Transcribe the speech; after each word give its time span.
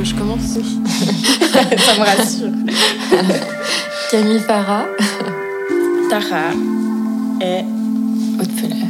que 0.00 0.06
je 0.06 0.14
commence 0.14 0.40
Ça 1.78 1.94
me 1.94 2.04
rassure. 2.04 2.48
Camille 4.10 4.40
Farah. 4.40 4.86
Tara 6.08 6.52
et 7.42 7.64
Haute 8.40 8.50
Feller. 8.52 8.86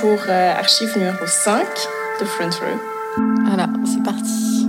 pour 0.00 0.18
euh, 0.28 0.58
archive 0.58 0.90
numéro 0.96 1.26
5 1.26 1.62
de 2.20 2.24
Front 2.26 2.50
Row. 2.50 3.22
Voilà, 3.46 3.68
c'est 3.86 4.02
parti. 4.02 4.68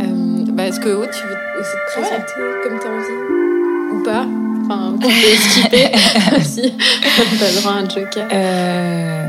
Euh, 0.00 0.44
bah, 0.52 0.66
Est-ce 0.66 0.80
que 0.80 0.88
Haute, 0.88 1.10
tu 1.10 1.26
veux 1.26 1.60
aussi 1.60 1.72
te 1.72 2.00
présenter 2.00 2.32
comme 2.62 2.78
tu 2.80 2.86
as 2.86 2.90
envie? 2.90 3.92
Ou 3.92 4.02
pas? 4.02 4.26
Enfin, 4.64 4.94
on 4.94 4.98
peut 4.98 5.08
skipper 5.08 5.90
si 6.42 6.74
t'as 7.38 7.50
le 7.50 7.60
droit 7.60 7.72
à 7.72 7.76
un 7.76 7.88
joker. 7.88 8.28
Euh, 8.32 9.28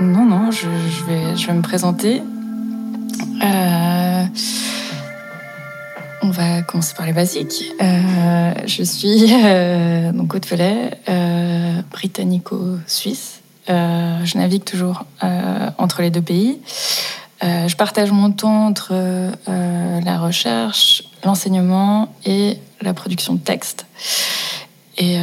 non, 0.00 0.24
non, 0.24 0.50
je, 0.50 0.66
je 0.66 1.04
vais, 1.04 1.36
je 1.36 1.46
vais 1.46 1.54
me 1.54 1.62
présenter. 1.62 2.22
Commencer 6.68 6.94
par 6.94 7.06
les 7.06 7.12
basiques. 7.12 7.64
Euh, 7.80 8.52
je 8.66 8.82
suis 8.82 9.32
euh, 9.32 10.12
donc 10.12 10.34
Haute 10.34 10.46
euh, 10.52 11.82
britannico-suisse. 11.90 13.40
Euh, 13.70 14.24
je 14.24 14.38
navigue 14.38 14.64
toujours 14.64 15.04
euh, 15.24 15.70
entre 15.78 16.02
les 16.02 16.10
deux 16.10 16.22
pays. 16.22 16.60
Je 17.42 17.74
partage 17.76 18.10
mon 18.10 18.32
temps 18.32 18.66
entre 18.66 18.94
la 19.46 20.18
recherche, 20.18 21.04
l'enseignement 21.24 22.12
et 22.24 22.58
la 22.80 22.92
production 22.94 23.34
de 23.34 23.38
textes. 23.38 23.86
Et 24.96 25.18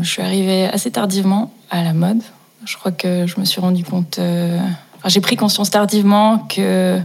je 0.00 0.08
suis 0.08 0.22
arrivée 0.22 0.64
assez 0.64 0.90
tardivement 0.90 1.52
à 1.70 1.84
la 1.84 1.92
mode. 1.92 2.22
Je 2.64 2.78
crois 2.78 2.90
que 2.90 3.26
je 3.26 3.38
me 3.38 3.44
suis 3.44 3.60
rendu 3.60 3.84
compte. 3.84 4.18
enfin, 4.18 5.08
j'ai 5.08 5.20
pris 5.20 5.36
conscience 5.36 5.68
tardivement 5.68 6.38
que 6.38 6.98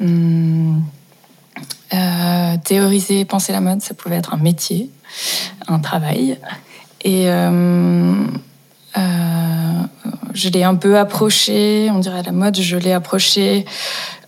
hum, 0.00 0.80
euh, 1.94 2.56
théoriser, 2.64 3.24
penser 3.26 3.52
la 3.52 3.60
mode, 3.60 3.82
ça 3.82 3.92
pouvait 3.92 4.16
être 4.16 4.32
un 4.32 4.38
métier, 4.38 4.90
un 5.68 5.78
travail. 5.78 6.38
Et 7.02 7.28
euh, 7.28 8.14
euh, 8.96 9.82
je 10.32 10.48
l'ai 10.48 10.64
un 10.64 10.74
peu 10.74 10.98
approché, 10.98 11.90
on 11.92 11.98
dirait 11.98 12.22
la 12.22 12.32
mode, 12.32 12.58
je 12.58 12.76
l'ai 12.76 12.92
approché 12.92 13.66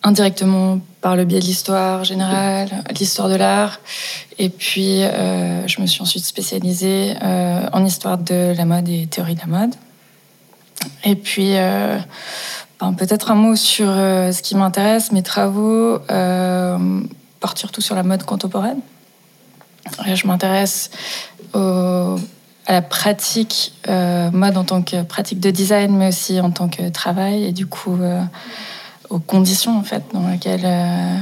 indirectement 0.02 0.78
par 1.00 1.16
le 1.16 1.24
biais 1.24 1.40
de 1.40 1.44
l'histoire 1.46 2.04
générale, 2.04 2.68
l'histoire 2.98 3.30
de 3.30 3.36
l'art. 3.36 3.80
Et 4.38 4.50
puis, 4.50 5.00
je 5.00 5.80
me 5.80 5.86
suis 5.86 6.02
ensuite 6.02 6.26
spécialisée 6.26 7.14
en 7.72 7.84
histoire 7.86 8.18
de 8.18 8.52
la 8.54 8.66
mode 8.66 8.86
et 8.90 9.06
théorie 9.06 9.34
de 9.34 9.40
la 9.40 9.46
mode. 9.46 9.74
Et 11.04 11.14
puis, 11.14 11.52
ben, 11.52 12.92
peut-être 12.98 13.30
un 13.30 13.34
mot 13.34 13.56
sur 13.56 13.86
ce 13.86 14.42
qui 14.42 14.56
m'intéresse. 14.56 15.10
Mes 15.12 15.22
travaux 15.22 16.00
portent 17.44 17.58
surtout 17.58 17.82
sur 17.82 17.94
la 17.94 18.02
mode 18.02 18.22
contemporaine. 18.22 18.80
Je 20.06 20.26
m'intéresse 20.26 20.90
à 21.52 22.72
la 22.72 22.80
pratique 22.80 23.74
euh, 23.86 24.30
mode 24.30 24.56
en 24.56 24.64
tant 24.64 24.80
que 24.80 25.02
pratique 25.02 25.40
de 25.40 25.50
design, 25.50 25.94
mais 25.94 26.08
aussi 26.08 26.40
en 26.40 26.50
tant 26.50 26.70
que 26.70 26.88
travail, 26.88 27.44
et 27.44 27.52
du 27.52 27.66
coup 27.66 27.98
euh, 28.00 28.22
aux 29.10 29.18
conditions 29.18 29.76
en 29.76 29.82
fait 29.82 30.02
dans 30.14 30.26
lesquelles 30.26 30.64
euh, 30.64 31.18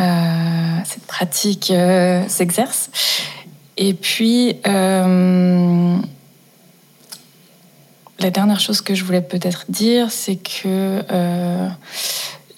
euh, 0.00 0.78
cette 0.84 1.06
pratique 1.06 1.72
s'exerce. 2.26 2.90
Et 3.76 3.94
puis 3.94 4.56
la 4.64 6.00
dernière 8.30 8.58
chose 8.58 8.80
que 8.80 8.96
je 8.96 9.04
voulais 9.04 9.22
peut-être 9.22 9.66
dire, 9.68 10.10
c'est 10.10 10.34
que 10.34 11.04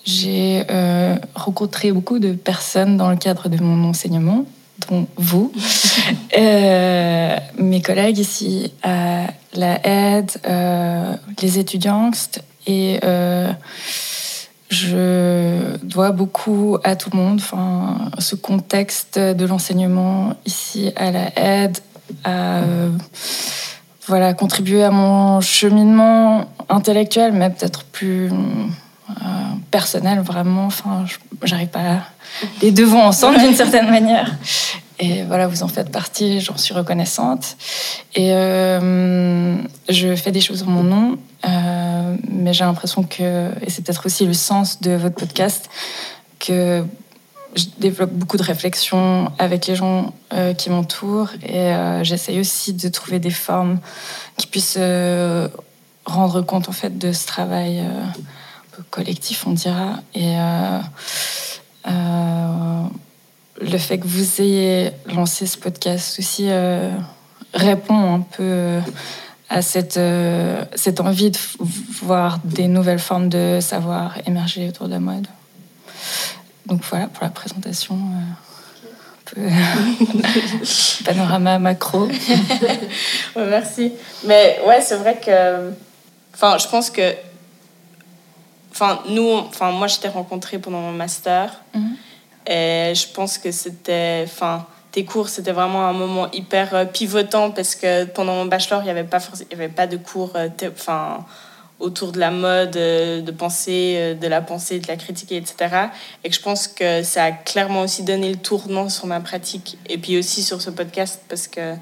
j'ai 0.07 0.65
euh, 0.71 1.17
rencontré 1.35 1.93
beaucoup 1.93 2.19
de 2.19 2.33
personnes 2.33 2.97
dans 2.97 3.11
le 3.11 3.17
cadre 3.17 3.49
de 3.49 3.63
mon 3.63 3.89
enseignement, 3.89 4.47
dont 4.89 5.07
vous, 5.17 5.53
Euh, 6.39 7.37
mes 7.59 7.81
collègues 7.81 8.19
ici 8.19 8.73
à 8.83 9.27
la 9.55 9.87
aide, 9.87 10.31
euh, 10.47 11.15
les 11.41 11.59
étudiants, 11.59 12.11
et 12.67 13.01
euh, 13.05 13.51
je 14.69 15.77
dois 15.83 16.11
beaucoup 16.11 16.79
à 16.85 16.97
tout 16.97 17.11
le 17.13 17.19
monde. 17.19 17.41
Enfin, 17.41 18.11
ce 18.19 18.35
contexte 18.35 19.19
de 19.19 19.47
l'enseignement 19.47 20.35
ici 20.45 20.93
à 20.97 21.11
la 21.11 21.39
aide 21.39 21.79
a 22.25 22.59
euh, 22.59 22.91
voilà, 24.07 24.35
contribué 24.35 24.85
à 24.85 24.91
mon 24.91 25.41
cheminement 25.41 26.47
intellectuel, 26.69 27.33
mais 27.33 27.51
peut-être 27.51 27.85
plus 27.85 28.31
personnel, 29.77 30.21
vraiment. 30.21 30.67
Enfin, 30.67 31.05
j'arrive 31.43 31.69
pas 31.69 31.81
à... 31.81 31.99
Les 32.63 32.71
deux 32.71 32.87
vont 32.87 33.03
ensemble 33.03 33.39
d'une 33.39 33.55
certaine 33.55 33.91
manière. 33.91 34.35
Et 34.99 35.23
voilà, 35.25 35.47
vous 35.49 35.63
en 35.63 35.69
faites 35.69 35.91
partie, 35.91 36.41
j'en 36.41 36.57
suis 36.57 36.73
reconnaissante. 36.73 37.59
Et 38.15 38.33
euh, 38.33 39.55
je 39.91 40.17
fais 40.17 40.33
des 40.33 40.41
choses 40.41 40.63
en 40.63 40.71
mon 40.71 40.83
nom, 40.83 41.19
euh, 41.47 42.17
mais 42.31 42.55
j'ai 42.55 42.65
l'impression 42.65 43.03
que, 43.03 43.51
et 43.61 43.69
c'est 43.69 43.83
peut-être 43.85 44.07
aussi 44.07 44.25
le 44.25 44.33
sens 44.33 44.81
de 44.81 44.93
votre 44.93 45.17
podcast, 45.17 45.69
que 46.39 46.83
je 47.55 47.67
développe 47.79 48.13
beaucoup 48.13 48.39
de 48.39 48.43
réflexions 48.43 49.31
avec 49.39 49.67
les 49.67 49.77
gens 49.77 50.15
euh, 50.33 50.55
qui 50.55 50.71
m'entourent 50.71 51.33
et 51.43 51.73
j'essaye 52.03 52.41
aussi 52.41 52.73
de 52.73 52.89
trouver 52.89 53.19
des 53.19 53.31
formes 53.31 53.79
qui 54.39 54.47
puissent 54.47 54.79
rendre 56.07 56.41
compte 56.43 56.69
en 56.69 56.73
fait 56.73 56.97
de 56.99 57.13
ce 57.13 57.27
travail 57.27 57.83
collectif, 58.91 59.47
on 59.47 59.53
dira. 59.53 60.01
Et 60.15 60.39
euh, 60.39 60.79
euh, 61.89 62.83
le 63.61 63.79
fait 63.79 63.99
que 63.99 64.07
vous 64.07 64.41
ayez 64.41 64.91
lancé 65.07 65.47
ce 65.47 65.59
podcast 65.59 66.19
aussi 66.19 66.47
euh, 66.49 66.91
répond 67.55 68.15
un 68.15 68.21
peu 68.21 68.81
à 69.49 69.63
cette, 69.63 70.01
cette 70.75 71.01
envie 71.01 71.31
de 71.31 71.39
voir 72.03 72.39
des 72.45 72.67
nouvelles 72.69 72.99
formes 72.99 73.29
de 73.29 73.59
savoir 73.61 74.19
émerger 74.27 74.69
autour 74.69 74.87
de 74.87 74.93
la 74.93 75.01
mode. 75.01 75.27
Donc 76.67 76.83
voilà 76.91 77.07
pour 77.07 77.23
la 77.23 77.31
présentation. 77.31 77.97
panorama 81.05 81.59
macro. 81.59 82.07
Ouais, 82.07 83.47
merci. 83.51 83.93
Mais 84.25 84.61
ouais, 84.67 84.81
c'est 84.81 84.97
vrai 84.97 85.21
que. 85.25 85.73
Enfin, 86.35 86.59
je 86.59 86.69
pense 86.69 86.91
que. 86.91 87.15
Enfin, 88.77 89.01
nous, 89.09 89.31
enfin, 89.31 89.71
moi, 89.71 89.87
je 89.87 89.99
t'ai 89.99 90.09
rencontré 90.09 90.59
pendant 90.59 90.81
mon 90.81 90.93
master. 90.93 91.63
Mhm. 91.73 91.97
Et 92.47 92.93
je 92.95 93.09
pense 93.09 93.39
que 93.39 93.51
c'était. 93.51 94.25
Enfin, 94.27 94.67
tes 94.93 95.07
cours, 95.07 95.31
c'était 95.31 95.53
vraiment 95.53 95.89
un 95.89 95.95
moment 95.95 96.31
hyper 96.33 96.75
euh, 96.75 96.85
pivotant 96.85 97.51
parce 97.51 97.75
que 97.75 98.05
pendant 98.05 98.35
mon 98.35 98.45
bachelor, 98.45 98.83
il 98.83 98.85
n'y 98.85 98.91
avait, 98.91 99.05
pas 99.05 99.19
il 99.41 99.53
y 99.53 99.55
avait 99.55 99.71
pas 99.71 99.87
de 99.87 99.97
cours 99.97 100.33
euh, 100.37 100.49
enfin, 100.71 101.25
autour 101.81 102.13
de 102.13 102.21
la 102.21 102.31
mode, 102.31 102.77
euh, 102.77 103.23
de 103.23 103.31
pensée, 103.31 104.15
de 104.21 104.29
la 104.29 104.43
pensée, 104.43 104.79
de 104.79 104.89
la 104.89 104.97
critique, 104.97 105.33
etc. 105.33 105.89
Et 106.23 106.31
je 106.31 106.41
pense 106.41 106.69
que 106.69 107.03
ça 107.03 107.25
a 107.25 107.33
clairement 107.33 107.81
aussi 107.81 108.03
donné 108.03 108.29
le 108.29 108.37
tournant 108.37 108.91
sur 108.91 109.07
ma 109.07 109.21
pratique. 109.21 109.79
Et 109.89 109.97
puis 109.97 110.19
aussi 110.19 110.43
sur 110.43 110.61
ce 110.61 110.69
podcast 110.69 111.23
parce 111.31 111.49
que 111.49 111.75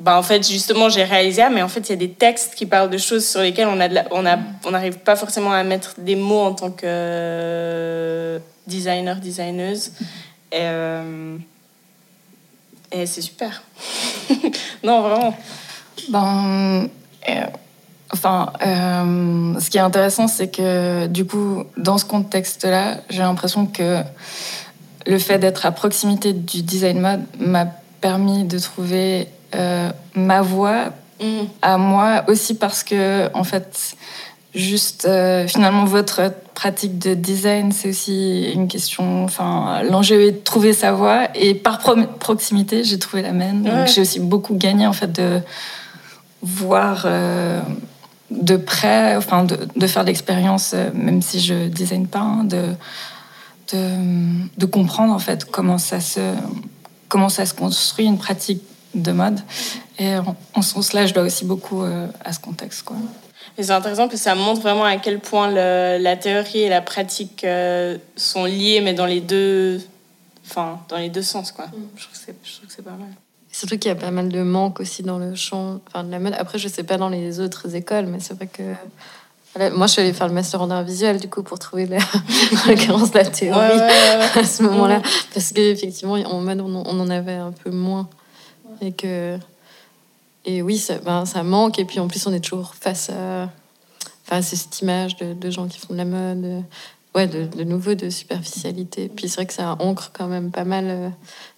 bah, 0.00 0.18
en 0.18 0.22
fait, 0.22 0.48
justement, 0.48 0.88
j'ai 0.88 1.04
réalisé, 1.04 1.42
ah, 1.42 1.50
mais 1.50 1.62
en 1.62 1.68
fait, 1.68 1.80
il 1.80 1.90
y 1.90 1.92
a 1.92 1.96
des 1.96 2.10
textes 2.10 2.54
qui 2.54 2.66
parlent 2.66 2.90
de 2.90 2.98
choses 2.98 3.26
sur 3.26 3.40
lesquelles 3.40 3.68
on 3.68 3.76
la- 3.76 4.04
on 4.10 4.24
on 4.64 4.70
n'arrive 4.70 4.98
pas 4.98 5.16
forcément 5.16 5.52
à 5.52 5.62
mettre 5.64 5.94
des 5.98 6.16
mots 6.16 6.40
en 6.42 6.54
tant 6.54 6.70
que 6.70 6.84
euh, 6.86 8.38
designer, 8.66 9.16
designeuse. 9.16 9.92
Et, 10.52 10.60
euh, 10.60 11.36
c'est 12.92 13.22
super. 13.22 13.62
non, 14.82 15.02
vraiment. 15.02 15.36
Ben, 16.08 16.88
euh, 17.28 17.46
enfin, 18.12 18.52
ce 18.60 19.70
qui 19.70 19.76
est 19.76 19.80
intéressant, 19.80 20.28
c'est 20.28 20.48
que 20.48 21.06
du 21.06 21.26
coup, 21.26 21.64
dans 21.76 21.98
ce 21.98 22.04
contexte-là, 22.04 22.98
j'ai 23.10 23.18
l'impression 23.18 23.66
que 23.66 24.02
le 25.06 25.18
fait 25.18 25.38
d'être 25.38 25.66
à 25.66 25.72
proximité 25.72 26.32
du 26.32 26.62
design 26.62 27.00
mode 27.00 27.24
m'a 27.38 27.66
permis 28.00 28.44
de 28.44 28.58
trouver 28.58 29.28
euh, 29.56 29.90
ma 30.14 30.42
voie 30.42 30.90
Mm. 31.18 31.46
à 31.62 31.78
moi 31.78 32.24
aussi 32.28 32.52
parce 32.56 32.84
que 32.84 33.30
en 33.32 33.42
fait 33.42 33.96
juste 34.54 35.06
euh, 35.06 35.46
finalement 35.48 35.86
votre 35.86 36.30
pratique 36.54 36.98
de 36.98 37.14
design 37.14 37.72
c'est 37.72 37.88
aussi 37.88 38.50
une 38.52 38.68
question 38.68 39.24
enfin 39.24 39.82
l'enjeu 39.82 40.20
est 40.26 40.32
de 40.32 40.36
trouver 40.44 40.74
sa 40.74 40.92
voie 40.92 41.28
et 41.34 41.54
par 41.54 41.78
pro- 41.78 41.96
proximité 42.20 42.84
j'ai 42.84 42.98
trouvé 42.98 43.22
la 43.22 43.32
mienne. 43.32 43.62
Donc 43.62 43.86
j'ai 43.86 44.02
aussi 44.02 44.20
beaucoup 44.20 44.56
gagné 44.56 44.86
en 44.86 44.92
fait 44.92 45.10
de 45.10 45.40
voir 46.42 47.04
euh, 47.06 47.62
de 48.30 48.56
près 48.58 49.16
enfin 49.16 49.44
de, 49.44 49.56
de 49.74 49.86
faire 49.86 50.04
l'expérience 50.04 50.74
même 50.92 51.22
si 51.22 51.40
je 51.40 51.68
design 51.68 52.06
pas 52.08 52.20
hein, 52.20 52.44
de, 52.44 52.62
de 53.72 53.80
de 54.58 54.66
comprendre 54.66 55.14
en 55.14 55.18
fait 55.18 55.46
comment 55.50 55.78
ça 55.78 56.00
se 56.00 56.20
comment 57.08 57.30
ça 57.30 57.46
se 57.46 57.54
construit 57.54 58.04
une 58.04 58.18
pratique 58.18 58.62
de 59.02 59.12
mode 59.12 59.40
et 59.98 60.16
en, 60.16 60.36
en 60.54 60.62
ce 60.62 60.74
sens-là 60.74 61.06
je 61.06 61.14
dois 61.14 61.24
aussi 61.24 61.44
beaucoup 61.44 61.82
euh, 61.82 62.06
à 62.24 62.32
ce 62.32 62.40
contexte 62.40 62.82
quoi 62.82 62.96
Mais 63.56 63.64
c'est 63.64 63.72
intéressant 63.72 64.08
parce 64.08 64.14
que 64.14 64.24
ça 64.24 64.34
montre 64.34 64.60
vraiment 64.60 64.84
à 64.84 64.96
quel 64.96 65.20
point 65.20 65.48
le, 65.48 65.98
la 66.02 66.16
théorie 66.16 66.60
et 66.60 66.68
la 66.68 66.82
pratique 66.82 67.44
euh, 67.44 67.96
sont 68.16 68.44
liées, 68.44 68.80
mais 68.82 68.94
dans 68.94 69.06
les 69.06 69.20
deux, 69.20 69.80
enfin, 70.44 70.80
dans 70.88 70.98
les 70.98 71.08
deux 71.08 71.22
sens, 71.22 71.52
quoi. 71.52 71.66
Mm. 71.66 71.70
Je 71.96 72.04
trouve 72.04 72.34
que 72.66 72.72
c'est 72.72 72.82
pas 72.82 72.90
mal. 72.90 73.08
Surtout 73.50 73.78
qu'il 73.78 73.88
y 73.88 73.92
a 73.92 73.96
pas 73.96 74.10
mal 74.10 74.28
de 74.28 74.42
manques 74.42 74.80
aussi 74.80 75.02
dans 75.02 75.18
le 75.18 75.34
champ 75.34 75.80
enfin, 75.86 76.04
de 76.04 76.10
la 76.10 76.18
mode. 76.18 76.34
Après, 76.38 76.58
je 76.58 76.68
sais 76.68 76.82
pas 76.82 76.98
dans 76.98 77.08
les 77.08 77.40
autres 77.40 77.74
écoles, 77.74 78.04
mais 78.04 78.20
c'est 78.20 78.34
vrai 78.34 78.46
que. 78.46 78.62
Moi, 79.74 79.86
je 79.86 79.92
suis 79.92 80.02
allée 80.02 80.12
faire 80.12 80.28
le 80.28 80.34
master 80.34 80.60
en 80.60 80.70
art 80.70 80.82
visuel, 80.82 81.18
du 81.18 81.30
coup, 81.30 81.42
pour 81.42 81.58
trouver 81.58 81.86
la 81.86 81.96
référence 82.66 83.10
de 83.12 83.18
la 83.18 83.24
théorie 83.24 83.80
à 84.34 84.44
ce 84.44 84.62
moment-là. 84.64 85.00
Parce 85.32 85.52
qu'effectivement, 85.52 86.12
en 86.12 86.42
mode, 86.42 86.60
on 86.60 87.00
en 87.00 87.08
avait 87.08 87.36
un 87.36 87.52
peu 87.52 87.70
moins. 87.70 88.06
Et 88.80 88.92
que 88.92 89.38
et 90.46 90.62
oui, 90.62 90.78
ça, 90.78 90.98
ben, 90.98 91.26
ça 91.26 91.42
manque. 91.42 91.78
Et 91.78 91.84
puis 91.84 91.98
en 91.98 92.06
plus, 92.06 92.26
on 92.26 92.32
est 92.32 92.40
toujours 92.40 92.74
face 92.74 93.10
à, 93.10 93.50
face 94.24 94.52
à 94.52 94.56
cette 94.56 94.80
image 94.80 95.16
de, 95.16 95.34
de, 95.34 95.50
gens 95.50 95.66
qui 95.66 95.78
font 95.80 95.92
de 95.92 95.98
la 95.98 96.04
mode, 96.04 96.62
ouais, 97.16 97.26
de, 97.26 97.44
de 97.44 97.64
nouveau 97.64 97.94
de 97.94 98.08
superficialité. 98.08 99.10
Puis 99.14 99.28
c'est 99.28 99.36
vrai 99.36 99.46
que 99.46 99.52
ça 99.52 99.76
ancre 99.80 100.12
quand 100.12 100.28
même 100.28 100.52
pas 100.52 100.64
mal, 100.64 100.84
euh, 100.86 101.08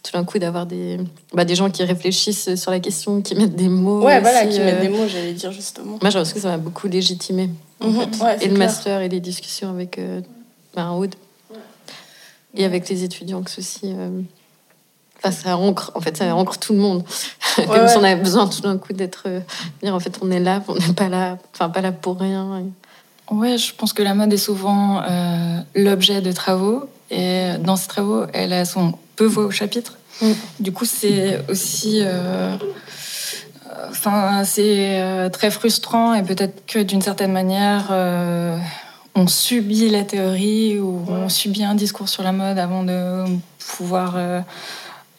tout 0.02 0.12
d'un 0.12 0.24
coup, 0.24 0.38
d'avoir 0.38 0.64
des, 0.64 0.98
bah, 1.34 1.44
des 1.44 1.54
gens 1.54 1.70
qui 1.70 1.84
réfléchissent 1.84 2.54
sur 2.54 2.70
la 2.70 2.80
question, 2.80 3.20
qui 3.20 3.34
mettent 3.34 3.56
des 3.56 3.68
mots. 3.68 4.04
Ouais, 4.04 4.20
voilà, 4.20 4.46
qui 4.46 4.58
mettent 4.58 4.78
euh, 4.78 4.80
des 4.80 4.88
mots, 4.88 5.06
j'allais 5.06 5.34
dire 5.34 5.52
justement. 5.52 5.98
Moi, 6.00 6.10
je 6.10 6.18
pense 6.18 6.32
que 6.32 6.40
ça 6.40 6.48
m'a 6.48 6.58
beaucoup 6.58 6.88
légitimé. 6.88 7.50
Mhm. 7.80 8.08
et 8.40 8.48
le 8.48 8.56
master 8.56 9.02
et 9.02 9.08
les 9.08 9.20
discussions 9.20 9.70
avec 9.70 9.98
euh, 9.98 10.20
ben, 10.74 10.90
Aude. 10.92 11.14
Et 12.54 12.64
avec 12.64 12.88
les 12.88 13.04
étudiants 13.04 13.42
que 13.42 13.50
ceci. 13.50 13.92
Enfin, 15.18 15.30
ça 15.30 15.56
ancre, 15.56 15.90
en 15.94 16.00
fait, 16.00 16.16
ça 16.16 16.34
ancre 16.34 16.58
tout 16.58 16.72
le 16.72 16.78
monde. 16.78 17.04
Comme 17.56 17.88
si 17.88 17.96
on 17.96 18.04
avait 18.04 18.20
besoin 18.20 18.46
tout 18.46 18.60
d'un 18.60 18.78
coup 18.78 18.92
d'être. 18.92 19.24
Euh, 19.26 19.40
dire, 19.82 19.94
en 19.94 20.00
fait, 20.00 20.18
on 20.22 20.30
est 20.30 20.40
là, 20.40 20.62
on 20.68 20.74
n'est 20.74 20.92
pas 20.94 21.08
là, 21.08 21.38
enfin, 21.54 21.68
pas 21.68 21.80
là 21.80 21.92
pour 21.92 22.18
rien. 22.18 22.62
Ouais, 23.30 23.58
je 23.58 23.74
pense 23.74 23.92
que 23.92 24.02
la 24.02 24.14
mode 24.14 24.32
est 24.32 24.36
souvent 24.36 25.02
euh, 25.02 25.58
l'objet 25.74 26.20
de 26.20 26.32
travaux. 26.32 26.88
Et 27.10 27.52
dans 27.60 27.76
ces 27.76 27.88
travaux, 27.88 28.24
elle 28.32 28.52
a 28.52 28.64
son 28.64 28.94
peu 29.16 29.24
voix 29.24 29.44
au 29.44 29.50
chapitre. 29.50 29.98
Mm. 30.20 30.32
Du 30.60 30.72
coup, 30.72 30.84
c'est 30.84 31.42
aussi. 31.48 32.00
Euh, 32.02 32.56
enfin, 33.90 34.44
c'est 34.44 35.30
très 35.32 35.50
frustrant 35.50 36.14
et 36.14 36.22
peut-être 36.22 36.66
que 36.66 36.78
d'une 36.78 37.02
certaine 37.02 37.32
manière 37.32 37.90
on 39.18 39.26
subit 39.26 39.88
la 39.88 40.04
théorie 40.04 40.78
ou 40.78 41.04
on 41.08 41.28
subit 41.28 41.64
un 41.64 41.74
discours 41.74 42.08
sur 42.08 42.22
la 42.22 42.30
mode 42.30 42.58
avant 42.58 42.84
de 42.84 43.24
pouvoir 43.58 44.14
euh, 44.16 44.40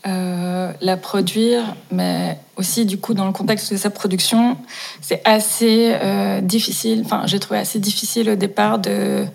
la 0.05 0.97
produire, 0.97 1.75
mais 1.91 2.37
aussi 2.55 2.85
du 2.85 2.97
coup 2.97 3.13
dans 3.13 3.25
le 3.25 3.31
contexte 3.31 3.71
de 3.73 3.77
sa 3.77 3.89
production, 3.89 4.57
c'est 5.01 5.21
assez 5.25 5.91
euh, 5.93 6.41
difficile. 6.41 7.03
Enfin, 7.05 7.23
j'ai 7.25 7.39
trouvé 7.39 7.59
assez 7.59 7.79
difficile 7.79 8.29
au 8.29 8.35
départ 8.35 8.79
de 8.79 9.25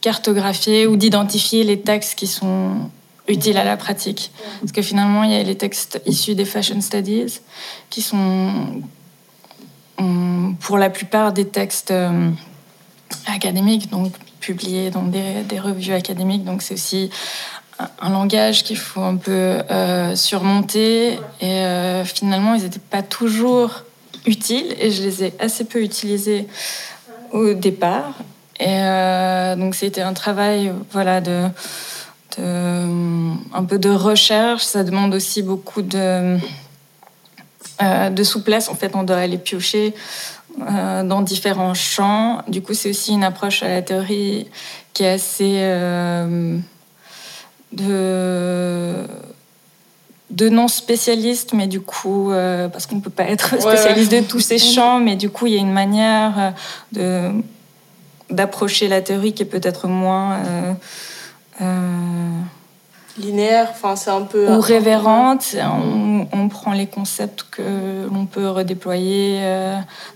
cartographier 0.00 0.86
ou 0.86 0.96
d'identifier 0.96 1.64
les 1.64 1.80
textes 1.80 2.14
qui 2.14 2.26
sont 2.26 2.90
utiles 3.28 3.58
à 3.58 3.64
la 3.64 3.76
pratique, 3.76 4.30
parce 4.60 4.72
que 4.72 4.82
finalement 4.82 5.24
il 5.24 5.32
y 5.32 5.34
a 5.34 5.42
les 5.42 5.56
textes 5.56 6.00
issus 6.06 6.34
des 6.34 6.44
fashion 6.44 6.80
studies 6.80 7.40
qui 7.90 8.00
sont 8.00 8.82
pour 10.60 10.78
la 10.78 10.90
plupart 10.90 11.32
des 11.32 11.46
textes 11.46 11.90
euh, 11.90 12.30
académiques, 13.26 13.90
donc 13.90 14.12
publiés 14.40 14.90
dans 14.90 15.02
des, 15.02 15.42
des 15.48 15.58
revues 15.58 15.92
académiques. 15.92 16.44
Donc 16.44 16.62
c'est 16.62 16.74
aussi 16.74 17.10
un 17.78 18.10
langage 18.10 18.64
qu'il 18.64 18.78
faut 18.78 19.02
un 19.02 19.16
peu 19.16 19.32
euh, 19.70 20.14
surmonter. 20.14 21.14
Et 21.40 21.44
euh, 21.44 22.04
finalement, 22.04 22.54
ils 22.54 22.62
n'étaient 22.62 22.78
pas 22.78 23.02
toujours 23.02 23.84
utiles 24.24 24.74
et 24.80 24.90
je 24.90 25.02
les 25.02 25.24
ai 25.24 25.34
assez 25.38 25.64
peu 25.64 25.82
utilisés 25.82 26.46
au 27.32 27.54
départ. 27.54 28.14
Et 28.58 28.66
euh, 28.68 29.56
donc, 29.56 29.74
c'était 29.74 30.00
un 30.00 30.14
travail 30.14 30.72
voilà, 30.92 31.20
de, 31.20 31.48
un 32.38 33.64
peu 33.68 33.78
de 33.78 33.90
recherche. 33.90 34.64
Ça 34.64 34.82
demande 34.82 35.14
aussi 35.14 35.42
beaucoup 35.42 35.82
de, 35.82 36.38
de 38.10 38.24
souplesse. 38.24 38.68
En 38.68 38.74
fait, 38.74 38.94
on 38.94 39.02
doit 39.02 39.18
aller 39.18 39.38
piocher 39.38 39.94
dans 40.58 41.20
différents 41.20 41.74
champs. 41.74 42.42
Du 42.48 42.62
coup, 42.62 42.72
c'est 42.72 42.88
aussi 42.88 43.12
une 43.12 43.24
approche 43.24 43.62
à 43.62 43.68
la 43.68 43.82
théorie 43.82 44.46
qui 44.94 45.02
est 45.02 45.10
assez 45.10 45.60
de 47.72 49.06
de 50.30 50.48
non 50.48 50.68
spécialistes, 50.68 51.52
mais 51.52 51.66
du 51.66 51.80
coup, 51.80 52.32
euh, 52.32 52.68
parce 52.68 52.86
qu'on 52.86 52.96
ne 52.96 53.00
peut 53.00 53.10
pas 53.10 53.24
être 53.24 53.60
spécialiste 53.60 54.10
de 54.10 54.20
tous 54.20 54.40
ces 54.40 54.58
champs, 54.58 54.98
mais 54.98 55.16
du 55.16 55.30
coup, 55.30 55.46
il 55.46 55.54
y 55.54 55.56
a 55.56 55.60
une 55.60 55.72
manière 55.72 56.34
euh, 56.38 56.50
de 56.92 57.42
d'approcher 58.28 58.88
la 58.88 59.02
théorie 59.02 59.34
qui 59.34 59.44
est 59.44 59.46
peut-être 59.46 59.86
moins 59.86 60.40
euh, 61.60 62.40
linéaire, 63.18 63.68
enfin 63.70 63.96
c'est 63.96 64.10
un 64.10 64.22
peu 64.22 64.48
ou 64.48 64.60
révérente. 64.60 65.56
On, 65.56 66.26
on, 66.32 66.48
prend 66.48 66.72
les 66.72 66.86
concepts 66.86 67.44
que 67.50 68.08
l'on 68.12 68.26
peut 68.26 68.48
redéployer 68.48 69.40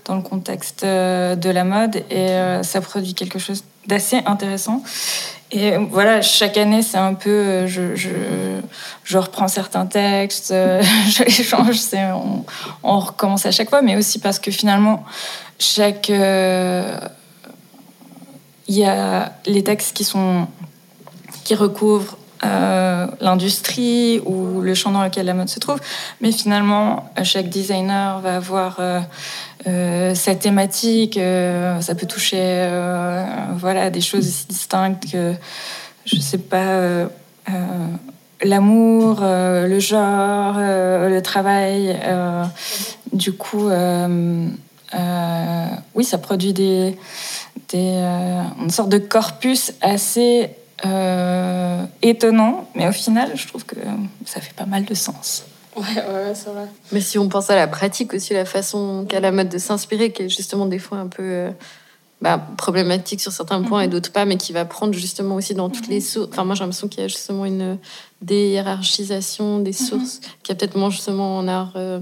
dans 0.05 0.15
le 0.15 0.21
contexte 0.21 0.83
de 0.83 1.49
la 1.49 1.63
mode 1.63 2.03
et 2.09 2.29
ça 2.63 2.81
produit 2.81 3.13
quelque 3.13 3.39
chose 3.39 3.63
d'assez 3.87 4.21
intéressant. 4.25 4.83
Et 5.53 5.75
voilà, 5.77 6.21
chaque 6.21 6.55
année, 6.55 6.81
c'est 6.81 6.97
un 6.97 7.13
peu, 7.13 7.29
euh, 7.29 7.67
je, 7.67 7.93
je, 7.95 8.09
je, 9.03 9.17
reprends 9.17 9.49
certains 9.49 9.85
textes, 9.85 10.51
euh, 10.51 10.81
je 11.09 11.23
les 11.23 11.43
change, 11.43 11.77
on, 11.93 12.45
on, 12.83 12.99
recommence 12.99 13.45
à 13.45 13.51
chaque 13.51 13.69
fois, 13.69 13.81
mais 13.81 13.97
aussi 13.97 14.19
parce 14.19 14.39
que 14.39 14.49
finalement, 14.49 15.03
chaque, 15.59 16.09
euh, 16.09 16.97
il 18.69 18.77
y 18.77 18.85
a 18.85 19.33
les 19.45 19.61
textes 19.61 19.93
qui 19.93 20.05
sont, 20.05 20.47
qui 21.43 21.55
recouvrent 21.55 22.17
euh, 22.43 23.05
l'industrie 23.19 24.19
ou 24.25 24.61
le 24.61 24.73
champ 24.73 24.89
dans 24.89 25.03
lequel 25.03 25.27
la 25.27 25.35
mode 25.35 25.49
se 25.49 25.59
trouve. 25.59 25.79
Mais 26.21 26.31
finalement, 26.31 27.11
chaque 27.23 27.49
designer 27.49 28.19
va 28.19 28.37
avoir 28.37 28.77
euh, 28.79 28.99
euh, 29.67 30.15
sa 30.15 30.33
thématique. 30.33 31.19
ça 31.81 31.95
peut 31.95 32.07
toucher 32.07 32.67
voilà, 33.57 33.91
des 33.91 34.01
choses 34.01 34.27
aussi 34.27 34.47
distinctes 34.47 35.11
que, 35.11 35.35
je 36.05 36.15
sais 36.19 36.39
pas, 36.39 37.07
l'amour, 38.43 39.19
le 39.21 39.79
genre, 39.79 40.55
le 40.57 41.19
travail. 41.21 41.95
du 43.13 43.33
coup, 43.33 43.69
oui, 45.93 46.03
ça 46.03 46.17
produit 46.17 46.53
des, 46.53 46.97
une 47.73 48.69
sorte 48.71 48.89
de 48.89 48.97
corpus 48.97 49.73
assez 49.81 50.49
euh, 50.85 51.83
étonnant, 52.01 52.67
mais 52.75 52.87
au 52.87 52.91
final, 52.91 53.31
je 53.35 53.47
trouve 53.47 53.65
que 53.65 53.75
ça 54.25 54.41
fait 54.41 54.53
pas 54.53 54.65
mal 54.65 54.85
de 54.85 54.93
sens. 54.93 55.45
Ouais, 55.75 55.83
ouais, 55.83 56.33
c'est 56.33 56.49
vrai. 56.49 56.67
Mais 56.91 57.01
si 57.01 57.17
on 57.17 57.29
pense 57.29 57.49
à 57.49 57.55
la 57.55 57.67
pratique 57.67 58.13
aussi, 58.13 58.33
la 58.33 58.45
façon 58.45 59.05
qu'a 59.07 59.19
la 59.19 59.31
mode 59.31 59.49
de 59.49 59.57
s'inspirer, 59.57 60.11
qui 60.11 60.23
est 60.23 60.29
justement 60.29 60.65
des 60.65 60.79
fois 60.79 60.97
un 60.97 61.07
peu 61.07 61.23
euh, 61.23 61.51
bah, 62.21 62.45
problématique 62.57 63.21
sur 63.21 63.31
certains 63.31 63.61
points 63.63 63.81
et 63.81 63.87
mhm. 63.87 63.93
d'autres 63.93 64.11
pas, 64.11 64.25
mais 64.25 64.37
qui 64.37 64.53
va 64.53 64.65
prendre 64.65 64.93
justement 64.93 65.35
aussi 65.35 65.53
dans 65.53 65.69
toutes 65.69 65.87
les 65.87 65.95
mhm. 65.95 66.01
sources. 66.01 66.29
Enfin, 66.31 66.43
moi, 66.43 66.55
j'ai 66.55 66.63
l'impression 66.63 66.87
qu'il 66.87 67.01
y 67.01 67.05
a 67.05 67.07
justement 67.07 67.45
une 67.45 67.77
déhiérarchisation 68.21 69.59
des 69.59 69.71
mhm. 69.71 69.87
sources, 69.87 70.21
qui 70.43 70.51
a 70.51 70.55
peut-être 70.55 70.77
moins 70.77 70.89
justement 70.89 71.37
en 71.37 71.47
art 71.47 71.73
euh, 71.75 71.99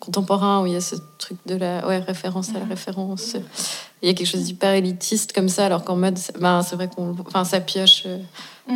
contemporain, 0.00 0.62
où 0.62 0.66
il 0.66 0.72
y 0.72 0.76
a 0.76 0.80
ce 0.80 0.96
truc 1.18 1.38
de 1.46 1.56
la 1.56 1.86
ouais, 1.86 1.98
référence 1.98 2.50
à 2.50 2.58
la 2.58 2.64
référence 2.66 3.36
il 4.02 4.08
y 4.08 4.10
a 4.10 4.14
quelque 4.14 4.26
chose 4.26 4.44
d'hyper 4.44 4.72
élitiste 4.72 5.32
comme 5.32 5.48
ça, 5.48 5.66
alors 5.66 5.84
qu'en 5.84 5.96
mode, 5.96 6.18
ben, 6.38 6.62
c'est 6.62 6.76
vrai 6.76 6.88
qu'on 6.88 7.16
enfin, 7.26 7.44
ça 7.44 7.60
pioche 7.60 8.04
euh, 8.06 8.18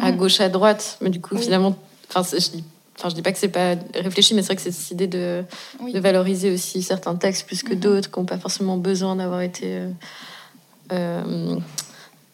à 0.00 0.10
mhm. 0.10 0.18
gauche, 0.18 0.40
à 0.40 0.48
droite, 0.48 0.98
mais 1.00 1.10
du 1.10 1.20
coup, 1.20 1.36
finalement, 1.36 1.76
enfin, 2.08 2.26
je 2.32 2.50
dis, 2.50 2.64
enfin, 2.98 3.10
je 3.10 3.14
dis 3.14 3.22
pas 3.22 3.32
que 3.32 3.38
c'est 3.38 3.48
pas 3.48 3.74
réfléchi, 3.94 4.34
mais 4.34 4.42
c'est 4.42 4.48
vrai 4.48 4.56
que 4.56 4.62
c'est 4.62 4.72
cette 4.72 4.90
idée 4.92 5.06
de, 5.06 5.44
de, 5.92 6.00
valoriser 6.00 6.52
aussi 6.52 6.82
certains 6.82 7.14
textes 7.16 7.46
plus 7.46 7.62
que 7.62 7.74
mhm. 7.74 7.80
d'autres, 7.80 8.10
qui 8.10 8.18
n'ont 8.18 8.26
pas 8.26 8.38
forcément 8.38 8.78
besoin 8.78 9.16
d'avoir 9.16 9.42
été 9.42 9.66
euh, 9.66 9.90
euh, 10.92 11.56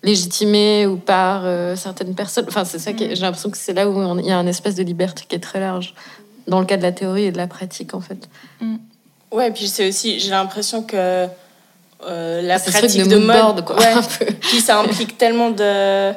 légitimés 0.04 0.86
ou 0.86 0.96
par 0.96 1.42
certaines 1.76 2.14
personnes. 2.14 2.46
Enfin, 2.46 2.64
c'est 2.64 2.78
ça 2.78 2.92
que 2.92 3.02
mhm. 3.02 3.16
j'ai 3.16 3.22
l'impression 3.22 3.50
que 3.50 3.58
c'est 3.58 3.74
là 3.74 3.88
où 3.90 4.18
il 4.20 4.26
y 4.26 4.30
a 4.30 4.38
un 4.38 4.46
espace 4.46 4.76
de 4.76 4.84
liberté 4.84 5.24
qui 5.28 5.34
est 5.34 5.40
très 5.40 5.58
large, 5.58 5.94
dans 6.46 6.60
le 6.60 6.66
cas 6.66 6.76
de 6.76 6.82
la 6.82 6.92
théorie 6.92 7.24
et 7.24 7.32
de 7.32 7.36
la 7.36 7.46
pratique, 7.46 7.94
en 7.94 8.00
fait. 8.00 8.28
Ouais, 9.32 9.48
et 9.48 9.50
puis 9.50 9.68
c'est 9.68 9.88
aussi, 9.88 10.18
j'ai 10.20 10.30
l'impression 10.30 10.82
que 10.82 11.28
euh, 12.04 12.42
la 12.42 12.58
pratique 12.58 13.08
de, 13.08 13.16
mode, 13.16 13.64
quoi, 13.64 13.76
puis 14.40 14.60
ça 14.60 14.78
implique 14.78 15.16
tellement 15.18 15.50
de, 15.50 16.12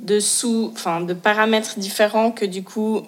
de 0.00 0.20
sous, 0.20 0.70
enfin 0.74 1.00
de 1.00 1.14
paramètres 1.14 1.78
différents 1.78 2.32
que 2.32 2.44
du 2.44 2.64
coup 2.64 3.02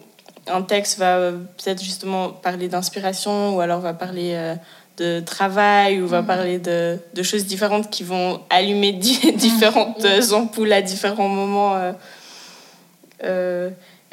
un 0.47 0.63
texte 0.63 0.99
va 0.99 1.17
euh, 1.17 1.33
peut-être 1.33 1.83
justement 1.83 2.29
parler 2.31 2.69
d'inspiration 2.69 3.57
ou 3.57 3.61
alors 3.61 3.81
va 3.81 3.95
parler 3.95 4.33
euh, 4.35 4.55
de 4.97 5.21
travail 5.21 6.01
ou 6.01 6.07
va 6.07 6.23
mm. 6.23 6.27
parler 6.27 6.59
de, 6.59 6.99
de, 7.15 7.23
choses 7.25 7.47
différentes 7.47 7.91
qui 7.91 8.05
vont 8.05 8.41
allumer 8.49 8.93
différentes 8.93 10.05
mm. 10.05 10.35
ampoules 10.35 10.73
à 10.73 10.83
différents 10.83 11.29
moments. 11.29 11.93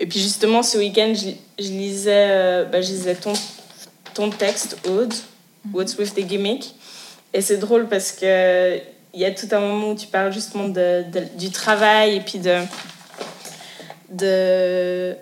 Et 0.02 0.06
puis 0.08 0.20
justement 0.20 0.64
ce 0.64 0.78
week-end 0.78 1.14
je, 1.16 1.30
je 1.64 1.70
lisais, 1.70 2.66
bah, 2.72 2.82
je 2.82 2.92
lisais 2.92 3.16
ton, 3.16 3.34
ton 4.14 4.30
texte 4.30 4.78
Aude. 4.90 5.14
What's 5.74 5.96
with 5.98 6.16
the 6.16 6.22
gimmick 6.22 6.74
et 7.34 7.42
c'est 7.42 7.58
drôle 7.58 7.88
parce 7.88 8.12
que 8.12 8.80
il 9.14 9.20
y 9.20 9.26
a 9.26 9.32
tout 9.32 9.48
un 9.52 9.60
moment 9.60 9.92
où 9.92 9.96
tu 9.96 10.08
parles 10.08 10.32
justement 10.32 10.70
de, 10.70 11.04
du 11.38 11.50
travail 11.50 12.16
et 12.16 12.22
puis 12.22 12.40
de, 12.40 12.60
de 14.10 15.16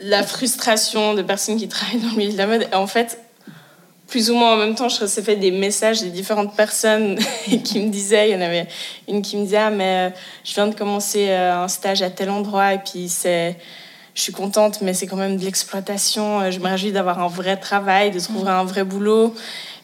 la 0.00 0.22
frustration 0.22 1.14
de 1.14 1.22
personnes 1.22 1.58
qui 1.58 1.68
travaillent 1.68 2.00
dans 2.00 2.10
le 2.10 2.16
milieu 2.16 2.32
de 2.32 2.38
la 2.38 2.46
mode. 2.46 2.62
Et 2.72 2.74
en 2.74 2.86
fait, 2.86 3.18
plus 4.08 4.30
ou 4.30 4.34
moins 4.34 4.54
en 4.54 4.56
même 4.56 4.74
temps, 4.74 4.88
je 4.88 5.00
recevais 5.00 5.36
des 5.36 5.50
messages 5.50 6.02
de 6.02 6.08
différentes 6.08 6.56
personnes 6.56 7.18
qui 7.64 7.80
me 7.80 7.90
disaient, 7.90 8.30
il 8.30 8.32
y 8.32 8.36
en 8.36 8.40
avait 8.40 8.66
une 9.08 9.20
qui 9.20 9.36
me 9.36 9.44
disait, 9.44 9.58
ah, 9.58 9.70
mais 9.70 10.08
euh, 10.08 10.16
je 10.44 10.54
viens 10.54 10.66
de 10.66 10.74
commencer 10.74 11.28
euh, 11.28 11.64
un 11.64 11.68
stage 11.68 12.00
à 12.00 12.08
tel 12.08 12.30
endroit 12.30 12.72
et 12.72 12.78
puis 12.78 13.10
c'est, 13.10 13.58
je 14.14 14.22
suis 14.22 14.32
contente, 14.32 14.80
mais 14.82 14.94
c'est 14.94 15.06
quand 15.06 15.16
même 15.16 15.36
de 15.36 15.44
l'exploitation. 15.44 16.40
Euh, 16.40 16.50
je 16.50 16.58
me 16.60 16.68
réjouis 16.68 16.92
d'avoir 16.92 17.20
un 17.20 17.28
vrai 17.28 17.56
travail, 17.56 18.10
de 18.10 18.20
trouver 18.20 18.50
un 18.50 18.64
vrai 18.64 18.84
boulot. 18.84 19.34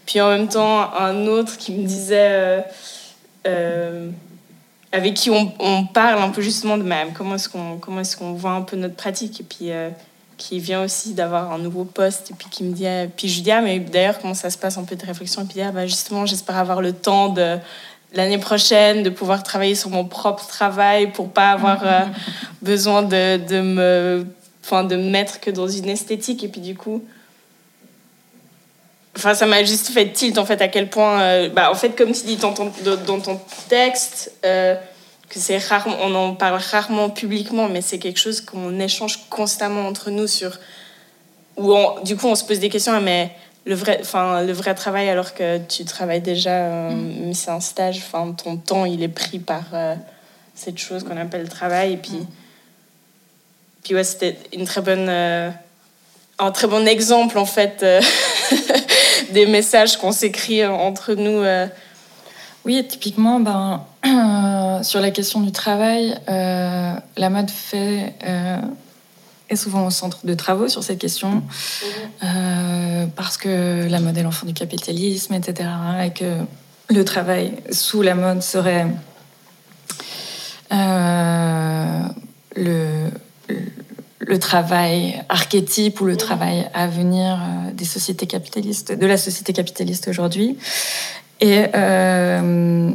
Puis 0.07 0.21
en 0.21 0.31
même 0.31 0.49
temps, 0.49 0.93
un 0.95 1.27
autre 1.27 1.57
qui 1.59 1.73
me 1.73 1.87
disait, 1.87 2.65
avec 4.91 5.15
qui 5.15 5.31
on, 5.31 5.53
on, 5.59 5.85
parle 5.85 6.23
un 6.23 6.31
peu 6.31 6.41
justement 6.41 6.79
de 6.79 6.83
même, 6.83 7.13
comment 7.13 7.35
est-ce 7.35 7.49
qu'on 7.49 7.77
comment 7.77 8.01
est-ce 8.01 8.17
qu'on 8.17 8.33
voit 8.33 8.53
un 8.53 8.63
peu 8.63 8.77
notre 8.77 8.95
pratique? 8.95 9.41
Et 9.41 9.45
puis 9.45 9.71
qui 10.39 10.61
vient 10.61 10.85
aussi 10.85 11.13
d'avoir 11.13 11.53
un 11.53 11.59
nouveau 11.59 11.85
poste 11.85 12.31
et 12.31 12.35
puis 12.35 12.49
qui 12.49 12.63
me 12.63 12.73
dit 12.73 12.87
euh, 12.87 13.07
puis 13.15 13.29
je 13.29 13.43
dis 13.43 13.51
ah 13.51 13.61
mais 13.61 13.81
d'ailleurs 13.81 14.19
comment 14.21 14.35
ça 14.35 14.49
se 14.49 14.57
passe 14.57 14.79
un 14.79 14.85
peu 14.85 14.97
de 14.97 15.05
réflexion? 15.05 15.43
Et 15.43 15.45
puis 15.45 15.61
ah, 15.61 15.73
bah 15.73 15.87
justement 15.87 16.25
j'espère 16.25 16.57
avoir 16.57 16.81
le 16.81 16.93
temps 16.93 17.29
de 17.29 17.59
l'année 18.13 18.39
prochaine 18.39 19.03
de 19.03 19.11
pouvoir 19.11 19.43
travailler 19.43 19.75
sur 19.75 19.91
mon 19.91 20.05
propre 20.05 20.47
travail 20.47 21.13
pour 21.13 21.31
pas 21.31 21.51
avoir 21.51 21.81
euh, 21.85 22.01
besoin 22.63 23.03
de, 23.03 23.37
de 23.37 23.61
me 23.61 24.27
enfin 24.65 24.85
de 24.85 24.97
me 24.97 25.11
mettre 25.11 25.41
que 25.41 25.51
dans 25.51 25.69
une 25.69 25.89
esthétique. 25.89 26.45
Et 26.45 26.49
puis 26.49 26.61
du 26.61 26.75
coup 26.75 27.05
enfin 29.17 29.35
ça 29.35 29.47
m'a 29.47 29.65
juste 29.65 29.89
fait 29.89 30.13
tilt 30.13 30.39
en 30.39 30.45
fait 30.45 30.61
à 30.63 30.69
quel 30.69 30.89
point 30.89 31.21
euh, 31.21 31.49
bah 31.49 31.71
en 31.71 31.75
fait 31.75 31.91
comme 31.91 32.13
tu 32.13 32.25
dis 32.25 32.37
dans 32.37 32.53
ton, 32.53 32.71
dans 33.07 33.21
ton 33.21 33.41
texte 33.69 34.33
que 35.29 35.39
c'est 35.39 35.59
rarement, 35.59 35.97
on 36.01 36.15
en 36.15 36.35
parle 36.35 36.61
rarement 36.71 37.11
publiquement, 37.11 37.69
mais 37.69 37.83
c'est 37.83 37.99
quelque 37.99 38.19
chose 38.19 38.41
qu'on 38.41 38.81
échange 38.81 39.29
constamment 39.29 39.87
entre 39.87 40.11
nous 40.11 40.27
sur, 40.27 40.59
où 41.57 41.75
du 42.05 42.17
coup 42.17 42.27
on 42.27 42.35
se 42.35 42.45
pose 42.45 42.59
des 42.61 42.69
questions, 42.69 42.93
ah, 42.95 43.01
mais 43.01 43.31
le 43.69 43.75
vrai, 43.75 43.99
enfin 44.01 44.43
le 44.43 44.53
vrai 44.53 44.75
travail 44.75 45.11
alors 45.11 45.35
que 45.35 45.59
tu 45.59 45.85
travailles 45.85 46.23
déjà, 46.23 46.51
euh, 46.51 46.91
mm. 46.91 47.35
c'est 47.35 47.51
un 47.51 47.61
stage, 47.61 47.99
enfin 47.99 48.33
ton 48.33 48.57
temps 48.57 48.87
il 48.87 49.03
est 49.03 49.09
pris 49.09 49.39
par 49.39 49.65
euh, 49.75 49.95
cette 50.55 50.79
chose 50.79 51.05
qu'on 51.05 51.19
appelle 51.19 51.43
le 51.43 51.49
travail, 51.49 51.93
et 51.93 51.97
puis, 51.99 52.15
mm. 52.15 52.27
puis 53.85 53.95
ouais 53.95 54.05
c'était 54.05 54.39
une 54.55 54.65
très 54.65 54.81
bonne, 54.81 55.09
euh, 55.11 55.51
un 56.39 56.51
très 56.51 56.67
bon 56.67 56.89
exemple 56.89 57.39
en 57.39 57.45
fait 57.45 57.85
des 59.33 59.45
messages 59.45 59.99
qu'on 59.99 60.13
s'écrit 60.13 60.65
entre 60.65 61.15
nous. 61.15 61.45
Oui, 62.65 62.87
typiquement, 62.87 63.41
ben, 63.41 63.85
sur 64.83 65.01
la 65.01 65.11
question 65.11 65.41
du 65.41 65.53
travail, 65.53 66.17
la 66.27 67.31
mode 67.31 67.51
fait 67.51 68.15
est 69.49 69.57
souvent 69.57 69.87
au 69.87 69.91
centre 69.91 70.21
de 70.25 70.35
travaux 70.35 70.69
sur 70.69 70.83
cette 70.83 70.99
question, 70.99 71.43
euh, 72.23 73.07
parce 73.17 73.37
que 73.37 73.89
la 73.89 74.01
mode 74.01 74.17
est 74.19 74.23
l'enfant 74.23 74.47
du 74.47 74.55
capitalisme, 74.55 75.35
etc., 75.35 75.69
et 76.05 76.11
que 76.11 76.45
le 76.91 77.05
travail 77.05 77.55
sous 77.71 78.03
la 78.03 78.15
mode 78.15 78.43
serait 78.43 78.87
le, 82.57 83.11
le 84.21 84.39
travail 84.39 85.23
archétype 85.29 86.01
ou 86.01 86.05
le 86.05 86.17
travail 86.17 86.69
à 86.75 86.87
venir 86.87 87.39
des 87.73 87.85
sociétés 87.85 88.27
capitalistes, 88.27 88.93
de 88.93 89.07
la 89.07 89.17
société 89.17 89.53
capitaliste 89.53 90.09
aujourd'hui. 90.09 90.59
Et 91.41 91.65
euh, 91.75 92.91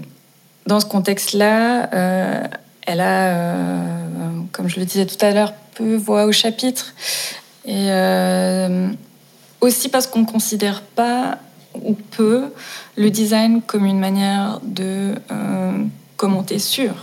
dans 0.67 0.79
ce 0.79 0.85
contexte-là, 0.85 1.89
euh, 1.93 2.43
elle 2.85 2.99
a, 2.99 3.27
euh, 3.27 3.81
comme 4.51 4.67
je 4.67 4.79
le 4.79 4.85
disais 4.85 5.05
tout 5.05 5.23
à 5.25 5.31
l'heure, 5.31 5.53
peu 5.75 5.95
voix 5.95 6.25
au 6.25 6.31
chapitre. 6.31 6.93
Et 7.65 7.89
aussi 9.61 9.87
parce 9.87 10.07
qu'on 10.07 10.19
ne 10.19 10.25
considère 10.25 10.81
pas 10.81 11.37
ou 11.75 11.93
peu 11.93 12.51
le 12.97 13.09
design 13.09 13.61
comme 13.61 13.85
une 13.85 13.99
manière 13.99 14.59
de 14.63 15.15
commenter 16.17 16.59
sur. 16.59 16.93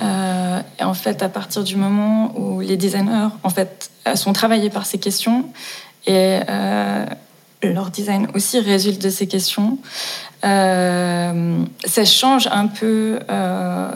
et 0.00 0.84
en 0.84 0.94
fait, 0.94 1.22
à 1.22 1.28
partir 1.28 1.62
du 1.62 1.76
moment 1.76 2.32
où 2.38 2.60
les 2.60 2.78
designers 2.78 3.28
en 3.42 3.50
fait, 3.50 3.90
sont 4.14 4.32
travaillés 4.32 4.70
par 4.70 4.86
ces 4.86 4.98
questions 4.98 5.44
et 6.06 6.40
leur 7.68 7.90
design 7.90 8.28
aussi 8.34 8.58
résulte 8.58 9.00
de 9.02 9.10
ces 9.10 9.26
questions. 9.26 9.78
Euh, 10.44 11.64
ça 11.84 12.04
change 12.04 12.48
un 12.48 12.66
peu 12.66 13.20
euh, 13.30 13.90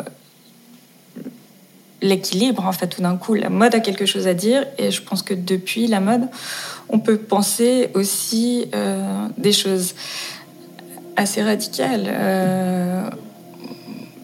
l'équilibre, 2.02 2.64
en 2.64 2.72
fait, 2.72 2.86
tout 2.88 3.02
d'un 3.02 3.16
coup. 3.16 3.34
La 3.34 3.50
mode 3.50 3.74
a 3.74 3.80
quelque 3.80 4.06
chose 4.06 4.26
à 4.26 4.34
dire, 4.34 4.64
et 4.78 4.90
je 4.90 5.02
pense 5.02 5.22
que 5.22 5.34
depuis 5.34 5.86
la 5.86 6.00
mode, 6.00 6.28
on 6.88 6.98
peut 6.98 7.16
penser 7.16 7.90
aussi 7.94 8.66
euh, 8.74 9.26
des 9.38 9.52
choses 9.52 9.94
assez 11.16 11.42
radicales. 11.42 13.12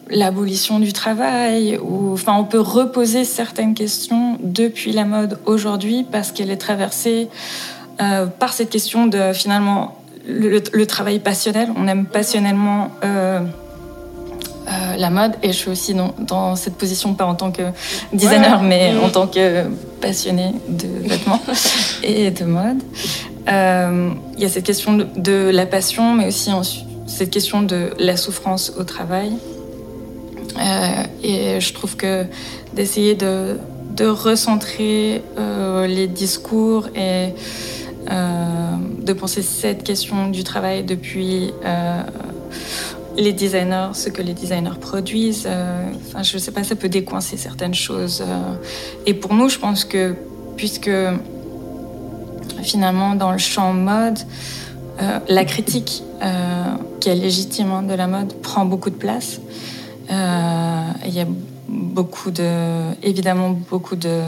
L'abolition 0.09 0.79
du 0.79 0.93
travail, 0.93 1.79
ou 1.81 2.13
enfin, 2.13 2.35
on 2.37 2.43
peut 2.43 2.59
reposer 2.59 3.23
certaines 3.23 3.73
questions 3.73 4.37
depuis 4.41 4.91
la 4.91 5.05
mode 5.05 5.39
aujourd'hui 5.45 6.05
parce 6.09 6.31
qu'elle 6.31 6.51
est 6.51 6.57
traversée 6.57 7.29
euh, 8.01 8.27
par 8.27 8.53
cette 8.53 8.69
question 8.69 9.07
de 9.07 9.33
finalement 9.33 9.97
le, 10.27 10.85
travail 10.85 11.19
passionnel. 11.19 11.69
On 11.75 11.87
aime 11.87 12.05
passionnellement 12.05 12.91
euh, 14.67 14.71
euh, 14.71 14.97
la 14.97 15.09
mode 15.09 15.33
et 15.41 15.47
je 15.47 15.57
suis 15.57 15.69
aussi 15.69 15.93
dans, 15.93 16.55
cette 16.55 16.75
position, 16.75 17.13
pas 17.13 17.25
en 17.25 17.35
tant 17.35 17.51
que 17.51 17.63
designer, 18.11 18.61
mais 18.63 18.93
en 18.95 19.09
tant 19.09 19.27
que 19.27 19.65
passionné 20.01 20.53
de 20.67 20.87
vêtements 21.07 21.41
et 22.03 22.31
de 22.31 22.45
mode. 22.45 22.81
Il 23.47 24.41
y 24.41 24.45
a 24.45 24.49
cette 24.49 24.63
question 24.65 24.97
de, 24.97 25.49
la 25.51 25.65
passion, 25.65 26.13
mais 26.13 26.27
aussi 26.27 26.51
cette 27.07 27.29
question 27.29 27.61
de 27.61 27.91
la 27.99 28.17
souffrance 28.17 28.73
au 28.77 28.83
travail. 28.83 29.33
et 31.23 31.59
je 31.59 31.73
trouve 31.73 31.95
que 31.95 32.25
d'essayer 32.73 33.15
de, 33.15 33.57
de 33.95 34.05
recentrer 34.05 35.21
les 35.87 36.07
discours 36.07 36.87
et 36.95 37.33
euh, 38.11 38.75
de 38.99 39.13
penser 39.13 39.41
cette 39.41 39.83
question 39.83 40.27
du 40.27 40.43
travail 40.43 40.83
depuis 40.83 41.53
euh, 41.65 42.01
les 43.17 43.33
designers, 43.33 43.89
ce 43.93 44.09
que 44.09 44.21
les 44.21 44.33
designers 44.33 44.79
produisent. 44.79 45.45
Euh, 45.47 45.91
enfin, 46.07 46.23
je 46.23 46.35
ne 46.35 46.39
sais 46.39 46.51
pas, 46.51 46.63
ça 46.63 46.75
peut 46.75 46.89
décoincer 46.89 47.37
certaines 47.37 47.73
choses. 47.73 48.23
et 49.05 49.13
pour 49.13 49.33
nous, 49.33 49.49
je 49.49 49.59
pense 49.59 49.85
que 49.85 50.15
puisque 50.57 50.91
finalement 52.61 53.15
dans 53.15 53.31
le 53.31 53.37
champ 53.37 53.73
mode, 53.73 54.19
la 55.27 55.45
critique 55.45 56.03
qui 56.99 57.09
est 57.09 57.15
légitime 57.15 57.71
hein, 57.71 57.83
de 57.83 57.93
la 57.93 58.07
mode 58.07 58.33
prend 58.41 58.65
beaucoup 58.65 58.89
de 58.89 58.95
place. 58.95 59.39
Il 60.09 61.13
y 61.13 61.19
a 61.19 61.25
beaucoup 61.67 62.31
de, 62.31 62.93
évidemment 63.03 63.49
beaucoup 63.49 63.95
de, 63.95 64.21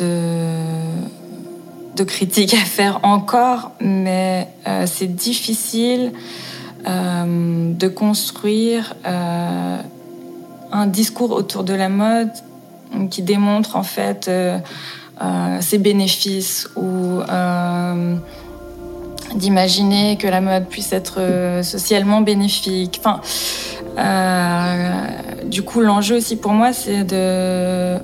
de 0.00 0.56
de 1.96 2.04
critiques 2.04 2.54
à 2.54 2.64
faire 2.64 3.00
encore, 3.02 3.72
mais 3.80 4.48
euh, 4.68 4.86
c'est 4.86 5.14
difficile 5.14 6.12
euh, 6.86 7.72
de 7.72 7.88
construire 7.88 8.94
euh, 9.06 9.78
un 10.72 10.86
discours 10.86 11.32
autour 11.32 11.64
de 11.64 11.74
la 11.74 11.88
mode 11.88 12.30
qui 13.10 13.22
démontre 13.22 13.76
en 13.76 13.82
fait 13.82 14.30
ses 15.60 15.78
bénéfices 15.78 16.68
ou 16.76 17.20
d'imaginer 19.34 20.16
que 20.16 20.28
la 20.28 20.40
mode 20.40 20.66
puisse 20.66 20.92
être 20.92 21.20
socialement 21.62 22.20
bénéfique. 22.20 23.00
Du 25.44 25.62
coup, 25.62 25.80
l'enjeu 25.80 26.16
aussi 26.16 26.36
pour 26.36 26.52
moi, 26.52 26.72
c'est 26.72 27.04
de 27.04 27.98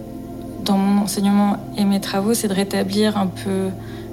dans 0.65 0.79
mon 0.79 1.03
enseignement 1.03 1.57
et 1.77 1.85
mes 1.85 2.01
travaux, 2.01 2.35
c'est 2.35 2.49
de 2.49 2.55
rétablir 2.55 3.17
un 3.17 3.27
peu 3.27 3.71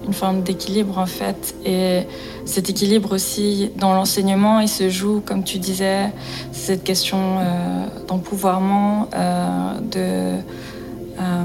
une 0.10 0.16
forme 0.16 0.42
d'équilibre 0.42 0.98
en 0.98 1.06
fait. 1.06 1.54
Et 1.66 2.02
cet 2.46 2.68
équilibre 2.68 3.14
aussi 3.14 3.70
dans 3.76 3.94
l'enseignement, 3.94 4.60
il 4.60 4.68
se 4.68 4.90
joue, 4.90 5.22
comme 5.24 5.44
tu 5.44 5.60
disais, 5.60 6.10
cette 6.52 6.84
question 6.84 7.20
euh, 7.20 7.86
d'empouvoirment, 8.08 9.08
euh, 9.14 9.80
de 9.80 10.42
euh, 11.22 11.44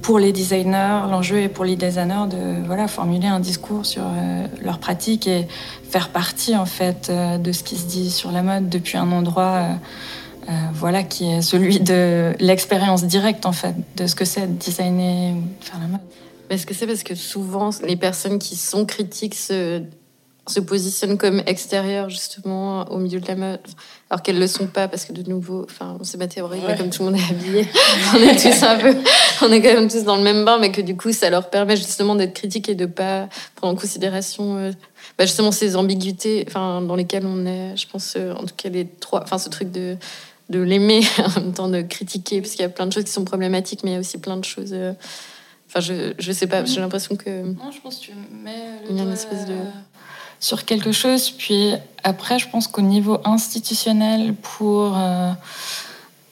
pour 0.00 0.18
les 0.18 0.32
designers, 0.32 1.02
l'enjeu 1.10 1.40
est 1.40 1.48
pour 1.48 1.66
les 1.66 1.76
designers 1.76 2.26
de 2.30 2.66
voilà 2.66 2.88
formuler 2.88 3.26
un 3.26 3.40
discours 3.40 3.84
sur 3.84 4.04
leur 4.62 4.78
pratique 4.78 5.26
et 5.26 5.46
faire 5.88 6.10
partie 6.10 6.56
en 6.56 6.66
fait 6.66 7.10
de 7.10 7.52
ce 7.52 7.62
qui 7.62 7.76
se 7.76 7.86
dit 7.86 8.10
sur 8.10 8.30
la 8.30 8.42
mode 8.42 8.68
depuis 8.68 8.98
un 8.98 9.10
endroit 9.12 9.66
voilà, 10.74 11.02
qui 11.04 11.24
est 11.24 11.40
celui 11.40 11.80
de 11.80 12.34
l'expérience 12.38 13.04
directe, 13.04 13.46
en 13.46 13.52
fait, 13.52 13.74
de 13.96 14.06
ce 14.06 14.14
que 14.14 14.26
c'est 14.26 14.46
de 14.46 14.58
designer, 14.58 15.36
faire 15.62 15.80
la 15.80 15.86
mode. 15.86 16.00
Est-ce 16.50 16.66
que 16.66 16.74
c'est 16.74 16.86
parce 16.86 17.02
que 17.02 17.14
souvent, 17.14 17.70
les 17.86 17.96
personnes 17.96 18.38
qui 18.38 18.56
sont 18.56 18.84
critiques 18.84 19.34
se 19.34 19.82
se 20.46 20.60
positionnent 20.60 21.16
comme 21.16 21.42
extérieures 21.46 22.10
justement 22.10 22.82
au 22.90 22.98
milieu 22.98 23.18
de 23.20 23.26
la 23.26 23.34
mode, 23.34 23.60
alors 24.10 24.22
qu'elles 24.22 24.38
le 24.38 24.46
sont 24.46 24.66
pas 24.66 24.88
parce 24.88 25.04
que 25.06 25.12
de 25.12 25.28
nouveau, 25.28 25.64
enfin, 25.64 25.96
on 25.98 26.04
sait 26.04 26.18
pas 26.18 26.26
théorie, 26.26 26.60
mais 26.66 26.76
comme 26.76 26.90
tout 26.90 27.02
le 27.02 27.10
monde 27.10 27.20
est 27.20 27.30
habillé, 27.30 27.66
on 28.14 28.18
est 28.18 28.36
tous 28.36 28.62
un 28.62 28.76
peu, 28.76 28.94
on 29.42 29.50
est 29.50 29.62
quand 29.62 29.72
même 29.72 29.88
tous 29.88 30.04
dans 30.04 30.16
le 30.16 30.22
même 30.22 30.44
bain, 30.44 30.58
mais 30.58 30.70
que 30.70 30.82
du 30.82 30.96
coup, 30.96 31.12
ça 31.12 31.30
leur 31.30 31.48
permet 31.48 31.76
justement 31.76 32.14
d'être 32.14 32.34
critiques 32.34 32.68
et 32.68 32.74
de 32.74 32.86
pas 32.86 33.28
prendre 33.54 33.72
en 33.72 33.76
considération 33.76 34.58
euh, 34.58 34.72
bah, 35.16 35.24
justement 35.24 35.50
ces 35.50 35.76
ambiguïtés, 35.76 36.44
enfin, 36.46 36.82
dans 36.82 36.96
lesquelles 36.96 37.26
on 37.26 37.46
est, 37.46 37.76
je 37.76 37.86
pense, 37.88 38.14
euh, 38.16 38.34
en 38.34 38.44
tout 38.44 38.54
cas 38.56 38.68
les 38.68 38.86
trois, 38.86 39.22
enfin, 39.22 39.38
ce 39.38 39.48
truc 39.48 39.70
de 39.70 39.96
de 40.50 40.60
l'aimer 40.60 41.00
en 41.18 41.40
même 41.40 41.52
temps 41.54 41.68
de 41.68 41.80
critiquer 41.80 42.42
parce 42.42 42.52
qu'il 42.52 42.60
y 42.60 42.66
a 42.66 42.68
plein 42.68 42.84
de 42.84 42.92
choses 42.92 43.04
qui 43.04 43.10
sont 43.10 43.24
problématiques 43.24 43.80
mais 43.82 43.92
il 43.92 43.94
y 43.94 43.96
a 43.96 44.00
aussi 44.00 44.18
plein 44.18 44.36
de 44.36 44.44
choses 44.44 44.74
euh, 44.74 44.92
enfin 45.68 45.80
je 45.80 46.14
je 46.18 46.32
sais 46.32 46.46
pas 46.46 46.64
j'ai 46.64 46.80
l'impression 46.80 47.16
que 47.16 47.42
non 47.42 47.70
je 47.70 47.80
pense 47.80 47.98
que 47.98 48.04
tu 48.06 48.12
mets 48.30 48.80
le 48.88 48.90
une 48.90 49.12
espèce 49.12 49.46
de 49.46 49.56
sur 50.44 50.64
quelque 50.66 50.92
chose. 50.92 51.30
Puis 51.30 51.72
après, 52.02 52.38
je 52.38 52.48
pense 52.48 52.66
qu'au 52.68 52.82
niveau 52.82 53.18
institutionnel, 53.24 54.34
pour 54.34 54.94
euh, 54.96 55.32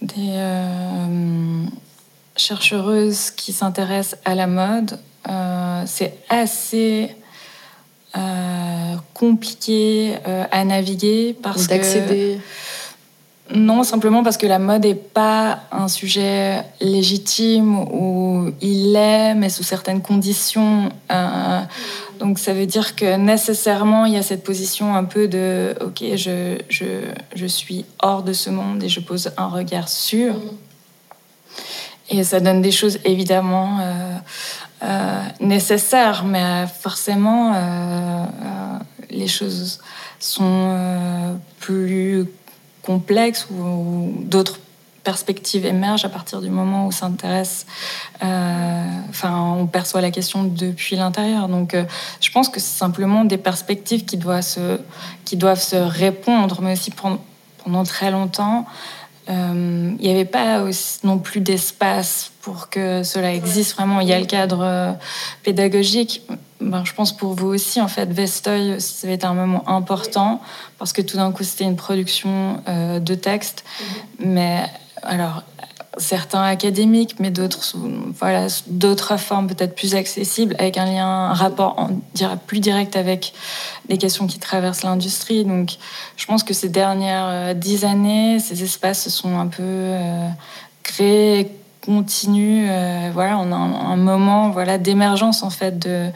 des 0.03 0.35
euh, 0.35 1.65
chercheuses 2.37 3.31
qui 3.31 3.55
s'intéressent 3.55 4.21
à 4.27 4.35
la 4.35 4.47
mode, 4.47 4.99
euh, 5.29 5.83
c'est 5.87 6.15
assez 6.29 7.17
compliqué 9.15 10.17
à 10.51 10.65
naviguer 10.67 11.35
parce 11.43 11.67
d'accéder. 11.67 12.37
que 12.37 12.43
non, 13.55 13.83
simplement 13.83 14.23
parce 14.23 14.39
que 14.39 14.47
la 14.47 14.59
mode 14.59 14.85
n'est 14.87 14.95
pas 14.95 15.61
un 15.73 15.89
sujet 15.89 16.65
légitime 16.81 17.79
où 17.81 18.51
il 18.63 18.97
est, 18.97 19.35
mais 19.35 19.51
sous 19.51 19.63
certaines 19.63 20.01
conditions. 20.01 20.91
Donc 22.19 22.39
ça 22.39 22.55
veut 22.55 22.67
dire 22.67 22.95
que 22.95 23.17
nécessairement, 23.17 24.07
il 24.07 24.13
y 24.15 24.17
a 24.17 24.23
cette 24.23 24.45
position 24.45 24.95
un 24.95 25.05
peu 25.05 25.29
de 25.29 25.75
OK, 25.81 26.05
je, 26.15 27.47
suis 27.47 27.85
hors 28.01 28.23
de 28.23 28.33
ce 28.33 28.49
monde 28.49 28.83
et 28.83 28.89
je 28.89 29.01
pose 29.01 29.33
un 29.37 29.49
regard 29.49 29.89
sur. 29.89 30.35
Et 32.09 32.23
ça 32.25 32.41
donne 32.41 32.63
des 32.63 32.71
choses 32.71 33.01
évidemment 33.05 33.81
euh, 33.81 34.17
euh, 34.85 35.23
nécessaires, 35.41 36.25
mais 36.25 36.67
forcément, 36.81 37.53
euh, 37.55 38.25
les 39.11 39.29
choses 39.29 39.81
sont 40.21 41.39
plus 41.59 42.27
complexes 42.83 43.49
ou 43.51 44.12
d'autres 44.19 44.59
perspective 45.03 45.67
émerge 45.67 46.05
à 46.05 46.09
partir 46.09 46.41
du 46.41 46.51
moment 46.51 46.87
où 46.87 46.93
s'intéresse, 46.93 47.67
euh, 48.23 48.85
enfin, 49.09 49.57
on 49.59 49.67
perçoit 49.67 50.01
la 50.01 50.11
question 50.11 50.45
depuis 50.45 50.97
l'intérieur. 50.97 51.49
Donc, 51.49 51.75
euh, 51.75 51.85
je 52.21 52.31
pense 52.31 52.49
que 52.49 52.61
c'est 52.61 52.79
simplement 52.79 53.25
des 53.25 53.39
perspectives 53.39 54.05
qui 54.05 54.17
doivent 54.17 54.43
se, 54.43 54.81
qui 55.25 55.37
doivent 55.37 55.61
se 55.61 55.77
répondre, 55.77 56.61
mais 56.62 56.73
aussi 56.73 56.93
pendant 56.93 57.85
très 57.85 58.11
longtemps. 58.11 58.67
Euh, 59.29 59.93
il 59.99 60.05
n'y 60.05 60.11
avait 60.11 60.25
pas 60.25 60.64
non 61.05 61.19
plus 61.19 61.41
d'espace 61.41 62.33
pour 62.41 62.69
que 62.71 63.02
cela 63.02 63.33
existe 63.33 63.75
vraiment. 63.75 64.00
Il 64.00 64.09
y 64.09 64.12
a 64.12 64.19
le 64.19 64.26
cadre 64.26 64.97
pédagogique. 65.43 66.23
Ben, 66.61 66.85
je 66.85 66.93
pense 66.93 67.17
pour 67.17 67.35
vous 67.35 67.49
aussi, 67.49 67.81
en 67.81 67.88
fait, 67.88 68.12
Vestoy, 68.12 68.81
ça 68.81 69.07
avait 69.07 69.14
été 69.14 69.26
un 69.26 69.35
moment 69.35 69.69
important 69.69 70.41
parce 70.79 70.93
que 70.93 71.02
tout 71.02 71.17
d'un 71.17 71.31
coup, 71.33 71.45
c'était 71.45 71.64
une 71.64 71.76
production 71.76 72.62
de 72.67 73.14
texte, 73.14 73.64
mm-hmm. 73.64 74.26
mais 74.26 74.71
alors, 75.02 75.43
certains 75.99 76.43
académiques, 76.43 77.17
mais 77.19 77.31
d'autres 77.31 77.77
voilà, 78.19 78.47
d'autres 78.67 79.19
formes 79.19 79.47
peut-être 79.47 79.75
plus 79.75 79.95
accessibles, 79.95 80.55
avec 80.59 80.79
un 80.79 80.87
lien, 80.87 81.07
un 81.07 81.35
rapport, 81.35 81.91
plus 82.47 82.61
direct 82.61 82.97
avec 82.97 83.35
les 83.89 83.99
questions 83.99 84.27
qui 84.27 84.39
traversent 84.39 84.85
l'industrie. 84.85 85.45
Donc, 85.45 85.73
je 86.17 86.27
pense 86.27 86.43
que 86.43 86.55
ces 86.55 86.69
dernières 86.69 87.27
euh, 87.27 87.55
dix 87.55 87.85
années, 87.85 88.39
ces 88.39 88.63
espaces 88.63 89.03
se 89.05 89.11
sont 89.11 89.39
un 89.39 89.49
peu 89.49 89.63
euh, 89.63 90.29
créés, 90.83 91.51
continuent. 91.85 92.69
Euh, 92.71 93.11
voilà, 93.13 93.39
on 93.39 93.53
a 93.53 93.57
un, 93.57 93.97
moment 93.97 94.51
voilà, 94.51 94.79
d'émergence, 94.79 95.43
en 95.43 95.51
fait, 95.51 95.79
de 95.79 96.09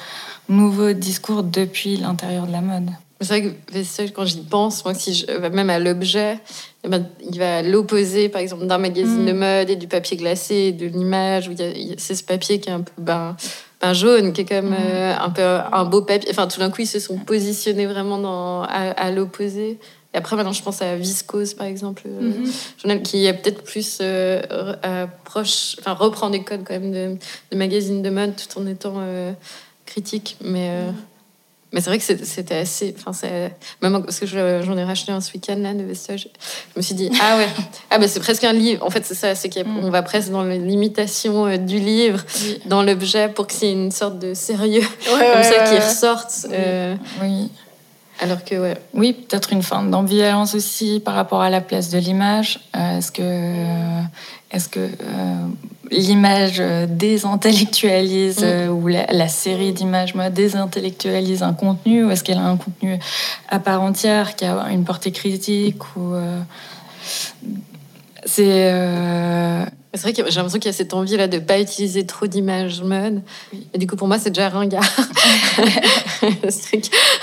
nouveaux 0.49 0.93
discours 0.93 1.43
depuis 1.43 1.97
l'intérieur 1.97 2.47
de 2.47 2.53
la 2.53 2.61
mode. 2.61 2.91
C'est 3.21 3.43
vrai 3.43 4.09
que 4.11 4.11
quand 4.11 4.27
j'y 4.27 4.43
pense, 4.43 4.85
moi, 4.85 4.93
si 4.93 5.15
je, 5.15 5.49
même 5.49 5.71
à 5.71 5.79
l'objet, 5.79 6.39
eh 6.85 6.89
ben, 6.89 7.07
il 7.29 7.39
va 7.39 7.59
à 7.59 7.63
l'opposé, 7.63 8.29
par 8.29 8.43
exemple, 8.43 8.67
d'un 8.67 8.77
magazine 8.77 9.25
de 9.25 9.33
mm. 9.33 9.39
mode 9.39 9.71
et 9.71 9.77
du 9.77 9.89
papier 9.89 10.19
glacé, 10.19 10.73
de 10.73 10.87
l'image, 10.87 11.49
où 11.49 11.55
c'est 11.97 12.15
ce 12.15 12.23
papier 12.23 12.61
qui 12.61 12.69
est 12.69 12.73
un 12.73 12.83
peu 12.83 12.93
ben, 12.99 13.35
ben 13.81 13.95
jaune, 13.95 14.35
qui 14.35 14.43
est 14.43 14.45
comme 14.45 14.71
mm. 14.71 14.77
euh, 14.79 15.15
un 15.19 15.31
peu 15.31 15.43
un 15.43 15.85
beau 15.87 16.03
papier. 16.03 16.29
Enfin, 16.31 16.47
tout 16.47 16.61
d'un 16.61 16.71
coup, 16.71 16.83
ils 16.83 16.87
se 16.87 17.01
sont 17.01 17.17
positionnés 17.17 17.87
vraiment 17.87 18.19
dans, 18.19 18.63
à, 18.65 19.11
l'opposé. 19.11 19.79
Et 20.13 20.19
après, 20.19 20.37
maintenant, 20.37 20.53
je 20.53 20.63
pense 20.63 20.83
à 20.83 20.95
Viscose, 20.97 21.55
par 21.55 21.67
exemple, 21.67 22.03
euh, 22.07 22.31
mm-hmm. 22.31 22.81
journal 22.83 23.03
qui 23.03 23.25
est 23.25 23.33
peut-être 23.33 23.63
plus 23.63 23.99
euh, 24.03 25.07
proche, 25.25 25.77
enfin, 25.81 25.95
reprend 25.95 26.29
des 26.29 26.45
codes 26.45 26.65
quand 26.67 26.79
même 26.79 26.93
de, 26.93 27.17
de 27.51 27.57
magazines 27.57 28.03
de 28.03 28.11
mode 28.11 28.35
tout 28.37 28.61
en 28.61 28.67
étant 28.67 29.01
critique. 29.87 30.37
Mais. 30.43 30.83
Mm. 30.83 30.95
Mais 31.73 31.81
c'est 31.81 31.91
vrai 31.91 31.99
que 31.99 32.05
c'était 32.05 32.55
assez. 32.55 32.95
Enfin, 33.05 33.29
même 33.83 34.03
parce 34.05 34.21
que 34.21 34.27
j'en 34.27 34.79
ai 34.79 34.85
racheté 34.85 35.13
un 35.13 35.21
ce 35.21 35.33
week-end 35.33 35.57
là 35.57 35.75
de. 35.75 35.85
Je 35.93 36.29
me 36.77 36.83
suis 36.83 36.95
dit 36.95 37.11
ah 37.21 37.37
ouais 37.39 37.49
ah 37.91 37.99
bah 37.99 38.07
c'est 38.09 38.21
presque 38.21 38.45
un 38.45 38.53
livre. 38.53 38.85
En 38.85 38.91
fait 38.91 39.05
c'est 39.05 39.15
ça, 39.15 39.35
c'est 39.35 39.51
qu'on 39.51 39.89
mm. 39.89 39.91
va 39.91 40.03
presque 40.03 40.31
dans 40.31 40.45
l'imitation 40.45 41.47
euh, 41.47 41.57
du 41.57 41.79
livre, 41.79 42.25
dans 42.67 42.83
l'objet 42.83 43.29
pour 43.29 43.47
y 43.61 43.65
ait 43.67 43.73
une 43.73 43.91
sorte 43.91 44.19
de 44.19 44.33
sérieux 44.33 44.85
comme 45.07 45.43
ça 45.43 45.65
qui 45.65 45.79
ressorte. 45.79 46.47
Euh, 46.51 46.95
oui. 47.23 47.51
Alors 48.21 48.45
que 48.45 48.55
ouais. 48.55 48.79
Oui, 48.95 49.13
peut-être 49.13 49.53
une 49.53 49.63
forme 49.63 49.91
d'ambivalence 49.91 50.55
aussi 50.55 51.01
par 51.01 51.15
rapport 51.15 51.43
à 51.43 51.51
la 51.51 51.61
place 51.61 51.91
de 51.91 51.99
l'image. 51.99 52.61
Euh, 52.75 52.99
est-ce 52.99 53.13
que 53.13 54.03
est-ce 54.53 54.69
que 54.69 54.89
l'image 55.91 56.63
désintellectualise 56.89 58.41
mm. 58.41 58.45
euh, 58.45 58.69
ou 58.69 58.87
la, 58.89 59.29
série 59.29 59.73
d'images 59.73 60.15
moi 60.15 60.31
désintellectualise 60.31 61.43
un 61.43 61.53
contenu 61.53 62.05
ou 62.05 62.11
est-ce 62.11 62.25
qu'elle 62.25 62.39
a 62.39 62.47
un 62.47 62.57
contenu 62.57 62.99
à 63.49 63.59
part 63.59 63.83
entière 63.83 64.37
qui 64.37 64.45
a 64.45 64.69
une 64.71 64.85
portée 64.85 65.13
critique 65.13 65.97
ou 65.97 66.15
euh, 66.15 66.41
c'est 68.27 68.73
euh, 68.73 69.65
c'est 69.95 70.03
vrai 70.03 70.13
que 70.13 70.31
j'ai 70.31 70.37
l'impression 70.37 70.59
qu'il 70.59 70.67
y 70.67 70.75
a 70.75 70.77
cette 70.77 70.93
envie 70.93 71.17
là 71.17 71.27
de 71.27 71.39
pas 71.39 71.59
utiliser 71.59 72.05
trop 72.05 72.27
d'images 72.27 72.83
mode. 72.83 73.23
Et 73.73 73.79
du 73.79 73.87
coup 73.87 73.97
pour 73.97 74.09
moi 74.09 74.19
c'est 74.19 74.31
déjà 74.31 74.51
ringard. 74.51 74.85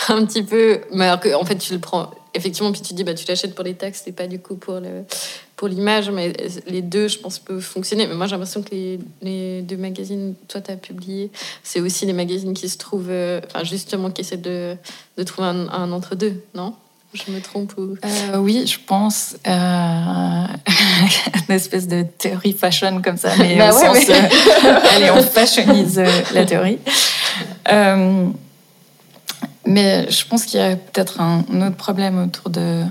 Un 0.10 0.26
petit 0.26 0.42
peu 0.44 0.82
mais 0.92 1.06
alors 1.06 1.20
que 1.20 1.36
en 1.36 1.46
fait 1.46 1.58
tu 1.58 1.74
le 1.74 1.80
prends 1.80 2.10
effectivement, 2.34 2.72
puis 2.72 2.82
tu 2.82 2.94
dis, 2.94 3.04
bah, 3.04 3.14
tu 3.14 3.26
l'achètes 3.28 3.56
pour 3.56 3.64
les 3.64 3.76
textes 3.76 4.08
et 4.08 4.12
pas 4.12 4.28
du 4.28 4.40
coup 4.40 4.56
pour 4.56 4.80
le, 4.80 5.04
pour 5.56 5.68
l'image, 5.68 6.10
mais 6.10 6.34
les 6.68 6.82
deux, 6.82 7.08
je 7.08 7.20
pense, 7.20 7.40
peuvent 7.40 7.62
fonctionner. 7.62 8.08
Mais 8.08 8.16
moi, 8.16 8.26
j'ai 8.26 8.32
l'impression 8.32 8.64
que 8.64 8.72
les, 8.72 9.00
les, 9.22 9.62
deux 9.62 9.78
magazines, 9.78 10.36
toi, 10.48 10.62
tu 10.62 10.72
as 10.72 10.78
publié, 10.78 11.30
c'est 11.64 11.80
aussi 11.80 12.06
des 12.06 12.14
magazines 12.14 12.54
qui 12.54 12.70
se 12.70 12.78
trouvent, 12.78 13.10
euh, 13.10 13.40
enfin, 13.48 13.64
justement, 13.64 14.10
qui 14.10 14.22
essaient 14.22 14.38
de, 14.38 14.76
de 15.18 15.24
trouver 15.24 15.48
un, 15.48 15.92
entre-deux, 15.92 16.42
non? 16.56 16.74
Je 17.14 17.32
me 17.32 17.40
trompe 17.42 17.74
ou... 17.78 17.96
Euh, 18.04 18.38
oui, 18.38 18.66
je 18.66 18.78
pense. 18.86 19.36
Euh, 19.48 19.52
une 21.50 21.56
espèce 21.56 21.88
de 21.88 22.04
théorie 22.04 22.54
fashion 22.54 23.02
comme 23.02 23.18
ça, 23.18 23.30
mais 23.38 23.56
bah 23.56 23.70
au 23.70 23.74
sens. 23.74 24.10
allez, 24.96 25.12
on 25.12 25.22
fashionise 25.22 26.02
la 26.34 26.46
théorie. 26.46 26.80
Mais 29.66 30.10
je 30.12 30.26
pense 30.28 30.46
qu'il 30.46 30.60
y 30.60 30.64
a 30.64 30.76
peut-être 30.76 31.22
un, 31.22 31.44
autre 31.62 31.76
problème 31.76 32.22
autour 32.22 32.50
de 32.50 32.84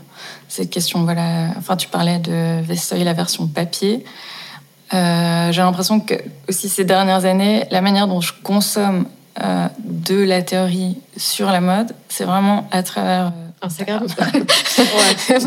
cette 0.49 0.71
question. 0.71 1.05
Voilà, 1.05 1.49
enfin, 1.59 1.77
tu 1.77 1.89
parlais 1.89 2.19
de 2.19 2.63
Vestoy, 2.63 3.05
la 3.05 3.13
version 3.13 3.47
papier. 3.47 4.05
Euh, 4.95 5.53
j'ai 5.53 5.63
l'impression 5.63 6.01
que 6.01 6.15
aussi 6.49 6.69
ces 6.69 6.85
dernières 6.85 7.25
années, 7.25 7.65
la 7.71 7.81
manière 7.81 8.07
dont 8.07 8.21
je 8.21 8.33
consomme 8.43 9.07
euh, 9.43 9.69
de 9.85 10.23
la 10.23 10.43
théorie 10.43 10.99
sur 11.17 11.51
la 11.51 11.61
mode, 11.61 11.95
c'est 12.09 12.25
vraiment 12.25 12.69
à 12.71 12.83
travers 12.83 13.29
euh, 13.29 13.42
Instagram. 13.63 14.07
ouais. 14.79 15.39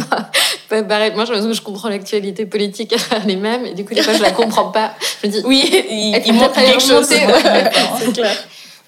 Bah, 0.70 0.84
pareil, 0.84 1.12
moi, 1.16 1.26
je, 1.26 1.54
je 1.54 1.62
comprends 1.62 1.90
l'actualité 1.90 2.46
politique, 2.46 2.94
est 3.28 3.36
mêmes, 3.36 3.66
et 3.66 3.74
du 3.74 3.86
coup, 3.86 3.94
des 3.94 4.02
fois, 4.02 4.14
je 4.14 4.22
la 4.22 4.32
comprends 4.32 4.72
pas. 4.72 4.94
Je 5.22 5.28
me 5.28 5.32
dis, 5.34 5.42
oui, 5.46 5.86
il, 5.90 6.22
il 6.26 6.34
montre 6.34 6.54
quelque 6.54 6.82
chose. 6.82 7.06
c'est 8.00 8.14
clair. 8.14 8.36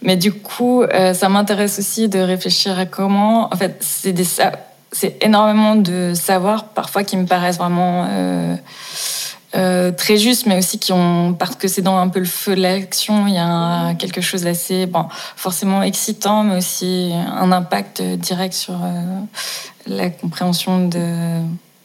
Mais 0.01 0.15
du 0.15 0.31
coup, 0.31 0.83
euh, 0.83 1.13
ça 1.13 1.27
m'intéresse 1.27 1.79
aussi 1.79 2.07
de 2.07 2.19
réfléchir 2.19 2.77
à 2.77 2.85
comment. 2.85 3.51
En 3.51 3.57
fait, 3.57 3.77
c'est 3.81 4.13
des 4.13 4.25
c'est 4.91 5.23
énormément 5.23 5.75
de 5.75 6.13
savoirs 6.15 6.69
parfois 6.69 7.03
qui 7.03 7.17
me 7.17 7.25
paraissent 7.25 7.57
vraiment 7.57 8.07
euh, 8.09 8.55
euh, 9.57 9.91
très 9.91 10.17
justes, 10.17 10.45
mais 10.45 10.57
aussi 10.57 10.79
qui 10.79 10.93
ont 10.93 11.33
parce 11.33 11.55
que 11.55 11.67
c'est 11.67 11.81
dans 11.81 11.97
un 11.97 12.07
peu 12.07 12.19
le 12.19 12.25
feu 12.25 12.55
de 12.55 12.61
l'action. 12.61 13.27
Il 13.27 13.33
y 13.33 13.39
a 13.39 13.93
quelque 13.95 14.21
chose 14.21 14.43
d'assez 14.43 14.85
bon, 14.85 15.05
forcément 15.35 15.83
excitant, 15.83 16.43
mais 16.43 16.57
aussi 16.57 17.11
un 17.13 17.51
impact 17.51 18.01
direct 18.01 18.53
sur 18.53 18.79
la 19.85 20.09
compréhension 20.09 20.87
de 20.87 21.41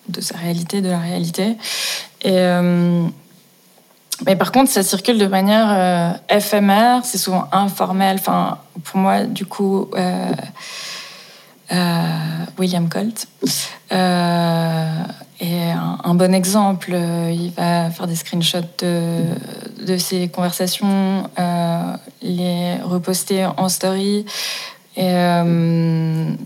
de 0.08 0.20
sa 0.20 0.36
réalité, 0.36 0.80
de 0.80 0.90
la 0.90 0.98
réalité. 0.98 1.56
Et 2.22 2.38
mais 4.26 4.36
par 4.36 4.52
contre, 4.52 4.70
ça 4.70 4.82
circule 4.82 5.18
de 5.18 5.26
manière 5.26 5.68
euh, 5.70 6.36
éphémère, 6.36 7.04
c'est 7.04 7.18
souvent 7.18 7.48
informel. 7.52 8.16
Enfin, 8.20 8.58
pour 8.84 9.00
moi, 9.00 9.24
du 9.24 9.46
coup, 9.46 9.90
euh, 9.96 10.32
William 12.58 12.88
Colt. 12.88 13.26
Et 15.44 15.70
un, 15.70 16.14
bon 16.14 16.32
exemple, 16.32 16.92
il 16.92 17.52
va 17.56 17.90
faire 17.90 18.06
des 18.06 18.14
screenshots 18.14 18.58
de, 18.78 19.24
de 19.84 19.96
ses 19.96 20.28
conversations, 20.28 21.28
les 22.22 22.76
reposter 22.84 23.46
en 23.56 23.68
story. 23.68 24.24
Et 24.96 25.14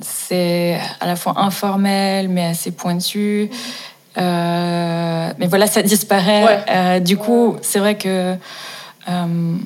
c'est 0.00 0.78
à 1.00 1.06
la 1.06 1.16
fois 1.16 1.34
informel, 1.36 2.30
mais 2.30 2.46
assez 2.46 2.70
pointu. 2.70 3.50
Euh, 4.18 5.30
mais 5.38 5.46
voilà, 5.46 5.66
ça 5.66 5.82
disparaît. 5.82 6.64
Euh, 6.70 7.00
du 7.00 7.16
coup, 7.16 7.56
c'est 7.62 7.78
vrai 7.78 7.96
que 7.96 8.34
euh, 9.08 9.56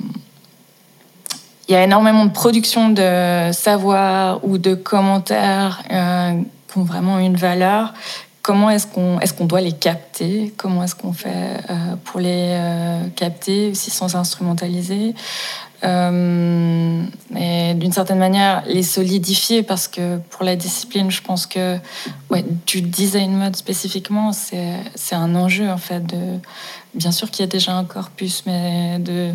il 1.68 1.72
y 1.72 1.76
a 1.76 1.84
énormément 1.84 2.26
de 2.26 2.32
production 2.32 2.88
de 2.90 3.52
savoir 3.52 4.44
ou 4.44 4.58
de 4.58 4.74
commentaires 4.74 5.82
qui 5.88 6.78
ont 6.78 6.84
vraiment 6.84 7.18
une 7.18 7.36
valeur. 7.36 7.94
Comment 8.50 8.68
est-ce 8.70 8.88
qu'on 8.88 9.44
doit 9.44 9.60
les 9.60 9.70
capter? 9.70 10.52
Comment 10.56 10.82
est-ce 10.82 10.96
qu'on 10.96 11.12
fait 11.12 11.62
pour 12.02 12.18
les 12.18 12.58
capter 13.14 13.70
aussi 13.70 13.92
sans 13.92 14.16
instrumentaliser? 14.16 15.14
Euh, 15.84 17.04
et 17.38 17.74
d'une 17.74 17.92
certaine 17.92 18.18
manière 18.18 18.64
les 18.66 18.82
solidifier 18.82 19.62
parce 19.62 19.86
que 19.86 20.18
pour 20.30 20.44
la 20.44 20.56
discipline, 20.56 21.12
je 21.12 21.22
pense 21.22 21.46
que 21.46 21.78
du 22.66 22.82
design 22.82 23.36
mode 23.36 23.54
spécifiquement, 23.54 24.32
c'est 24.32 25.14
un 25.14 25.34
enjeu 25.36 25.70
en 25.70 25.78
fait. 25.78 26.04
De, 26.04 26.40
bien 26.94 27.12
sûr 27.12 27.30
qu'il 27.30 27.44
y 27.44 27.48
a 27.48 27.50
déjà 27.50 27.72
un 27.74 27.84
corpus, 27.84 28.42
mais 28.46 28.98
de 28.98 29.30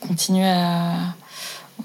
continuer 0.00 0.48
à 0.48 0.92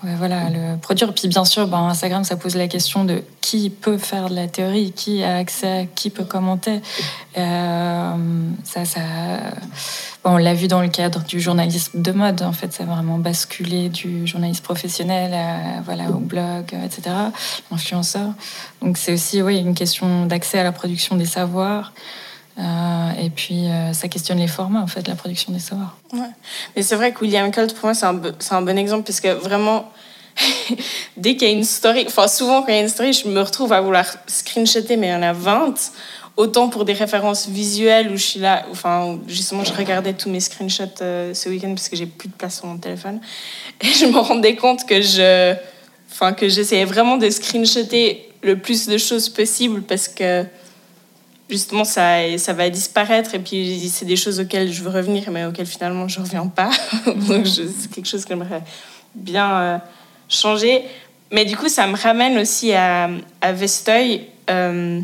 voilà, 0.03 0.49
le 0.49 0.77
produire. 0.77 1.13
Puis 1.13 1.27
bien 1.27 1.45
sûr, 1.45 1.67
ben, 1.67 1.79
Instagram, 1.89 2.23
ça 2.23 2.37
pose 2.37 2.55
la 2.55 2.67
question 2.67 3.03
de 3.03 3.23
qui 3.41 3.69
peut 3.69 3.97
faire 3.97 4.29
de 4.29 4.35
la 4.35 4.47
théorie, 4.47 4.91
qui 4.91 5.23
a 5.23 5.37
accès, 5.37 5.89
qui 5.95 6.09
peut 6.09 6.23
commenter. 6.23 6.81
Euh, 7.37 8.13
ça, 8.63 8.85
ça 8.85 9.01
on 10.23 10.37
l'a 10.37 10.53
vu 10.53 10.67
dans 10.67 10.81
le 10.81 10.89
cadre 10.89 11.23
du 11.23 11.39
journalisme 11.39 12.01
de 12.01 12.11
mode. 12.11 12.41
En 12.41 12.51
fait, 12.51 12.73
ça 12.73 12.83
a 12.83 12.85
vraiment 12.85 13.17
basculé 13.17 13.89
du 13.89 14.27
journalisme 14.27 14.63
professionnel 14.63 15.35
voilà, 15.85 16.09
au 16.09 16.19
blog, 16.19 16.75
etc., 16.85 17.15
influenceur. 17.71 18.29
Donc 18.81 18.97
c'est 18.97 19.13
aussi 19.13 19.41
oui, 19.41 19.57
une 19.57 19.75
question 19.75 20.25
d'accès 20.25 20.59
à 20.59 20.63
la 20.63 20.71
production 20.71 21.15
des 21.15 21.25
savoirs. 21.25 21.93
Euh, 22.59 23.11
et 23.21 23.29
puis, 23.29 23.67
euh, 23.67 23.93
ça 23.93 24.07
questionne 24.07 24.39
les 24.39 24.47
formats, 24.47 24.81
en 24.81 24.87
fait, 24.87 25.07
la 25.07 25.15
production 25.15 25.53
des 25.53 25.59
savoirs. 25.59 25.97
Mais 26.75 26.81
c'est 26.81 26.95
vrai 26.95 27.13
que 27.13 27.21
William 27.21 27.51
Colt, 27.51 27.73
pour 27.73 27.85
moi, 27.85 27.93
c'est 27.93 28.05
un, 28.05 28.19
un, 28.51 28.61
bon 28.61 28.77
exemple, 28.77 29.03
parce 29.03 29.21
que 29.21 29.29
vraiment, 29.29 29.91
dès 31.17 31.35
qu'il 31.35 31.47
y 31.47 31.51
a 31.51 31.53
une 31.53 31.63
story, 31.63 32.03
enfin, 32.07 32.27
souvent, 32.27 32.61
quand 32.61 32.69
il 32.69 32.75
y 32.75 32.79
a 32.79 32.81
une 32.81 32.89
story, 32.89 33.13
je 33.13 33.27
me 33.27 33.41
retrouve 33.41 33.71
à 33.71 33.81
vouloir 33.81 34.05
screenshotter, 34.27 34.97
mais 34.97 35.07
il 35.07 35.11
y 35.11 35.15
en 35.15 35.21
a 35.21 35.33
20 35.33 35.73
autant 36.39 36.69
pour 36.69 36.85
des 36.85 36.93
références 36.93 37.49
visuelles 37.49 38.09
où 38.09 38.15
je 38.15 38.23
suis 38.23 38.39
là, 38.39 38.65
enfin, 38.71 39.19
justement, 39.27 39.65
je 39.65 39.73
regardais 39.73 40.13
tous 40.13 40.29
mes 40.29 40.39
screenshots 40.39 41.01
euh, 41.01 41.33
ce 41.33 41.49
week-end 41.49 41.69
parce 41.69 41.89
que 41.89 41.97
j'ai 41.97 42.05
plus 42.05 42.29
de 42.29 42.33
place 42.33 42.59
sur 42.59 42.65
mon 42.65 42.77
téléphone. 42.77 43.19
Et 43.81 43.87
je 43.87 44.05
me 44.05 44.19
rendais 44.19 44.55
compte 44.55 44.85
que 44.85 45.01
je, 45.01 45.53
enfin, 46.09 46.31
que 46.31 46.47
j'essayais 46.47 46.85
vraiment 46.85 47.17
de 47.17 47.29
screenshotter 47.29 48.31
le 48.41 48.57
plus 48.57 48.87
de 48.87 48.97
choses 48.97 49.27
possible 49.27 49.81
parce 49.81 50.07
que 50.07 50.45
justement 51.49 51.83
ça, 51.83 52.37
ça 52.37 52.53
va 52.53 52.69
disparaître 52.69 53.35
et 53.35 53.39
puis 53.39 53.89
c'est 53.89 54.05
des 54.05 54.15
choses 54.15 54.39
auxquelles 54.39 54.71
je 54.71 54.83
veux 54.83 54.89
revenir 54.89 55.31
mais 55.31 55.45
auxquelles 55.45 55.65
finalement 55.65 56.07
je 56.07 56.19
reviens 56.19 56.47
pas. 56.47 56.69
Donc 57.05 57.47
c'est 57.47 57.91
quelque 57.91 58.07
chose 58.07 58.23
que 58.23 58.29
j'aimerais 58.29 58.63
bien 59.15 59.51
euh, 59.51 59.77
changer. 60.27 60.83
Mais 61.31 61.45
du 61.45 61.55
coup, 61.55 61.69
ça 61.69 61.85
me 61.87 61.95
ramène 61.95 62.37
aussi 62.39 62.73
à, 62.73 63.09
à 63.41 63.51
Vesteuil. 63.51 64.25
Euh, 64.49 64.99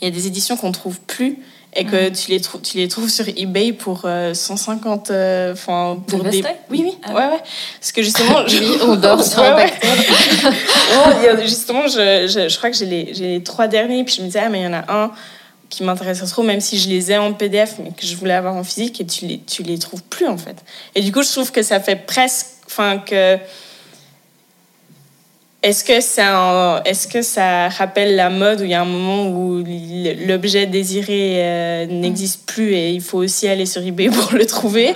il 0.00 0.04
y 0.04 0.08
a 0.08 0.10
des 0.10 0.26
éditions 0.26 0.56
qu'on 0.56 0.72
trouve 0.72 1.00
plus 1.00 1.38
et 1.76 1.84
que 1.84 2.08
mm. 2.08 2.12
tu, 2.12 2.30
les 2.32 2.40
tu 2.40 2.78
les 2.78 2.88
trouves 2.88 3.08
sur 3.08 3.28
eBay 3.28 3.72
pour 3.72 4.08
150 4.32 5.10
euh, 5.10 5.52
enfin 5.52 6.02
pour 6.04 6.24
des 6.24 6.42
oui 6.68 6.82
oui 6.84 6.98
ah 7.04 7.14
ouais 7.14 7.26
ouais 7.26 7.42
parce 7.78 7.92
que 7.92 8.02
justement 8.02 8.44
je... 8.48 8.84
on 8.84 8.96
dort 8.96 9.22
sur 9.22 9.40
un 9.44 9.66
justement 11.42 11.86
je, 11.86 12.26
je, 12.26 12.48
je, 12.48 12.56
crois 12.56 12.70
que 12.70 12.76
j'ai 12.76 12.86
les, 12.86 13.12
les 13.12 13.42
trois 13.44 13.68
derniers 13.68 14.02
puis 14.02 14.16
je 14.16 14.22
me 14.22 14.26
disais 14.26 14.40
ah 14.44 14.48
mais 14.48 14.62
il 14.62 14.64
y 14.64 14.66
en 14.66 14.72
a 14.72 14.84
un 14.92 15.12
qui 15.70 15.82
m'intéresse 15.82 16.22
trop 16.28 16.42
même 16.42 16.60
si 16.60 16.78
je 16.78 16.88
les 16.88 17.12
ai 17.12 17.16
en 17.16 17.32
PDF 17.32 17.76
mais 17.82 17.90
que 17.90 18.04
je 18.04 18.14
voulais 18.16 18.34
avoir 18.34 18.54
en 18.54 18.64
physique 18.64 19.00
et 19.00 19.06
tu 19.06 19.26
les 19.26 19.38
tu 19.38 19.62
les 19.62 19.78
trouves 19.78 20.02
plus 20.02 20.26
en 20.26 20.36
fait 20.36 20.56
et 20.94 21.00
du 21.00 21.12
coup 21.12 21.22
je 21.22 21.30
trouve 21.30 21.50
que 21.50 21.62
ça 21.62 21.80
fait 21.80 21.96
presque 21.96 22.46
enfin 22.66 22.98
que 22.98 23.38
est-ce 25.62 25.84
que, 25.84 26.00
ça, 26.00 26.82
est-ce 26.86 27.06
que 27.06 27.20
ça 27.20 27.68
rappelle 27.68 28.16
la 28.16 28.30
mode 28.30 28.62
où 28.62 28.64
il 28.64 28.70
y 28.70 28.74
a 28.74 28.80
un 28.80 28.86
moment 28.86 29.28
où 29.28 29.62
l'objet 30.26 30.64
désiré 30.64 31.34
euh, 31.36 31.86
n'existe 31.86 32.46
plus 32.46 32.72
et 32.72 32.92
il 32.92 33.02
faut 33.02 33.18
aussi 33.18 33.46
aller 33.46 33.66
sur 33.66 33.82
eBay 33.82 34.08
pour 34.10 34.32
le 34.32 34.46
trouver? 34.46 34.94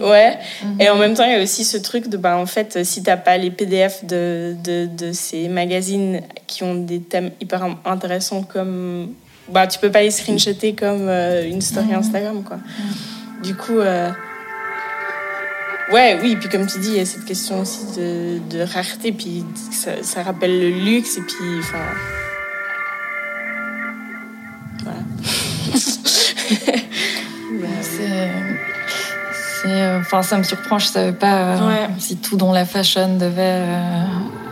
Ouais. 0.00 0.38
Et 0.78 0.88
en 0.88 0.96
même 0.96 1.14
temps, 1.14 1.24
il 1.24 1.32
y 1.32 1.34
a 1.34 1.42
aussi 1.42 1.64
ce 1.64 1.78
truc 1.78 2.08
de, 2.08 2.16
bah, 2.16 2.38
en 2.38 2.46
fait, 2.46 2.84
si 2.84 3.02
tu 3.02 3.10
n'as 3.10 3.16
pas 3.16 3.36
les 3.38 3.50
PDF 3.50 4.04
de, 4.04 4.54
de, 4.62 4.86
de, 4.86 5.10
ces 5.10 5.48
magazines 5.48 6.20
qui 6.46 6.62
ont 6.62 6.76
des 6.76 7.00
thèmes 7.00 7.32
hyper 7.40 7.76
intéressants 7.84 8.44
comme. 8.44 9.14
Bah, 9.48 9.66
tu 9.66 9.78
peux 9.78 9.90
pas 9.90 10.02
les 10.02 10.10
screenshotter 10.10 10.74
comme 10.74 11.08
euh, 11.08 11.48
une 11.48 11.60
story 11.60 11.88
mhm. 11.88 11.94
Instagram, 11.94 12.42
quoi. 12.44 12.58
Du 13.42 13.54
coup. 13.54 13.78
Euh, 13.78 14.10
Ouais, 15.92 16.18
oui, 16.22 16.34
puis 16.36 16.48
comme 16.48 16.66
tu 16.66 16.78
dis, 16.78 16.88
il 16.88 16.96
y 16.96 17.00
a 17.00 17.04
cette 17.04 17.26
question 17.26 17.60
aussi 17.60 17.84
de, 17.98 18.38
de 18.48 18.62
rareté, 18.62 19.12
puis 19.12 19.44
ça, 19.70 20.02
ça, 20.02 20.22
rappelle 20.22 20.58
le 20.58 20.70
luxe, 20.70 21.18
et 21.18 21.20
puis, 21.20 21.58
enfin. 21.58 21.84
Voilà. 24.82 25.00
c'est. 27.82 28.53
Enfin, 29.66 30.22
ça 30.22 30.36
me 30.38 30.42
surprend, 30.42 30.78
je 30.78 30.86
savais 30.86 31.12
pas 31.12 31.56
euh, 31.56 31.86
si 31.98 32.16
tout 32.16 32.36
dans 32.36 32.52
la 32.52 32.64
fashion 32.64 33.16
devait 33.16 33.62
euh, 33.62 34.04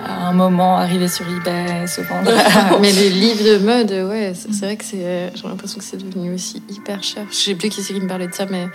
à 0.06 0.28
un 0.28 0.32
moment 0.32 0.78
arriver 0.78 1.08
sur 1.08 1.26
eBay, 1.28 1.86
se 1.86 2.00
vendre. 2.00 2.30
Mais 2.80 2.92
les 2.92 3.10
livres 3.10 3.44
de 3.44 3.58
mode, 3.58 3.90
ouais, 4.10 4.32
c'est 4.34 4.64
vrai 4.64 4.76
que 4.76 4.84
c'est. 4.84 5.32
J'ai 5.34 5.48
l'impression 5.48 5.78
que 5.78 5.84
c'est 5.84 5.98
devenu 5.98 6.34
aussi 6.34 6.62
hyper 6.68 7.02
cher. 7.02 7.24
Je 7.30 7.36
sais 7.36 7.54
plus 7.54 7.68
qui 7.68 7.82
c'est 7.82 7.92
qui 7.94 8.00
me 8.00 8.08
parlait 8.08 8.28
de 8.28 8.34
ça, 8.34 8.46
mais 8.46 8.66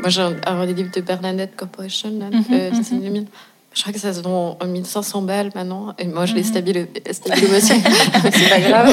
moi, 0.00 0.08
j'ai 0.08 0.22
un, 0.22 0.66
des 0.66 0.74
livres 0.74 0.90
de 0.94 1.00
Bernadette 1.00 1.56
Corporation, 1.56 2.10
là, 2.18 2.26
mm 2.30 2.40
-hmm, 2.40 3.26
Je 3.74 3.80
crois 3.82 3.92
que 3.92 4.00
ça 4.00 4.12
se 4.12 4.20
vend 4.20 4.56
en 4.60 4.66
1500 4.66 5.22
balles 5.22 5.50
maintenant. 5.54 5.94
Et 5.98 6.06
moi, 6.06 6.26
je 6.26 6.34
l'ai 6.34 6.42
stabilo, 6.42 6.86
stabilo 7.10 7.58
c'est 7.60 8.50
pas 8.54 8.60
grave. 8.60 8.90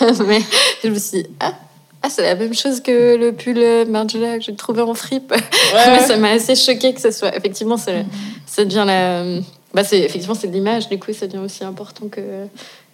Mais 0.28 0.42
je 0.82 0.88
me 0.88 0.98
suis 0.98 1.22
dit, 1.22 1.28
ah, 1.40 1.54
ah 2.02 2.08
c'est 2.08 2.22
la 2.22 2.34
même 2.34 2.54
chose 2.54 2.80
que 2.80 3.16
le 3.16 3.32
pull 3.32 3.58
Margiela 3.90 4.38
que 4.38 4.44
j'ai 4.44 4.54
trouvé 4.54 4.82
en 4.82 4.94
fripe. 4.94 5.32
Ouais. 5.74 6.00
ça 6.00 6.16
m'a 6.16 6.30
assez 6.30 6.56
choqué 6.56 6.92
que 6.94 7.00
ce 7.00 7.10
soit. 7.10 7.36
Effectivement, 7.36 7.76
ça, 7.76 7.92
ça 8.46 8.64
devient 8.64 8.84
la. 8.86 9.22
Bah, 9.72 9.84
c'est, 9.84 10.00
effectivement, 10.00 10.34
c'est 10.34 10.48
de 10.48 10.52
l'image. 10.52 10.88
Du 10.88 10.98
coup, 10.98 11.12
ça 11.12 11.26
devient 11.28 11.44
aussi 11.44 11.62
important 11.62 12.08
que 12.08 12.20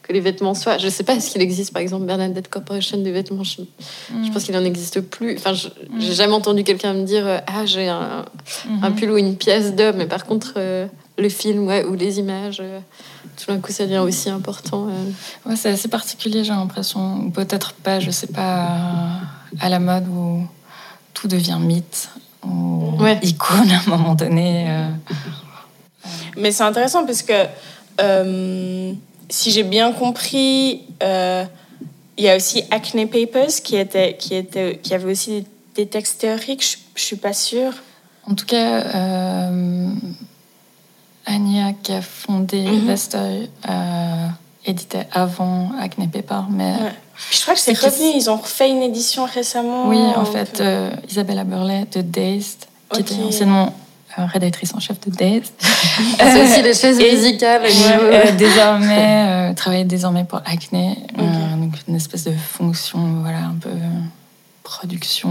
que 0.07 0.12
les 0.12 0.21
vêtements 0.21 0.55
soient. 0.55 0.79
Je 0.79 0.87
ne 0.87 0.90
sais 0.90 1.03
pas, 1.03 1.14
est-ce 1.14 1.31
qu'il 1.31 1.42
existe 1.42 1.73
par 1.73 1.83
exemple 1.83 2.05
Bernadette 2.05 2.49
Corporation 2.49 2.99
des 2.99 3.11
vêtements 3.11 3.42
Je, 3.42 3.62
je 4.25 4.31
pense 4.31 4.45
qu'il 4.45 4.55
n'en 4.55 4.64
existe 4.64 5.01
plus. 5.01 5.37
Enfin, 5.37 5.53
je 5.53 5.69
n'ai 5.92 6.14
jamais 6.14 6.33
entendu 6.33 6.62
quelqu'un 6.64 6.92
me 6.92 7.05
dire 7.05 7.27
euh, 7.27 7.38
Ah, 7.47 7.66
j'ai 7.66 7.88
un, 7.88 8.25
un, 8.83 8.90
pull 8.92 9.11
ou 9.11 9.16
une 9.16 9.37
pièce 9.37 9.75
d'homme. 9.75 9.97
Mais 9.97 10.07
par 10.07 10.25
contre, 10.25 10.55
euh, 10.57 10.87
le 11.19 11.29
film 11.29 11.67
ouais, 11.67 11.85
ou 11.85 11.95
les 11.95 12.19
images, 12.19 12.59
euh, 12.61 12.81
tout 13.37 13.53
d'un 13.53 13.61
coup, 13.61 13.73
ça 13.73 13.85
devient 13.85 13.99
aussi 13.99 14.29
important. 14.29 14.89
Ouais, 15.45 15.57
c'est 15.57 15.71
assez 15.71 15.89
particulier, 15.89 16.45
j'ai 16.45 16.53
l'impression. 16.53 17.31
Peut-être 17.31 17.73
pas, 17.73 18.01
je 18.01 18.09
ne 18.09 18.13
sais 18.13 18.27
pas, 18.27 18.69
à 19.61 19.69
la 19.69 19.79
mode 19.79 20.07
où 20.09 20.47
tout 21.15 21.29
devient 21.29 21.59
mythe 21.61 22.11
ou 22.45 22.95
icône 23.23 23.71
à 23.71 23.81
un 23.81 23.97
moment 23.97 24.15
donné. 24.15 24.67
Mais 26.37 26.53
c'est 26.53 26.65
intéressant 26.65 27.07
parce 27.07 27.23
que 27.23 27.47
si 29.29 29.51
j'ai 29.51 29.63
bien 29.63 29.93
compris, 29.93 30.83
euh, 31.03 31.45
il 32.17 32.25
y 32.25 32.29
a 32.29 32.37
aussi 32.37 32.65
Acne 32.71 33.07
Papers 33.07 33.63
qui, 33.63 33.77
était, 33.77 34.17
qui, 34.17 34.35
était, 34.35 34.79
qui 34.83 34.95
avait 34.95 35.11
aussi 35.11 35.45
des, 35.75 35.87
textes 35.87 36.21
théoriques, 36.21 36.63
je 36.63 37.01
ne 37.01 37.01
suis 37.01 37.17
pas 37.17 37.33
sûre. 37.33 37.73
En 38.29 38.35
tout 38.35 38.47
cas, 38.47 39.51
euh, 41.29 41.33
Anya 41.35 41.73
qui 41.83 41.93
a 41.93 42.03
fondé 42.03 42.62
mm 42.62 42.97
éditait 44.69 45.07
avant 45.12 45.71
Acne 45.81 46.09
Papers. 46.09 46.49
Mais 46.51 46.75
je 47.31 47.41
crois 47.43 47.55
que 47.55 47.61
c'est 47.61 47.79
revenu, 47.79 48.11
ils 48.17 48.29
ont 48.29 48.37
refait 48.37 48.69
une 48.69 48.83
édition 48.83 49.25
récemment. 49.25 49.89
Oui, 49.89 50.01
en 50.17 50.25
fait, 50.25 50.61
Isabella 51.09 51.45
Burley 51.45 51.87
de 51.93 52.01
Dazed, 52.01 52.67
qui 52.93 53.01
était 53.01 53.15
anciennement 53.23 53.73
rédactrice 54.25 54.75
en 54.75 54.81
chef 54.81 54.99
de 55.01 55.11
Days. 55.11 55.43
C'est 56.19 56.43
aussi 56.43 56.62
les 56.62 56.75
chaises 56.75 56.99
musicales. 56.99 57.62
Euh, 57.65 58.33
désormais, 58.33 59.51
euh, 59.51 59.55
travaille 59.55 59.85
désormais 59.85 60.25
pour 60.25 60.41
Acne, 60.45 60.97
euh, 61.19 61.57
donc 61.57 61.75
une 61.87 61.97
espèce 61.97 62.25
de 62.25 62.33
fonction, 62.33 63.21
voilà, 63.21 63.39
un 63.39 63.57
peu 63.61 63.71
production 64.62 65.31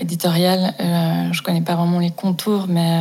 éditoriale. 0.00 0.74
je 1.32 1.42
connais 1.42 1.60
pas 1.62 1.74
vraiment 1.74 1.98
les 1.98 2.10
contours, 2.10 2.66
mais 2.68 2.92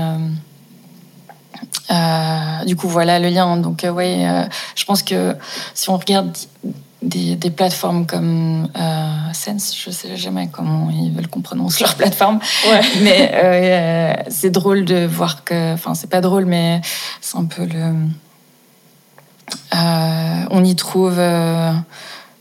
Euh, 1.89 2.65
du 2.65 2.75
coup, 2.75 2.87
voilà 2.87 3.17
le 3.19 3.29
lien. 3.29 3.57
Donc, 3.57 3.83
euh, 3.83 3.93
euh, 3.97 4.43
je 4.75 4.85
pense 4.85 5.01
que 5.03 5.35
si 5.73 5.89
on 5.89 5.97
regarde 5.97 6.35
des, 7.01 7.35
des 7.35 7.49
plateformes 7.49 8.05
comme 8.05 8.67
Sense, 9.33 9.75
je 9.77 9.89
sais 9.91 10.17
jamais 10.17 10.49
comment 10.51 10.89
ils 10.91 11.11
veulent 11.13 11.27
qu'on 11.29 11.41
prononce 11.41 11.79
leur 11.85 11.95
plateforme, 11.95 12.39
Ouais. 12.69 12.81
mais 13.01 14.25
c'est 14.29 14.49
drôle 14.49 14.83
de 14.85 15.05
voir 15.05 15.43
que, 15.43 15.73
enfin, 15.73 15.93
c'est 15.93 16.09
pas 16.09 16.21
drôle, 16.21 16.45
mais 16.45 16.81
c'est 17.21 17.37
un 17.37 17.45
peu 17.45 17.63
le. 17.65 17.93
on 20.51 20.63
y 20.63 20.75
trouve 20.75 21.19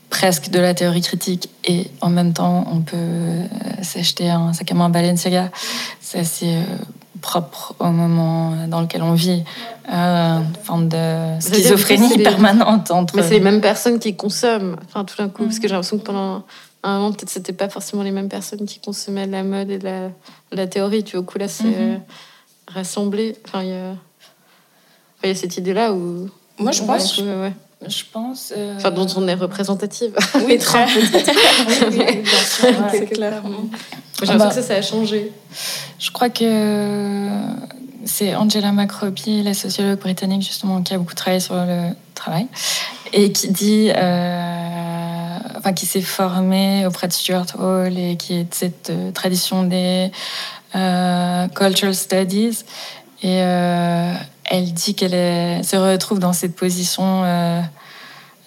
presque 0.09 0.49
de 0.49 0.59
la 0.59 0.73
théorie 0.73 1.01
critique 1.01 1.49
et 1.65 1.87
en 2.01 2.09
même 2.09 2.33
temps 2.33 2.65
on 2.71 2.81
peut 2.81 3.43
s'acheter 3.81 4.29
un 4.29 4.53
sac 4.53 4.71
à 4.71 4.75
main 4.75 4.89
Balenciaga. 4.89 5.51
C'est 6.01 6.19
assez 6.19 6.59
propre 7.21 7.75
au 7.79 7.87
moment 7.89 8.67
dans 8.67 8.79
lequel 8.81 9.01
on 9.01 9.13
vit, 9.13 9.43
euh, 9.91 10.37
une 10.39 10.55
forme 10.63 10.87
de 10.87 11.39
schizophrénie 11.41 12.17
permanente 12.19 12.91
entre. 12.91 13.15
Mais 13.15 13.23
c'est 13.23 13.31
les 13.31 13.39
mêmes 13.39 13.59
personnes 13.61 13.99
qui 13.99 14.15
consomment, 14.15 14.77
enfin 14.85 15.03
tout 15.03 15.15
d'un 15.17 15.27
coup, 15.29 15.43
parce 15.43 15.55
Mhm. 15.55 15.61
que 15.61 15.67
j'ai 15.67 15.73
l'impression 15.73 15.97
que 15.97 16.03
pendant 16.03 16.43
un 16.83 16.97
moment, 16.99 17.11
peut-être 17.11 17.29
c'était 17.31 17.53
pas 17.53 17.69
forcément 17.69 18.03
les 18.03 18.11
mêmes 18.11 18.29
personnes 18.29 18.65
qui 18.65 18.79
consommaient 18.79 19.25
de 19.27 19.31
la 19.31 19.43
mode 19.43 19.69
et 19.71 19.77
de 19.79 19.83
la, 19.83 20.07
de 20.51 20.55
la 20.55 20.67
théorie. 20.67 21.03
Tu 21.03 21.17
vois, 21.17 21.21
au 21.21 21.23
coup 21.25 21.37
là, 21.39 21.47
c'est 21.47 21.63
Mhm. 21.65 21.73
euh, 21.75 21.97
rassemblé. 22.67 23.35
Enfin, 23.45 23.63
il 23.63 23.69
y 23.69 23.73
a, 23.73 23.89
enfin, 23.89 23.95
il 25.23 25.29
y 25.29 25.31
a 25.31 25.35
cette 25.35 25.57
idée-là 25.57 25.93
où. 25.93 26.29
Moi, 26.59 26.71
je 26.71 26.81
Ouais, 26.81 26.87
pense. 26.87 27.17
ouais. 27.17 27.53
Je 27.85 28.03
pense. 28.11 28.53
euh, 28.55 28.75
Enfin, 28.77 28.91
dont 28.91 29.07
on 29.17 29.27
est 29.27 29.33
représentative. 29.35 30.11
Oui, 30.45 30.57
très. 30.59 30.85
Oui. 30.85 31.01
C'est 32.91 33.05
clair. 33.05 33.43
J'ai 34.19 34.25
l'impression 34.25 34.37
bah- 34.37 34.47
que 34.49 34.55
ça, 34.55 34.61
ça 34.63 34.73
a 34.75 34.81
changé. 34.81 35.31
Je 35.99 36.09
crois 36.11 36.29
que 36.29 37.37
c'est 38.05 38.35
Angela 38.35 38.71
McRobbie, 38.71 39.43
la 39.43 39.53
sociologue 39.53 39.99
britannique 39.99 40.41
justement, 40.41 40.81
qui 40.81 40.93
a 40.93 40.97
beaucoup 40.97 41.13
travaillé 41.13 41.39
sur 41.39 41.55
le 41.55 41.89
travail 42.15 42.47
et 43.13 43.31
qui 43.31 43.49
dit, 43.49 43.91
euh, 43.95 45.37
enfin, 45.57 45.73
qui 45.73 45.85
s'est 45.85 46.01
formée 46.01 46.85
auprès 46.85 47.07
de 47.07 47.13
Stuart 47.13 47.45
Hall 47.59 47.97
et 47.97 48.15
qui 48.17 48.33
est 48.35 48.43
de 48.45 48.53
cette 48.53 48.89
euh, 48.89 49.11
tradition 49.11 49.63
des 49.63 50.09
euh, 50.75 51.47
cultural 51.49 51.93
studies. 51.95 52.63
Et 53.23 53.41
euh, 53.41 54.13
elle 54.45 54.73
dit 54.73 54.93
qu'elle 54.95 55.63
se 55.63 55.75
retrouve 55.75 56.19
dans 56.19 56.33
cette 56.33 56.55
position 56.55 57.23
euh, 57.23 57.61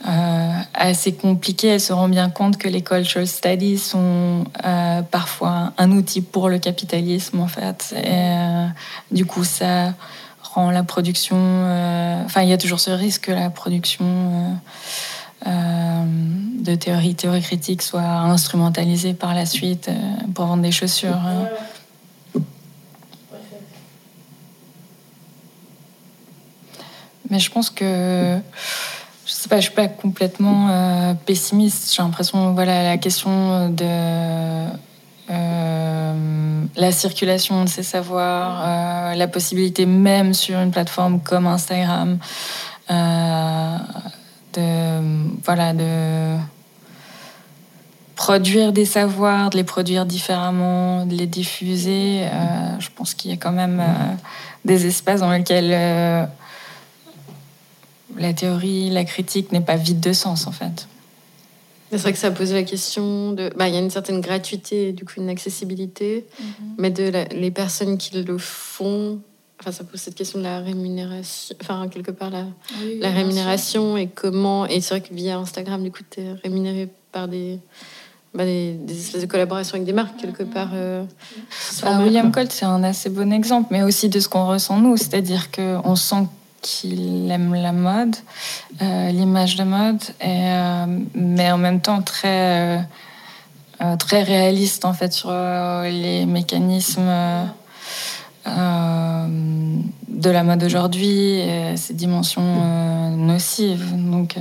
euh, 0.07 0.53
assez 0.75 1.13
compliquée. 1.15 1.69
Elle 1.69 1.81
se 1.81 1.93
rend 1.93 2.09
bien 2.09 2.31
compte 2.31 2.57
que 2.57 2.69
les 2.69 2.83
cultural 2.83 3.27
studies 3.27 3.79
sont 3.79 4.45
parfois 5.11 5.73
un 5.77 5.91
outil 5.91 6.21
pour 6.21 6.49
le 6.49 6.59
capitalisme, 6.59 7.41
en 7.41 7.49
fait. 7.49 7.95
Et 7.97 9.15
du 9.15 9.27
coup, 9.27 9.45
ça 9.45 9.93
rend 10.43 10.71
la 10.71 10.85
production. 10.85 11.37
Enfin, 12.25 12.43
il 12.43 12.49
y 12.49 12.53
a 12.53 12.59
toujours 12.59 12.81
ce 12.81 12.91
risque 12.91 13.23
que 13.23 13.33
la 13.33 13.51
production. 13.51 14.59
de 15.47 16.75
théorie, 16.75 17.15
théorie 17.15 17.41
critique 17.41 17.83
soit 17.83 18.03
instrumentalisée 18.03 19.15
par 19.15 19.35
la 19.35 19.47
suite 19.47 19.91
pour 20.35 20.45
vendre 20.47 20.63
des 20.63 20.71
chaussures. 20.71 21.17
hein. 21.17 21.49
Mais 27.31 27.39
je 27.39 27.51
pense 27.51 27.71
que 27.71 28.39
je 29.31 29.37
sais 29.37 29.49
pas, 29.49 29.57
je 29.57 29.67
suis 29.67 29.75
pas 29.75 29.87
complètement 29.87 30.69
euh, 30.71 31.15
pessimiste. 31.15 31.95
J'ai 31.95 32.03
l'impression, 32.03 32.53
voilà, 32.53 32.83
la 32.83 32.99
question 32.99 33.69
de 33.69 33.87
euh, 35.31 36.65
la 36.75 36.93
circulation 36.93 37.63
de 37.63 37.69
ces 37.69 37.85
savoirs, 37.85 38.61
euh, 38.65 39.15
la 39.15 39.29
possibilité 39.29 39.87
même 39.87 40.35
sur 40.35 40.59
une 40.59 40.73
plateforme 40.73 41.21
comme 41.21 41.47
Instagram 41.47 42.19
de 42.89 44.61
voilà 45.45 45.73
de 45.75 46.37
produire 48.17 48.73
des 48.73 48.85
savoirs, 48.85 49.51
de 49.51 49.59
les 49.59 49.65
produire 49.65 50.07
différemment, 50.07 51.07
de 51.07 51.15
les 51.15 51.29
diffuser. 51.29 52.25
Je 52.81 52.89
pense 52.97 53.15
qu'il 53.15 53.31
y 53.31 53.35
a 53.35 53.37
quand 53.37 53.53
même 53.53 53.81
des 54.65 54.87
espaces 54.87 55.21
dans 55.21 55.31
lesquels 55.31 56.29
la 58.21 58.33
théorie, 58.33 58.91
la 58.91 59.05
critique 59.05 59.51
n'est 59.53 59.61
pas 59.61 59.77
vide 59.77 59.99
de 60.01 60.13
sens 60.13 60.47
en 60.47 60.53
fait. 60.53 60.87
C'est 61.91 61.97
vrai 61.99 62.13
que 62.13 62.19
ça 62.19 62.31
pose 62.31 62.53
la 62.53 62.63
question 62.63 63.33
de. 63.33 63.51
Bah, 63.57 63.67
il 63.67 63.75
y 63.75 63.77
a 63.77 63.81
une 63.81 63.91
certaine 63.91 64.21
gratuité, 64.21 64.93
du 64.93 65.05
coup, 65.05 65.15
une 65.17 65.29
accessibilité, 65.29 66.25
mais 66.79 66.91
de 66.91 67.09
la- 67.09 67.25
les 67.25 67.51
personnes 67.51 67.99
qui 67.99 68.23
le 68.23 68.39
font. 68.39 69.19
Enfin, 69.59 69.73
ça 69.73 69.83
pose 69.83 70.01
cette 70.01 70.15
question 70.15 70.39
de 70.39 70.45
la 70.45 70.61
rémunération. 70.61 71.57
Enfin, 71.61 71.89
quelque 71.89 72.13
part, 72.13 72.31
la, 72.31 72.45
la 73.01 73.11
rémunération 73.11 73.97
et 73.97 74.07
comment. 74.07 74.67
Et 74.67 74.81
c'est 74.81 74.95
vrai 74.99 75.01
que 75.09 75.13
via 75.13 75.37
Instagram, 75.39 75.83
du 75.83 75.91
coup, 75.91 76.05
tu 76.09 76.21
es 76.21 76.33
rémunéré 76.45 76.89
par 77.11 77.27
des, 77.27 77.59
bah, 78.33 78.45
des, 78.45 78.75
des 78.75 78.97
espèces 78.97 79.23
de 79.23 79.27
collaborations 79.27 79.75
avec 79.75 79.85
des 79.85 79.93
marques, 79.93 80.17
quelque 80.21 80.45
part. 80.45 80.71
euh, 80.75 81.03
Bah, 81.83 81.99
William 82.05 82.31
Colt, 82.31 82.53
c'est 82.53 82.65
un 82.67 82.85
assez 82.85 83.11
bon 83.11 83.33
exemple, 83.33 83.69
mais 83.73 83.83
aussi 83.83 84.09
de 84.09 84.21
ce 84.21 84.29
qu'on 84.29 84.47
ressent 84.47 84.79
nous, 84.81 84.97
c'est-à-dire 84.97 85.51
qu'on 85.51 85.97
sent 85.97 86.29
qu'il 86.61 87.31
aime 87.31 87.55
la 87.55 87.73
mode, 87.73 88.17
euh, 88.83 89.11
l'image 89.11 89.57
de 89.57 89.65
mode, 89.65 90.03
et, 90.21 90.27
euh, 90.27 90.87
mais 91.15 91.51
en 91.51 91.59
même 91.59 91.81
temps 91.81 92.03
très, 92.03 92.79
euh, 93.81 93.97
très 93.99 94.23
réaliste 94.23 94.85
en 94.85 94.93
fait 94.93 95.13
sur 95.13 95.31
les 95.31 96.27
mécanismes 96.27 97.11
de 98.47 100.31
la 100.31 100.43
mode 100.43 100.63
aujourd'hui, 100.65 101.39
et 101.39 101.77
ses 101.77 101.95
dimensions 101.95 103.11
nocives. 103.17 103.95
Donc 104.11 104.37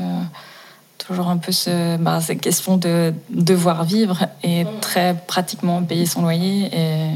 toujours 0.98 1.30
un 1.30 1.38
peu 1.38 1.52
ce, 1.52 1.98
bah, 1.98 2.20
cette 2.22 2.42
question 2.42 2.78
de 2.78 3.14
devoir 3.30 3.84
vivre 3.84 4.28
et 4.44 4.66
très 4.82 5.16
pratiquement 5.28 5.82
payer 5.84 6.06
son 6.06 6.22
loyer. 6.22 6.70
Et... 6.74 7.10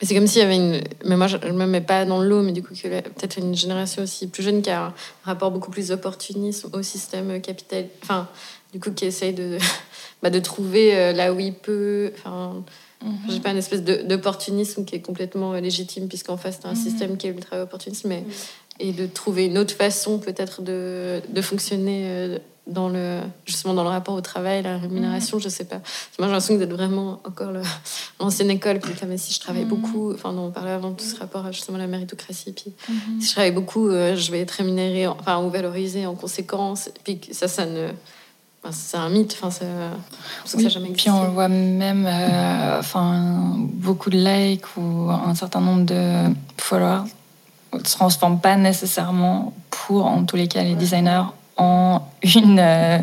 C'est 0.00 0.14
comme 0.14 0.26
s'il 0.28 0.40
y 0.42 0.44
avait 0.44 0.56
une. 0.56 0.80
Mais 1.04 1.16
moi, 1.16 1.26
je 1.26 1.36
ne 1.38 1.52
me 1.52 1.66
mets 1.66 1.80
pas 1.80 2.04
dans 2.04 2.22
l'eau, 2.22 2.42
mais 2.42 2.52
du 2.52 2.62
coup, 2.62 2.72
peut-être 2.74 3.38
une 3.38 3.54
génération 3.56 4.02
aussi 4.04 4.28
plus 4.28 4.42
jeune 4.44 4.62
qui 4.62 4.70
a 4.70 4.86
un 4.86 4.94
rapport 5.24 5.50
beaucoup 5.50 5.70
plus 5.72 5.90
opportunisme 5.90 6.70
au 6.72 6.82
système 6.82 7.40
capital. 7.40 7.86
Enfin, 8.02 8.28
du 8.72 8.78
coup, 8.78 8.92
qui 8.92 9.06
essaye 9.06 9.32
de, 9.32 9.58
bah, 10.22 10.30
de 10.30 10.38
trouver 10.38 10.94
euh, 10.96 11.12
là 11.12 11.32
où 11.32 11.40
il 11.40 11.52
peut. 11.52 12.12
Enfin, 12.16 12.62
je 13.28 13.32
sais 13.34 13.40
pas, 13.40 13.50
une 13.50 13.56
espèce 13.58 13.82
de- 13.82 14.02
d'opportunisme 14.02 14.84
qui 14.84 14.94
est 14.94 15.00
complètement 15.00 15.54
euh, 15.54 15.60
légitime, 15.60 16.06
puisqu'en 16.08 16.36
face, 16.36 16.60
tu 16.60 16.66
un 16.68 16.70
Mhm. 16.70 16.76
système 16.76 17.16
qui 17.16 17.26
est 17.26 17.30
ultra 17.30 17.62
opportuniste, 17.62 18.04
mais. 18.04 18.24
Et 18.80 18.92
de 18.92 19.06
trouver 19.06 19.46
une 19.46 19.58
autre 19.58 19.74
façon, 19.74 20.20
peut-être, 20.20 20.62
de, 20.62 21.20
de 21.28 21.42
fonctionner. 21.42 22.38
Dans 22.68 22.88
le, 22.88 23.20
justement 23.46 23.74
dans 23.74 23.82
le 23.82 23.88
rapport 23.88 24.14
au 24.14 24.20
travail, 24.20 24.62
la 24.62 24.76
rémunération, 24.78 25.38
je 25.38 25.48
sais 25.48 25.64
pas. 25.64 25.76
Moi, 25.76 25.82
j'ai 26.18 26.24
l'impression 26.26 26.56
d'être 26.58 26.72
vraiment 26.72 27.20
encore 27.26 27.50
l'ancienne 28.20 28.50
école. 28.50 28.78
Puis, 28.78 28.94
comme 28.94 29.16
si 29.16 29.32
je 29.32 29.40
travaille 29.40 29.64
Mhm. 29.64 29.68
beaucoup, 29.70 30.12
enfin, 30.12 30.30
on 30.36 30.50
parlait 30.50 30.70
avant 30.72 30.90
de 30.90 30.96
tout 30.96 31.04
ce 31.04 31.16
rapport 31.18 31.46
à 31.46 31.52
justement 31.52 31.78
la 31.78 31.86
méritocratie. 31.86 32.52
Puis, 32.52 32.72
si 33.20 33.26
je 33.26 33.32
travaille 33.32 33.52
beaucoup, 33.52 33.88
euh, 33.88 34.14
je 34.16 34.30
vais 34.30 34.40
être 34.40 34.50
rémunérée, 34.52 35.06
en- 35.06 35.16
enfin, 35.18 35.42
ou 35.42 35.50
valorisée 35.50 36.06
en 36.06 36.14
conséquence. 36.14 36.88
Et 36.88 36.92
puis, 37.02 37.18
que 37.18 37.34
ça, 37.34 37.48
ça 37.48 37.64
ne. 37.66 37.88
enfin, 38.62 38.72
c'est 38.72 38.96
un 38.96 39.08
mythe. 39.08 39.32
Enfin, 39.40 39.50
ça, 39.50 39.64
ça 40.44 40.58
Oui, 40.58 40.68
jamais 40.68 40.90
puis 40.90 41.08
on 41.10 41.24
le 41.24 41.30
voit 41.30 41.48
même, 41.48 42.06
euh, 42.06 42.78
enfin, 42.80 43.54
beaucoup 43.56 44.10
de 44.10 44.18
likes 44.18 44.76
ou 44.76 45.08
un 45.10 45.34
certain 45.34 45.60
nombre 45.60 45.84
de 45.86 46.34
followers 46.58 47.04
ne 47.72 47.78
se 47.80 47.96
transforment 47.96 48.40
pas 48.40 48.56
nécessairement 48.56 49.52
pour, 49.70 50.06
en 50.06 50.24
tous 50.24 50.36
les 50.36 50.48
cas, 50.48 50.62
les 50.62 50.74
designers 50.74 51.24
en 51.56 52.00
une 52.22 52.58
euh, 52.58 52.98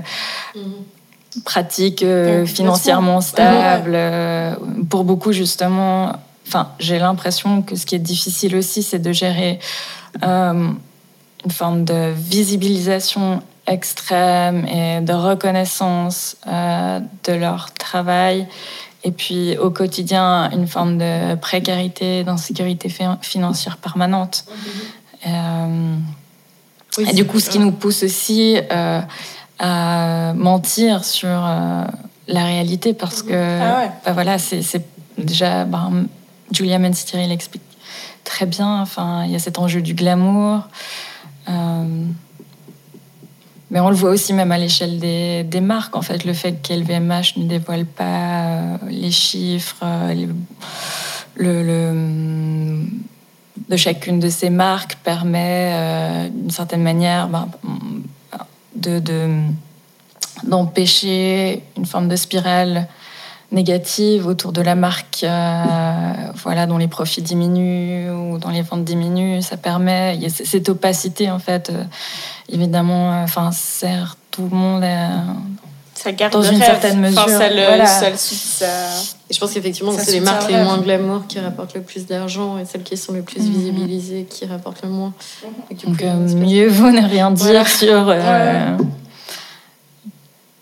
Mhm. 0.56 1.44
pratique 1.44 2.04
euh, 2.04 2.46
financièrement 2.46 3.22
stable. 3.22 3.92
euh, 3.94 4.56
Pour 4.90 5.04
beaucoup, 5.04 5.32
justement, 5.32 6.14
enfin, 6.48 6.70
j'ai 6.80 7.00
l'impression 7.00 7.62
que 7.62 7.76
ce 7.76 7.86
qui 7.86 7.96
est 7.96 8.00
difficile 8.00 8.56
aussi, 8.56 8.84
c'est 8.84 9.00
de 9.00 9.12
gérer 9.12 9.60
une 10.24 10.78
forme 11.52 11.84
de 11.86 12.12
visibilisation 12.16 13.42
extrême 13.68 14.66
et 14.68 15.02
de 15.02 15.14
reconnaissance 15.14 16.38
de 16.46 17.34
leur 17.34 17.74
travail. 17.74 18.48
Et 19.04 19.12
puis 19.12 19.58
au 19.58 19.70
quotidien, 19.70 20.50
une 20.52 20.68
forme 20.68 20.98
de 20.98 21.36
précarité, 21.36 22.24
d'insécurité 22.24 22.90
fi- 22.90 23.04
financière 23.22 23.78
permanente. 23.78 24.46
Euh, 25.28 25.96
Oui, 26.98 27.06
et 27.10 27.14
du 27.14 27.26
coup, 27.26 27.40
ce 27.40 27.50
qui 27.50 27.60
nous 27.60 27.72
pousse 27.72 28.04
aussi 28.04 28.58
euh, 28.72 29.02
à 29.60 30.34
mentir 30.36 31.04
sur 31.04 31.28
euh, 31.30 31.84
la 32.28 32.44
réalité, 32.46 32.94
parce 32.94 33.22
que 33.22 33.34
Ah 33.34 33.80
ouais. 33.80 33.92
bah 34.06 34.14
voilà, 34.14 34.38
c'est 34.38 34.86
déjà 35.18 35.66
bah, 35.66 35.90
Julia 36.52 36.80
Mansitiri 36.80 37.28
l'explique 37.28 37.62
très 38.24 38.46
bien. 38.46 38.82
Enfin, 38.82 39.24
il 39.26 39.32
y 39.32 39.36
a 39.36 39.40
cet 39.40 39.60
enjeu 39.60 39.82
du 39.82 39.94
glamour. 39.94 40.62
Euh, 41.50 41.84
mais 43.72 43.80
on 43.80 43.90
le 43.90 43.96
voit 43.96 44.12
aussi 44.12 44.32
même 44.34 44.52
à 44.52 44.58
l'échelle 44.58 45.00
des, 45.00 45.44
des 45.44 45.62
marques, 45.62 45.96
en 45.96 46.02
fait, 46.02 46.24
le 46.24 46.34
fait 46.34 46.62
qu'LVMH 46.62 47.38
ne 47.38 47.46
dévoile 47.48 47.86
pas 47.86 48.78
les 48.90 49.12
chiffres, 49.12 49.84
les- 50.14 50.30
le, 51.38 51.64
le- 51.64 52.15
de 53.70 53.78
chacune 53.78 54.20
de 54.20 54.30
ces 54.30 54.50
marques 54.50 54.96
permet 55.04 56.30
d'une 56.32 56.52
certaine 56.52 56.84
manière 56.84 57.28
ben, 57.28 57.48
de, 58.76 59.02
d'empêcher 60.44 61.64
une 61.78 61.86
forme 61.86 62.08
de 62.08 62.16
spirale 62.16 62.88
négative 63.52 64.28
autour 64.28 64.52
de 64.52 64.62
la 64.62 64.76
marque, 64.76 65.24
euh, 65.24 66.04
voilà, 66.44 66.66
dont 66.66 66.78
les 66.78 66.88
profits 66.88 67.22
diminuent 67.22 68.12
ou 68.12 68.38
dont 68.38 68.50
les 68.50 68.62
ventes 68.62 68.84
diminuent. 68.84 69.42
Ça 69.42 69.58
permet, 69.58 70.16
il 70.16 70.24
y 70.24 70.26
a 70.26 70.30
cette 70.30 70.70
opacité 70.70 71.32
en 71.32 71.40
fait, 71.40 71.70
euh, 71.70 71.84
évidemment, 72.50 73.14
euh, 73.14 73.24
enfin, 73.24 73.52
sert 73.52 74.18
tout 74.32 74.48
le 74.52 74.56
monde 74.56 74.84
ça 75.94 76.12
garde 76.12 76.34
dans 76.34 76.44
une 76.44 76.60
certaine 76.60 77.00
mesure. 77.00 77.22
Enfin, 77.22 77.40
ça 77.40 77.50
le, 77.50 77.66
voilà. 77.66 77.86
ça 77.86 78.12
Et 79.30 79.34
je 79.34 79.40
pense 79.40 79.54
qu'effectivement, 79.54 79.92
c'est 79.92 80.12
les 80.12 80.20
marques 80.20 80.50
les 80.50 80.64
moins 80.64 80.78
glamour 80.78 81.26
qui 81.28 81.40
rapportent 81.40 81.74
le 81.74 81.82
plus 81.82 82.06
d'argent 82.06 82.60
et 82.60 82.66
celles 82.66 82.84
qui 82.84 82.96
sont 82.96 83.14
les 83.14 83.22
plus 83.22 83.42
mhm. 83.42 83.54
visibilisées 83.54 84.28
qui 84.30 84.46
rapportent 84.46 84.84
le 84.84 84.90
moins. 84.90 85.14
Donc, 85.84 86.02
mieux 86.36 86.68
vaut 86.68 86.92
ne 86.92 87.08
rien 87.08 87.32
dire 87.32 87.68
sur 87.68 88.14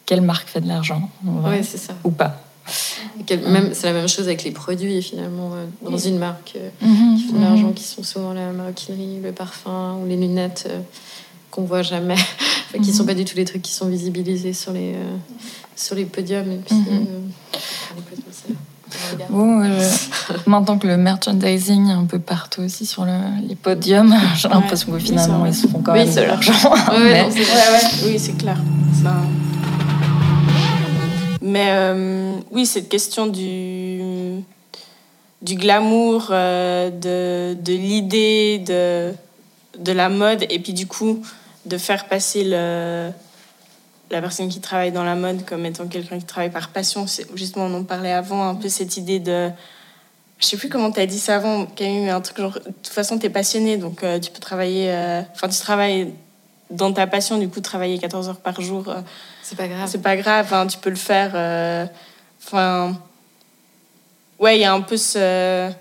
quelle 0.05 0.21
marque 0.21 0.47
fait 0.47 0.61
de 0.61 0.67
l'argent. 0.67 1.09
Oui, 1.25 1.63
c'est 1.63 1.77
ça. 1.77 1.93
Ou 2.03 2.11
pas. 2.11 2.39
Même, 3.29 3.71
c'est 3.73 3.87
la 3.87 3.93
même 3.93 4.07
chose 4.07 4.27
avec 4.27 4.43
les 4.43 4.51
produits, 4.51 5.01
finalement, 5.01 5.51
euh, 5.53 5.65
dans 5.89 5.97
une 5.97 6.17
marque 6.17 6.53
euh, 6.55 6.69
mhm, 6.81 7.17
qui 7.17 7.23
font 7.23 7.33
de 7.33 7.37
mhm. 7.37 7.43
l'argent, 7.43 7.71
qui 7.71 7.83
sont 7.83 8.03
souvent 8.03 8.33
la 8.33 8.51
maroquinerie, 8.51 9.19
le 9.21 9.31
parfum 9.31 9.97
ou 10.01 10.07
les 10.07 10.15
lunettes 10.15 10.67
euh, 10.69 10.79
qu'on 11.51 11.63
voit 11.63 11.81
jamais, 11.81 12.15
qui 12.73 12.79
ne 12.89 12.93
sont 12.93 13.05
pas 13.05 13.13
du 13.13 13.25
tout 13.25 13.35
les 13.35 13.45
trucs 13.45 13.61
qui 13.61 13.73
sont 13.73 13.87
visibilisés 13.87 14.53
sur 14.53 14.71
les, 14.71 14.95
sur 15.75 15.95
les 15.95 16.05
podiums. 16.05 16.51
Et 16.51 16.57
puis, 16.57 16.75
Bon, 19.29 19.63
maintenant 20.45 20.77
que 20.77 20.87
le 20.87 20.97
merchandising 20.97 21.89
est 21.89 21.93
un 21.93 22.05
peu 22.05 22.19
partout 22.19 22.61
aussi 22.61 22.85
sur 22.85 23.05
les 23.05 23.55
podiums, 23.55 24.15
j'ai 24.35 24.49
l'impression 24.49 24.91
que 24.91 24.99
finalement 24.99 25.45
ils 25.45 25.53
se 25.53 25.67
font 25.67 25.81
quand 25.81 25.93
même 25.93 26.13
de 26.13 26.21
l'argent. 26.21 26.53
oui, 28.05 28.19
c'est 28.19 28.37
clair. 28.37 28.57
Ça... 29.03 29.15
Mais 31.43 31.67
euh, 31.71 32.35
oui, 32.51 32.65
cette 32.65 32.87
question 32.87 33.27
du, 33.27 34.41
du 35.41 35.55
glamour, 35.55 36.27
euh, 36.29 36.89
de, 36.89 37.61
de 37.61 37.73
l'idée, 37.73 38.59
de, 38.59 39.13
de 39.77 39.91
la 39.91 40.07
mode, 40.07 40.45
et 40.49 40.59
puis 40.59 40.71
du 40.71 40.87
coup, 40.87 41.21
de 41.65 41.77
faire 41.77 42.05
passer 42.05 42.45
le, 42.45 43.09
la 44.13 44.21
personne 44.21 44.49
qui 44.49 44.61
travaille 44.61 44.91
dans 44.91 45.03
la 45.03 45.15
mode 45.15 45.45
comme 45.45 45.65
étant 45.65 45.87
quelqu'un 45.87 46.19
qui 46.19 46.25
travaille 46.25 46.51
par 46.51 46.69
passion. 46.69 47.05
Justement, 47.35 47.65
on 47.65 47.73
en 47.75 47.83
parlait 47.83 48.13
avant, 48.13 48.47
un 48.47 48.55
peu 48.55 48.69
cette 48.69 48.97
idée 48.97 49.19
de. 49.19 49.49
Je 50.39 50.45
sais 50.45 50.57
plus 50.57 50.69
comment 50.69 50.91
tu 50.91 50.99
as 50.99 51.05
dit 51.05 51.19
ça 51.19 51.35
avant, 51.35 51.65
Camille, 51.65 52.01
mais 52.01 52.09
un 52.09 52.21
truc 52.21 52.37
genre. 52.37 52.53
De 52.53 52.59
toute 52.59 52.87
façon, 52.87 53.19
tu 53.19 53.25
es 53.25 53.29
passionné, 53.29 53.77
donc 53.77 54.03
euh, 54.03 54.19
tu 54.19 54.31
peux 54.31 54.39
travailler. 54.39 54.89
Enfin, 55.33 55.49
tu 55.49 55.59
travailles 55.59 56.13
dans 56.69 56.91
ta 56.93 57.07
passion, 57.07 57.37
du 57.37 57.49
coup, 57.49 57.61
travailler 57.61 57.99
14 57.99 58.29
heures 58.29 58.41
par 58.41 58.59
jour 58.61 58.93
c'est 59.43 59.57
pas 59.57 59.67
grave. 59.67 59.89
C'est 59.89 60.01
pas 60.01 60.15
grave, 60.15 60.53
hein, 60.53 60.67
tu 60.67 60.77
peux 60.77 60.89
le 60.89 60.95
faire. 60.95 61.31
Euh, 61.35 61.85
enfin. 62.43 62.97
ouais, 64.39 64.57
il 64.57 64.61
y 64.61 64.63
a 64.63 64.73
un 64.73 64.81
peu 64.81 64.97
ce, 64.97 65.71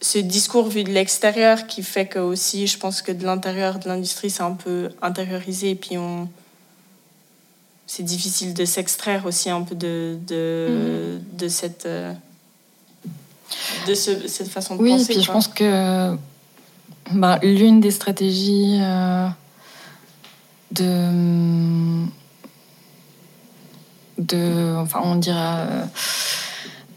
ce 0.00 0.18
discours 0.18 0.68
vu 0.68 0.82
de 0.82 0.90
l'extérieur 0.90 1.66
qui 1.66 1.82
fait 1.82 2.06
que 2.06 2.18
aussi, 2.18 2.66
je 2.66 2.78
pense 2.78 3.02
que 3.02 3.12
de 3.12 3.24
l'intérieur 3.24 3.78
de 3.78 3.88
l'industrie, 3.88 4.30
c'est 4.30 4.42
un 4.42 4.54
peu 4.54 4.90
intériorisé. 5.02 5.70
Et 5.70 5.74
puis, 5.74 5.98
on. 5.98 6.28
C'est 7.86 8.02
difficile 8.02 8.54
de 8.54 8.64
s'extraire 8.64 9.26
aussi 9.26 9.48
un 9.50 9.62
peu 9.62 9.74
de, 9.74 10.18
de, 10.26 11.20
mm. 11.20 11.36
de 11.36 11.48
cette. 11.48 11.86
Euh, 11.86 12.12
de 13.86 13.94
ce, 13.94 14.26
cette 14.26 14.48
façon 14.48 14.74
de 14.74 14.82
oui, 14.82 14.90
penser. 14.90 15.04
Oui, 15.08 15.14
puis 15.14 15.22
je 15.22 15.30
pense 15.30 15.48
que 15.48 16.16
bah, 17.12 17.38
l'une 17.42 17.80
des 17.80 17.92
stratégies 17.92 18.78
euh, 18.80 19.28
de 20.72 22.06
de, 24.18 24.76
enfin, 24.76 25.00
on 25.04 25.16
dira, 25.16 25.58
euh, 25.58 25.84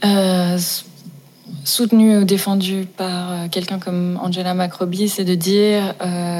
euh, 0.05 0.59
soutenu 1.63 2.19
ou 2.19 2.23
défendu 2.23 2.87
par 2.97 3.31
euh, 3.31 3.47
quelqu'un 3.49 3.79
comme 3.79 4.19
Angela 4.21 4.53
Macrobi, 4.53 5.09
c'est 5.09 5.25
de 5.25 5.35
dire, 5.35 5.95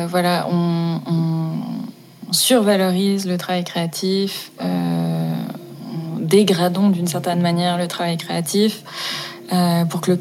voilà, 0.10 0.48
on, 0.50 1.02
survalorise 2.32 3.28
le 3.28 3.38
travail 3.38 3.64
créatif, 3.64 4.52
dégradons 6.20 6.90
d'une 6.90 7.08
certaine 7.08 7.42
manière 7.42 7.78
le 7.78 7.88
travail 7.88 8.18
créatif 8.18 8.84
pour 9.90 10.02
que 10.02 10.12
le 10.12 10.20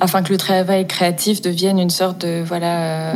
afin 0.00 0.22
que 0.22 0.32
le 0.32 0.38
travail 0.38 0.86
créatif 0.86 1.42
devienne 1.42 1.78
une 1.78 1.90
sorte 1.90 2.24
de 2.24 2.42
voilà 2.46 3.14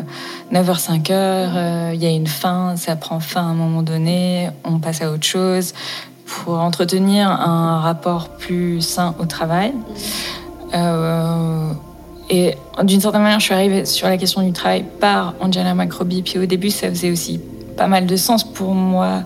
9h 0.52 0.80
5h 0.80 1.94
il 1.94 2.02
y 2.02 2.06
a 2.06 2.10
une 2.10 2.26
fin 2.26 2.74
ça 2.76 2.96
prend 2.96 3.20
fin 3.20 3.42
à 3.42 3.44
un 3.44 3.54
moment 3.54 3.82
donné 3.82 4.50
on 4.64 4.78
passe 4.78 5.00
à 5.00 5.10
autre 5.10 5.24
chose 5.24 5.72
pour 6.32 6.58
entretenir 6.58 7.28
un 7.30 7.80
rapport 7.80 8.28
plus 8.30 8.80
sain 8.80 9.14
au 9.18 9.26
travail. 9.26 9.72
Euh, 10.74 11.72
et 12.30 12.54
d'une 12.82 13.00
certaine 13.00 13.22
manière, 13.22 13.40
je 13.40 13.44
suis 13.44 13.54
arrivée 13.54 13.84
sur 13.84 14.08
la 14.08 14.16
question 14.16 14.42
du 14.42 14.52
travail 14.52 14.84
par 15.00 15.34
Angela 15.40 15.74
Macrobi. 15.74 16.22
Puis 16.22 16.38
au 16.38 16.46
début, 16.46 16.70
ça 16.70 16.88
faisait 16.88 17.10
aussi 17.10 17.40
pas 17.82 17.88
mal 17.88 18.06
de 18.06 18.14
sens 18.14 18.44
pour 18.44 18.74
moi 18.74 19.24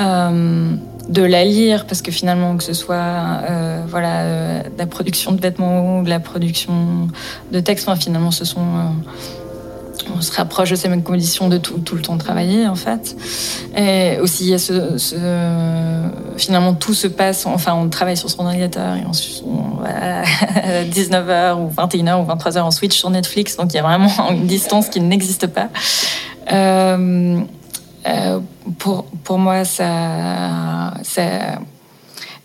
euh, 0.00 0.74
de 1.10 1.22
la 1.22 1.44
lire, 1.44 1.84
parce 1.84 2.00
que 2.00 2.10
finalement, 2.10 2.56
que 2.56 2.64
ce 2.64 2.72
soit 2.72 2.94
euh, 2.96 3.82
voilà, 3.86 4.62
la 4.78 4.86
production 4.86 5.32
de 5.32 5.40
vêtements 5.42 5.98
ou 5.98 6.02
de 6.02 6.08
la 6.08 6.18
production 6.18 7.08
de 7.52 7.60
textes, 7.60 7.86
finalement, 8.00 8.30
ce 8.30 8.46
sont 8.46 8.94
on 10.16 10.22
se 10.22 10.32
rapproche 10.32 10.70
de 10.70 10.74
ces 10.74 10.88
mêmes 10.88 11.02
conditions 11.02 11.50
de 11.50 11.58
tout, 11.58 11.78
tout, 11.80 11.94
le 11.94 12.00
temps 12.00 12.16
travailler 12.16 12.66
en 12.66 12.74
fait. 12.74 13.14
Et 13.76 14.18
aussi, 14.20 14.58
ce, 14.58 14.96
finalement 16.38 16.72
tout 16.72 16.94
se 16.94 17.08
passe, 17.08 17.44
enfin 17.44 17.74
on 17.74 17.90
travaille 17.90 18.16
sur 18.16 18.30
son 18.30 18.46
ordinateur 18.46 18.96
et 18.96 19.02
on, 19.06 19.84
à 19.84 20.22
19h 20.84 21.60
ou 21.60 21.70
21h 21.70 22.22
ou 22.22 22.26
23h 22.26 22.62
on 22.62 22.70
switch 22.70 22.96
sur 22.96 23.10
Netflix, 23.10 23.56
donc 23.56 23.74
il 23.74 23.76
y 23.76 23.80
a 23.80 23.82
vraiment 23.82 24.30
une 24.30 24.46
distance 24.46 24.88
qui 24.88 25.00
n'existe 25.00 25.46
pas. 25.46 25.68
Euh, 26.50 27.42
euh, 28.06 28.40
pour, 28.78 29.04
pour 29.24 29.38
moi, 29.38 29.64
ça, 29.64 30.94
ça 31.02 31.22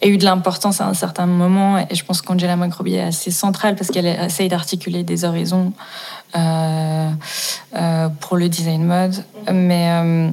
a 0.02 0.08
eu 0.08 0.18
de 0.18 0.26
l'importance 0.26 0.82
à 0.82 0.88
un 0.88 0.94
certain 0.94 1.26
moment 1.26 1.78
et 1.78 1.96
je 1.96 2.06
pense 2.06 2.22
qu'Angela 2.22 2.56
Macrobi 2.56 2.96
est 2.96 3.02
assez 3.02 3.32
centrale 3.32 3.76
parce 3.76 3.90
qu'elle 3.90 4.06
essaye 4.06 4.50
d'articuler 4.50 5.04
des 5.04 5.26
horizons 5.26 5.74
euh, 6.36 7.10
euh, 7.76 8.10
pour 8.20 8.38
le 8.38 8.50
design 8.50 8.84
mode. 8.84 9.16
Mais 9.52 10.32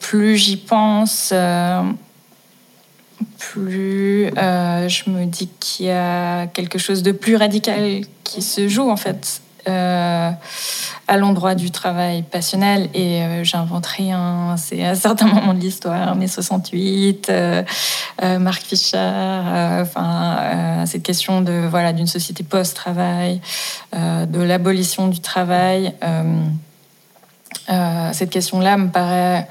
plus 0.00 0.36
j'y 0.36 0.56
pense, 0.56 1.32
plus 3.38 4.26
je 4.26 5.10
me 5.10 5.24
dis 5.24 5.48
qu'il 5.58 5.86
y 5.86 5.90
a 5.90 6.46
quelque 6.48 6.78
chose 6.78 7.02
de 7.02 7.12
plus 7.12 7.36
radical 7.36 8.02
qui 8.24 8.42
se 8.42 8.68
joue 8.68 8.90
en 8.90 8.96
fait 8.96 9.40
à 11.10 11.16
l'endroit 11.16 11.56
du 11.56 11.72
travail 11.72 12.22
passionnel 12.22 12.88
et 12.94 13.20
euh, 13.22 13.42
j'inventerai 13.42 14.12
un, 14.12 14.56
c'est 14.56 14.84
à 14.84 14.90
un 14.90 14.94
certain 14.94 15.26
moment 15.34 15.54
de 15.54 15.58
l'histoire, 15.58 16.14
mai 16.14 16.28
68, 16.28 17.28
euh, 17.28 17.64
euh, 18.22 18.38
Marc 18.38 18.62
Fischer, 18.62 18.96
enfin 19.80 20.84
cette 20.86 21.02
question 21.02 21.40
de 21.40 21.66
voilà 21.68 21.92
d'une 21.92 22.06
société 22.06 22.44
post-travail, 22.44 23.40
de 23.92 24.40
l'abolition 24.40 25.08
du 25.08 25.20
travail. 25.20 25.94
cette 28.12 28.30
question-là 28.30 28.76
me 28.76 28.88
paraît 28.88 29.48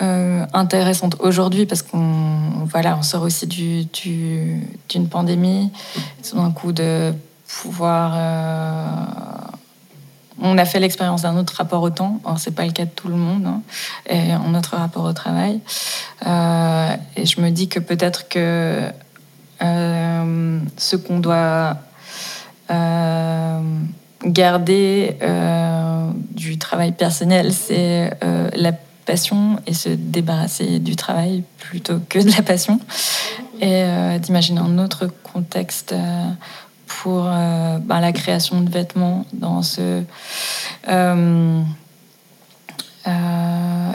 intéressante 0.00 1.16
aujourd'hui 1.20 1.66
parce 1.66 1.82
qu'on 1.82 2.66
voilà 2.66 2.96
on 2.98 3.02
sort 3.02 3.22
aussi 3.22 3.46
du, 3.46 3.86
d'une 4.88 5.08
pandémie, 5.08 5.70
c'est 6.22 6.36
un 6.36 6.50
coup 6.50 6.72
de 6.72 7.12
pouvoir 7.62 8.14
on 10.42 10.58
a 10.58 10.64
fait 10.64 10.80
l'expérience 10.80 11.22
d'un 11.22 11.36
autre 11.36 11.54
rapport 11.56 11.82
au 11.82 11.90
temps. 11.90 12.20
Ce 12.36 12.44
c'est 12.44 12.50
pas 12.54 12.64
le 12.64 12.72
cas 12.72 12.84
de 12.84 12.90
tout 12.90 13.08
le 13.08 13.16
monde, 13.16 13.46
hein, 13.46 13.62
et 14.08 14.32
un 14.32 14.54
autre 14.54 14.76
rapport 14.76 15.04
au 15.04 15.12
travail. 15.12 15.60
Euh, 16.26 16.96
et 17.16 17.26
je 17.26 17.40
me 17.40 17.50
dis 17.50 17.68
que 17.68 17.78
peut-être 17.78 18.28
que 18.28 18.82
euh, 19.62 20.60
ce 20.76 20.96
qu'on 20.96 21.18
doit 21.18 21.76
euh, 22.70 23.60
garder 24.24 25.16
du 26.32 26.58
travail 26.58 26.92
personnel, 26.92 27.52
c'est 27.52 28.10
la 28.54 28.72
passion 29.04 29.58
et 29.66 29.74
se 29.74 29.88
débarrasser 29.88 30.78
du 30.78 30.96
travail 30.96 31.42
plutôt 31.58 31.98
que 32.08 32.18
de 32.18 32.30
la 32.30 32.42
passion. 32.42 32.80
Et 33.62 33.84
d'imaginer 34.20 34.60
un 34.60 34.78
autre 34.78 35.06
contexte 35.22 35.94
pour 36.90 37.26
euh, 37.26 37.78
ben, 37.78 38.00
la 38.00 38.12
création 38.12 38.60
de 38.60 38.70
vêtements 38.70 39.24
dans 39.32 39.62
ce. 39.62 40.02
Euh, 40.88 41.62
euh, 43.06 43.92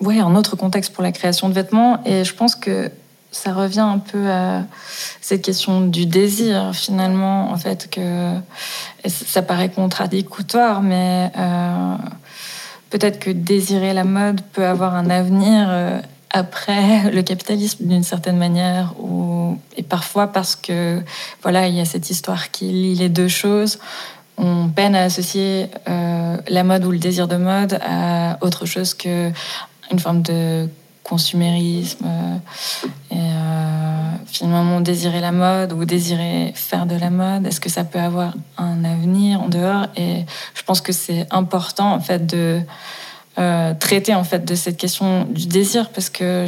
ouais, 0.00 0.20
un 0.20 0.34
autre 0.34 0.56
contexte 0.56 0.92
pour 0.92 1.02
la 1.02 1.12
création 1.12 1.48
de 1.48 1.54
vêtements. 1.54 2.00
Et 2.04 2.24
je 2.24 2.34
pense 2.34 2.54
que 2.54 2.90
ça 3.30 3.52
revient 3.52 3.80
un 3.80 3.98
peu 3.98 4.30
à 4.30 4.64
cette 5.20 5.42
question 5.42 5.80
du 5.80 6.06
désir, 6.06 6.72
finalement, 6.74 7.50
en 7.50 7.56
fait, 7.56 7.90
que 7.90 8.34
ça 9.06 9.42
paraît 9.42 9.68
contradictoire, 9.68 10.82
mais 10.82 11.30
euh, 11.36 11.96
peut-être 12.90 13.18
que 13.18 13.30
désirer 13.30 13.92
la 13.92 14.04
mode 14.04 14.40
peut 14.52 14.66
avoir 14.66 14.94
un 14.94 15.10
avenir 15.10 15.68
après 16.30 17.10
le 17.10 17.22
capitalisme 17.22 17.86
d'une 17.86 18.02
certaine 18.02 18.36
manière, 18.36 18.94
ou, 19.00 19.58
et 19.76 19.82
parfois 19.82 20.28
parce 20.28 20.56
que, 20.56 21.02
voilà, 21.42 21.68
il 21.68 21.74
y 21.74 21.80
a 21.80 21.84
cette 21.84 22.10
histoire 22.10 22.50
qui 22.50 22.66
lie 22.66 22.94
les 22.94 23.08
deux 23.08 23.28
choses. 23.28 23.78
On 24.36 24.68
peine 24.68 24.94
à 24.94 25.02
associer 25.02 25.66
euh, 25.88 26.36
la 26.48 26.64
mode 26.64 26.84
ou 26.84 26.92
le 26.92 26.98
désir 26.98 27.26
de 27.26 27.36
mode 27.36 27.80
à 27.84 28.38
autre 28.40 28.66
chose 28.66 28.94
que 28.94 29.32
une 29.90 29.98
forme 29.98 30.22
de 30.22 30.68
consumérisme 31.02 32.04
euh, 32.06 32.36
et 33.10 33.16
euh, 33.16 34.10
finalement 34.26 34.80
désirer 34.80 35.20
la 35.20 35.32
mode 35.32 35.72
ou 35.72 35.84
désirer 35.84 36.52
faire 36.54 36.84
de 36.84 36.94
la 36.94 37.08
mode 37.08 37.46
est-ce 37.46 37.60
que 37.60 37.70
ça 37.70 37.84
peut 37.84 37.98
avoir 37.98 38.34
un 38.58 38.84
avenir 38.84 39.40
en 39.40 39.48
dehors? 39.48 39.86
Et 39.96 40.24
je 40.54 40.62
pense 40.62 40.80
que 40.80 40.92
c'est 40.92 41.26
important 41.30 41.92
en 41.94 42.00
fait 42.00 42.26
de 42.26 42.60
euh, 43.38 43.74
traiter 43.74 44.14
en 44.14 44.24
fait 44.24 44.44
de 44.44 44.54
cette 44.54 44.76
question 44.76 45.24
du 45.24 45.46
désir 45.46 45.90
parce 45.90 46.10
que 46.10 46.46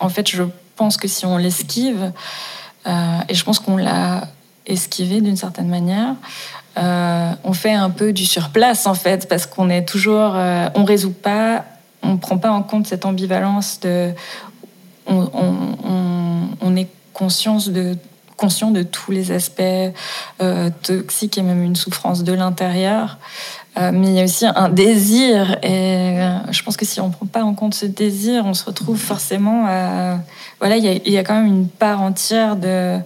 en 0.00 0.08
fait 0.08 0.28
je 0.28 0.42
pense 0.76 0.96
que 0.96 1.08
si 1.08 1.26
on 1.26 1.36
l'esquive 1.36 2.12
et 3.28 3.34
je 3.34 3.42
pense 3.42 3.58
qu'on 3.58 3.76
l'a 3.76 4.28
esquivé 4.66 5.20
d'une 5.20 5.36
certaine 5.36 5.68
manière 5.68 6.14
on 6.76 7.52
fait 7.52 7.72
un 7.72 7.90
peu 7.90 8.12
du 8.12 8.24
surplace 8.24 8.86
en 8.86 8.94
fait 8.94 9.28
parce 9.28 9.46
qu'on 9.46 9.70
est 9.70 9.84
toujours 9.84 10.34
on 10.74 10.84
résout 10.84 11.12
pas 11.12 11.64
on 12.06 12.16
prend 12.16 12.38
pas 12.38 12.50
en 12.50 12.62
compte 12.62 12.86
cette 12.86 13.04
ambivalence 13.04 13.80
de. 13.80 14.12
On, 15.08 16.76
est 16.76 16.88
conscience 17.12 17.68
de, 17.68 17.96
conscient 18.36 18.70
de 18.70 18.82
tous 18.82 19.12
les 19.12 19.30
aspects 19.30 19.62
euh, 20.40 20.70
toxiques 20.82 21.38
et 21.38 21.42
même 21.42 21.62
une 21.62 21.76
souffrance 21.76 22.24
de 22.24 22.32
l'intérieur. 22.32 23.18
Euh, 23.78 23.90
mais 23.92 24.06
il 24.06 24.14
y 24.14 24.20
a 24.20 24.24
aussi 24.24 24.46
un 24.46 24.68
désir. 24.68 25.58
Et 25.62 26.20
euh, 26.20 26.38
je 26.50 26.62
pense 26.62 26.76
que 26.76 26.84
si 26.84 27.00
on 27.00 27.08
ne 27.08 27.12
prend 27.12 27.26
pas 27.26 27.44
en 27.44 27.54
compte 27.54 27.74
ce 27.74 27.86
désir, 27.86 28.46
on 28.46 28.54
se 28.54 28.64
retrouve 28.64 28.98
forcément 28.98 29.66
à. 29.66 30.20
Voilà, 30.60 30.76
il 30.76 31.12
y 31.12 31.18
a, 31.18 31.24
quand 31.24 31.34
même 31.34 31.46
une 31.46 31.68
part 31.68 32.00
entière 32.00 32.56
de. 32.56 32.98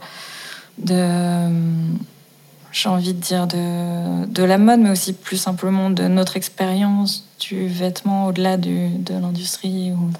j'ai 2.72 2.88
envie 2.88 3.12
de 3.12 3.20
dire 3.20 3.48
de, 3.48 4.44
la 4.44 4.58
mode, 4.58 4.80
mais 4.80 4.90
aussi 4.90 5.12
plus 5.12 5.36
simplement 5.36 5.90
de 5.90 6.04
notre 6.04 6.36
expérience 6.36 7.24
du 7.40 7.66
vêtement 7.66 8.26
au-delà 8.26 8.56
de 8.56 9.14
l'industrie 9.20 9.92
ou 9.92 10.10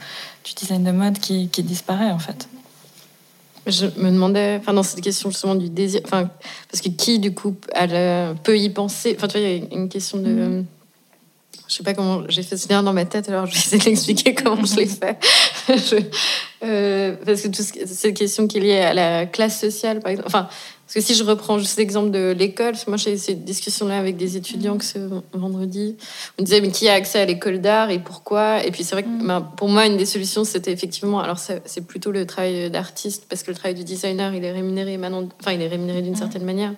du 0.45 0.55
design 0.55 0.85
de 0.85 0.91
mode 0.91 1.19
qui, 1.19 1.49
disparaît 1.63 2.11
en 2.11 2.19
fait. 2.19 2.49
Je 3.67 3.87
me 3.97 4.11
demandais, 4.11 4.57
enfin 4.59 4.73
dans 4.73 4.83
cette 4.83 5.01
question 5.01 5.31
justement 5.31 5.55
du 5.55 5.69
désir, 5.69 6.01
enfin 6.05 6.31
parce 6.71 6.81
que 6.83 6.89
qui 6.89 7.19
du 7.19 7.35
coup 7.35 7.55
elle, 7.73 8.35
peut 8.43 8.59
y 8.59 8.71
penser, 8.71 9.15
enfin 9.17 9.29
tu 9.29 9.39
vois 9.39 9.47
il 9.47 9.59
y 9.59 9.61
a 9.61 9.75
une 9.75 9.89
question 9.89 10.19
de, 10.19 10.29
mm-hmm. 10.31 10.65
je 11.69 11.75
sais 11.75 11.83
pas 11.83 11.93
comment 11.93 12.23
j'ai 12.29 12.43
fait 12.43 12.57
ce 12.57 12.69
lien 12.69 12.83
dans 12.83 12.95
ma 12.95 13.05
tête 13.05 13.29
alors 13.29 13.47
je 13.47 13.53
vais 13.53 13.59
essayer 13.59 13.83
d'expliquer 13.83 14.35
comment 14.43 14.65
je 14.65 14.77
l'ai 14.77 14.87
fait, 14.87 15.19
euh, 16.65 17.17
parce 17.25 17.43
que 17.43 17.49
tout 17.49 17.63
cette 17.63 18.15
question 18.15 18.47
qui 18.47 18.59
est 18.59 18.61
liée 18.61 18.79
à 18.79 18.95
la 18.95 19.27
classe 19.27 19.61
sociale 19.61 20.01
par 20.01 20.11
exemple, 20.11 20.29
enfin 20.29 20.49
parce 20.93 21.07
que 21.07 21.13
si 21.13 21.17
je 21.17 21.23
reprends 21.23 21.57
juste 21.57 21.79
l'exemple 21.79 22.11
de 22.11 22.35
l'école, 22.37 22.75
moi 22.89 22.97
j'ai 22.97 23.15
eu 23.15 23.19
cette 23.19 23.45
discussion-là 23.45 23.97
avec 23.97 24.17
des 24.17 24.37
étudiants 24.37 24.77
que 24.77 24.85
ce 24.85 24.99
vendredi, 25.33 25.97
on 26.37 26.43
disait 26.43 26.61
mais 26.61 26.73
qui 26.73 26.89
a 26.89 26.95
accès 26.95 27.21
à 27.21 27.25
l'école 27.25 27.61
d'art 27.61 27.91
et 27.91 28.01
pourquoi? 28.01 28.65
Et 28.67 28.73
puis 28.73 28.83
c'est 28.83 28.97
vrai 28.97 29.05
que 29.05 29.09
mm. 29.09 29.25
ben, 29.25 29.41
pour 29.41 29.69
moi 29.69 29.87
une 29.87 29.97
des 29.97 30.05
solutions 30.05 30.43
c'était 30.43 30.73
effectivement, 30.73 31.21
alors 31.21 31.39
c'est 31.39 31.87
plutôt 31.87 32.11
le 32.11 32.27
travail 32.27 32.73
d'artiste 32.73 33.27
parce 33.29 33.45
que 33.45 33.53
le 33.53 33.57
travail 33.57 33.77
du 33.77 33.85
designer 33.85 34.35
il 34.35 34.45
est 34.45 34.51
rémunéré 34.51 34.97
maintenant, 34.97 35.29
enfin 35.41 35.53
il 35.53 35.63
est 35.63 35.69
rémunéré 35.69 36.03
d'une 36.03 36.17
certaine 36.17 36.43
manière, 36.43 36.75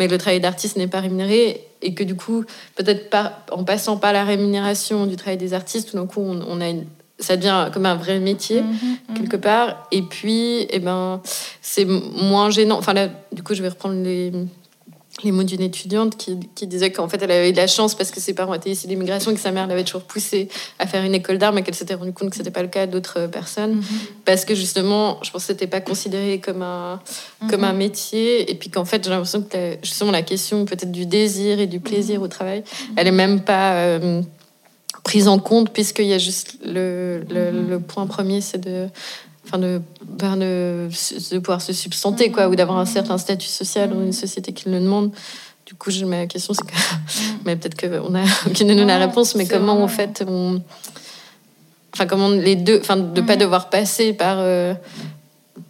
mais 0.00 0.08
le 0.08 0.18
travail 0.18 0.40
d'artiste 0.40 0.76
n'est 0.76 0.88
pas 0.88 0.98
rémunéré 0.98 1.68
et 1.82 1.94
que 1.94 2.02
du 2.02 2.16
coup 2.16 2.44
peut-être 2.74 3.16
en 3.52 3.62
passant 3.62 3.96
par 3.96 4.12
la 4.12 4.24
rémunération 4.24 5.06
du 5.06 5.14
travail 5.14 5.38
des 5.38 5.54
artistes, 5.54 5.90
tout 5.90 5.96
d'un 5.96 6.08
coup 6.08 6.20
on, 6.20 6.42
on 6.48 6.60
a 6.60 6.68
une 6.68 6.84
ça 7.18 7.36
devient 7.36 7.70
comme 7.72 7.86
un 7.86 7.94
vrai 7.94 8.18
métier 8.18 8.62
mhm, 8.62 8.70
mhm. 9.08 9.16
quelque 9.16 9.36
part. 9.36 9.86
Et 9.92 10.02
puis 10.02 10.66
eh 10.70 10.78
ben 10.78 11.20
c'est 11.62 11.84
moins 11.84 12.50
gênant. 12.50 12.78
Enfin 12.78 12.92
là 12.92 13.08
du 13.32 13.42
coup 13.42 13.54
je 13.54 13.62
vais 13.62 13.68
reprendre 13.68 14.02
les 14.02 14.32
les 15.24 15.32
mots 15.32 15.44
d'une 15.44 15.62
étudiante 15.62 16.16
qui, 16.16 16.38
qui 16.54 16.66
disait 16.66 16.92
qu'en 16.92 17.08
fait 17.08 17.22
elle 17.22 17.30
avait 17.30 17.48
eu 17.48 17.52
de 17.52 17.56
la 17.56 17.66
chance 17.66 17.94
parce 17.94 18.10
que 18.10 18.20
ses 18.20 18.34
parents 18.34 18.52
étaient 18.52 18.70
ici 18.70 18.86
d'immigration 18.86 19.30
et 19.30 19.34
que 19.34 19.40
sa 19.40 19.50
mère 19.50 19.66
l'avait 19.66 19.84
toujours 19.84 20.02
poussée 20.02 20.48
à 20.78 20.86
faire 20.86 21.02
une 21.04 21.14
école 21.14 21.38
d'art 21.38 21.54
mais 21.54 21.62
qu'elle 21.62 21.74
s'était 21.74 21.94
rendue 21.94 22.12
compte 22.12 22.30
que 22.30 22.36
c'était 22.36 22.50
pas 22.50 22.60
le 22.62 22.68
cas 22.68 22.86
d'autres 22.86 23.26
personnes. 23.26 23.76
Mhm. 23.76 23.84
parce 24.24 24.44
que 24.44 24.54
justement 24.54 25.18
je 25.22 25.30
pense 25.30 25.42
que 25.42 25.46
c'était 25.46 25.66
pas 25.66 25.80
considéré 25.80 26.38
comme 26.38 26.62
un 26.62 27.00
comme 27.48 27.64
un 27.64 27.72
métier. 27.72 28.50
Et 28.50 28.54
puis 28.54 28.68
qu'en 28.68 28.84
fait 28.84 29.02
j'ai 29.04 29.10
l'impression 29.10 29.42
que 29.42 29.78
justement 29.82 30.10
la 30.10 30.22
question 30.22 30.64
peut-être 30.66 30.92
du 30.92 31.06
désir 31.06 31.60
et 31.60 31.66
du 31.66 31.80
plaisir 31.80 32.20
au 32.20 32.28
travail 32.28 32.62
elle 32.96 33.06
est 33.06 33.12
même 33.12 33.40
pas 33.40 33.74
euh, 33.74 34.20
prise 35.06 35.28
en 35.28 35.38
compte, 35.38 35.70
puisqu'il 35.70 36.06
y 36.06 36.14
a 36.14 36.18
juste 36.18 36.58
le, 36.64 37.24
le, 37.30 37.78
point 37.78 38.08
premier, 38.08 38.40
c'est 38.40 38.58
de, 38.58 38.88
enfin 39.46 39.56
de, 39.56 39.80
ben 40.02 40.36
de, 40.36 40.88
de, 41.30 41.38
pouvoir 41.38 41.62
se 41.62 41.72
substanter, 41.72 42.32
quoi, 42.32 42.48
ou 42.48 42.56
d'avoir 42.56 42.78
un 42.78 42.86
certain 42.86 43.16
statut 43.16 43.46
social 43.46 43.90
dans 43.90 44.02
une 44.02 44.12
société 44.12 44.52
qui 44.52 44.68
le 44.68 44.80
demande. 44.80 45.12
Du 45.64 45.74
coup, 45.74 45.92
je, 45.92 46.04
ma 46.04 46.26
question, 46.26 46.54
c'est 46.54 46.66
que, 46.66 46.74
mais 47.44 47.54
peut-être 47.54 47.80
qu'on 47.80 48.16
a 48.16 48.24
aucune 48.48 48.66
de 48.66 48.74
nous 48.74 48.84
la 48.84 48.98
réponse, 48.98 49.36
mais 49.36 49.46
comment 49.46 49.80
en 49.80 49.86
fait 49.86 50.24
on, 50.26 50.60
enfin 51.94 52.06
comment 52.06 52.28
les 52.28 52.56
deux, 52.56 52.80
enfin 52.80 52.96
de 52.96 53.20
pas 53.20 53.36
devoir 53.36 53.70
passer 53.70 54.12
par 54.12 54.38
euh, 54.40 54.74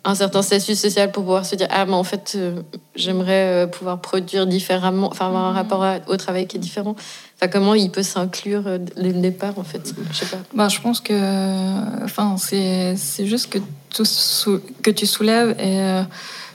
un 0.05 0.15
certain 0.15 0.41
statut 0.41 0.75
social 0.75 1.13
pour 1.13 1.25
pouvoir 1.25 1.45
se 1.45 1.57
dire 1.57 1.69
ah 1.71 1.85
mais 1.85 1.93
en 1.93 2.05
fait 2.05 2.33
euh, 2.37 2.63
j'aimerais 2.95 3.65
euh, 3.65 3.67
pouvoir 3.67 4.01
produire 4.01 4.47
différemment, 4.47 5.09
enfin 5.09 5.27
avoir 5.27 5.45
un 5.45 5.53
rapport 5.53 5.85
au 6.07 6.17
travail 6.17 6.47
qui 6.47 6.57
est 6.57 6.61
différent. 6.61 6.97
Comment 7.53 7.75
il 7.75 7.91
peut 7.91 8.03
s'inclure 8.03 8.67
euh, 8.67 8.79
dès 8.79 9.13
le 9.13 9.21
départ, 9.21 9.59
en 9.59 9.63
fait 9.63 9.95
Je. 10.13 10.25
Ben, 10.55 10.69
pense 10.83 11.01
que 11.01 12.05
enfin, 12.05 12.37
c'est 12.39 13.27
juste 13.27 13.51
que, 13.51 13.59
tout 13.97 14.61
que 14.83 14.91
tu 14.91 15.07
soulèves 15.07 15.51
et 15.59 15.81
euh, 15.81 16.03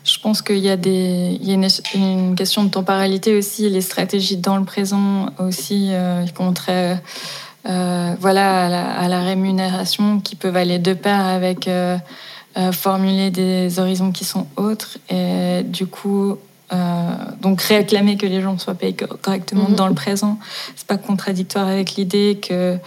je 0.03 0.17
pense 0.19 0.41
qu'il 0.41 0.57
y 0.57 0.69
a, 0.69 0.77
des, 0.77 1.38
il 1.39 1.47
y 1.47 1.51
a 1.51 1.67
une, 1.95 2.36
question 2.36 2.63
de 2.63 2.69
temporalité 2.69 3.38
aussi, 3.38 3.69
les 3.69 3.82
stratégies 3.82 4.38
dans 4.38 4.57
le 4.57 4.65
présent 4.65 5.27
aussi, 5.38 5.89
euh, 5.91 6.25
ils 6.25 6.43
montraient 6.43 7.01
euh, 7.67 8.15
voilà, 8.19 8.65
à 8.65 8.69
la, 8.69 8.91
à 8.91 9.07
la, 9.07 9.21
rémunération 9.21 10.19
qui 10.19 10.36
peuvent 10.36 10.55
aller 10.55 10.79
de 10.79 10.93
pair 10.93 11.19
avec 11.19 11.69
formuler 12.73 13.32
des 13.32 13.79
horizons 13.79 14.11
qui 14.11 14.25
sont 14.25 14.47
autres 14.57 14.97
et 15.09 15.61
du 15.63 15.86
coup 15.86 16.38
euh, 16.74 17.11
donc 17.41 17.61
réclamer 17.61 18.15
que 18.15 18.26
les 18.26 18.41
gens 18.41 18.57
soient 18.57 18.76
payés 18.76 18.93
correctement 18.93 19.67
mhm. 19.69 19.76
dans 19.76 19.88
le 19.88 19.93
présent, 19.93 20.39
c'est 20.76 20.88
pas 20.88 20.97
contradictoire 20.97 21.67
avec 21.67 21.95
l'idée 21.95 22.39
que 22.41 22.78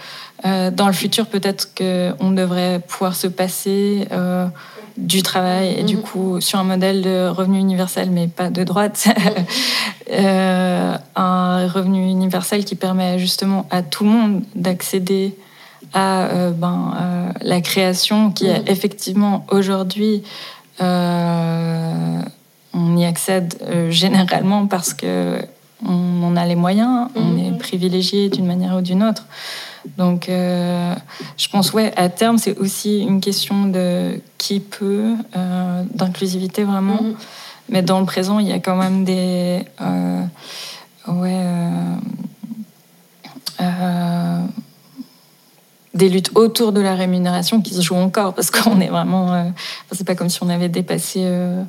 euh, 0.45 0.71
dans 0.71 0.87
le 0.87 0.93
futur 0.93 1.27
peut-être 1.27 1.69
qu'on 1.75 2.31
devrait 2.31 2.81
pouvoir 2.87 3.15
se 3.15 3.27
passer 3.27 4.07
euh, 4.11 4.47
du 4.97 5.21
travail 5.21 5.75
et 5.77 5.83
du 5.83 5.97
mhm. 5.97 6.01
coup 6.01 6.41
sur 6.41 6.57
un 6.57 6.63
modèle 6.63 7.03
de 7.03 7.27
revenu 7.27 7.59
universel 7.59 8.09
mais 8.09 8.27
pas 8.27 8.49
de 8.49 8.63
droite, 8.63 9.07
un 10.11 11.67
revenu 11.67 12.09
universel 12.09 12.65
qui 12.65 12.75
permet 12.75 13.19
justement 13.19 13.67
à 13.69 13.83
tout 13.83 14.03
le 14.03 14.09
monde 14.09 14.43
d'accéder 14.55 15.35
à 15.93 16.49
ben, 16.49 17.33
la 17.41 17.61
création 17.61 18.31
qui 18.31 18.47
est 18.47 18.61
mhm. 18.61 18.67
effectivement 18.67 19.45
aujourd'hui 19.51 20.23
on 22.75 22.97
y 22.97 23.05
accède 23.05 23.55
euh, 23.61 23.89
généralement 23.89 24.67
parce 24.67 24.93
que 24.93 25.39
on 25.85 26.23
en 26.23 26.35
a 26.35 26.45
les 26.45 26.55
moyens, 26.55 27.09
on 27.15 27.21
mhm. 27.21 27.39
est 27.39 27.57
privilégié 27.57 28.29
d'une 28.29 28.45
manière 28.45 28.75
ou 28.77 28.81
d'une 28.81 29.03
autre. 29.03 29.25
Donc, 29.97 30.29
euh, 30.29 30.95
je 31.37 31.47
pense, 31.49 31.73
ouais, 31.73 31.93
à 31.95 32.09
terme, 32.09 32.37
c'est 32.37 32.57
aussi 32.57 33.01
une 33.01 33.21
question 33.21 33.65
de 33.65 34.19
qui 34.37 34.61
peut, 34.61 35.13
euh, 35.35 35.83
d'inclusivité 35.93 36.63
vraiment. 36.63 37.01
Mhm. 37.01 37.15
Mais 37.69 37.81
dans 37.81 37.99
le 37.99 38.05
présent, 38.05 38.39
il 38.39 38.47
y 38.47 38.53
a 38.53 38.59
quand 38.59 38.75
même 38.75 39.03
des. 39.03 39.65
ouais 41.07 41.41
des 45.95 46.09
luttes 46.09 46.31
autour 46.35 46.73
de 46.73 46.81
la 46.81 46.93
rémunération 46.93 47.61
qui 47.61 47.73
se 47.73 47.81
jouent 47.81 47.95
encore 47.95 48.33
parce 48.33 48.51
qu'on 48.51 48.81
est 48.81 48.89
vraiment. 48.89 49.33
Euh, 49.33 49.43
c'est 49.93 50.05
pas 50.05 50.13
comme 50.13 50.29
si 50.29 50.43
on 50.43 50.49
avait 50.49 50.67
dépassé 50.67 51.21
euh, 51.23 51.63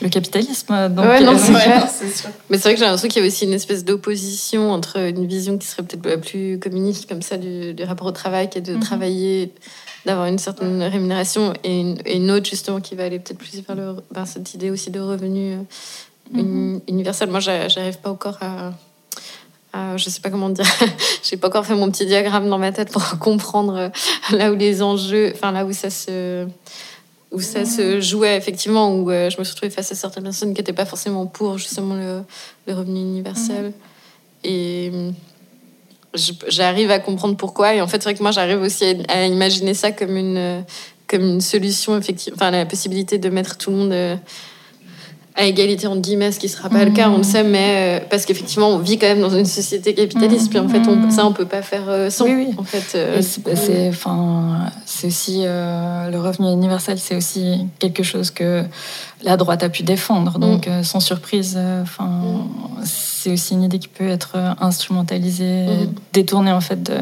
le 0.00 0.08
capitalisme. 0.08 0.88
Donc, 0.88 1.04
ouais, 1.04 1.20
non, 1.20 1.36
c'est 1.36 1.50
vrai, 1.50 1.80
sûr. 1.88 2.30
Mais 2.48 2.56
c'est 2.56 2.62
vrai 2.62 2.74
que 2.74 2.78
j'ai 2.78 2.84
l'impression 2.84 3.08
qu'il 3.08 3.22
y 3.22 3.24
a 3.24 3.28
aussi 3.28 3.44
une 3.44 3.52
espèce 3.52 3.84
d'opposition 3.84 4.70
entre 4.70 4.98
une 4.98 5.26
vision 5.26 5.58
qui 5.58 5.66
serait 5.66 5.82
peut-être 5.82 6.20
plus 6.20 6.60
communiste, 6.60 7.08
comme 7.08 7.22
ça, 7.22 7.36
du, 7.36 7.74
rapport 7.82 8.06
au 8.06 8.12
travail, 8.12 8.48
qui 8.48 8.58
est 8.58 8.62
de 8.62 8.74
mhm. 8.74 8.80
travailler, 8.80 9.52
d'avoir 10.06 10.26
une 10.26 10.38
certaine 10.38 10.80
rémunération, 10.80 11.52
et 11.64 11.80
une, 12.06 12.30
autre, 12.30 12.48
justement, 12.48 12.80
qui 12.80 12.94
va 12.94 13.04
aller 13.04 13.18
peut-être 13.18 13.38
plus 13.38 13.62
vers 13.66 13.74
le, 13.74 13.96
ben, 14.12 14.24
cette 14.26 14.54
idée 14.54 14.70
aussi 14.70 14.92
de 14.92 15.00
revenu 15.00 15.54
euh, 15.54 16.42
mhm. 16.42 16.80
universel. 16.86 17.30
Moi, 17.30 17.40
j'arrive 17.40 17.98
pas 17.98 18.10
encore 18.10 18.38
à 18.40 18.72
euh, 19.74 19.96
je 19.96 20.10
sais 20.10 20.20
pas 20.20 20.30
comment 20.30 20.50
dire, 20.50 20.66
j'ai 21.22 21.36
pas 21.36 21.48
encore 21.48 21.64
fait 21.64 21.74
mon 21.74 21.90
petit 21.90 22.04
diagramme 22.04 22.48
dans 22.48 22.58
ma 22.58 22.72
tête 22.72 22.92
pour 22.92 23.02
comprendre 23.18 23.76
euh, 23.76 24.36
là 24.36 24.52
où 24.52 24.54
les 24.54 24.82
enjeux, 24.82 25.32
enfin 25.34 25.50
là 25.50 25.64
où 25.64 25.72
ça 25.72 25.88
se, 25.88 26.46
où 27.30 27.40
ça 27.40 27.64
se 27.64 28.00
jouait 28.00 28.36
effectivement, 28.36 28.94
où 28.94 29.08
je 29.08 29.38
me 29.38 29.44
suis 29.44 29.52
retrouvée 29.52 29.70
face 29.70 29.90
à 29.90 29.94
certaines 29.94 30.24
personnes 30.24 30.52
qui 30.52 30.60
n'étaient 30.60 30.74
pas 30.74 30.84
forcément 30.84 31.26
pour 31.26 31.56
justement 31.56 31.94
le, 31.94 32.22
le 32.66 32.74
revenu 32.74 33.00
universel. 33.00 33.72
Et 34.44 34.92
j'arrive 36.48 36.90
à 36.90 36.98
comprendre 36.98 37.36
pourquoi. 37.38 37.74
Et 37.74 37.80
en 37.80 37.86
fait, 37.86 38.02
c'est 38.02 38.10
vrai 38.10 38.14
que 38.14 38.22
moi, 38.22 38.32
j'arrive 38.32 38.60
aussi 38.60 38.84
à, 39.08 39.26
imaginer 39.26 39.72
ça 39.72 39.92
comme 39.92 40.16
une, 40.16 40.62
comme 41.06 41.22
une 41.22 41.40
solution, 41.40 41.96
effectivement, 41.96 42.36
enfin, 42.36 42.50
la 42.50 42.66
possibilité 42.66 43.16
de 43.16 43.30
mettre 43.30 43.56
tout 43.56 43.70
le 43.70 43.76
monde 43.76 44.18
à 45.34 45.44
égalité 45.44 45.86
entre 45.86 46.02
guillemets, 46.02 46.30
ce 46.30 46.38
qui 46.38 46.46
ne 46.46 46.52
sera 46.52 46.68
pas 46.68 46.84
le 46.84 46.90
cas, 46.90 47.08
on 47.08 47.16
le 47.16 47.22
sait, 47.22 47.42
mais 47.42 48.00
euh, 48.00 48.04
parce 48.10 48.26
qu'effectivement, 48.26 48.68
on 48.68 48.78
vit 48.78 48.98
quand 48.98 49.06
même 49.06 49.20
dans 49.20 49.34
une 49.34 49.46
société 49.46 49.94
capitaliste, 49.94 50.50
puis 50.50 50.58
en 50.58 50.68
fait, 50.68 50.82
on, 50.86 51.10
ça, 51.10 51.24
on 51.26 51.32
peut 51.32 51.46
pas 51.46 51.62
faire 51.62 51.84
euh, 51.88 52.10
sans. 52.10 52.26
Oui, 52.26 52.34
oui. 52.34 52.48
En 52.58 52.64
fait, 52.64 52.96
euh, 52.96 53.22
c'est, 53.22 53.88
enfin, 53.88 54.70
c'est 54.84 55.06
aussi 55.06 55.44
le 55.44 56.18
revenu 56.18 56.52
universel, 56.52 56.98
c'est 56.98 57.16
aussi 57.16 57.66
quelque 57.78 58.02
chose 58.02 58.30
que 58.30 58.64
la 59.22 59.36
droite 59.36 59.62
a 59.62 59.70
pu 59.70 59.84
défendre, 59.84 60.38
donc 60.38 60.66
mm. 60.66 60.84
sans 60.84 61.00
surprise, 61.00 61.58
enfin, 61.82 62.46
c'est 62.84 63.32
aussi 63.32 63.54
une 63.54 63.62
idée 63.62 63.78
qui 63.78 63.88
peut 63.88 64.08
être 64.08 64.36
instrumentalisée, 64.60 65.66
mm. 65.66 65.94
détournée 66.12 66.52
en 66.52 66.60
fait 66.60 66.82
de. 66.82 66.96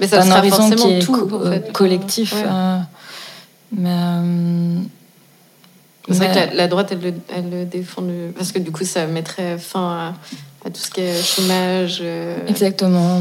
Mais 0.00 0.06
ça 0.08 0.22
d'un 0.22 0.38
horizon 0.38 0.70
qui 0.70 0.92
est 0.92 0.98
tout, 1.00 1.28
en 1.34 1.50
fait. 1.50 1.72
collectif. 1.72 2.34
mais 3.72 3.90
c'est 6.10 6.14
vrai 6.14 6.50
que 6.50 6.56
la, 6.56 6.68
droite, 6.68 6.88
elle 6.92 7.00
le, 7.00 7.14
elle 7.34 7.50
le 7.50 7.64
défend, 7.64 8.02
parce 8.36 8.52
que 8.52 8.58
du 8.58 8.70
coup, 8.72 8.84
ça 8.84 9.06
mettrait 9.06 9.58
fin 9.58 10.14
à, 10.64 10.70
tout 10.70 10.80
ce 10.80 10.90
qui 10.90 11.00
est 11.00 11.22
chômage. 11.22 11.98
Euh, 12.02 12.46
Exactement. 12.46 13.20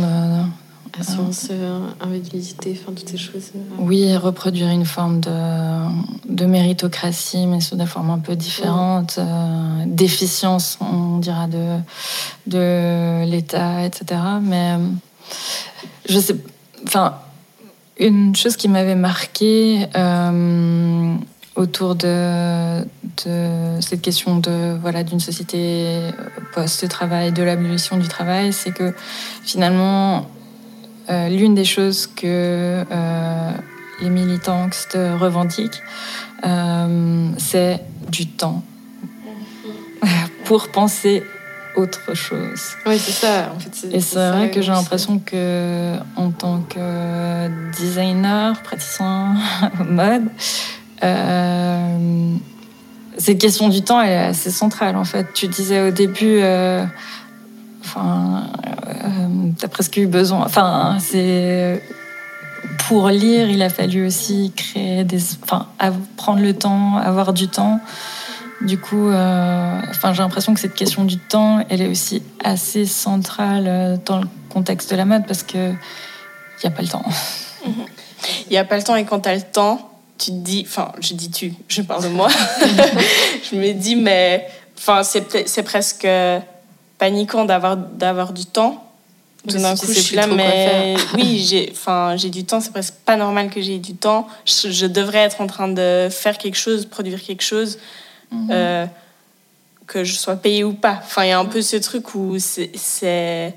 Assurance, 0.99 1.49
euh, 1.51 1.79
invalidité, 2.01 2.75
enfin, 2.81 2.91
toutes 2.91 3.09
ces 3.09 3.17
choses. 3.17 3.51
Euh. 3.55 3.59
Oui, 3.77 4.15
reproduire 4.17 4.69
une 4.69 4.85
forme 4.85 5.19
de, 5.19 5.29
de 6.27 6.45
méritocratie, 6.45 7.45
mais 7.45 7.61
sous 7.61 7.75
des 7.75 7.85
formes 7.85 8.09
un 8.09 8.17
peu 8.17 8.35
différentes. 8.35 9.19
déficience, 9.85 10.79
on 10.81 11.19
dira, 11.19 11.45
de, 11.45 11.77
de 12.47 13.25
l'État, 13.25 13.85
etc. 13.85 14.19
Mais 14.41 14.77
je 16.09 16.19
sais. 16.19 16.35
Enfin, 16.85 17.19
une 17.99 18.35
chose 18.35 18.55
qui 18.55 18.67
m'avait 18.67 18.95
marqué 18.95 19.87
autour 21.57 21.95
de, 21.95 22.83
de, 23.25 23.81
cette 23.81 24.01
question 24.01 24.37
de 24.37 24.77
voilà 24.79 25.03
d'une 25.03 25.19
société 25.19 26.11
post-travail, 26.53 27.31
de 27.31 27.43
l'abolition 27.43 27.97
du 27.97 28.07
travail, 28.07 28.53
c'est 28.53 28.71
que 28.71 28.93
finalement 29.43 30.27
euh, 31.09 31.29
l'une 31.29 31.55
des 31.55 31.65
choses 31.65 32.05
que 32.05 32.83
euh, 32.91 33.51
les 34.01 34.09
militants 34.09 34.69
revendiquent, 34.93 35.81
euh, 36.45 37.29
c'est 37.37 37.81
du 38.09 38.27
temps 38.27 38.61
pour 40.45 40.67
penser 40.69 41.23
autre 41.75 42.13
chose. 42.13 42.75
Oui, 42.85 42.99
c'est 42.99 43.11
ça. 43.11 43.53
En 43.55 43.59
fait, 43.59 43.95
Et 43.95 44.01
c'est 44.01 44.29
vrai 44.29 44.51
que 44.51 44.61
j'ai 44.61 44.71
l'impression 44.71 45.19
que, 45.19 45.95
en 46.15 46.31
tant 46.31 46.61
que 46.61 47.71
designer, 47.77 48.61
praticien 48.63 49.35
mode, 49.85 50.27
euh, 51.03 52.37
cette 53.17 53.39
question 53.39 53.69
du 53.69 53.81
temps, 53.81 54.01
est 54.01 54.17
assez 54.17 54.51
centrale 54.51 54.95
en 54.95 55.03
fait. 55.03 55.33
Tu 55.33 55.47
disais 55.47 55.81
au 55.81 55.91
début, 55.91 56.39
euh, 56.41 56.85
enfin, 57.83 58.47
euh, 58.87 59.49
t'as 59.57 59.67
presque 59.67 59.97
eu 59.97 60.07
besoin. 60.07 60.41
Enfin, 60.45 60.97
c'est 60.99 61.81
pour 62.87 63.09
lire, 63.09 63.49
il 63.49 63.61
a 63.61 63.69
fallu 63.69 64.05
aussi 64.05 64.53
créer 64.55 65.03
des, 65.03 65.19
enfin, 65.43 65.67
prendre 66.15 66.41
le 66.41 66.53
temps, 66.53 66.97
avoir 66.97 67.33
du 67.33 67.47
temps. 67.47 67.79
Du 68.61 68.79
coup, 68.79 69.09
euh, 69.09 69.81
enfin, 69.89 70.13
j'ai 70.13 70.21
l'impression 70.21 70.53
que 70.53 70.59
cette 70.59 70.73
question 70.73 71.03
du 71.03 71.17
temps, 71.17 71.63
elle 71.69 71.81
est 71.81 71.87
aussi 71.87 72.23
assez 72.43 72.85
centrale 72.85 73.99
dans 74.05 74.19
le 74.19 74.27
contexte 74.49 74.89
de 74.91 74.95
la 74.95 75.05
mode 75.05 75.25
parce 75.27 75.43
que 75.43 75.71
il 75.71 76.65
n'y 76.65 76.67
a 76.67 76.71
pas 76.71 76.81
le 76.81 76.87
temps. 76.87 77.05
Il 78.49 78.51
n'y 78.51 78.57
a 78.57 78.65
pas 78.65 78.77
le 78.77 78.83
temps 78.83 78.95
et 78.95 79.05
quand 79.05 79.19
tu 79.19 79.29
as 79.29 79.35
le 79.35 79.41
temps, 79.41 79.91
tu 80.17 80.31
te 80.31 80.37
dis, 80.37 80.65
enfin, 80.67 80.91
je 80.99 81.13
dis 81.13 81.29
tu, 81.29 81.53
je 81.67 81.81
parle 81.81 82.03
de 82.03 82.09
moi. 82.09 82.29
je 83.51 83.55
me 83.55 83.73
dis, 83.73 83.95
mais 83.95 84.47
enfin, 84.77 85.03
c'est 85.03 85.63
presque 85.63 86.07
paniquant 86.97 87.45
d'avoir 87.45 87.77
d'avoir 87.77 88.33
du 88.33 88.45
temps. 88.45 88.83
Tout 89.47 89.57
d'un 89.57 89.75
coup, 89.77 89.85
je 89.87 89.99
suis 89.99 90.15
là, 90.15 90.27
mais 90.27 90.95
oui, 91.13 91.45
j'ai 91.47 91.69
enfin, 91.71 92.15
j'ai 92.17 92.29
du 92.29 92.43
temps. 92.43 92.59
C'est 92.59 92.71
presque 92.71 92.95
pas 93.05 93.15
normal 93.15 93.49
que 93.49 93.61
j'ai 93.61 93.77
du 93.77 93.95
temps. 93.95 94.27
Je, 94.45 94.85
devrais 94.87 95.19
être 95.19 95.39
en 95.39 95.47
train 95.47 95.69
de 95.69 96.09
faire 96.11 96.37
quelque 96.37 96.57
chose, 96.57 96.85
produire 96.85 97.21
quelque 97.21 97.43
chose, 97.43 97.77
mhm. 98.31 98.49
euh, 98.51 98.85
que 99.85 100.03
je 100.03 100.15
sois 100.15 100.35
payée 100.35 100.63
ou 100.63 100.73
pas. 100.73 100.99
Enfin, 101.01 101.23
il 101.23 101.29
y 101.29 101.31
a 101.31 101.39
un 101.39 101.45
peu 101.45 101.61
ce 101.61 101.77
truc 101.77 102.13
où 102.13 102.37
c'est, 102.39 103.53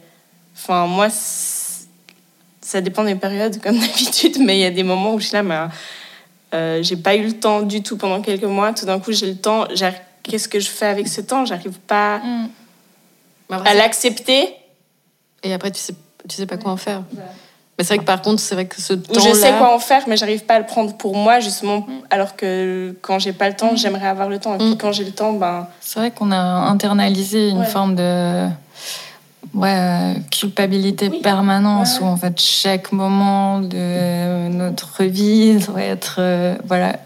enfin, 0.55 0.87
moi, 0.87 1.09
ça 1.11 2.81
dépend 2.81 3.03
des 3.03 3.17
périodes 3.17 3.61
comme 3.61 3.79
d'habitude, 3.81 4.37
mais 4.39 4.59
il 4.59 4.61
y 4.61 4.67
a 4.67 4.71
des 4.71 4.85
moments 4.85 5.15
où 5.15 5.19
je 5.19 5.27
suis 5.27 5.35
là, 5.35 5.43
mais 5.43 5.57
euh, 6.55 6.83
j'ai 6.83 6.97
pas 6.97 7.15
eu 7.17 7.25
le 7.25 7.33
temps 7.33 7.63
du 7.63 7.83
tout 7.83 7.97
pendant 7.97 8.21
quelques 8.21 8.45
mois. 8.45 8.73
Tout 8.73 8.87
d'un 8.87 8.99
coup, 8.99 9.13
j'ai 9.13 9.27
le 9.27 9.37
temps. 9.37 9.67
Qu'est-ce 10.23 10.49
que 10.49 10.61
je 10.61 10.69
fais 10.69 10.87
avec 10.87 11.09
ce 11.09 11.21
temps? 11.21 11.45
J'arrive 11.45 11.79
pas 11.81 12.19
mm. 12.19 12.49
à 13.65 13.75
l'accepter. 13.75 14.55
Et 15.43 15.53
après, 15.53 15.71
tu 15.71 15.81
sais, 15.81 15.95
tu 16.29 16.37
sais 16.37 16.47
pas 16.47 16.57
quoi 16.57 16.73
en 16.73 16.77
faire. 16.77 17.03
Mais 17.79 17.85
c'est 17.85 17.95
vrai 17.95 17.99
que 17.99 18.05
par 18.05 18.21
contre, 18.21 18.41
c'est 18.41 18.55
vrai 18.55 18.67
que 18.67 18.81
ce 18.81 18.93
temps. 18.93 19.21
Je 19.21 19.35
sais 19.35 19.53
quoi 19.53 19.75
en 19.75 19.79
faire, 19.79 20.05
mais 20.07 20.17
j'arrive 20.17 20.45
pas 20.45 20.57
à 20.57 20.59
le 20.59 20.67
prendre 20.67 20.97
pour 20.97 21.17
moi, 21.17 21.41
justement. 21.41 21.79
Mm. 21.79 21.87
Alors 22.11 22.37
que 22.37 22.95
quand 23.01 23.19
j'ai 23.19 23.33
pas 23.33 23.49
le 23.49 23.57
temps, 23.57 23.73
mm. 23.73 23.77
j'aimerais 23.79 24.09
avoir 24.09 24.29
le 24.29 24.39
temps. 24.39 24.55
Et 24.55 24.59
puis 24.59 24.77
quand 24.77 24.93
j'ai 24.93 25.05
le 25.05 25.13
temps, 25.13 25.33
ben. 25.33 25.67
C'est 25.81 25.99
vrai 25.99 26.11
qu'on 26.11 26.31
a 26.33 26.37
internalisé 26.37 27.49
une 27.49 27.65
forme 27.65 27.95
de 27.95 28.49
ouais, 29.55 29.75
euh, 29.75 30.15
culpabilité 30.31 31.11
permanente 31.11 31.89
où 32.01 32.05
en 32.05 32.17
fait 32.17 32.41
chaque 32.41 32.93
moment 32.93 33.61
de 33.61 34.49
notre 34.49 35.05
vie 35.05 35.59
doit 35.59 35.83
être 35.83 36.17
euh, 36.19 36.57
voilà 36.67 36.97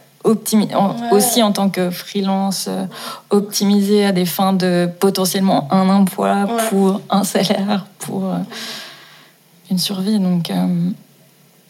aussi 1.11 1.43
en 1.43 1.53
tant 1.53 1.69
que 1.69 1.91
freelance 1.91 2.67
euh, 2.69 2.87
optimisé 3.29 4.07
à 4.07 4.13
des 4.13 4.25
fins 4.25 4.55
de 4.55 4.89
potentiellement 4.99 5.69
un 5.71 5.89
emploi 5.91 6.47
pour 6.71 7.03
un 7.11 7.25
salaire 7.25 7.87
pour 7.99 8.33
une 9.71 9.79
survie. 9.79 10.19
Donc 10.19 10.51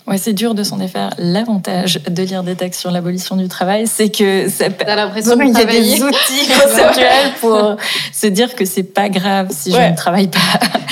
Ouais, 0.07 0.19
c'est 0.19 0.35
dur 0.35 0.55
de 0.55 0.63
s'en 0.63 0.77
défaire. 0.77 1.15
L'avantage 1.17 1.99
de 2.07 2.23
lire 2.23 2.43
des 2.43 2.57
textes 2.57 2.81
sur 2.81 2.91
l'abolition 2.91 3.37
du 3.37 3.49
travail, 3.49 3.87
c'est 3.87 4.11
que 4.11 4.51
ça 4.51 4.69
T'as 4.69 4.97
l'impression 4.97 5.39
qu'il 5.39 5.49
y 5.49 5.57
a 5.57 5.65
des 5.65 6.03
outils 6.03 6.47
conceptuels 6.47 7.33
pour 7.41 7.77
se 8.13 8.27
dire 8.27 8.55
que 8.55 8.67
c'est 8.67 8.83
pas 8.83 9.09
grave 9.09 9.49
si 9.51 9.73
je 9.73 9.77
ne 9.79 9.97
travaille 9.97 10.29
pas. 10.29 10.39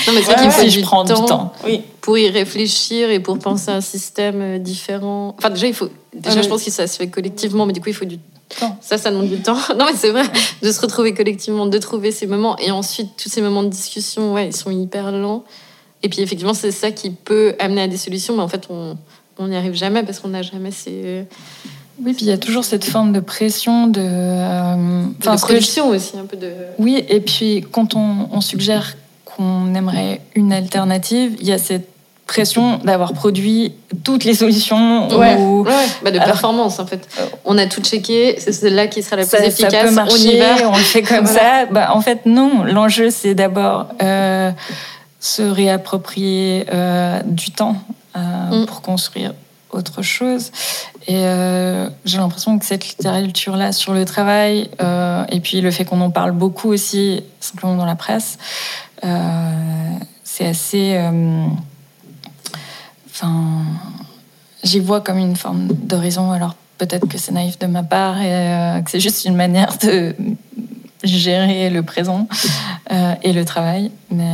Non, 0.07 0.13
mais 0.13 0.23
c'est 0.23 0.35
qu'il 0.35 0.49
faut 0.51 0.61
si 0.63 0.69
je 0.71 0.81
prends 0.81 1.03
du 1.03 1.13
temps. 1.13 1.53
Oui. 1.63 1.83
Pour 2.01 2.17
y 2.17 2.27
réfléchir 2.29 3.11
et 3.11 3.19
pour 3.19 3.37
penser 3.37 3.69
à 3.69 3.75
un 3.75 3.81
système 3.81 4.41
euh, 4.41 4.57
différent. 4.57 5.35
Enfin, 5.37 5.51
déjà, 5.51 5.67
il 5.67 5.73
faut. 5.73 5.89
Déjà, 6.13 6.41
je 6.41 6.49
pense 6.49 6.63
que 6.63 6.71
ça 6.71 6.87
se 6.87 6.97
fait 6.97 7.07
collectivement, 7.07 7.65
mais 7.65 7.73
du 7.73 7.79
coup, 7.79 7.89
il 7.89 7.95
faut 7.95 8.05
du 8.05 8.17
temps. 8.59 8.77
Ça, 8.81 8.97
ça 8.97 9.11
demande 9.11 9.29
du 9.29 9.37
temps. 9.37 9.57
Non, 9.77 9.85
mais 9.85 9.95
c'est 9.95 10.09
vrai, 10.09 10.23
de 10.61 10.71
se 10.71 10.81
retrouver 10.81 11.13
collectivement, 11.13 11.65
de 11.65 11.77
trouver 11.77 12.11
ces 12.11 12.27
moments. 12.27 12.57
Et 12.57 12.71
ensuite, 12.71 13.11
tous 13.15 13.29
ces 13.29 13.41
moments 13.41 13.63
de 13.63 13.69
discussion, 13.69 14.33
ouais, 14.33 14.47
ils 14.47 14.55
sont 14.55 14.71
hyper 14.71 15.11
lents. 15.11 15.43
Et 16.03 16.09
puis 16.09 16.21
effectivement, 16.21 16.53
c'est 16.53 16.71
ça 16.71 16.91
qui 16.91 17.09
peut 17.09 17.55
amener 17.59 17.81
à 17.81 17.87
des 17.87 17.97
solutions, 17.97 18.35
mais 18.35 18.43
en 18.43 18.47
fait, 18.47 18.67
on 18.69 19.47
n'y 19.47 19.55
arrive 19.55 19.73
jamais 19.73 20.03
parce 20.03 20.19
qu'on 20.19 20.29
n'a 20.29 20.41
jamais 20.41 20.71
ces... 20.71 21.25
Oui, 22.01 22.13
puis 22.13 22.25
il 22.25 22.29
y 22.29 22.31
a 22.31 22.37
toujours 22.37 22.65
cette 22.65 22.85
forme 22.85 23.13
de 23.13 23.19
pression, 23.19 23.87
de... 23.87 24.01
Euh, 24.03 25.05
de 25.19 25.41
production 25.41 25.89
aussi, 25.89 26.17
un 26.17 26.25
peu 26.25 26.37
de... 26.37 26.51
Oui, 26.79 27.03
et 27.07 27.19
puis 27.19 27.63
quand 27.71 27.95
on, 27.95 28.41
suggère 28.41 28.97
qu'on 29.25 29.73
aimerait 29.75 30.21
une 30.35 30.51
alternative, 30.51 31.35
il 31.39 31.47
y 31.47 31.51
a 31.51 31.59
cette 31.59 31.87
pression 32.25 32.77
d'avoir 32.77 33.13
produit 33.13 33.73
toutes 34.03 34.23
les 34.23 34.33
solutions 34.33 35.07
ouais, 35.17 35.35
ou... 35.35 35.63
Bah 36.03 36.09
de 36.09 36.17
performance 36.17 36.79
en 36.79 36.87
fait. 36.87 37.07
Euh, 37.19 37.25
on 37.45 37.57
a 37.57 37.67
tout 37.67 37.81
checké, 37.81 38.37
c'est 38.39 38.53
celle-là 38.53 38.87
qui 38.87 39.03
sera 39.03 39.17
la 39.17 39.25
plus 39.25 39.37
efficace. 39.39 39.71
Ça 39.71 39.83
peut 39.83 39.91
marcher, 39.91 40.15
on 40.15 40.31
y 40.31 40.39
va. 40.39 40.69
On 40.69 40.77
le 40.77 40.83
fait 40.83 41.03
comme 41.03 41.25
ça. 41.27 41.65
Bah, 41.69 41.89
en 41.93 42.01
fait, 42.01 42.25
non. 42.25 42.63
L'enjeu, 42.63 43.11
c'est 43.11 43.35
d'abord 43.35 43.87
euh, 44.01 44.51
se 45.23 45.41
réapproprier 45.41 46.65
euh, 46.73 47.21
du 47.23 47.51
temps 47.51 47.77
euh, 48.17 48.63
mm. 48.63 48.65
pour 48.65 48.81
construire 48.81 49.33
autre 49.71 50.01
chose. 50.01 50.51
Et 51.07 51.15
euh, 51.15 51.89
j'ai 52.03 52.17
l'impression 52.17 52.59
que 52.59 52.65
cette 52.65 52.85
littérature-là 52.85 53.71
sur 53.71 53.93
le 53.93 54.03
travail, 54.03 54.69
et 55.31 55.39
puis 55.39 55.61
le 55.61 55.71
fait 55.71 55.85
qu'on 55.85 56.01
en 56.01 56.11
parle 56.11 56.33
beaucoup 56.33 56.69
aussi, 56.69 57.23
simplement 57.39 57.77
dans 57.77 57.85
la 57.85 57.95
presse, 57.95 58.37
c'est 60.23 60.45
assez... 60.45 61.01
Enfin, 63.09 63.61
j'y 64.63 64.79
vois 64.79 65.01
comme 65.01 65.17
une 65.17 65.35
forme 65.35 65.67
d'horizon. 65.67 66.31
Alors 66.31 66.55
peut-être 66.77 67.07
que 67.07 67.17
c'est 67.17 67.31
naïf 67.31 67.57
de 67.57 67.65
ma 67.65 67.83
part 67.83 68.21
et 68.21 68.81
que 68.83 68.91
c'est 68.91 68.99
juste 68.99 69.25
une 69.25 69.35
manière 69.35 69.77
de 69.77 70.15
gérer 71.03 71.69
le 71.69 71.83
présent 71.83 72.27
et 73.23 73.33
le 73.33 73.45
travail. 73.45 73.91
Mais 74.11 74.31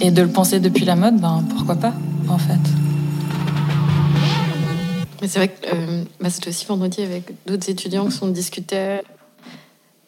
et 0.00 0.10
de 0.10 0.22
le 0.22 0.28
penser 0.28 0.60
depuis 0.60 0.84
la 0.84 0.96
mode, 0.96 1.16
ben 1.16 1.44
pourquoi 1.50 1.76
pas, 1.76 1.94
en 2.28 2.38
fait. 2.38 2.58
c'est 5.26 5.38
vrai 5.38 5.48
que 5.48 5.76
bah, 6.20 6.28
c'était 6.28 6.48
aussi 6.48 6.66
vendredi 6.66 7.02
avec 7.02 7.30
d'autres 7.46 7.70
étudiants 7.70 8.08
qui 8.08 8.18
on 8.22 8.28
discutait. 8.28 9.02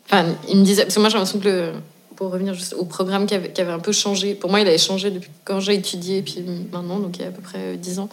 Enfin, 0.04 0.26
ils 0.48 0.56
me 0.56 0.64
disaient, 0.64 0.82
parce 0.82 0.94
que 0.94 1.00
moi 1.00 1.08
j'ai 1.08 1.16
l'impression 1.16 1.38
que 1.38 1.72
pour 2.14 2.30
revenir 2.30 2.54
juste 2.54 2.74
au 2.74 2.84
programme 2.84 3.26
qui 3.26 3.34
avait, 3.34 3.52
un 3.60 3.78
peu 3.78 3.92
changé. 3.92 4.34
Pour 4.34 4.50
moi, 4.50 4.60
il 4.60 4.66
avait 4.66 4.78
changé 4.78 5.10
depuis 5.10 5.30
quand 5.44 5.60
j'ai 5.60 5.74
étudié, 5.74 6.22
puis 6.22 6.44
maintenant, 6.72 6.98
donc 6.98 7.16
il 7.18 7.22
y 7.22 7.24
a 7.24 7.28
à 7.28 7.30
peu 7.30 7.42
près 7.42 7.76
10 7.76 7.98
ans. 7.98 8.08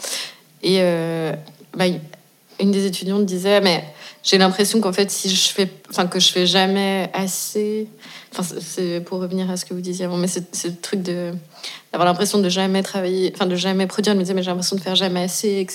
Et 0.62 0.82
bah, 1.76 1.86
une 2.64 2.72
des 2.72 2.86
étudiantes 2.86 3.26
disait, 3.26 3.62
mais 3.62 3.84
j'ai 4.24 4.38
l'impression 4.38 4.80
qu'en 4.80 4.94
fait, 4.94 5.12
si 5.12 5.30
je 5.30 5.50
fais, 5.50 5.70
enfin, 5.90 6.08
que 6.08 6.20
je 6.20 6.32
fais 6.32 6.46
jamais 6.46 7.10
assez, 7.14 7.88
enfin, 8.32 8.56
c'est 8.60 9.02
pour 9.02 9.20
revenir 9.20 9.52
à 9.52 9.58
ce 9.58 9.66
que 9.66 9.74
vous 9.74 9.82
disiez 9.82 10.06
avant, 10.06 10.18
mais 10.18 10.28
c'est 10.28 10.68
le 10.68 10.76
truc 10.82 11.04
de 11.04 11.34
d'avoir 11.92 12.08
l'impression 12.08 12.40
de 12.40 12.50
jamais 12.50 12.82
travailler, 12.82 13.32
enfin, 13.36 13.46
de 13.46 13.56
jamais 13.56 13.86
produire. 13.86 14.14
Elle 14.14 14.18
me 14.18 14.24
disait, 14.24 14.34
mais 14.34 14.42
j'ai 14.42 14.50
l'impression 14.50 14.76
de 14.76 14.82
faire 14.82 14.96
jamais 14.96 15.24
assez, 15.24 15.66
que 15.66 15.74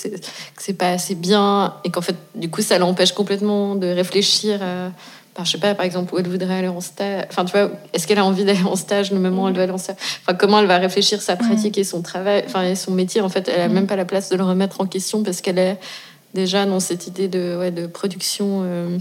c'est 0.57 0.73
pas 0.73 0.89
assez 0.89 1.15
bien, 1.15 1.75
et 1.83 1.91
qu'en 1.91 2.01
fait, 2.01 2.15
du 2.35 2.49
coup, 2.49 2.61
ça 2.61 2.77
l'empêche 2.77 3.13
complètement 3.13 3.75
de 3.75 3.87
réfléchir 3.87 4.61
à, 4.61 4.91
je 5.45 5.51
sais 5.51 5.57
pas, 5.57 5.75
par 5.75 5.85
exemple, 5.85 6.13
où 6.13 6.17
elle 6.17 6.27
voudrait 6.27 6.55
aller 6.55 6.67
en 6.67 6.81
stage. 6.81 7.25
Enfin, 7.29 7.45
tu 7.45 7.51
vois, 7.51 7.71
est-ce 7.93 8.07
qu'elle 8.07 8.19
a 8.19 8.25
envie 8.25 8.43
d'aller 8.43 8.63
en 8.63 8.75
stage 8.75 9.11
le 9.11 9.19
moment 9.19 9.43
où 9.43 9.47
elle 9.47 9.53
doit 9.53 9.63
aller 9.63 9.71
en 9.71 9.77
stage 9.77 9.95
Enfin, 10.21 10.33
comment 10.33 10.59
elle 10.59 10.67
va 10.67 10.77
réfléchir 10.77 11.21
sa 11.21 11.35
pratique 11.35 11.77
et 11.77 11.83
son 11.83 12.01
travail, 12.01 12.43
enfin, 12.45 12.63
et 12.63 12.75
son 12.75 12.91
métier. 12.91 13.21
En 13.21 13.29
fait, 13.29 13.47
elle 13.47 13.61
a 13.61 13.69
même 13.69 13.87
pas 13.87 13.95
la 13.95 14.05
place 14.05 14.29
de 14.29 14.35
le 14.35 14.43
remettre 14.43 14.81
en 14.81 14.85
question 14.85 15.23
parce 15.23 15.41
qu'elle 15.41 15.59
est 15.59 15.77
déjà 16.33 16.65
dans 16.65 16.79
cette 16.79 17.07
idée 17.07 17.27
de, 17.27 17.57
ouais, 17.57 17.71
de 17.71 17.87
production 17.87 18.61
euh, 18.63 18.97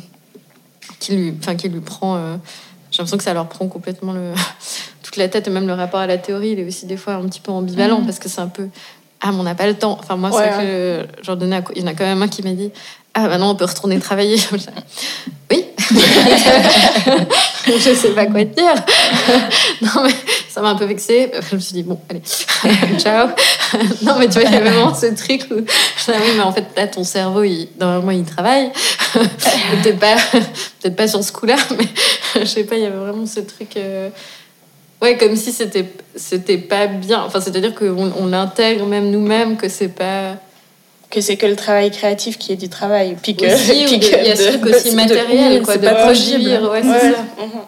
qui, 0.99 1.16
lui, 1.16 1.35
enfin, 1.39 1.57
qui 1.57 1.68
lui 1.68 1.81
prend. 1.81 2.16
Euh, 2.16 2.37
j'ai 2.91 2.99
l'impression 2.99 3.18
que 3.18 3.24
ça 3.24 3.35
leur 3.35 3.49
prend 3.49 3.68
complètement 3.68 4.12
le, 4.12 4.33
toute 5.03 5.16
la 5.16 5.29
tête 5.29 5.47
et 5.47 5.51
même 5.51 5.66
le 5.66 5.74
rapport 5.74 6.01
à 6.01 6.07
la 6.07 6.18
théorie, 6.18 6.51
il 6.51 6.61
est 6.61 6.66
aussi 6.66 6.87
des 6.87 6.97
fois 6.97 7.14
un 7.14 7.29
petit 7.29 7.41
peu 7.41 7.53
ambivalent 7.53 8.01
mm. 8.01 8.05
parce 8.07 8.18
que 8.18 8.29
c'est 8.29 8.41
un 8.41 8.49
peu. 8.49 8.68
Ah, 9.20 9.33
mais 9.33 9.39
on 9.39 9.43
n'a 9.43 9.55
pas 9.57 9.66
le 9.66 9.74
temps. 9.74 9.99
Enfin, 10.01 10.16
moi, 10.16 10.31
c'est 10.31 10.51
que 10.62 11.07
j'en 11.22 11.35
donnais 11.35 11.57
à... 11.57 11.64
Il 11.74 11.83
y 11.83 11.85
en 11.85 11.89
a 11.89 11.95
quand 11.95 12.05
même 12.05 12.22
un 12.22 12.29
qui 12.29 12.43
m'a 12.43 12.53
dit 12.53 12.70
Ah, 13.14 13.29
maintenant, 13.29 13.51
on 13.51 13.57
peut 13.57 13.64
retourner 13.64 13.99
travailler. 13.99 14.37
oui. 15.51 15.64
je 17.79 17.95
sais 17.95 18.11
pas 18.11 18.27
quoi 18.27 18.45
dire. 18.45 18.75
non, 19.83 20.03
mais 20.05 20.14
ça 20.49 20.61
m'a 20.61 20.71
un 20.71 20.75
peu 20.75 20.87
vexée. 20.87 21.31
Je 21.51 21.57
me 21.57 21.61
suis 21.61 21.75
dit, 21.75 21.83
bon, 21.83 21.99
allez, 22.09 22.23
ciao. 22.99 23.29
non, 24.03 24.19
mais 24.19 24.29
tu 24.29 24.41
vois, 24.41 24.49
il 24.49 24.53
y 24.53 24.57
a 24.57 24.61
vraiment 24.61 24.95
ce 24.95 25.07
truc 25.14 25.47
où 25.51 25.61
dis, 25.61 25.64
oui, 26.09 26.33
mais 26.37 26.43
en 26.43 26.53
fait, 26.53 26.64
là, 26.77 26.87
ton 26.87 27.05
cerveau, 27.05 27.43
normalement, 27.79 28.11
il 28.12 28.25
travaille. 28.25 28.71
peut-être 29.12 29.99
pas, 29.99 30.16
peut 30.83 30.91
pas 30.91 31.09
sur 31.09 31.23
ce 31.23 31.33
coup-là, 31.33 31.57
mais 31.79 31.87
je 32.41 32.47
sais 32.47 32.64
pas, 32.64 32.77
il 32.77 32.83
y 32.83 32.87
avait 32.87 32.97
vraiment 32.97 33.27
ce 33.27 33.41
truc. 33.41 33.77
Euh, 33.77 34.09
ouais, 35.03 35.16
comme 35.16 35.37
si 35.37 35.53
c'était, 35.53 35.87
c'était 36.16 36.59
pas 36.59 36.87
bien. 36.87 37.23
Enfin, 37.23 37.41
c'est-à-dire 37.41 37.75
qu'on 37.75 38.12
on 38.19 38.27
l'intègre 38.27 38.87
même 38.87 39.11
nous-mêmes, 39.11 39.57
que 39.57 39.69
c'est 39.69 39.89
pas 39.89 40.37
que 41.11 41.21
c'est 41.21 41.37
que 41.37 41.47
le 41.47 41.57
travail 41.57 41.91
créatif 41.91 42.39
qui 42.39 42.53
est 42.53 42.57
du 42.57 42.69
travail. 42.69 43.17
Puis 43.23 43.35
que, 43.35 43.45
il 43.45 44.27
y 44.27 44.31
a 44.31 44.37
ce 44.37 44.49
truc 44.49 44.67
aussi 44.67 44.95
matériel, 44.95 45.63
quoi, 45.63 45.77
de, 45.77 45.87
pas 45.87 45.95
produire. 45.95 46.71
Ouais, 46.71 46.83
c'est 46.83 47.13
ça. 47.13 47.25
Mhm 47.39 47.61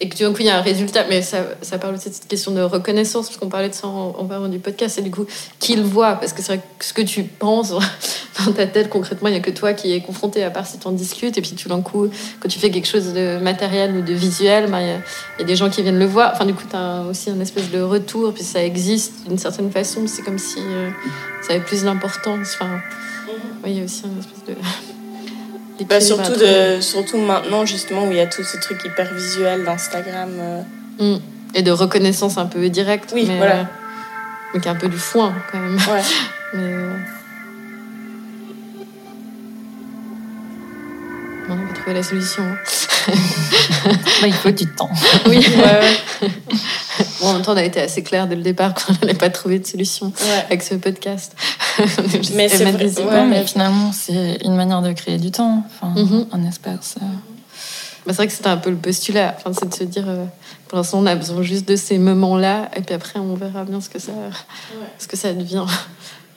et 0.00 0.08
que 0.08 0.16
du 0.16 0.24
coup 0.26 0.40
il 0.40 0.46
y 0.46 0.50
a 0.50 0.58
un 0.58 0.62
résultat, 0.62 1.04
mais 1.08 1.22
ça, 1.22 1.38
ça 1.62 1.78
parle 1.78 1.94
aussi 1.94 2.10
de 2.10 2.14
cette 2.14 2.28
question 2.28 2.52
de 2.52 2.60
reconnaissance, 2.60 3.28
parce 3.28 3.38
qu'on 3.38 3.48
parlait 3.48 3.70
de 3.70 3.74
ça 3.74 3.86
en, 3.86 4.14
en 4.18 4.24
parlant 4.26 4.48
du 4.48 4.58
podcast, 4.58 4.98
et 4.98 5.02
du 5.02 5.10
coup, 5.10 5.24
qui 5.58 5.74
le 5.74 5.82
voit 5.82 6.16
Parce 6.16 6.32
que 6.32 6.42
c'est 6.42 6.56
vrai 6.56 6.62
que 6.78 6.84
ce 6.84 6.92
que 6.92 7.02
tu 7.02 7.22
penses 7.22 7.72
dans 8.44 8.52
ta 8.52 8.66
tête, 8.66 8.90
concrètement, 8.90 9.28
il 9.28 9.32
n'y 9.32 9.38
a 9.38 9.40
que 9.40 9.50
toi 9.50 9.72
qui 9.72 9.92
es 9.92 10.00
confronté, 10.02 10.44
à 10.44 10.50
part 10.50 10.66
si 10.66 10.78
tu 10.78 10.86
en 10.86 10.92
discutes, 10.92 11.38
et 11.38 11.40
puis 11.40 11.52
tout 11.52 11.68
d'un 11.68 11.80
coup, 11.80 12.08
quand 12.40 12.48
tu 12.48 12.58
fais 12.58 12.70
quelque 12.70 12.88
chose 12.88 13.14
de 13.14 13.38
matériel 13.38 13.96
ou 13.96 14.02
de 14.02 14.12
visuel, 14.12 14.70
bah, 14.70 14.82
il 14.82 14.86
ben, 14.86 15.02
y, 15.38 15.40
y, 15.40 15.44
a 15.44 15.46
des 15.46 15.56
gens 15.56 15.70
qui 15.70 15.82
viennent 15.82 15.98
le 15.98 16.06
voir. 16.06 16.32
Enfin, 16.34 16.44
du 16.44 16.52
coup, 16.52 16.64
tu 16.68 16.76
as 16.76 17.02
aussi 17.08 17.30
un 17.30 17.40
espèce 17.40 17.70
de 17.70 17.80
retour, 17.80 18.34
puis 18.34 18.44
ça 18.44 18.62
existe 18.62 19.26
d'une 19.26 19.38
certaine 19.38 19.70
façon, 19.70 20.06
c'est 20.06 20.22
comme 20.22 20.38
si 20.38 20.58
euh, 20.58 20.90
ça 21.42 21.54
avait 21.54 21.64
plus 21.64 21.84
d'importance. 21.84 22.56
Enfin, 22.60 22.80
il 23.64 23.72
y 23.72 23.80
a 23.80 23.84
aussi 23.84 24.02
un 24.04 24.18
espèce 24.20 24.44
de. 24.46 24.60
Bah, 25.84 26.00
surtout, 26.00 26.32
de, 26.32 26.80
surtout 26.80 27.18
maintenant, 27.18 27.66
justement, 27.66 28.06
où 28.06 28.10
il 28.10 28.16
y 28.16 28.20
a 28.20 28.26
tout 28.26 28.42
ce 28.42 28.56
truc 28.56 28.82
hyper 28.84 29.12
visuel 29.12 29.64
d'Instagram. 29.64 30.30
Euh. 30.38 30.62
Mm. 30.98 31.20
Et 31.54 31.62
de 31.62 31.70
reconnaissance 31.70 32.38
un 32.38 32.46
peu 32.46 32.68
directe. 32.68 33.12
Oui, 33.14 33.24
mais, 33.28 33.36
voilà. 33.36 33.60
Euh, 33.60 33.64
mais 34.54 34.60
qui 34.60 34.68
est 34.68 34.70
un 34.70 34.76
peu 34.76 34.88
du 34.88 34.98
foin, 34.98 35.34
quand 35.52 35.58
même. 35.58 35.76
Ouais. 35.76 36.02
mais, 36.54 36.62
euh, 36.62 36.96
on 41.48 41.54
va 41.54 41.72
trouver 41.74 41.94
la 41.94 42.02
solution. 42.02 42.42
Hein. 42.42 42.56
bah, 44.20 44.26
il 44.26 44.32
faut 44.32 44.50
du 44.50 44.66
temps. 44.66 44.90
Oui, 45.26 45.38
ouais, 45.38 46.28
Bon, 47.20 47.28
en 47.28 47.32
même 47.34 47.42
temps, 47.42 47.52
on 47.52 47.56
a 47.56 47.62
été 47.62 47.80
assez 47.80 48.02
clair 48.02 48.26
dès 48.26 48.36
le 48.36 48.42
départ 48.42 48.74
qu'on 48.74 48.92
n'allait 48.94 49.14
pas 49.14 49.30
trouver 49.30 49.58
de 49.58 49.66
solution 49.66 50.12
avec 50.46 50.62
ce 50.62 50.74
podcast. 50.74 51.34
mais 52.34 52.48
c'est 52.48 52.64
vrai, 53.02 53.26
mais 53.26 53.44
finalement, 53.46 53.92
c'est 53.92 54.38
une 54.44 54.56
manière 54.56 54.82
de 54.82 54.92
créer 54.92 55.18
du 55.18 55.30
temps, 55.30 55.64
enfin, 55.66 55.94
mm-hmm. 55.94 56.26
un 56.32 56.44
espace. 56.46 56.96
Euh. 57.00 57.04
Bah, 58.06 58.12
c'est 58.12 58.16
vrai 58.16 58.26
que 58.28 58.32
c'était 58.32 58.48
un 58.48 58.56
peu 58.56 58.70
le 58.70 58.76
postulat, 58.76 59.34
enfin, 59.36 59.52
c'est 59.52 59.68
de 59.68 59.74
se 59.74 59.84
dire, 59.84 60.04
euh, 60.06 60.24
pour 60.68 60.78
l'instant, 60.78 60.98
on 61.00 61.06
a 61.06 61.14
besoin 61.14 61.42
juste 61.42 61.66
de 61.68 61.76
ces 61.76 61.98
moments-là, 61.98 62.70
et 62.76 62.82
puis 62.82 62.94
après, 62.94 63.18
on 63.18 63.34
verra 63.34 63.64
bien 63.64 63.80
ce 63.80 63.88
que 63.88 63.98
ça, 63.98 64.12
ce 64.98 65.08
que 65.08 65.16
ça 65.16 65.32
devient 65.32 65.66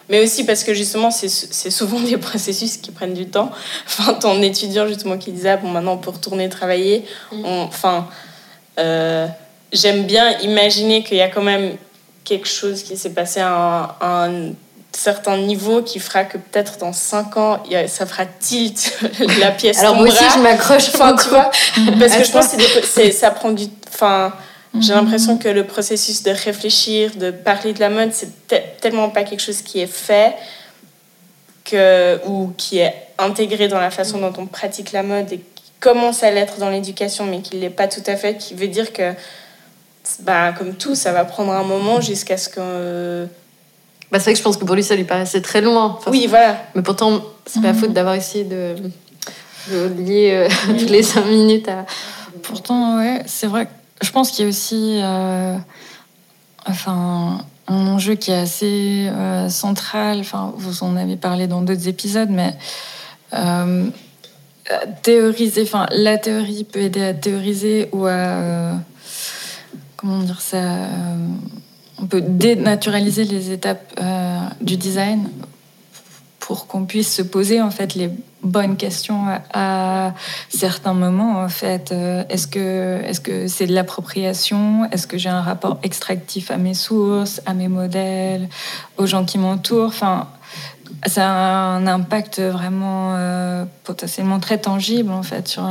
mais 0.10 0.24
aussi 0.24 0.44
parce 0.44 0.64
que 0.64 0.74
justement, 0.74 1.12
c'est 1.12 1.30
souvent 1.70 2.00
des 2.10 2.18
processus 2.18 2.78
qui 2.78 2.92
prennent 2.92 3.14
du 3.14 3.28
temps. 3.28 3.52
Enfin, 3.86 4.16
ton 4.16 4.42
étudiant, 4.42 4.88
justement, 4.88 5.18
qui 5.18 5.32
disait, 5.32 5.52
ah, 5.52 5.58
bon, 5.58 5.70
maintenant, 5.70 5.98
peut 5.98 6.10
retourner 6.10 6.50
travailler. 6.50 7.06
Mm. 7.32 7.46
enfin, 7.46 8.08
euh, 8.80 9.28
j'aime 9.72 10.06
bien 10.06 10.38
imaginer 10.40 11.04
qu'il 11.04 11.18
y 11.18 11.22
a 11.22 11.30
quand 11.30 11.44
même 11.44 11.76
quelque 12.24 12.48
chose 12.48 12.84
qui 12.84 12.98
s'est 12.98 13.14
passé 13.14 13.40
à 13.40 13.98
un, 14.02 14.52
certain 14.92 15.38
niveau 15.38 15.82
qui 15.82 16.00
fera 16.00 16.24
que 16.24 16.38
peut-être 16.38 16.78
dans 16.78 16.94
5 16.94 17.38
ans, 17.38 17.64
ça 17.88 18.06
fera 18.06 18.26
tilt 18.26 18.98
la 19.40 19.52
pièce. 19.52 19.80
Alors, 19.80 19.96
moi 19.96 20.08
aussi, 20.08 20.24
je 20.34 20.40
m'accroche. 20.40 20.90
Enfin, 20.94 21.16
tu 21.16 21.30
vois, 21.30 21.52
parce 22.00 22.16
que 22.16 22.24
je 22.24 22.32
pense 22.32 22.48
que 22.96 23.12
ça 23.12 23.32
prend 23.32 23.52
du... 23.52 23.66
Enfin, 23.88 24.34
j'ai 24.80 24.94
mhm. 24.94 25.00
l'impression 25.00 25.38
que 25.38 25.50
le 25.50 25.66
processus 25.66 26.24
de 26.24 26.32
réfléchir, 26.32 27.12
de 27.16 27.32
parler 27.32 27.74
de 27.74 27.80
la 27.80 27.90
mode, 27.90 28.12
c'est 28.14 28.80
tellement 28.80 29.10
pas 29.10 29.24
quelque 29.24 29.42
chose 29.42 29.62
qui 29.62 29.80
est 29.80 29.92
fait 29.92 30.36
que, 31.66 32.20
ou 32.28 32.52
qui 32.58 32.80
est 32.80 32.96
intégré 33.18 33.68
dans 33.68 33.80
la 33.80 33.92
façon 33.92 34.20
dont 34.20 34.34
on 34.38 34.46
pratique 34.46 34.92
la 34.92 35.04
mode 35.04 35.32
et 35.32 35.38
qui 35.38 35.72
commence 35.80 36.24
à 36.24 36.32
l'être 36.32 36.58
dans 36.58 36.70
l'éducation, 36.70 37.26
mais 37.26 37.42
qui 37.42 37.56
ne 37.56 37.62
l'est 37.62 37.70
pas 37.70 37.88
tout 37.88 38.04
à 38.06 38.16
fait, 38.16 38.38
qui 38.38 38.54
veut 38.54 38.68
dire 38.68 38.94
que, 38.94 39.14
bah, 40.20 40.54
comme 40.54 40.76
tout, 40.76 40.96
ça 40.96 41.12
va 41.14 41.26
prendre 41.26 41.52
un 41.52 41.64
moment 41.64 42.02
jusqu'à 42.02 42.38
ce 42.38 42.50
que. 42.50 43.28
Bah, 44.12 44.18
c'est 44.18 44.26
vrai 44.26 44.34
que 44.34 44.40
je 44.40 44.44
pense 44.44 44.58
que 44.58 44.66
pour 44.66 44.76
lui, 44.76 44.84
ça 44.84 44.96
lui 44.96 45.04
paraissait 45.04 45.42
très 45.42 45.62
loin. 45.62 46.00
oui, 46.08 46.26
voilà. 46.28 46.64
Mais 46.76 46.82
pourtant, 46.82 47.22
c'est 47.46 47.62
pas 47.62 47.74
mhm. 47.74 47.80
faute 47.80 47.94
d'avoir 47.94 48.16
essayé 48.16 48.44
de, 48.44 48.76
de 49.72 49.88
lier 50.02 50.32
euh, 50.34 50.50
toutes 50.80 50.90
les 50.90 51.04
cinq 51.04 51.26
minutes 51.26 51.68
à. 51.68 51.86
Pourtant, 52.44 52.98
ouais, 52.98 53.22
c'est 53.26 53.48
vrai 53.48 53.68
je 54.02 54.12
pense 54.12 54.32
qu'il 54.32 54.46
y 54.46 54.48
a 54.48 54.50
aussi 54.50 55.00
euh, 55.02 55.58
enfin, 56.66 57.40
un 57.68 57.88
enjeu 57.88 58.16
qui 58.16 58.32
est 58.32 58.38
assez 58.38 59.10
euh, 59.10 59.50
central. 59.50 60.20
Enfin, 60.22 60.54
vous 60.56 60.84
en 60.84 60.96
avez 60.96 61.18
parlé 61.18 61.48
dans 61.48 61.62
d'autres 61.62 61.90
épisodes, 61.90 62.30
mais 62.30 62.56
théoriser, 65.04 65.64
enfin, 65.64 65.86
la 65.92 66.18
théorie 66.18 66.64
peut 66.64 66.80
aider 66.80 67.04
à 67.04 67.14
théoriser 67.14 67.90
ou 67.92 68.06
à. 68.06 68.72
comment 69.98 70.20
dire 70.20 70.40
ça 70.40 70.62
On 72.02 72.06
peut 72.06 72.22
dénaturaliser 72.22 73.26
les 73.26 73.52
étapes 73.52 74.00
du 74.62 74.78
design 74.78 75.30
pour 76.50 76.66
qu'on 76.66 76.86
puisse 76.86 77.14
se 77.14 77.22
poser 77.22 77.62
en 77.62 77.70
fait 77.70 77.94
les 77.94 78.10
bonnes 78.42 78.76
questions 78.76 79.26
à, 79.54 80.14
certains 80.50 80.96
moments 80.96 81.44
en 81.44 81.48
fait. 81.48 81.92
Euh, 81.92 82.24
est-ce 82.30 82.48
que 82.48 83.02
est-ce 83.04 83.22
que 83.22 83.48
c'est 83.48 83.68
de 83.68 83.74
l'appropriation? 83.74 84.90
Est-ce 84.92 85.06
que 85.06 85.20
j'ai 85.20 85.30
un 85.30 85.42
rapport 85.42 85.78
extractif 85.84 86.50
à 86.50 86.58
mes 86.58 86.74
sources 86.74 87.40
à 87.46 87.54
mes 87.54 87.68
modèles 87.68 88.50
aux 88.98 89.06
gens 89.06 89.26
qui 89.26 89.38
m'entourent? 89.38 89.90
Enfin 89.90 90.28
ça 91.06 91.30
a 91.30 91.36
un 91.78 91.86
impact 91.86 92.40
vraiment 92.40 93.14
euh, 93.16 93.66
potentiellement 93.84 94.40
très 94.40 94.58
tangible 94.58 95.12
en 95.12 95.22
fait 95.22 95.48
sur 95.48 95.70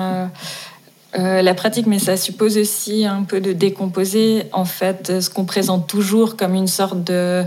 euh, 1.19 1.41
la 1.41 1.55
pratique, 1.55 1.87
mais 1.87 1.99
ça 1.99 2.17
suppose 2.19 2.59
aussi 2.59 3.07
un 3.07 3.23
peu 3.23 3.41
de 3.41 3.53
décomposer 3.53 4.45
en 4.53 4.67
fait 4.67 5.21
ce 5.21 5.31
qu'on 5.31 5.47
présente 5.47 5.87
toujours 5.87 6.37
comme 6.37 6.55
une 6.55 6.67
sorte 6.67 7.03
de 7.03 7.45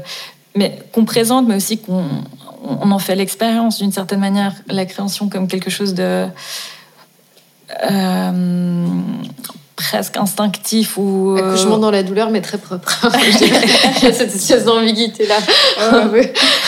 mais 0.56 0.80
qu'on 0.92 1.06
présente, 1.06 1.48
mais 1.48 1.56
aussi 1.56 1.78
qu'on 1.78 2.04
on 2.64 2.92
en 2.92 3.00
fait 3.00 3.16
l'expérience 3.16 3.78
d'une 3.78 3.92
certaine 3.92 4.20
manière, 4.20 4.54
la 4.68 4.86
création 4.86 5.30
comme 5.30 5.48
quelque 5.48 5.70
chose 5.70 5.94
de 5.94 6.26
euh, 7.90 8.86
presque 9.76 10.18
instinctif 10.18 10.98
ou 10.98 11.36
euh, 11.38 11.38
accouchement 11.38 11.78
dans 11.78 11.92
la 11.92 12.04
douleur 12.04 12.32
mais 12.32 12.42
très 12.42 12.58
propre. 12.58 13.08
Il 14.02 14.04
y 14.04 14.08
a 14.08 14.14
cette 14.14 14.36
espèce 14.36 14.66
d'ambiguïté 14.66 15.28
là. 15.28 15.38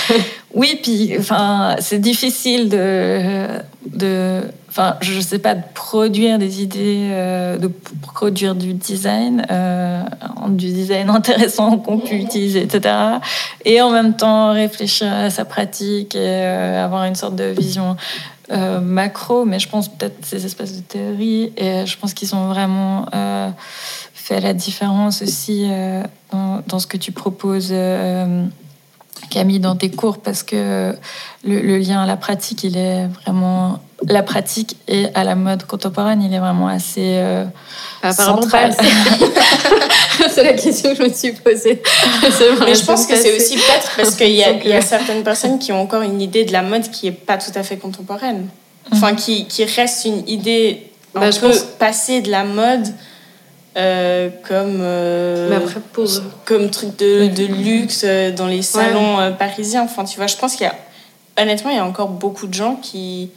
Oui, 0.54 0.80
puis 0.82 1.16
enfin, 1.18 1.78
c'est 1.80 1.99
difficile 1.99 2.70
de, 2.70 4.41
enfin, 4.70 4.97
je 5.01 5.20
sais 5.20 5.39
pas, 5.39 5.56
de 5.56 5.64
produire 5.74 6.38
des 6.38 6.62
idées, 6.62 7.10
euh, 7.12 7.58
de 7.58 7.72
produire 8.01 8.54
du 8.54 8.74
design, 8.74 9.45
euh, 9.49 10.04
du 10.49 10.68
design 10.68 11.10
intéressant 11.10 11.78
qu'on 11.78 11.97
peut 11.97 12.14
utiliser, 12.16 12.62
etc. 12.62 12.93
Et 13.66 13.82
en 13.82 13.89
même 13.89 14.16
temps 14.16 14.54
réfléchir 14.54 15.12
à 15.12 15.32
sa 15.32 15.43
pratique 15.43 16.14
et 16.14 16.20
euh, 16.20 16.86
avoir 16.86 17.06
une 17.06 17.16
sorte 17.16 17.36
de 17.36 17.45
vision 17.45 17.95
macro. 18.82 19.45
Mais 19.45 19.58
je 19.58 19.68
pense 19.68 19.89
peut-être 19.89 20.24
ces 20.24 20.45
espèces 20.45 20.76
de 20.76 20.82
théories 20.82 21.51
et 21.58 21.88
je 21.88 21.97
pense 21.97 22.14
qu'ils 22.14 22.36
ont 22.36 22.49
vraiment 22.49 23.08
fait 24.14 24.39
la 24.41 24.54
différence 24.54 25.24
aussi 25.24 25.68
dans, 26.32 26.80
ce 26.80 26.86
que 26.86 26.97
tu 26.97 27.12
proposes. 27.12 27.74
Camille, 29.30 29.59
dans 29.59 29.76
tes 29.76 29.89
cours, 29.89 30.19
parce 30.19 30.43
que 30.43 30.95
le, 31.45 31.78
lien 31.78 32.03
à 32.03 32.05
la 32.05 32.17
pratique, 32.17 32.63
il 32.63 32.78
est 32.78 33.07
vraiment. 33.07 33.80
La 34.09 34.21
pratique 34.21 34.78
et 34.89 35.07
à 35.15 35.24
la 35.24 35.36
mode 35.36 35.63
contemporaine, 35.65 36.21
il 36.21 36.34
est 36.34 36.39
vraiment 36.39 36.67
assez. 36.67 37.15
Euh, 37.17 37.45
central. 38.11 38.76
c'est 40.30 40.43
la 40.43 40.53
question 40.53 40.91
que 40.91 40.97
je 40.97 41.03
me 41.03 41.13
suis 41.13 41.32
posée. 41.32 41.82
Mais 42.65 42.76
je 42.76 42.84
pense 42.84 43.05
que 43.05 43.15
c'est 43.15 43.36
aussi 43.36 43.55
peut-être 43.55 43.91
parce 43.95 44.15
qu'il 44.15 44.32
y, 44.32 44.39
y, 44.67 44.74
a 44.74 44.82
certaines 44.82 45.24
personnes 45.24 45.57
qui 45.57 45.71
ont 45.71 45.82
encore 45.82 46.01
une 46.01 46.21
idée 46.21 46.43
de 46.43 46.51
la 46.51 46.61
mode 46.61 46.89
qui 46.91 47.05
n'est 47.05 47.13
pas 47.13 47.38
tout 47.38 47.51
à 47.55 47.63
fait 47.63 47.78
contemporaine. 47.78 48.47
Enfin, 48.91 49.15
qui, 49.15 49.47
qui 49.47 49.63
reste 49.63 50.05
une 50.05 50.28
idée 50.28 50.91
un 51.15 51.21
bah, 51.21 51.30
peu 51.39 51.53
passée 51.80 52.21
de 52.21 52.30
la 52.30 52.43
mode 52.43 52.88
euh, 53.76 54.30
comme 54.47 54.82
euh, 54.82 55.59
comme 56.45 56.69
truc 56.69 56.95
de, 56.97 57.28
de 57.28 57.45
luxe 57.45 58.03
euh, 58.05 58.32
dans 58.32 58.45
les 58.45 58.61
salons 58.61 59.34
parisiens. 59.39 59.84
Enfin 59.84 60.03
tu 60.03 60.17
vois 60.17 60.28
je 60.28 60.38
pense 60.38 60.55
qu'il 60.55 60.67
y 60.67 60.69
a 60.69 60.76
honnêtement 61.41 61.71
il 61.71 61.78
y 61.78 61.80
a 61.80 61.86
encore 61.86 62.09
beaucoup 62.09 62.45
de 62.45 62.53
gens 62.53 62.76
qui 62.76 63.32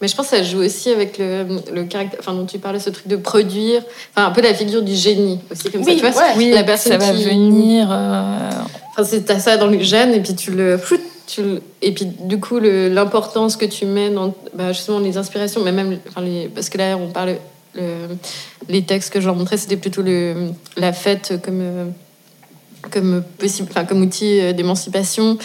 mais 0.00 0.08
je 0.08 0.16
pense 0.16 0.30
que 0.30 0.36
ça 0.38 0.42
joue 0.42 0.60
aussi 0.60 0.90
avec 0.90 1.18
le, 1.18 1.46
le 1.70 1.84
caractère 1.84 2.18
enfin 2.20 2.32
dont 2.32 2.46
tu 2.46 2.58
parlais 2.58 2.80
ce 2.80 2.88
truc 2.88 3.06
de 3.08 3.16
produire 3.16 3.82
enfin 4.16 4.26
un 4.26 4.30
peu 4.30 4.40
la 4.40 4.54
figure 4.54 4.80
du 4.80 4.94
génie 4.94 5.40
aussi 5.50 5.70
comme 5.70 5.82
oui, 5.82 5.98
ça 5.98 6.06
tu 6.06 6.12
vois. 6.12 6.24
oui, 6.36 6.50
la 6.50 6.64
personne 6.64 6.92
ça 6.92 6.98
va 6.98 7.12
venir 7.12 7.86
enfin 7.86 9.04
c'est 9.04 9.26
t'as 9.26 9.38
ça 9.38 9.58
dans 9.58 9.66
le 9.66 9.80
gène 9.80 10.14
et 10.14 10.20
puis 10.20 10.34
tu 10.34 10.50
le 10.50 10.80
tu 11.26 11.42
et 11.82 11.92
puis 11.92 12.06
du 12.06 12.40
coup 12.40 12.58
l'importance 12.58 13.56
que 13.56 13.66
tu 13.66 13.84
mets 13.84 14.08
dans 14.08 14.34
bah, 14.54 14.72
justement 14.72 14.98
les 14.98 15.18
inspirations 15.18 15.62
mais 15.62 15.72
même 15.72 15.98
enfin, 16.08 16.22
les, 16.22 16.48
parce 16.48 16.70
que 16.70 16.78
là 16.78 16.96
on 16.96 17.08
parle 17.08 17.36
les 18.68 18.82
textes 18.82 19.12
que 19.12 19.20
je 19.20 19.26
leur 19.26 19.36
montrais, 19.36 19.56
c'était 19.56 19.76
plutôt 19.76 20.02
la 20.76 20.92
fête 20.92 21.40
comme, 21.44 21.92
comme, 22.90 23.22
possible, 23.38 23.68
enfin, 23.70 23.84
comme 23.84 24.02
outil 24.02 24.40
euh, 24.40 24.52
d'émancipation. 24.52 25.38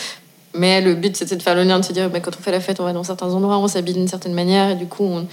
Mais 0.56 0.82
le 0.82 0.96
but, 0.96 1.16
c'était 1.16 1.36
de 1.36 1.44
faire 1.44 1.56
le 1.56 1.64
lien, 1.64 1.80
de 1.80 1.86
se 1.86 1.94
dire, 1.94 2.10
bah, 2.10 2.20
quand 2.20 2.32
on 2.38 2.42
fait 2.42 2.52
la 2.52 2.60
fête, 2.60 2.80
on 2.80 2.84
va 2.84 2.94
dans 2.94 3.04
certains 3.04 3.32
endroits, 3.32 3.60
on 3.60 3.68
s'habille 3.68 3.94
d'une 3.94 4.08
certaine 4.08 4.34
manière, 4.34 4.72
et 4.72 4.76
du 4.76 4.88
coup, 4.88 5.04
on, 5.04 5.28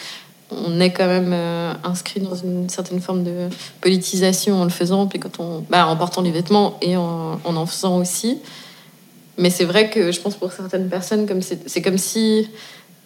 on 0.51 0.79
est 0.79 0.91
quand 0.91 1.07
même 1.07 1.33
euh, 1.33 1.73
inscrit 1.85 2.21
dans 2.21 2.35
une 2.35 2.69
certaine 2.69 3.01
forme 3.01 3.25
de 3.25 3.49
politisation 3.81 4.61
en 4.61 4.65
le 4.65 4.71
faisant, 4.71 5.07
puis 5.07 5.19
quand 5.19 5.41
on, 5.41 5.65
bah, 5.71 5.87
en 5.87 5.97
portant 5.97 6.23
les 6.23 6.31
vêtements 6.31 6.77
et 6.83 6.97
en 6.97 7.41
en, 7.45 7.57
en 7.57 7.67
faisant 7.67 7.99
aussi. 7.99 8.39
Mais 9.39 9.51
c'est 9.51 9.65
vrai 9.65 9.91
que 9.91 10.13
je 10.13 10.21
pense 10.21 10.35
pour 10.35 10.53
certaines 10.53 10.89
personnes, 10.89 11.27
comme 11.27 11.43
c'est 11.43 11.83
comme 11.83 11.99
si 11.99 12.49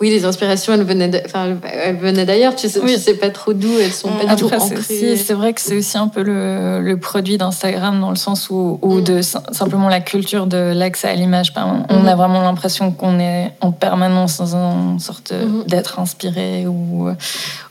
oui, 0.01 0.09
les 0.09 0.25
inspirations, 0.25 0.73
elles 0.73 0.83
venaient 0.83 2.25
d'ailleurs. 2.25 2.57
Tu 2.57 2.71
sais, 2.71 2.99
sais 2.99 3.15
pas 3.15 3.29
trop 3.29 3.53
d'où 3.53 3.69
elles 3.79 3.93
sont 3.93 4.09
pas 4.09 4.35
du 4.35 4.43
tout 4.43 4.47
ancrées. 4.47 5.17
C'est 5.17 5.35
vrai 5.35 5.53
que 5.53 5.61
c'est 5.61 5.77
aussi 5.77 5.99
un 5.99 6.09
peu 6.09 6.23
le, 6.23 6.95
produit 6.97 7.37
d'Instagram 7.37 8.01
dans 8.01 8.09
le 8.09 8.17
sens 8.17 8.49
où, 8.49 8.79
mm. 8.83 9.03
de 9.03 9.21
simplement 9.21 9.91
la 9.91 10.01
culture 10.01 10.47
de 10.47 10.73
l'accès 10.75 11.09
à 11.09 11.15
l'image. 11.15 11.53
On, 11.55 12.03
mm. 12.03 12.09
a 12.09 12.15
vraiment 12.15 12.41
l'impression 12.41 12.93
qu'on 12.93 13.21
est 13.21 13.53
en 13.61 13.73
permanence 13.73 14.39
dans 14.39 14.57
une 14.57 15.01
sorte 15.01 15.33
mm. 15.33 15.65
d'être 15.67 15.99
inspiré 15.99 16.67
ou 16.67 17.09
euh, 17.09 17.15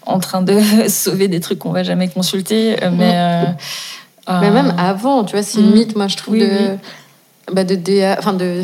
en 0.05 0.19
train 0.19 0.43
de 0.43 0.59
sauver 0.87 1.27
des 1.29 1.39
trucs 1.39 1.57
qu'on 1.57 1.71
va 1.71 1.81
jamais 1.81 2.09
consulter. 2.09 2.75
Euh, 2.83 2.91
mais, 2.95 3.11
euh, 3.15 4.39
mais 4.39 4.51
même 4.51 4.75
avant, 4.77 5.23
tu 5.23 5.35
vois, 5.35 5.41
c'est 5.41 5.59
une 5.59 5.71
mythe, 5.71 5.95
moi, 5.95 6.07
je 6.07 6.17
trouve, 6.17 6.37
de, 6.37 6.77
bah, 7.51 7.63
de, 7.63 8.19
enfin, 8.19 8.33
de 8.33 8.61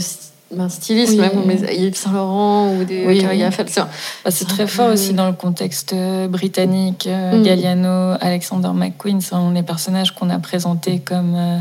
un 0.57 0.69
styliste, 0.69 1.17
même 1.17 1.51
Yves 1.71 1.95
Saint 1.95 2.11
Laurent 2.11 2.75
ou 2.75 2.83
des 2.83 3.05
oui, 3.05 3.25
bah, 3.25 4.31
C'est 4.31 4.47
très 4.47 4.67
fort 4.67 4.91
aussi 4.91 5.13
dans 5.13 5.27
le 5.27 5.33
contexte 5.33 5.93
euh, 5.93 6.27
britannique. 6.27 7.07
Euh, 7.07 7.39
mm. 7.39 7.43
Galliano, 7.43 8.17
Alexander 8.21 8.69
McQueen 8.73 9.21
sont 9.21 9.51
les 9.51 9.63
personnages 9.63 10.13
qu'on 10.13 10.29
a 10.29 10.39
présentés 10.39 10.99
comme 10.99 11.33
euh, 11.35 11.59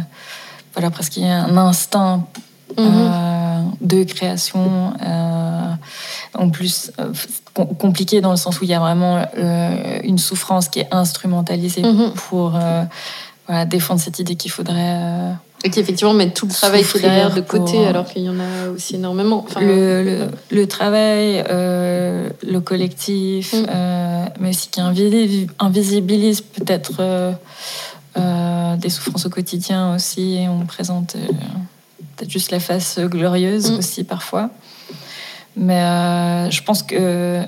voilà, 0.75 0.91
presque 0.91 1.19
un 1.19 1.57
instinct 1.57 2.27
mm-hmm. 2.77 3.65
de 3.81 4.05
création. 4.05 4.93
en 6.35 6.51
plus, 6.51 6.91
compliqué 7.79 8.21
dans 8.21 8.33
le 8.33 8.37
sens 8.37 8.61
où 8.61 8.65
il 8.65 8.71
y 8.71 8.75
a 8.75 8.81
vraiment 8.81 9.25
une 10.03 10.19
souffrance 10.19 10.69
qui 10.69 10.81
est 10.81 10.89
instrumentalisée 10.91 11.83
mm-hmm. 11.83 12.11
pour 12.13 12.59
voilà, 13.47 13.65
défendre 13.67 14.01
cette 14.01 14.19
idée 14.19 14.35
qu'il 14.35 14.51
faudrait 14.51 15.37
et 15.65 15.71
qui 15.71 15.81
effectivement 15.81 16.13
mettent 16.13 16.35
tout 16.35 16.47
le 16.47 16.53
travail 16.53 16.85
qui 16.85 16.99
est 16.99 17.01
derrière 17.01 17.35
de 17.35 17.41
côté, 17.41 17.87
alors 17.87 18.05
qu'il 18.05 18.23
y 18.23 18.29
en 18.29 18.39
a 18.39 18.69
aussi 18.69 18.97
énormément. 18.97 19.47
le, 19.59 20.29
le, 20.51 20.67
travail, 20.69 21.43
euh, 21.49 22.29
le 22.47 22.61
collectif, 22.61 23.55
mm. 23.55 23.67
euh, 23.71 24.27
mais 24.41 24.51
aussi 24.51 24.69
qui 24.69 24.81
invisibilise 25.59 26.43
peut-être 26.43 26.97
euh, 27.01 28.77
des 28.77 28.91
souffrances 28.91 29.25
au 29.25 29.31
quotidien 29.31 29.95
aussi. 29.95 30.35
Et 30.35 30.49
on 30.49 30.67
présente 30.67 31.17
peut-être 32.17 32.31
juste 32.31 32.51
la 32.51 32.61
face 32.61 32.99
glorieuse 32.99 33.71
mm. 33.71 33.79
aussi 33.79 34.05
parfois. 34.05 34.51
Mais 35.57 36.51
je 36.51 36.63
pense 36.63 36.83
que 36.83 37.41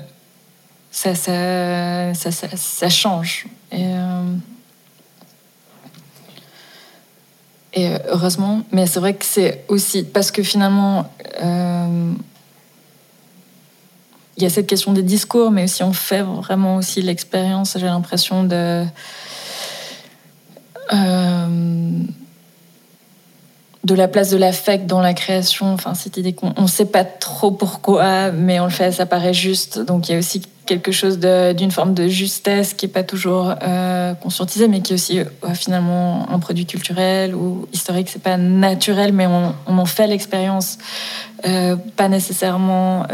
ça, 0.89 1.13
ça, 1.13 2.15
ça, 2.15 2.31
ça 2.31 2.89
change. 2.89 3.45
Et, 3.71 3.93
Et 7.73 7.89
euh, 7.89 7.97
heureusement, 8.09 8.61
mais 8.71 8.87
c'est 8.87 8.99
vrai 8.99 9.13
que 9.13 9.25
c'est 9.25 9.65
aussi 9.67 10.03
parce 10.03 10.31
que 10.31 10.43
finalement, 10.43 11.11
euh, 11.41 12.13
il 14.37 14.43
y 14.43 14.45
a 14.45 14.49
cette 14.49 14.67
question 14.67 14.93
des 14.93 15.03
discours, 15.03 15.51
mais 15.51 15.65
aussi 15.65 15.83
on 15.83 15.93
fait 15.93 16.21
vraiment 16.21 16.77
aussi 16.77 17.01
l'expérience, 17.01 17.77
j'ai 17.77 17.85
l'impression 17.85 18.43
de. 18.43 18.85
Euh, 20.93 22.03
de 23.83 23.95
la 23.95 24.07
place 24.09 24.29
de 24.31 24.37
l'affect 24.37 24.85
dans 24.85 24.99
la 24.99 25.13
création, 25.13 25.73
enfin 25.73 25.93
cette 25.93 26.17
idée 26.17 26.33
qu'on 26.33 26.53
ne 26.61 26.67
sait 26.67 26.85
pas 26.85 27.05
trop 27.05 27.51
pourquoi, 27.51 28.31
mais 28.31 28.59
on 28.59 28.65
le 28.65 28.69
fait, 28.69 28.91
ça 28.91 29.05
paraît 29.05 29.33
juste. 29.33 29.79
Donc 29.79 30.09
il 30.09 30.11
y 30.11 30.15
a 30.15 30.19
aussi 30.19 30.41
quelque 30.67 30.91
chose 30.91 31.17
d'une 31.19 31.71
forme 31.71 31.95
de 31.95 32.07
justesse 32.07 32.75
qui 32.75 32.85
n'est 32.85 32.91
pas 32.91 33.03
toujours 33.03 33.55
euh, 33.63 34.13
conscientisée, 34.13 34.67
mais 34.67 34.81
qui 34.81 34.93
est 34.93 34.95
aussi 34.95 35.19
euh, 35.19 35.25
finalement 35.55 36.29
un 36.29 36.37
produit 36.37 36.67
culturel 36.67 37.33
ou 37.33 37.67
historique. 37.73 38.09
C'est 38.09 38.21
pas 38.21 38.37
naturel, 38.37 39.13
mais 39.13 39.25
on, 39.25 39.53
en 39.65 39.85
fait 39.85 40.05
l'expérience, 40.05 40.77
euh, 41.47 41.75
pas 41.95 42.09
nécessairement 42.09 43.07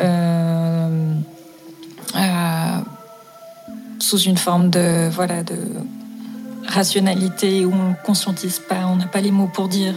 sous 3.99 4.19
une 4.19 4.37
forme 4.37 4.69
de 4.69 5.07
voilà 5.09 5.43
de 5.43 5.57
rationalité 6.67 7.63
où 7.65 7.73
on 7.73 7.93
conscientise 8.05 8.59
pas, 8.67 8.85
on 8.87 8.97
n'a 8.97 9.07
pas 9.07 9.21
les 9.21 9.31
mots 9.31 9.49
pour 9.53 9.69
dire. 9.69 9.93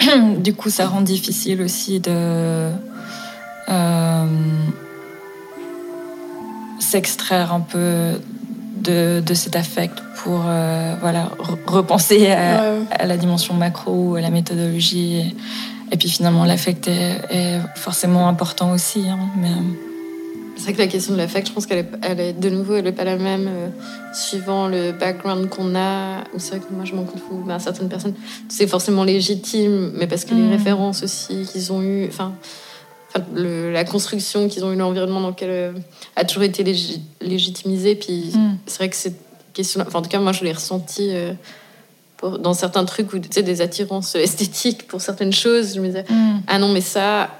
du 0.38 0.54
coup, 0.54 0.70
ça 0.70 0.86
rend 0.86 1.02
difficile 1.02 1.60
aussi 1.60 2.00
de 2.00 2.70
s'extraire 6.78 7.52
un 7.52 7.60
peu 7.60 8.20
de, 8.76 9.20
de, 9.20 9.34
cet 9.34 9.56
affect 9.56 9.98
pour 10.22 10.42
euh, 10.46 10.94
voilà, 11.00 11.30
repenser 11.66 12.30
à, 12.30 13.06
la 13.06 13.16
dimension 13.16 13.54
macro, 13.54 14.16
à 14.16 14.20
la 14.20 14.30
méthodologie. 14.30 15.34
Et, 15.90 15.96
puis 15.96 16.08
finalement, 16.08 16.44
l'affect 16.44 16.88
est, 16.88 17.60
forcément 17.76 18.28
important 18.28 18.72
aussi. 18.72 19.08
Hein, 19.08 19.18
mais... 19.40 19.50
C'est 20.56 20.64
vrai 20.64 20.72
que 20.72 20.78
la 20.78 20.86
question 20.88 21.12
de 21.12 21.18
l'affect, 21.18 21.46
je 21.46 21.52
pense 21.52 21.66
qu'elle 21.66 21.78
est, 21.78 21.90
elle 22.02 22.20
est, 22.20 22.32
de 22.32 22.50
nouveau, 22.50 22.74
elle 22.74 22.84
n'est 22.84 22.92
pas 22.92 23.04
la 23.04 23.16
même 23.16 23.46
euh, 23.46 23.68
suivant 24.12 24.66
le 24.66 24.90
background 24.90 25.48
qu'on 25.48 25.76
a. 25.76 26.24
C'est 26.36 26.56
vrai 26.56 26.60
que 26.60 26.74
moi, 26.74 26.84
je 26.84 26.96
m'en 26.96 27.04
confonds. 27.04 27.42
Ben, 27.46 27.60
certaines 27.60 27.88
personnes, 27.88 28.14
c'est 28.48 28.66
forcément 28.66 29.04
légitime, 29.04 29.92
mais 29.94 30.08
parce 30.08 30.24
que 30.24 30.34
les 30.34 30.42
mm. 30.42 30.50
références 30.50 31.02
aussi 31.04 31.46
qu'ils 31.50 31.72
ont 31.72 31.80
eues. 31.80 32.06
Enfin, 32.08 32.32
la 33.34 33.84
construction 33.84 34.48
qu'ils 34.48 34.64
ont 34.64 34.72
eu, 34.72 34.76
l'environnement 34.76 35.20
dans 35.20 35.30
lequel 35.30 35.50
euh, 35.50 35.72
a 36.16 36.24
toujours 36.24 36.42
été 36.42 36.64
légitimisé. 37.20 37.94
Puis 37.94 38.32
mm. 38.34 38.58
c'est 38.66 38.78
vrai 38.78 38.88
que 38.88 38.96
cette 38.96 39.20
question, 39.54 39.80
enfin, 39.86 39.98
en 39.98 40.02
tout 40.02 40.10
cas, 40.10 40.20
moi, 40.20 40.32
je 40.32 40.44
l'ai 40.44 40.52
ressenti 40.52 41.10
euh, 41.12 41.32
dans 42.40 42.54
certains 42.54 42.84
trucs 42.84 43.12
où 43.12 43.18
tu 43.18 43.28
sais, 43.30 43.42
des 43.42 43.60
attirances 43.60 44.14
esthétiques 44.14 44.86
pour 44.86 45.00
certaines 45.00 45.32
choses. 45.32 45.74
Je 45.74 45.80
me 45.80 45.86
disais, 45.86 46.04
mm. 46.08 46.40
ah 46.46 46.58
non, 46.58 46.68
mais 46.68 46.80
ça, 46.80 47.30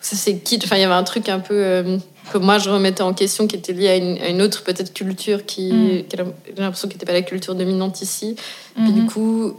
ça 0.00 0.16
c'est 0.16 0.38
quitte. 0.38 0.64
Enfin, 0.64 0.76
il 0.76 0.82
y 0.82 0.84
avait 0.84 0.94
un 0.94 1.04
truc 1.04 1.28
un 1.28 1.40
peu 1.40 1.54
euh, 1.54 1.98
que 2.32 2.38
moi 2.38 2.58
je 2.58 2.70
remettais 2.70 3.02
en 3.02 3.14
question 3.14 3.46
qui 3.46 3.56
était 3.56 3.72
lié 3.72 3.88
à 3.88 3.96
une, 4.28 4.42
autre 4.42 4.64
peut-être 4.64 4.92
culture 4.92 5.46
qui, 5.46 5.72
mm. 5.72 6.04
j'ai 6.10 6.16
l'impression 6.56 6.88
qui 6.88 6.94
n'était 6.94 7.06
pas 7.06 7.12
la 7.12 7.22
culture 7.22 7.54
dominante 7.54 8.02
ici. 8.02 8.36
Puis 8.74 8.92
du 8.92 9.06
coup, 9.06 9.54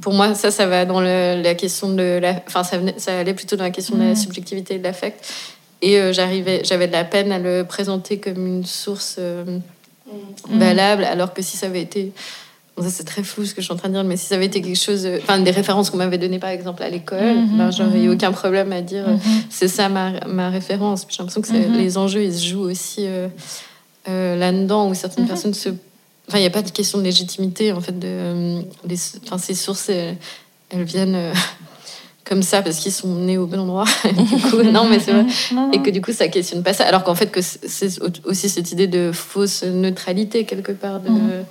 pour 0.00 0.12
moi, 0.12 0.34
ça, 0.34 0.50
ça 0.50 0.66
va 0.66 0.84
dans 0.84 1.00
le- 1.00 1.40
la 1.42 1.54
question 1.54 1.88
de 1.92 2.18
la. 2.20 2.42
Enfin, 2.46 2.62
ça, 2.64 2.78
venait- 2.78 2.98
ça 2.98 3.18
allait 3.18 3.34
plutôt 3.34 3.56
dans 3.56 3.64
la 3.64 3.70
question 3.70 3.96
de 3.96 4.02
la 4.02 4.14
subjectivité 4.14 4.74
et 4.74 4.78
de 4.78 4.84
l'affect. 4.84 5.24
Et 5.82 5.98
euh, 5.98 6.12
j'arrivais, 6.12 6.62
j'avais 6.64 6.86
de 6.86 6.92
la 6.92 7.04
peine 7.04 7.32
à 7.32 7.38
le 7.38 7.64
présenter 7.64 8.18
comme 8.18 8.46
une 8.46 8.64
source 8.64 9.16
euh, 9.18 9.44
Mhm. 10.48 10.58
valable, 10.60 11.04
alors 11.04 11.34
que 11.34 11.42
si 11.42 11.56
ça 11.56 11.66
avait 11.66 11.82
été. 11.82 12.12
Bon, 12.76 12.82
ça, 12.84 12.90
c'est 12.90 13.04
très 13.04 13.22
flou 13.22 13.44
ce 13.46 13.54
que 13.54 13.60
je 13.62 13.64
suis 13.66 13.72
en 13.72 13.76
train 13.76 13.88
de 13.88 13.94
dire, 13.94 14.04
mais 14.04 14.16
si 14.18 14.26
ça 14.26 14.34
avait 14.36 14.46
été 14.46 14.60
quelque 14.62 14.78
chose. 14.78 15.04
euh, 15.06 15.18
Enfin, 15.22 15.38
des 15.40 15.50
références 15.50 15.88
qu'on 15.90 15.96
m'avait 15.96 16.18
données, 16.18 16.38
par 16.38 16.50
exemple, 16.50 16.82
à 16.82 16.90
l'école, 16.90 17.36
ben, 17.56 17.70
j'aurais 17.70 18.00
eu 18.02 18.08
mhm. 18.08 18.14
aucun 18.14 18.32
problème 18.32 18.70
à 18.72 18.82
dire. 18.82 19.08
Mhm. 19.08 19.18
c'est 19.50 19.68
ça 19.68 19.88
ma, 19.88 20.12
ma 20.26 20.50
référence. 20.50 21.06
J'ai 21.08 21.16
l'impression 21.22 21.40
que 21.42 21.50
Mhm. 21.68 21.76
les 21.78 21.96
enjeux, 21.98 22.22
ils 22.22 22.34
se 22.34 22.44
jouent 22.46 22.68
aussi 22.70 23.06
euh, 23.06 23.28
euh, 24.08 24.36
là-dedans, 24.36 24.88
où 24.88 24.94
certaines 24.94 25.26
personnes 25.26 25.54
se... 25.54 25.70
Enfin, 26.28 26.38
il 26.38 26.40
n'y 26.42 26.46
a 26.46 26.50
pas 26.50 26.62
de 26.62 26.70
question 26.70 26.98
de 26.98 27.04
légitimité, 27.04 27.72
en 27.72 27.80
fait. 27.80 27.98
De, 27.98 28.06
euh, 28.08 28.60
des- 28.84 28.98
enfin, 29.24 29.38
ces 29.38 29.54
sources, 29.54 29.88
elles, 29.88 30.16
elles 30.70 30.82
viennent 30.84 31.14
euh, 31.14 31.32
comme 32.24 32.42
ça, 32.42 32.62
parce 32.62 32.78
qu'ils 32.78 32.92
sont 32.92 33.14
nés 33.14 33.38
au 33.38 33.46
bon 33.46 33.60
endroit. 33.60 33.84
du 34.04 34.40
coup, 34.50 34.62
non, 34.62 34.86
mais 34.88 34.98
c'est 34.98 35.12
vrai. 35.12 35.26
Non, 35.52 35.70
Et 35.72 35.80
que 35.82 35.90
du 35.90 36.00
coup, 36.02 36.12
ça 36.12 36.26
questionne 36.28 36.62
pas 36.64 36.72
ça. 36.72 36.84
Alors 36.86 37.04
qu'en 37.04 37.14
fait, 37.14 37.30
que 37.30 37.40
c'est 37.42 38.00
aussi 38.24 38.48
cette 38.48 38.72
idée 38.72 38.88
de 38.88 39.12
fausse 39.12 39.62
neutralité, 39.62 40.44
quelque 40.44 40.72
part. 40.72 40.98
De... 41.00 41.08
Mhm. 41.10 41.44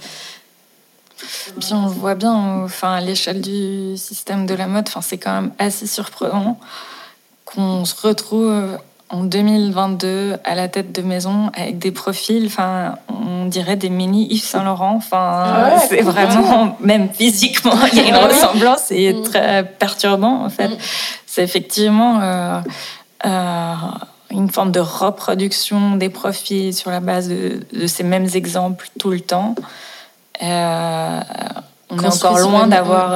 Puis 1.62 1.74
on 1.74 1.88
voit 1.88 2.16
bien, 2.16 2.64
enfin, 2.66 2.94
à 2.96 3.02
l'échelle 3.02 3.40
du 3.40 3.96
système 3.96 4.46
de 4.46 4.54
la 4.54 4.68
mode, 4.68 4.86
enfin, 4.88 5.02
c'est 5.02 5.18
quand 5.18 5.34
même 5.42 5.52
assez 5.60 5.88
surprenant 5.88 6.60
qu'on 7.46 7.86
se 7.86 7.96
retrouve 8.06 8.78
en 9.16 9.24
2022 9.24 10.36
à 10.44 10.56
la 10.56 10.68
tête 10.68 10.92
de 10.92 11.02
maison 11.02 11.50
avec 11.56 11.78
des 11.80 11.92
profils, 11.92 12.46
enfin, 12.48 12.96
on 13.10 13.46
dirait 13.46 13.76
des 13.78 13.90
mini 13.90 14.28
Yves 14.32 14.44
Saint 14.44 14.64
Laurent. 14.64 14.96
Enfin, 14.98 15.44
Ah 15.46 15.64
ouais, 15.76 15.86
c'est 15.90 16.02
vraiment, 16.02 16.76
même 16.82 17.10
physiquement, 17.14 17.74
il 17.92 17.98
y 17.98 18.02
a 18.02 18.08
une 18.08 18.16
Ah 18.16 18.28
ressemblance, 18.28 18.82
c'est 18.88 19.14
Mm. 19.14 19.24
très 19.24 19.64
perturbant 19.64 20.44
en 20.44 20.50
fait. 20.50 20.68
Mm. 20.70 20.78
C'est 21.26 21.44
effectivement 21.44 22.20
euh, 22.22 22.60
euh, 23.26 23.74
une 24.32 24.50
forme 24.50 24.72
de 24.72 24.80
reproduction 24.82 25.96
des 25.96 26.10
profils 26.10 26.74
sur 26.74 26.92
la 26.92 27.00
base 27.00 27.30
de, 27.30 27.62
de 27.74 27.88
ces 27.88 28.04
mêmes 28.04 28.28
exemples 28.34 28.90
tout 29.00 29.12
le 29.12 29.22
temps. 29.22 29.56
Euh, 30.44 31.20
on 31.90 32.00
est 32.00 32.08
encore 32.08 32.40
loin 32.40 32.68
d'avoir 32.68 33.12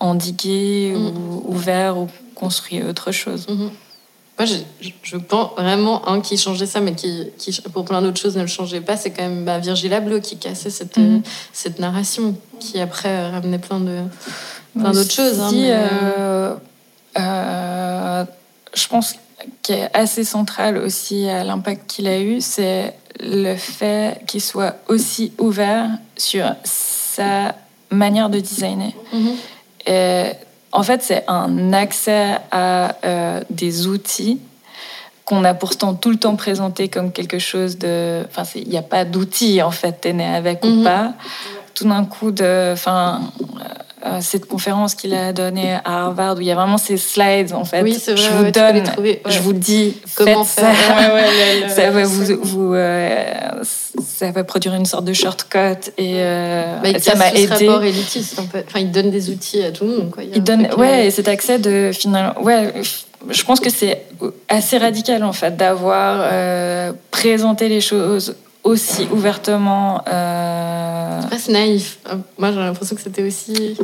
endigué 0.00 0.94
Mm. 0.96 1.06
ou 1.06 1.42
ouvert 1.54 1.98
ou 1.98 2.08
construit 2.34 2.82
autre 2.82 3.12
chose. 3.12 3.46
Mhm. 3.48 3.70
Moi, 4.44 4.58
je, 5.02 5.16
pense 5.16 5.50
vraiment 5.56 6.08
un 6.08 6.20
qui 6.20 6.36
changeait 6.36 6.66
ça, 6.66 6.80
mais 6.80 6.94
qui, 6.94 7.28
qui 7.38 7.56
pour 7.72 7.84
plein 7.84 8.02
d'autres 8.02 8.20
choses 8.20 8.36
ne 8.36 8.42
le 8.42 8.46
changeait 8.48 8.80
pas, 8.80 8.96
c'est 8.96 9.10
quand 9.10 9.22
même 9.22 9.44
bah, 9.44 9.58
Virgil 9.58 9.92
Abloh 9.94 10.20
qui 10.20 10.36
cassait 10.36 10.70
cette, 10.70 10.96
Mhm. 10.96 11.16
euh, 11.16 11.28
cette 11.52 11.78
narration, 11.78 12.34
qui 12.58 12.80
après 12.80 13.08
euh, 13.10 13.30
ramenait 13.30 13.58
plein 13.58 13.80
de 13.80 13.98
plein 14.78 14.90
d'autres 14.92 15.10
choses. 15.12 15.38
hein, 15.40 15.50
mais, 15.52 15.70
euh, 15.70 16.54
euh, 17.18 18.24
je 18.74 18.88
pense 18.88 19.14
qui 19.62 19.72
est 19.72 19.90
assez 19.94 20.24
central 20.24 20.76
aussi 20.78 21.28
à 21.28 21.44
l'impact 21.44 21.88
qu'il 21.90 22.06
a 22.08 22.18
eu, 22.20 22.40
c'est 22.40 22.94
le 23.20 23.54
fait 23.56 24.22
qu'il 24.26 24.40
soit 24.40 24.76
aussi 24.88 25.32
ouvert 25.38 25.88
sur 26.16 26.46
sa 26.64 27.54
manière 27.90 28.30
de 28.30 28.40
designer. 28.40 28.92
Mhm. 29.12 29.32
Et, 29.86 30.24
en 30.72 30.82
fait, 30.82 31.02
c'est 31.02 31.24
un 31.28 31.72
accès 31.72 32.38
à 32.50 32.96
euh, 33.04 33.40
des 33.50 33.86
outils 33.86 34.38
qu'on 35.24 35.44
a 35.44 35.54
pourtant 35.54 35.94
tout 35.94 36.10
le 36.10 36.16
temps 36.16 36.34
présenté 36.34 36.88
comme 36.88 37.12
quelque 37.12 37.38
chose 37.38 37.78
de... 37.78 38.24
Enfin, 38.28 38.42
il 38.56 38.68
n'y 38.68 38.76
a 38.78 38.82
pas 38.82 39.04
d'outils, 39.04 39.62
en 39.62 39.70
fait, 39.70 40.00
t'es 40.00 40.12
né 40.12 40.26
avec 40.26 40.64
Mhm. 40.64 40.80
ou 40.80 40.84
pas. 40.84 41.12
Tout 41.74 41.88
d'un 41.88 42.04
coup, 42.04 42.32
de, 42.32 42.72
enfin, 42.72 43.20
euh, 44.04 44.18
cette 44.20 44.46
conférence 44.46 44.94
qu'il 44.96 45.14
a 45.14 45.32
donnée 45.32 45.74
à 45.84 46.04
Harvard, 46.04 46.36
où 46.36 46.40
il 46.40 46.46
y 46.46 46.50
a 46.50 46.54
vraiment 46.56 46.78
ces 46.78 46.96
slides, 46.96 47.52
en 47.52 47.64
fait. 47.64 47.82
Oui, 47.82 47.94
c'est 48.02 48.14
vrai, 48.14 48.22
je 48.22 48.30
vous 48.30 48.42
ouais, 48.44 48.50
donne, 48.50 48.82
trouver, 48.82 49.22
ouais. 49.24 49.30
je 49.32 49.38
vous 49.40 49.52
dis 49.52 49.96
Comment 50.16 50.42
faire. 50.44 50.74
ça. 50.74 51.14
Ouais, 51.14 51.90
va, 51.90 52.04
vous, 52.04 52.36
vous, 52.42 52.74
euh, 52.74 53.24
ça 54.04 54.30
va 54.32 54.42
produire 54.42 54.74
une 54.74 54.86
sorte 54.86 55.04
de 55.04 55.12
shortcut 55.12 55.92
et 55.98 56.14
euh, 56.16 56.78
Bah, 56.82 56.88
il 56.88 57.00
ça 57.00 57.14
m'a 57.14 57.30
aidé. 57.32 57.46
rapport 57.68 57.84
élitiste, 57.84 58.38
un 58.40 58.44
peu. 58.46 58.62
Enfin, 58.66 58.80
il 58.80 58.90
donne 58.90 59.10
des 59.10 59.30
outils 59.30 59.62
à 59.62 59.70
tout 59.70 59.84
le 59.84 59.90
monde. 59.98 60.10
Quoi. 60.10 60.24
Il 60.24 60.42
donne, 60.42 60.66
euh, 60.66 60.76
ouais, 60.76 61.06
et 61.06 61.10
cet 61.12 61.28
accès 61.28 61.58
de 61.60 61.92
finalement, 61.92 62.40
ouais, 62.42 62.72
je 63.30 63.44
pense 63.44 63.60
que 63.60 63.70
c'est 63.70 64.02
assez 64.48 64.78
radical 64.78 65.22
en 65.22 65.32
fait 65.32 65.56
d'avoir 65.56 66.28
présenté 67.12 67.68
les 67.68 67.80
choses 67.80 68.34
aussi 68.64 69.06
ouvertement. 69.12 70.02
euh, 70.08 71.20
Après, 71.22 71.38
c'est 71.38 71.52
naïf. 71.52 71.98
Euh, 72.10 72.16
Moi, 72.38 72.52
j'ai 72.52 72.58
l'impression 72.58 72.96
que 72.96 73.02
c'était 73.02 73.22
aussi 73.22 73.76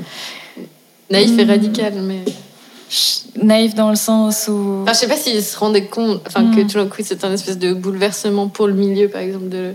naïf 1.11 1.39
et 1.39 1.45
Mm. 1.45 1.49
radical, 1.51 1.93
mais. 2.03 2.24
naïf 3.43 3.74
dans 3.74 3.91
le 3.91 3.97
sens 3.97 4.49
où. 4.49 4.81
Enfin, 4.83 4.93
je 4.93 4.99
sais 4.99 5.09
pas 5.09 5.16
s'il 5.16 5.43
se 5.43 5.59
rendait 5.59 5.85
compte, 5.87 6.22
enfin, 6.26 6.51
que 6.55 6.61
tout 6.62 6.79
d'un 6.79 6.87
coup, 6.87 7.03
c'est 7.05 7.24
un 7.24 7.33
espèce 7.33 7.59
de 7.59 7.72
bouleversement 7.74 8.49
pour 8.49 8.66
le 8.66 8.72
milieu, 8.74 9.09
par 9.09 9.20
exemple, 9.20 9.49
de, 9.49 9.74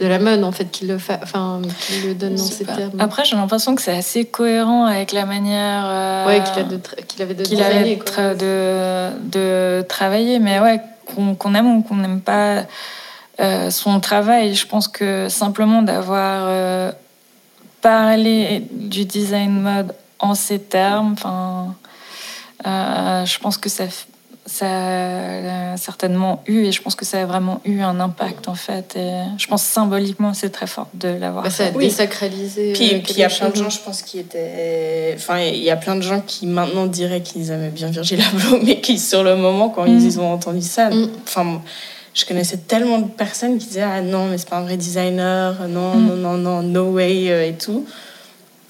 de 0.00 0.06
la 0.06 0.18
mode, 0.18 0.42
en 0.42 0.50
fait, 0.52 0.70
qu'il 0.70 0.88
le, 0.88 0.98
fa... 0.98 1.20
enfin, 1.22 1.60
qu'il 1.86 2.08
le 2.08 2.14
donne 2.14 2.34
dans 2.36 2.42
ces 2.42 2.64
pas. 2.64 2.74
termes. 2.74 2.98
Après, 3.00 3.24
j'ai 3.24 3.36
l'impression 3.36 3.74
que 3.74 3.82
c'est 3.82 3.96
assez 3.96 4.24
cohérent 4.24 4.86
avec 4.86 5.12
la 5.12 5.26
manière. 5.26 5.84
euh, 5.86 6.26
ouais, 6.26 6.42
qu'il, 6.42 6.62
a 6.62 6.64
de 6.64 6.76
tra- 6.76 7.04
qu'il 7.06 7.22
avait 7.22 7.34
de 7.34 7.42
qu'il 7.44 7.62
avait 7.62 7.96
tra- 7.96 8.36
de, 8.36 9.10
de 9.30 9.82
travailler, 9.86 10.38
mais 10.38 10.58
ouais, 10.60 10.80
qu'on 11.14 11.34
qu'on 11.34 11.54
aime 11.54 11.76
ou 11.76 11.82
qu'on 11.82 11.96
n'aime 11.96 12.20
pas 12.22 12.64
euh, 13.40 13.70
son 13.70 14.00
travail, 14.00 14.54
je 14.54 14.66
pense 14.66 14.86
que 14.88 15.28
simplement 15.28 15.82
d'avoir 15.82 16.44
euh, 16.48 16.92
parlé 17.80 18.62
du 18.70 19.04
design 19.04 19.60
mode 19.60 19.94
en 20.18 20.34
ces 20.34 20.58
termes, 20.58 21.12
enfin, 21.14 21.74
euh, 22.66 23.26
je 23.26 23.38
pense 23.40 23.58
que 23.58 23.68
ça, 23.68 23.84
ça 24.46 24.66
a 25.72 25.76
certainement 25.76 26.42
eu, 26.46 26.64
et 26.64 26.72
je 26.72 26.80
pense 26.80 26.94
que 26.94 27.04
ça 27.04 27.20
a 27.22 27.26
vraiment 27.26 27.60
eu 27.64 27.80
un 27.80 27.98
impact 28.00 28.48
en 28.48 28.54
fait. 28.54 28.94
Et 28.96 29.22
je 29.36 29.46
pense 29.46 29.62
symboliquement 29.62 30.32
c'est 30.32 30.50
très 30.50 30.66
fort 30.66 30.86
de 30.94 31.08
l'avoir 31.08 31.44
Bah, 31.44 31.50
ça 31.50 31.66
a. 31.66 31.70
Oui. 31.72 31.84
désacralisé. 31.86 32.72
Puis 32.72 32.94
euh, 32.94 32.98
puis 33.02 33.14
il 33.14 33.18
y 33.18 33.24
a 33.24 33.28
plein 33.28 33.48
de 33.50 33.56
gens, 33.56 33.70
je 33.70 33.80
pense, 33.80 34.02
qui 34.02 34.18
étaient. 34.18 35.12
Enfin, 35.16 35.40
il 35.40 35.62
y 35.62 35.70
a 35.70 35.76
plein 35.76 35.96
de 35.96 36.02
gens 36.02 36.20
qui 36.20 36.46
maintenant 36.46 36.86
diraient 36.86 37.22
qu'ils 37.22 37.50
aimaient 37.50 37.70
bien 37.70 37.88
Virgil 37.88 38.20
Abloh, 38.22 38.60
mais 38.64 38.80
qui, 38.80 38.98
sur 38.98 39.22
le 39.24 39.36
moment, 39.36 39.68
quand 39.70 39.84
Mm. 39.84 39.98
ils 39.98 40.20
ont 40.20 40.32
entendu 40.32 40.62
ça, 40.62 40.88
Mm. 40.90 41.08
Je 42.14 42.24
connaissais 42.24 42.58
tellement 42.58 42.98
de 42.98 43.08
personnes 43.08 43.58
qui 43.58 43.66
disaient 43.66 43.82
Ah 43.82 44.00
non, 44.00 44.26
mais 44.26 44.38
c'est 44.38 44.48
pas 44.48 44.58
un 44.58 44.62
vrai 44.62 44.76
designer, 44.76 45.68
non, 45.68 45.94
Mm. 45.96 46.06
non, 46.06 46.16
non, 46.16 46.36
non, 46.36 46.62
no 46.62 46.92
way, 46.92 47.30
euh, 47.30 47.48
et 47.48 47.54
tout. 47.54 47.84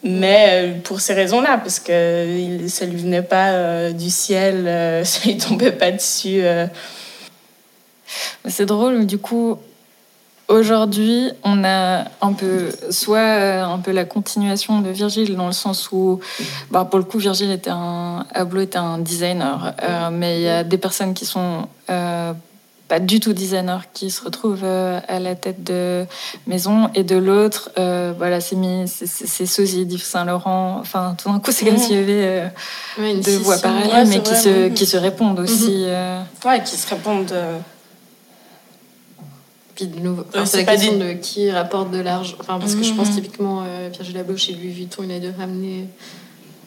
Mais 0.02 0.48
euh, 0.50 0.80
pour 0.82 1.00
ces 1.00 1.14
raisons-là, 1.14 1.58
parce 1.58 1.78
que 1.78 2.58
ça 2.68 2.84
lui 2.86 2.96
venait 2.96 3.22
pas 3.22 3.50
euh, 3.52 3.92
du 3.92 4.10
ciel, 4.10 5.04
ça 5.04 5.20
lui 5.28 5.36
tombait 5.38 5.72
pas 5.72 5.90
dessus. 5.90 6.42
C'est 8.46 8.66
drôle, 8.66 9.06
du 9.06 9.18
coup, 9.18 9.56
aujourd'hui, 10.48 11.30
on 11.42 11.64
a 11.64 12.04
un 12.20 12.32
peu, 12.34 12.68
soit 12.90 13.64
un 13.64 13.78
peu 13.78 13.92
la 13.92 14.04
continuation 14.04 14.80
de 14.82 14.90
Virgile, 14.90 15.36
dans 15.36 15.46
le 15.46 15.52
sens 15.52 15.90
où, 15.90 16.20
bah, 16.70 16.84
pour 16.84 16.98
le 16.98 17.04
coup, 17.06 17.18
Virgile 17.18 17.50
était 17.50 17.70
un, 17.72 18.26
Abloh 18.34 18.60
était 18.60 18.76
un 18.78 18.98
designer, 18.98 19.74
euh, 19.82 20.10
mais 20.12 20.36
il 20.40 20.42
y 20.42 20.48
a 20.48 20.64
des 20.64 20.78
personnes 20.78 21.14
qui 21.14 21.24
sont 21.24 21.66
euh, 21.90 22.32
pas 22.94 23.00
du 23.00 23.18
tout 23.18 23.32
designers 23.32 23.80
qui 23.92 24.08
se 24.08 24.22
retrouvent 24.22 24.62
euh, 24.62 25.00
à 25.08 25.18
la 25.18 25.34
tête 25.34 25.64
de 25.64 26.06
maison, 26.46 26.90
et 26.94 27.02
de 27.02 27.16
l'autre, 27.16 27.70
euh, 27.76 28.12
voilà, 28.16 28.40
c'est 28.40 28.54
mis, 28.54 28.86
c'est- 28.86 29.46
sosie 29.46 29.84
d'Yves 29.84 30.04
Saint 30.04 30.24
Laurent. 30.24 30.76
Enfin, 30.80 31.16
tout 31.20 31.28
d'un 31.28 31.40
coup, 31.40 31.50
c'est 31.50 31.64
comme 31.64 31.74
Mhm. 31.74 31.80
s'il 31.80 31.96
y 31.96 31.98
avait 31.98 32.24
euh, 32.98 33.10
une 33.12 33.20
deux 33.20 33.38
voix 33.38 33.58
parallèles, 33.58 33.90
Ouais, 33.90 34.04
mais 34.04 34.22
qui 34.22 34.30
vrai, 34.30 34.40
se, 34.40 34.68
mhm. 34.68 34.74
qui 34.74 34.86
se 34.86 34.96
répondent 34.96 35.40
aussi. 35.40 35.82
euh. 35.86 36.20
Ouais, 36.44 36.62
qui 36.62 36.76
se 36.76 36.88
répondent. 36.88 37.32
euh, 37.32 37.58
Puis 39.74 39.86
de 39.88 39.98
nouveau, 39.98 40.22
enfin, 40.28 40.46
c'est 40.46 40.58
la 40.58 40.64
pas 40.66 40.72
question 40.76 40.92
des- 40.98 41.14
de 41.14 41.20
qui 41.20 41.50
rapporte 41.50 41.90
de 41.90 41.98
l'argent. 41.98 42.36
Enfin, 42.38 42.60
parce 42.60 42.76
que 42.76 42.84
je 42.84 42.92
pense 42.92 43.08
Mhm. 43.08 43.14
typiquement, 43.16 43.64
euh, 43.66 43.88
Virgil 43.92 44.16
Abloh 44.18 44.36
chez 44.36 44.52
Louis 44.52 44.68
Vuitton, 44.70 45.02
il 45.02 45.10
a 45.10 45.18
dû 45.18 45.30
ramener 45.36 45.88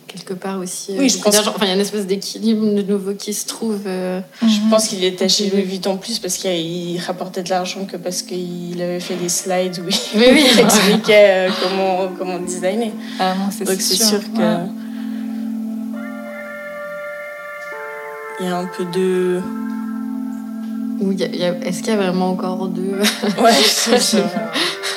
quelque 0.08 0.34
part 0.34 0.60
aussi. 0.60 0.94
euh, 0.94 1.00
Oui, 1.00 1.10
je 1.10 1.18
beaucoup 1.18 1.32
pense. 1.32 1.48
Enfin, 1.48 1.66
il 1.66 1.68
y 1.68 1.72
a 1.72 1.76
une 1.76 1.82
espèce 1.82 2.08
d'équilibre 2.08 2.66
de 2.66 2.82
nouveau 2.82 3.14
qui 3.14 3.34
se 3.34 3.46
trouve. 3.46 3.82
euh, 3.86 4.20
Je 4.42 4.70
pense 4.70 4.88
qu'il 4.88 5.04
était 5.04 5.28
chez 5.30 5.46
Mhm. 5.46 5.52
Louis 5.52 5.62
Vuitton 5.64 5.98
plus 5.98 6.20
parce 6.20 6.38
qu'il 6.38 6.52
il 6.52 7.00
rapportait 7.00 7.44
de 7.44 7.50
l'argent 7.50 7.86
que 7.86 7.98
parce 7.98 8.22
qu'il 8.22 8.82
avait 8.82 9.00
fait 9.00 9.16
des 9.16 9.30
slides 9.30 9.80
où 9.86 9.90
il 9.90 10.20
Oui, 10.20 10.26
oui. 10.32 10.46
expliquait 10.60 11.48
euh, 11.48 11.50
comment, 11.62 12.08
comment 12.18 12.40
designer. 12.40 12.92
Ah 13.20 13.36
non, 13.36 13.50
c'est 13.52 13.66
Donc 13.66 13.80
c'est 13.82 13.96
sûr 13.96 14.20
que. 14.34 14.38
Ouais. 14.40 14.70
Il 18.40 18.46
y 18.46 18.50
a 18.50 18.58
un 18.58 18.66
peu 18.68 18.86
de. 18.86 19.42
Est-ce 21.64 21.80
qu'il 21.84 21.90
y 21.90 21.92
a 21.92 21.98
vraiment 21.98 22.32
encore 22.32 22.68
deux 22.70 23.00
Ouais, 23.42 23.52
ça. 23.66 23.98
J'ai 23.98 24.20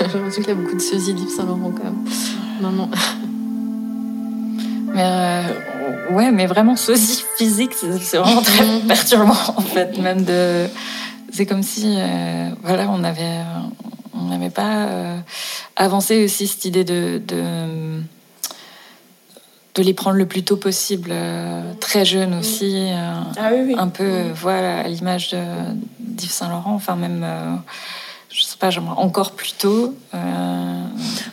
l'impression 0.04 0.42
qu'il 0.42 0.48
y 0.48 0.52
a 0.52 0.54
beaucoup 0.54 0.76
de 0.76 0.80
sosies 0.80 1.12
d'Yves 1.14 1.28
Saint 1.28 1.44
Laurent 1.44 1.72
quand 1.76 1.84
même. 1.84 2.04
Non, 2.62 2.70
non. 2.70 2.88
Mais 4.92 5.02
euh, 5.04 5.42
ouais, 6.12 6.30
mais 6.30 6.46
vraiment 6.46 6.76
sosie 6.76 7.24
physique, 7.36 7.72
c'est 7.74 8.16
vraiment 8.18 8.42
très 8.42 8.64
perturbant 8.88 9.36
en 9.56 9.62
fait, 9.62 9.98
même 9.98 10.24
de. 10.24 10.66
C'est 11.32 11.46
comme 11.46 11.62
si, 11.62 11.94
euh, 11.96 12.48
voilà, 12.62 12.88
on 12.90 13.04
avait, 13.04 13.38
on 14.14 14.24
n'avait 14.24 14.50
pas 14.50 14.86
euh, 14.86 15.16
avancé 15.76 16.24
aussi 16.24 16.48
cette 16.48 16.64
idée 16.64 16.82
de, 16.84 17.22
de 17.26 18.00
de 19.76 19.82
les 19.84 19.94
prendre 19.94 20.16
le 20.16 20.26
plus 20.26 20.42
tôt 20.42 20.56
possible, 20.56 21.14
très 21.78 22.04
jeunes 22.04 22.34
aussi, 22.34 22.88
Ah 23.38 23.50
oui, 23.52 23.60
oui. 23.68 23.74
un 23.78 23.86
peu 23.86 24.02
euh, 24.02 24.32
voilà 24.34 24.80
à 24.80 24.88
l'image 24.88 25.32
d'Yves 26.00 26.32
Saint 26.32 26.48
Laurent, 26.48 26.74
enfin 26.74 26.96
même 26.96 27.24
je 28.40 28.44
sais 28.46 28.56
pas, 28.58 28.70
j'aimerais 28.70 28.96
encore 28.96 29.32
plus 29.32 29.52
tôt, 29.52 29.94
euh, 30.14 30.84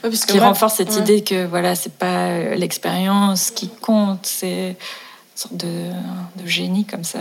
Ouais, 0.04 0.10
parce 0.10 0.26
que 0.26 0.34
qui 0.34 0.40
renforce 0.40 0.76
cette 0.76 0.92
ouais. 0.92 1.00
idée 1.02 1.24
que 1.24 1.46
voilà 1.46 1.74
c'est 1.76 1.94
pas 1.94 2.28
euh, 2.28 2.56
l'expérience 2.56 3.50
qui 3.52 3.70
compte, 3.70 4.20
c'est 4.26 4.70
une 4.70 4.76
sorte 5.36 5.56
de, 5.58 5.90
de 6.42 6.46
génie 6.48 6.86
comme 6.86 7.04
ça. 7.04 7.20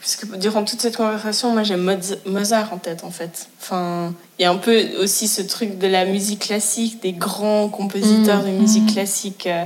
Parce 0.00 0.16
que 0.16 0.34
durant 0.36 0.64
toute 0.64 0.80
cette 0.80 0.96
conversation, 0.96 1.52
moi 1.52 1.62
j'ai 1.62 1.76
Moz- 1.76 2.18
Mozart 2.26 2.72
en 2.72 2.78
tête 2.78 3.04
en 3.04 3.10
fait. 3.10 3.46
Enfin, 3.60 4.12
il 4.38 4.42
y 4.42 4.44
a 4.44 4.50
un 4.50 4.56
peu 4.56 4.82
aussi 5.00 5.28
ce 5.28 5.42
truc 5.42 5.78
de 5.78 5.86
la 5.86 6.04
musique 6.06 6.40
classique, 6.40 7.00
des 7.02 7.12
grands 7.12 7.68
compositeurs 7.68 8.42
de 8.42 8.48
musique 8.50 8.92
classique. 8.94 9.46
euh, 9.46 9.64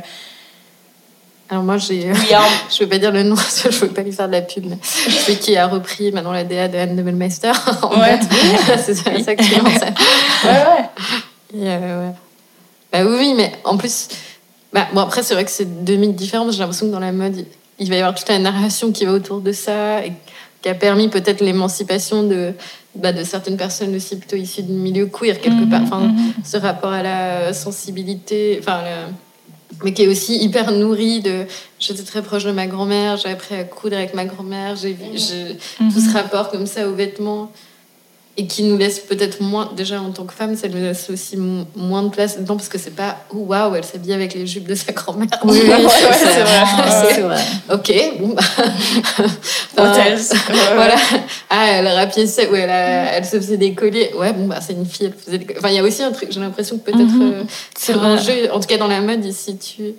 Alors 1.48 1.62
moi, 1.62 1.76
j'ai... 1.78 2.10
un- 2.10 2.14
Je 2.70 2.82
veux 2.82 2.88
pas 2.88 2.98
dire 2.98 3.12
le 3.12 3.22
nom 3.22 3.34
parce 3.36 3.62
que 3.62 3.70
je 3.70 3.78
veux 3.80 3.88
pas 3.88 4.02
lui 4.02 4.12
faire 4.12 4.26
de 4.26 4.32
la 4.32 4.42
pub, 4.42 4.64
mais 4.66 4.78
celui 4.82 5.38
qui 5.38 5.56
a 5.56 5.66
repris 5.68 6.10
maintenant 6.12 6.32
la 6.32 6.44
DA 6.44 6.68
de 6.68 6.76
Anne 6.76 6.96
de 6.96 7.02
Belmeister. 7.02 7.52
en 7.82 8.00
Ouais. 8.00 8.18
c'est 8.84 8.94
ça, 8.94 9.04
ça 9.24 9.34
que 9.36 9.42
tu 9.42 9.54
lances. 9.54 9.80
Ouais, 10.44 10.50
ouais. 10.50 10.88
Et, 11.54 11.68
euh, 11.68 12.08
ouais. 12.08 12.14
Bah 12.92 12.98
oui, 13.04 13.16
oui, 13.18 13.34
mais 13.36 13.52
en 13.64 13.76
plus, 13.76 14.08
bah, 14.72 14.86
bon 14.92 15.00
après 15.00 15.22
c'est 15.22 15.34
vrai 15.34 15.44
que 15.44 15.50
c'est 15.50 15.84
deux 15.84 15.96
mythes 15.96 16.16
différents. 16.16 16.50
J'ai 16.50 16.58
l'impression 16.58 16.86
que 16.86 16.92
dans 16.92 17.00
la 17.00 17.12
mode, 17.12 17.44
il- 17.78 17.88
va 17.90 17.94
y 17.96 17.98
avoir 17.98 18.14
toute 18.14 18.28
la 18.28 18.38
narration 18.38 18.90
qui 18.92 19.04
va 19.04 19.12
autour 19.12 19.40
de 19.40 19.52
ça 19.52 20.04
et 20.04 20.12
qui 20.62 20.68
a 20.68 20.74
permis 20.74 21.08
peut-être 21.08 21.40
l'émancipation 21.40 22.22
de, 22.24 22.54
bah, 22.96 23.12
de 23.12 23.22
certaines 23.22 23.56
personnes 23.56 23.94
aussi 23.94 24.16
plutôt 24.16 24.36
issues 24.36 24.62
du 24.62 24.72
milieu 24.72 25.06
queer 25.06 25.40
quelque 25.40 25.62
Mhm, 25.64 25.68
part. 25.70 25.82
Enfin, 25.84 26.00
mhm. 26.00 26.32
ce 26.44 26.56
rapport 26.56 26.92
à 26.92 27.02
la 27.02 27.52
sensibilité, 27.52 28.58
enfin, 28.60 28.80
la- 28.82 29.08
mais 29.84 29.92
qui 29.92 30.02
est 30.02 30.08
aussi 30.08 30.36
hyper 30.42 30.72
nourri 30.72 31.20
de. 31.20 31.44
J'étais 31.78 32.02
très 32.02 32.22
proche 32.22 32.44
de 32.44 32.52
ma 32.52 32.66
grand-mère, 32.66 33.16
j'ai 33.16 33.28
appris 33.28 33.54
à 33.54 33.64
coudre 33.64 33.96
avec 33.96 34.14
ma 34.14 34.24
grand-mère, 34.24 34.76
j'ai 34.76 34.92
vu 34.92 35.04
j'ai- 35.14 35.56
tout 35.78 36.00
ce 36.00 36.12
rapport 36.12 36.50
comme 36.50 36.66
ça 36.66 36.88
aux 36.88 36.94
vêtements 36.94 37.50
et 38.38 38.46
qui 38.46 38.62
nous 38.64 38.76
laisse 38.76 38.98
peut-être 39.00 39.40
moins, 39.40 39.72
déjà 39.76 40.00
en 40.00 40.10
tant 40.10 40.24
que 40.24 40.34
femme, 40.34 40.56
ça 40.56 40.68
nous 40.68 40.76
laisse 40.76 41.08
aussi 41.08 41.38
mo- 41.38 41.64
moins 41.74 42.02
de 42.02 42.10
place 42.10 42.38
dedans 42.38 42.56
parce 42.56 42.68
que 42.68 42.76
c'est 42.78 42.94
pas 42.94 43.16
oh, 43.30 43.38
waouh, 43.48 43.74
elle 43.74 43.84
s'habille 43.84 44.12
avec 44.12 44.34
les 44.34 44.46
jupes 44.46 44.68
de 44.68 44.74
sa 44.74 44.92
grand-mère. 44.92 45.28
Oui, 45.44 45.60
oui, 45.62 45.70
Ouais, 45.70 45.88
c'est 46.12 46.26
vrai. 46.42 46.64
vrai. 46.64 47.14
c'est 47.14 47.20
vrai. 47.22 47.40
Ok, 47.72 47.92
bon, 48.20 48.28
bah. 48.34 48.42
Hôtesse. 49.78 50.32
Voilà. 50.74 50.96
Ah, 51.50 51.66
elle 51.72 51.88
rapiait 51.88 52.26
ça, 52.26 52.42
ou 52.50 52.54
elle, 52.54 52.68
a- 52.70 53.12
elle 53.16 53.24
se 53.24 53.36
faisait 53.36 53.56
des 53.56 53.72
colliers. 53.74 54.10
Ouais, 54.18 54.32
bon, 54.32 54.46
bah, 54.46 54.58
c'est 54.60 54.72
une 54.74 54.86
fille, 54.86 55.06
elle 55.06 55.14
faisait 55.14 55.38
des. 55.38 55.46
Enfin, 55.58 55.68
il 55.70 55.74
y 55.76 55.78
a 55.78 55.82
aussi 55.82 56.02
un 56.02 56.12
truc, 56.12 56.28
j'ai 56.30 56.40
l'impression 56.40 56.76
que 56.78 56.90
peut-être 56.90 57.08
Mhm. 57.14 57.22
euh, 57.32 57.42
C'est 57.76 57.94
un 57.94 58.16
jeu, 58.16 58.50
en 58.52 58.60
tout 58.60 58.66
cas 58.66 58.76
dans 58.78 58.86
la 58.88 59.00
mode, 59.00 59.24
ici, 59.24 59.56
tu. 59.56 59.94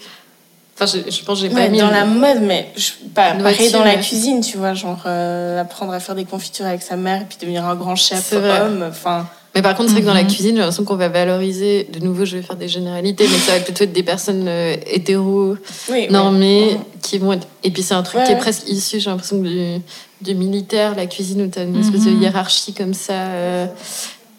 Enfin, 0.79 0.85
je, 1.05 1.09
je 1.11 1.23
pense 1.23 1.39
que 1.41 1.47
j'ai 1.47 1.49
pas 1.49 1.61
Ouais, 1.61 1.69
mis. 1.69 1.79
dans 1.79 1.89
la 1.89 2.05
mode, 2.05 2.41
mais 2.43 2.71
je, 2.77 2.91
pas, 3.15 3.33
pareil 3.33 3.71
dans 3.71 3.83
la 3.83 3.95
cuisine, 3.95 4.41
tu 4.41 4.57
vois, 4.57 4.75
genre 4.75 5.01
euh, 5.07 5.59
apprendre 5.59 5.91
à 5.93 5.99
faire 5.99 6.13
des 6.13 6.25
confitures 6.25 6.67
avec 6.67 6.83
sa 6.83 6.95
mère 6.97 7.21
et 7.21 7.25
puis 7.25 7.37
devenir 7.41 7.65
un 7.65 7.75
grand 7.75 7.95
chef 7.95 8.31
homme. 8.33 8.85
Enfin, 8.87 9.25
Mais 9.55 9.63
par 9.63 9.73
contre, 9.73 9.89
c'est 9.89 9.93
vrai 9.95 10.01
que 10.01 10.07
dans 10.07 10.13
la 10.13 10.21
Mhm. 10.21 10.27
cuisine, 10.27 10.51
j'ai 10.51 10.59
l'impression 10.59 10.83
qu'on 10.83 10.95
va 10.97 11.07
valoriser. 11.09 11.87
De 11.91 11.99
nouveau, 12.05 12.25
je 12.25 12.37
vais 12.37 12.43
faire 12.43 12.57
des 12.57 12.67
généralités, 12.67 13.25
mais 13.27 13.37
ça 13.39 13.53
va 13.53 13.59
plutôt 13.61 13.85
être 13.85 13.91
des 13.93 14.03
personnes 14.03 14.45
euh, 14.47 14.75
hétéro, 14.85 15.55
oui, 15.89 16.07
normées, 16.11 16.73
Mhm. 16.75 16.79
qui 17.01 17.17
vont 17.17 17.33
être. 17.33 17.47
Et 17.63 17.71
puis, 17.71 17.81
c'est 17.81 17.95
un 17.95 18.03
truc 18.03 18.19
Ouais, 18.19 18.27
qui 18.27 18.33
est 18.33 18.37
presque 18.37 18.69
issu, 18.69 18.99
j'ai 18.99 19.09
l'impression, 19.09 19.39
du, 19.39 19.77
du 20.21 20.35
militaire, 20.35 20.93
la 20.95 21.07
cuisine, 21.07 21.41
où 21.41 21.47
tu 21.47 21.57
as 21.57 21.63
une 21.63 21.79
espèce 21.79 22.05
de 22.05 22.11
Mhm. 22.11 22.21
hiérarchie 22.21 22.73
comme 22.73 22.93
ça, 22.93 23.13
euh, 23.13 23.65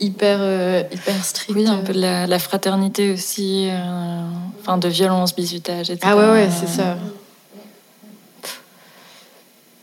hyper, 0.01 0.38
euh, 0.40 0.82
hyper 0.92 1.24
stricte. 1.24 1.57
Oui, 1.59 1.66
un 1.66 1.78
peu 1.78 1.92
de 1.92 2.01
la, 2.01 2.26
la 2.26 2.38
fraternité 2.38 3.11
aussi, 3.12 3.68
euh, 3.70 4.20
enfin 4.61 4.78
de 4.78 4.88
violence, 4.88 5.34
bizutage, 5.34 5.90
etc. 5.90 6.09
Ah 6.12 6.16
ouais, 6.16 6.30
ouais, 6.30 6.49
c'est 6.51 6.68
ça. 6.68 6.96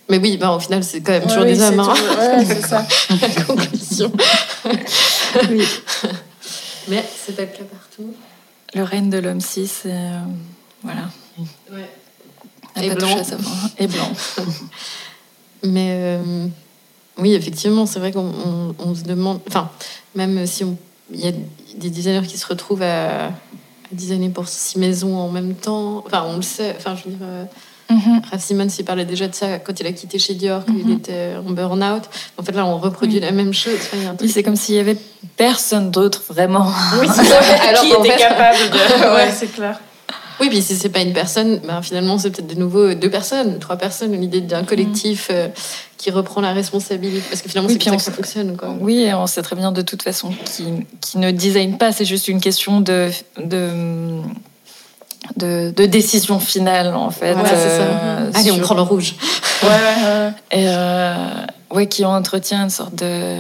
Mais 0.07 0.19
oui, 0.19 0.37
bah, 0.37 0.51
au 0.51 0.59
final, 0.59 0.83
c'est 0.83 1.01
quand 1.01 1.13
même 1.13 1.23
Ouais, 1.23 1.27
toujours 1.29 1.43
oui, 1.45 1.53
des 1.53 1.61
hommes. 1.63 1.79
hein. 1.79 1.93
ouais, 2.19 2.45
c'est 2.45 2.61
ça. 2.65 2.85
La 3.21 3.43
conclusion. 3.47 4.11
Oui. 5.49 5.67
Mais 6.87 7.03
c'est 7.25 7.35
pas 7.35 7.41
le 7.41 7.47
cas 7.49 7.63
partout. 7.69 8.13
Le 8.73 8.83
règne 8.83 9.09
de 9.09 9.17
l'homme 9.17 9.41
cis, 9.41 9.69
euh, 9.85 10.19
voilà. 10.83 11.09
Ouais. 11.71 11.89
n'a 12.75 12.83
Et 12.85 12.89
pas 12.89 12.95
blanc. 12.95 13.17
à. 13.17 13.83
Et 13.83 13.87
blanc. 13.87 14.11
Mais 15.63 15.89
euh, 15.91 16.47
oui, 17.17 17.33
effectivement, 17.33 17.85
c'est 17.85 17.99
vrai 17.99 18.11
qu'on 18.13 18.31
on- 18.45 18.75
on 18.79 18.95
se 18.95 19.01
demande. 19.03 19.41
Enfin, 19.47 19.69
même 20.15 20.45
si 20.47 20.63
on- 20.63 20.77
il 21.13 21.19
y 21.19 21.27
a 21.27 21.31
des 21.77 21.89
designers 21.89 22.25
qui 22.27 22.37
se 22.37 22.47
retrouvent 22.47 22.81
à, 22.81 23.25
à 23.27 23.31
designer 23.91 24.29
pour 24.31 24.47
six 24.47 24.79
maisons 24.79 25.15
en 25.17 25.29
même 25.29 25.53
temps. 25.55 26.03
Enfin, 26.05 26.23
on 26.27 26.37
le 26.37 26.41
sait. 26.41 26.73
Enfin, 26.77 26.95
je 26.95 27.03
veux 27.09 27.15
dire. 27.15 27.25
euh, 27.27 27.45
Mhm. 27.87 28.21
Raph 28.31 28.41
Simons, 28.41 28.65
il 28.79 28.83
parlait 28.83 29.05
déjà 29.05 29.27
de 29.27 29.35
ça 29.35 29.59
quand 29.59 29.79
il 29.79 29.85
a 29.85 29.91
quitté 29.91 30.17
chez 30.17 30.33
Dior, 30.33 30.65
qu'il 30.65 30.87
Mhm. 30.87 30.93
était 30.93 31.33
en 31.37 31.51
burn-out. 31.51 32.01
En 32.35 32.41
fait, 32.41 32.51
là, 32.53 32.65
on 32.65 32.79
reproduit 32.79 33.17
Oui. 33.19 33.21
la 33.21 33.31
même 33.31 33.53
chose. 33.53 33.77
Enfin, 33.93 34.15
Oui, 34.19 34.27
c'est 34.27 34.41
comme 34.41 34.55
s'il 34.55 34.73
y 34.73 34.79
avait 34.79 34.97
personne 35.37 35.91
d'autre 35.91 36.23
vraiment. 36.27 36.65
Oui, 36.99 37.05
c'est 37.15 37.23
ça. 37.25 37.39
Alors 37.69 37.83
qui 37.83 37.91
était 37.91 38.09
fait- 38.13 38.17
capable 38.17 38.57
de. 38.71 38.75
Ouais. 39.05 39.13
ouais, 39.25 39.31
c'est 39.31 39.53
clair. 39.53 39.79
Oui, 40.39 40.49
puis 40.49 40.61
si 40.61 40.75
c'est 40.75 40.89
pas 40.89 40.99
une 41.01 41.13
personne, 41.13 41.59
ben 41.59 41.81
finalement 41.81 42.17
c'est 42.17 42.29
peut-être 42.29 42.47
de 42.53 42.55
nouveau 42.59 42.93
deux 42.93 43.09
personnes, 43.09 43.57
trois 43.59 43.77
personnes, 43.77 44.11
l'idée 44.19 44.41
d'un 44.41 44.63
collectif 44.63 45.27
euh, 45.31 45.47
qui 45.97 46.11
reprend 46.11 46.41
la 46.41 46.51
responsabilité. 46.53 47.23
Parce 47.29 47.41
que 47.41 47.49
finalement 47.49 47.69
Oui, 47.69 47.77
c'est 47.81 47.89
comme 47.89 47.99
ça 47.99 48.11
que 48.11 48.15
ça 48.17 48.23
fonctionne. 48.23 48.57
Quoi. 48.57 48.75
Oui, 48.81 48.99
et 49.03 49.13
on 49.13 49.27
sait 49.27 49.41
très 49.41 49.55
bien 49.55 49.71
de 49.71 49.81
toute 49.81 50.01
façon 50.03 50.31
qu'ils 50.45 50.85
qui 51.01 51.17
ne 51.19 51.31
design 51.31 51.77
pas, 51.77 51.91
c'est 51.91 52.05
juste 52.05 52.27
une 52.27 52.41
question 52.41 52.81
de, 52.81 53.09
de, 53.37 54.19
de, 55.37 55.71
de 55.75 55.85
décision 55.85 56.39
finale 56.39 56.93
en 56.95 57.11
fait. 57.11 57.33
Ça. 57.33 57.39
euh, 57.53 58.31
Allez, 58.33 58.51
on 58.51 58.59
prend 58.59 58.75
le 58.75 58.81
rouge. 58.81 59.15
Ouais, 59.63 59.69
ouais, 59.69 59.75
ouais. 60.11 60.31
Et 60.51 60.65
euh, 60.67 61.15
ouais, 61.71 61.87
qui 61.87 62.03
entretient 62.03 62.63
une 62.63 62.69
sorte 62.69 62.95
de. 62.95 63.37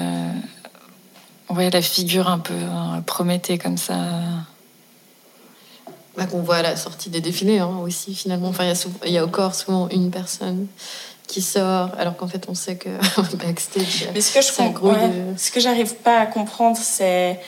Ouais, 1.49 1.69
la 1.69 1.81
figure 1.81 2.27
un 2.29 2.39
peu 2.39 2.53
euh, 2.53 3.01
Prométhée 3.05 3.57
comme 3.57 3.77
ça. 3.77 3.95
Bah, 6.17 6.25
qu'on 6.25 6.41
voit 6.41 6.57
à 6.57 6.61
la 6.61 6.77
sortie 6.77 7.09
des 7.09 7.19
défilés 7.19 7.59
hein, 7.59 7.79
aussi 7.83 8.15
finalement. 8.15 8.47
Enfin, 8.47 8.63
il 9.05 9.11
y, 9.11 9.17
a 9.17 9.19
y 9.19 9.23
encore 9.23 9.53
souvent 9.53 9.89
une 9.89 10.11
personne 10.11 10.67
qui 11.27 11.41
sort, 11.41 11.89
alors 11.97 12.15
qu'en 12.15 12.27
fait 12.27 12.45
on 12.47 12.53
sait 12.55 12.77
que 12.77 12.89
backstage. 13.37 14.07
Mais 14.13 14.21
ce 14.21 14.33
que 14.33 14.41
je 14.41 14.55
comprends, 14.55 14.89
ouais, 14.93 14.99
euh. 15.01 15.33
ce 15.37 15.51
que 15.51 15.59
j'arrive 15.59 15.95
pas 15.95 16.19
à 16.19 16.25
comprendre, 16.25 16.77
c'est 16.81 17.39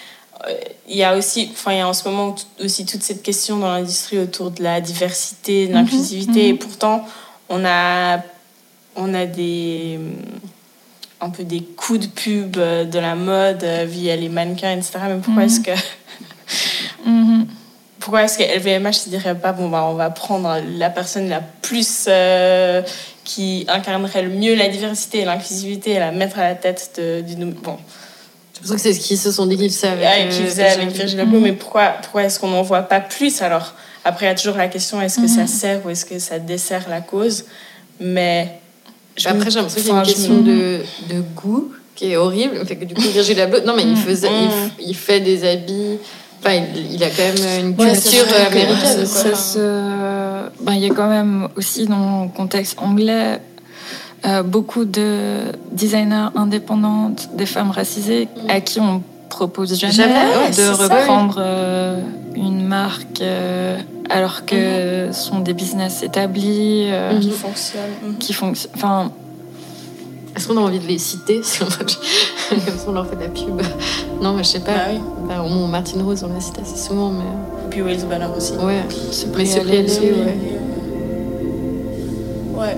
euh, 0.48 0.54
il 0.90 0.98
y 0.98 1.04
a 1.04 1.16
aussi, 1.16 1.50
enfin 1.52 1.72
il 1.74 1.78
y 1.78 1.82
a 1.82 1.88
en 1.88 1.94
ce 1.94 2.08
moment 2.10 2.36
aussi 2.60 2.86
toute 2.86 3.04
cette 3.04 3.24
question 3.24 3.58
dans 3.58 3.72
l'industrie 3.72 4.20
autour 4.20 4.52
de 4.52 4.64
la 4.64 4.82
diversité, 4.82 5.68
de 5.68 5.74
l'inclusivité, 5.74 6.50
mhm. 6.50 6.50
et 6.50 6.54
pourtant 6.56 7.06
on 7.50 7.64
a 7.66 8.20
on 8.96 9.14
a 9.14 9.26
des 9.26 10.00
un 11.22 11.30
peu 11.30 11.44
des 11.44 11.62
coups 11.62 12.02
de 12.02 12.08
pub 12.08 12.58
euh, 12.58 12.84
de 12.84 13.00
la 13.00 13.16
mode 13.16 13.64
euh, 13.64 13.86
via 13.88 14.16
les 14.16 14.30
mannequins, 14.30 14.74
etc. 14.74 15.00
Mais 15.08 15.16
pourquoi 15.16 15.44
Mhm. 15.44 15.50
est-ce 15.50 15.60
que 15.62 15.72
pourquoi 18.00 18.24
est-ce 18.24 18.38
que 18.38 18.44
LVMH 18.44 18.94
se 18.94 19.10
dirait 19.10 19.36
pas 19.36 19.52
bon 19.54 19.70
bah 19.70 19.86
on 19.90 19.94
va 19.96 20.10
prendre 20.10 20.58
la 20.78 20.90
personne 20.90 21.30
la 21.30 21.42
plus 21.42 22.06
euh, 22.08 22.82
qui 23.24 23.66
incarnerait 23.68 24.22
le 24.22 24.30
mieux 24.30 24.56
la 24.56 24.68
diversité 24.70 25.20
et 25.20 25.26
l'inclusivité 25.26 25.92
et 25.92 26.00
la 26.00 26.12
mettre 26.12 26.40
à 26.40 26.44
la 26.44 26.56
tête 26.56 26.92
de, 26.98 27.22
du 27.22 27.36
bon 27.36 27.78
C'est 28.54 28.60
pour 28.62 28.70
ça 28.70 28.76
que 28.76 28.82
c'est 28.82 28.94
ce 28.94 29.00
qu'ils 29.00 29.18
se 29.18 29.32
sont 29.32 29.46
dit 29.46 29.58
qu'ils 29.58 29.72
faisaient 29.72 29.88
avec. 29.88 30.06
et 30.06 30.28
euh, 30.28 30.30
qui 30.30 30.44
faisait 30.44 30.68
avec 30.70 30.90
Virgil. 30.90 31.26
Mais 31.42 31.54
pourquoi 31.54 31.96
pourquoi 32.02 32.24
est-ce 32.24 32.40
qu'on 32.40 32.50
n'en 32.50 32.62
voit 32.64 32.84
pas 32.84 33.00
plus 33.02 33.42
alors? 33.42 33.74
Après 34.06 34.26
il 34.26 34.30
y 34.30 34.32
a 34.32 34.36
toujours 34.36 34.58
la 34.58 34.68
question 34.68 35.02
est-ce 35.02 35.20
que 35.20 35.28
ça 35.28 35.42
Mhm. 35.42 35.48
sert 35.48 35.86
ou 35.86 35.90
est-ce 35.90 36.06
que 36.06 36.20
ça 36.20 36.40
dessert 36.40 36.86
la 36.90 37.02
cause? 37.02 37.46
Mais 38.00 38.60
je 39.18 39.28
Après, 39.28 39.50
j'ai 39.50 39.60
l'impression 39.60 39.82
qu'il 39.82 39.92
y 39.92 39.96
a 39.96 40.00
une 40.00 40.06
question 40.06 40.38
de, 40.42 40.80
de 41.10 41.22
goût 41.36 41.72
qui 41.96 42.12
est 42.12 42.16
horrible. 42.16 42.64
Fait 42.68 42.76
que 42.76 42.86
du 42.86 42.94
coup, 42.94 43.02
Virgil 43.02 43.42
Abloh, 43.42 43.62
non, 43.66 43.76
mais 43.76 43.82
il, 43.82 43.94
Mm. 43.94 43.96
faisait, 43.98 44.28
il, 44.32 44.48
Mm. 44.50 44.72
il 44.80 44.96
fait 44.96 45.20
des 45.20 45.44
habits. 45.50 45.98
Enfin, 46.48 46.66
il, 46.76 46.94
il 46.96 47.04
a 47.04 47.10
quand 47.10 47.24
même 47.24 47.66
une 47.68 47.76
culture 47.76 48.26
que 48.28 48.48
américaine. 48.48 49.06
ça 49.06 49.30
quoi. 49.30 49.38
se- 49.38 50.64
ben, 50.64 50.74
il 50.74 50.80
y 50.80 50.90
a 50.90 50.94
quand 50.94 51.10
même 51.10 51.48
aussi 51.58 51.86
dans 51.86 52.24
le 52.24 52.30
contexte 52.30 52.78
anglais 52.80 53.40
euh, 54.26 54.42
beaucoup 54.44 54.86
de 54.86 55.52
designers 55.72 56.30
indépendantes, 56.36 57.30
des 57.36 57.46
femmes 57.46 57.72
racisées, 57.72 58.28
à 58.50 58.62
qui 58.62 58.80
on 58.80 59.02
propose 59.30 59.78
jamais, 59.78 59.94
Jamais, 59.94 60.14
ouais, 60.14 60.52
de 60.58 60.70
reprendre 60.84 61.36
euh, 61.38 62.00
une 62.36 62.64
marque 62.66 63.22
euh, 63.22 63.78
alors 64.10 64.46
que 64.46 65.10
ce 65.12 65.22
sont 65.30 65.40
des 65.40 65.54
business 65.54 66.02
établis 66.02 66.86
euh, 66.88 67.14
Mhm. 67.14 67.20
qui 67.20 67.30
fonctionne 67.32 68.16
qui 68.20 68.34
fonctionnent. 68.34 68.72
Enfin, 68.76 69.12
Est-ce 70.38 70.48
qu'on 70.48 70.58
a 70.58 70.62
envie 70.62 70.78
de 70.80 70.86
les 70.86 71.00
citer 71.00 71.42
Comme 71.60 71.80
ça, 71.80 72.86
on 72.88 72.92
leur 72.92 73.08
fait 73.08 73.16
de 73.16 73.22
la 73.22 73.30
pub. 73.30 73.60
Non, 74.22 74.34
mais 74.34 74.44
je 74.44 74.50
sais 74.50 74.60
pas. 74.60 74.72
Bah 74.72 74.82
oui. 74.92 75.00
Bah, 75.28 75.42
au 75.44 75.50
moins, 75.50 75.68
Martin 75.68 76.04
Rose, 76.04 76.24
on 76.24 76.32
l'a 76.32 76.40
cité 76.40 76.62
assez 76.62 76.78
souvent, 76.78 77.10
mais. 77.12 77.24
et 77.24 77.70
puis 77.72 77.82
Wales 77.82 78.06
Banner 78.08 78.28
aussi 78.38 78.54
Ouais. 78.54 78.84
préaller, 79.34 79.84
préaller, 79.84 79.88
oui. 80.00 80.12
ouais. 82.56 82.60
ouais 82.60 82.78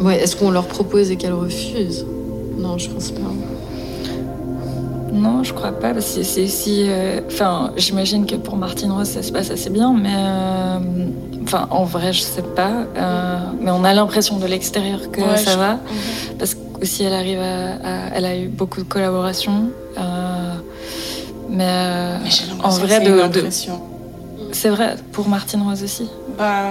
Ouais, 0.00 0.16
est-ce 0.22 0.36
qu'on 0.36 0.50
leur 0.50 0.66
propose 0.66 1.10
et 1.10 1.16
qu'elles 1.16 1.32
refusent? 1.32 2.06
Non, 2.58 2.78
je 2.78 2.90
pense 2.90 3.10
pas. 3.10 3.20
Non, 5.14 5.42
je 5.44 5.52
crois 5.54 5.72
pas. 5.72 5.94
parce 5.94 6.14
que 6.14 6.22
C'est 6.22 6.44
aussi. 6.44 6.84
euh, 6.88 7.20
Enfin, 7.28 7.72
j'imagine 7.76 8.26
que 8.26 8.34
pour 8.36 8.56
Martine 8.56 8.90
Rose, 8.92 9.08
ça 9.08 9.22
se 9.22 9.32
passe 9.32 9.50
assez 9.50 9.70
bien, 9.70 9.92
mais. 9.94 10.12
euh, 10.14 10.78
Enfin, 11.44 11.68
en 11.70 11.84
vrai, 11.84 12.12
je 12.12 12.20
sais 12.20 12.42
pas. 12.42 12.72
euh, 12.96 13.38
mais 13.60 13.70
on 13.70 13.84
a 13.84 13.92
l'impression 13.92 14.38
de 14.38 14.46
l'extérieur 14.46 15.10
que 15.10 15.20
Ouais, 15.20 15.36
ça 15.36 15.52
je- 15.52 15.58
va. 15.58 15.78
Parce 16.38 16.54
qu'aussi, 16.54 17.04
elle 17.04 17.12
arrive 17.12 17.38
à, 17.38 17.74
à- 17.84 18.08
Elle 18.14 18.24
a 18.24 18.36
eu 18.36 18.48
beaucoup 18.48 18.80
de 18.80 18.86
collaborations. 18.88 19.70
mais. 21.50 21.64
euh, 21.64 22.18
Mais 22.22 22.30
j'ai 22.30 22.44
en 22.50 22.56
l'impression 22.56 22.80
que 22.80 22.86
vrai, 22.86 23.00
c'est 23.04 23.10
de, 23.10 23.40
de- 23.42 24.52
c'est 24.52 24.70
vrai 24.70 24.96
pour 25.12 25.28
Martine 25.28 25.62
Rose 25.62 25.82
aussi. 25.82 26.08
Ben, 26.38 26.70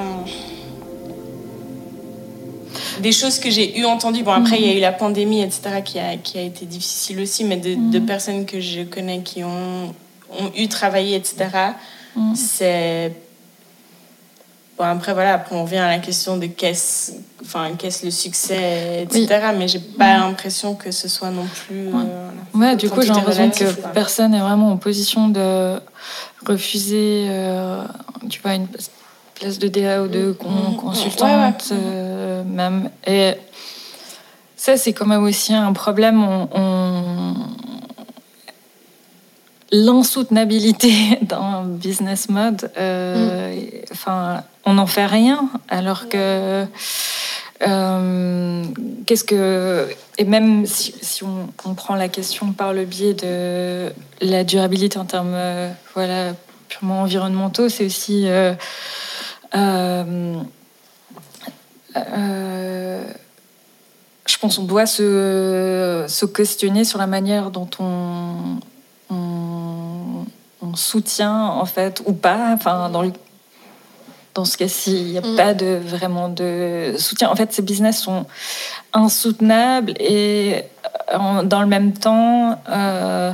des 3.01 3.11
choses 3.11 3.39
que 3.39 3.49
j'ai 3.49 3.77
eu 3.79 3.85
entendues. 3.85 4.23
Bon, 4.23 4.31
après, 4.33 4.57
il 4.59 4.67
y 4.67 4.69
a 4.71 4.75
eu 4.75 4.79
la 4.79 4.91
pandémie, 4.91 5.41
etc., 5.41 5.81
qui 5.83 5.99
a, 5.99 6.17
qui 6.17 6.37
a 6.37 6.41
été 6.41 6.65
difficile 6.65 7.19
aussi, 7.21 7.43
mais 7.43 7.57
de, 7.57 7.75
de 7.91 7.99
personnes 7.99 8.45
que 8.45 8.59
je 8.61 8.81
connais 8.83 9.21
qui 9.21 9.43
ont, 9.43 9.87
ont 10.31 10.51
eu 10.55 10.67
travaillé, 10.67 11.15
etc., 11.15 11.47
Mm. 12.15 12.35
c'est. 12.35 13.11
Bon, 14.77 14.83
après, 14.85 15.13
voilà, 15.13 15.33
après, 15.33 15.55
on 15.55 15.63
revient 15.63 15.77
à 15.77 15.87
la 15.87 15.97
question 15.99 16.37
de 16.37 16.45
qu'est-ce 16.45 17.11
enfin, 17.43 17.71
qu'est-ce 17.77 18.05
le 18.05 18.11
succès, 18.11 19.01
etc., 19.03 19.27
mais 19.57 19.67
j'ai 19.67 19.79
pas 19.79 20.17
l'impression 20.17 20.75
que 20.75 20.91
ce 20.91 21.07
soit 21.07 21.31
non 21.31 21.45
plus. 21.45 21.87
euh, 21.87 21.91
Ouais. 21.91 22.05
voilà. 22.53 22.71
Ouais, 22.71 22.75
du 22.75 22.87
coup, 22.89 23.01
j'ai 23.01 23.09
l'impression 23.09 23.49
que 23.49 23.65
personne 23.93 24.31
n'est 24.31 24.39
vraiment 24.39 24.71
en 24.71 24.77
position 24.77 25.27
de 25.29 25.79
refuser, 26.47 27.25
euh, 27.29 27.83
tu 28.29 28.39
vois, 28.41 28.53
une 28.55 28.67
place 29.35 29.59
de 29.59 29.67
DA 29.67 30.03
ou 30.03 30.07
de 30.07 30.31
con- 30.31 30.49
Mhm. 30.49 30.75
consultante, 30.77 31.29
Ouais, 31.29 31.35
ouais. 31.35 31.53
euh, 31.81 32.43
même. 32.43 32.89
Et 33.07 33.33
ça, 34.55 34.77
c'est 34.77 34.93
quand 34.93 35.05
même 35.05 35.23
aussi 35.23 35.53
un 35.53 35.73
problème. 35.73 36.23
On, 36.23 36.47
on- 36.53 37.33
L'insoutenabilité 39.71 40.93
d'un 41.23 41.63
business 41.65 42.29
mode, 42.29 42.69
euh, 42.77 43.55
enfin, 43.91 44.43
on 44.65 44.73
n'en 44.75 44.85
fait 44.85 45.05
rien, 45.07 45.49
alors 45.67 46.09
que 46.09 46.65
euh, 47.67 48.63
Qu'est-ce 49.07 49.23
que 49.23 49.87
et 50.17 50.25
même 50.25 50.65
si, 50.67 50.93
si 51.01 51.23
on, 51.23 51.47
on 51.65 51.73
prend 51.73 51.95
la 51.95 52.07
question 52.07 52.51
par 52.51 52.71
le 52.73 52.85
biais 52.85 53.13
de 53.13 53.91
la 54.21 54.43
durabilité 54.43 54.97
en 54.99 55.05
termes 55.05 55.35
voilà 55.95 56.33
purement 56.69 57.01
environnementaux, 57.01 57.67
c'est 57.69 57.85
aussi 57.85 58.23
euh, 58.27 58.53
je 64.25 64.37
pense 64.39 64.57
qu'on 64.57 64.63
doit 64.63 64.85
se, 64.85 66.05
se 66.07 66.25
questionner 66.25 66.83
sur 66.85 66.97
la 66.99 67.07
manière 67.07 67.51
dont 67.51 67.69
on, 67.79 68.59
on, 69.09 70.25
on 70.61 70.75
soutient 70.75 71.45
en 71.47 71.65
fait 71.65 72.01
ou 72.05 72.13
pas 72.13 72.51
enfin 72.53 72.89
dans 72.89 73.01
le 73.01 73.11
dans 74.33 74.45
ce 74.45 74.57
cas-ci, 74.57 74.99
il 74.99 75.11
n'y 75.11 75.17
a 75.19 75.21
Mm. 75.21 75.35
pas 75.35 75.53
de 75.53 75.79
vraiment 75.85 76.27
de 76.27 76.95
soutien. 76.97 77.29
En 77.29 77.35
fait, 77.35 77.53
ces 77.53 77.61
business 77.61 77.99
sont 78.01 78.25
insoutenables 78.91 79.93
et 79.99 80.63
euh, 81.13 81.17
en- 81.17 81.43
dans 81.43 81.61
le 81.61 81.67
même 81.67 81.93
temps, 81.93 82.59
euh, 82.67 83.31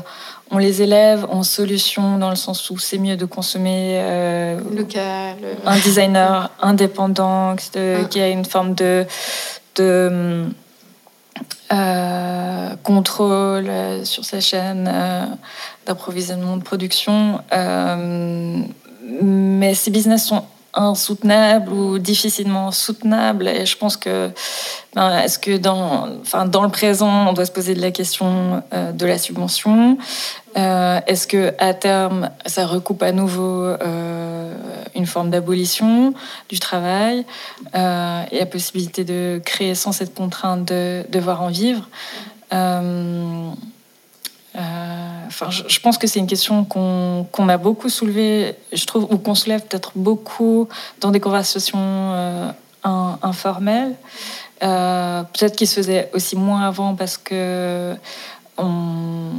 on 0.51 0.57
les 0.57 0.81
élève 0.81 1.25
en 1.29 1.43
solution 1.43 2.17
dans 2.17 2.29
le 2.29 2.35
sens 2.35 2.69
où 2.69 2.77
c'est 2.77 2.97
mieux 2.97 3.15
de 3.17 3.25
consommer 3.25 3.99
euh, 4.01 4.59
Local. 4.75 5.35
un 5.65 5.77
designer 5.77 6.49
indépendant 6.61 7.55
qui, 7.55 7.69
Ah. 7.77 8.05
qui 8.09 8.19
a 8.19 8.29
une 8.29 8.45
forme 8.45 8.73
de, 8.73 9.05
de 9.75 10.45
euh, 11.71 12.69
contrôle 12.83 13.69
euh, 13.69 14.03
sur 14.05 14.25
sa 14.25 14.39
chaîne 14.41 14.89
euh, 14.91 15.25
d'approvisionnement 15.85 16.57
de 16.57 16.63
production. 16.63 17.41
Euh, 17.53 18.57
mais 19.21 19.73
ces 19.75 19.91
business 19.91 20.25
sont 20.25 20.43
insoutenables 20.73 21.71
ou 21.71 21.99
difficilement 21.99 22.71
soutenables 22.71 23.47
et 23.47 23.65
je 23.65 23.77
pense 23.77 23.97
que 23.97 24.31
ben, 24.95 25.19
est-ce 25.19 25.39
que 25.39 25.57
dans, 25.57 26.07
enfin, 26.21 26.45
dans 26.45 26.63
le 26.63 26.69
présent 26.69 27.29
on 27.29 27.33
doit 27.33 27.45
se 27.45 27.51
poser 27.51 27.73
de 27.73 27.81
la 27.81 27.91
question 27.91 28.63
euh, 28.73 28.91
de 28.91 29.05
la 29.05 29.17
subvention? 29.17 29.97
Euh, 30.57 30.99
Est-ce 31.05 31.27
que 31.27 31.53
à 31.59 31.75
terme, 31.75 32.31
ça 32.45 32.65
recoupe 32.65 33.03
à 33.03 33.11
nouveau 33.11 33.63
euh, 33.65 34.53
une 34.95 35.05
forme 35.05 35.29
d'abolition 35.29 36.13
du 36.49 36.59
travail 36.59 37.23
et 37.73 38.39
la 38.39 38.45
possibilité 38.49 39.03
de 39.03 39.39
créer 39.45 39.75
sans 39.75 39.91
cette 39.91 40.15
contrainte 40.15 40.65
de 40.65 41.05
devoir 41.09 41.43
en 41.43 41.49
vivre? 41.49 41.87
Enfin, 44.55 45.49
je, 45.51 45.79
pense 45.79 45.97
que 45.97 46.07
c'est 46.07 46.19
une 46.19 46.27
question 46.27 46.65
qu'on 46.65 47.27
qu'on 47.31 47.49
a 47.49 47.57
beaucoup 47.57 47.89
soulevée, 47.89 48.55
je 48.73 48.85
trouve, 48.85 49.03
ou 49.11 49.17
qu'on 49.17 49.35
soulève 49.35 49.61
peut-être 49.61 49.91
beaucoup 49.95 50.67
dans 51.01 51.11
des 51.11 51.19
conversations 51.19 51.77
euh, 51.79 52.51
in- 52.83 53.19
informelles. 53.21 53.95
Euh, 54.63 55.23
peut-être 55.23 55.55
qu'il 55.55 55.67
se 55.67 55.75
faisait 55.75 56.09
aussi 56.13 56.35
moins 56.35 56.61
avant 56.61 56.95
parce 56.95 57.17
que 57.17 57.95
on, 58.57 59.31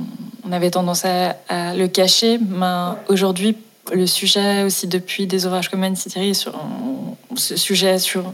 avait 0.51 0.71
tendance 0.71 1.05
à, 1.05 1.75
le 1.75 1.87
cacher. 1.87 2.39
Mais 2.39 2.97
aujourd'hui, 3.09 3.57
le 3.93 4.07
sujet 4.07 4.63
aussi 4.63 4.87
depuis 4.87 5.27
des 5.27 5.47
ouvrages 5.47 5.69
comme 5.69 5.95
City 5.97 6.35
sur 6.35 6.59
ce 7.37 7.57
sujet 7.57 7.99
sur 7.99 8.33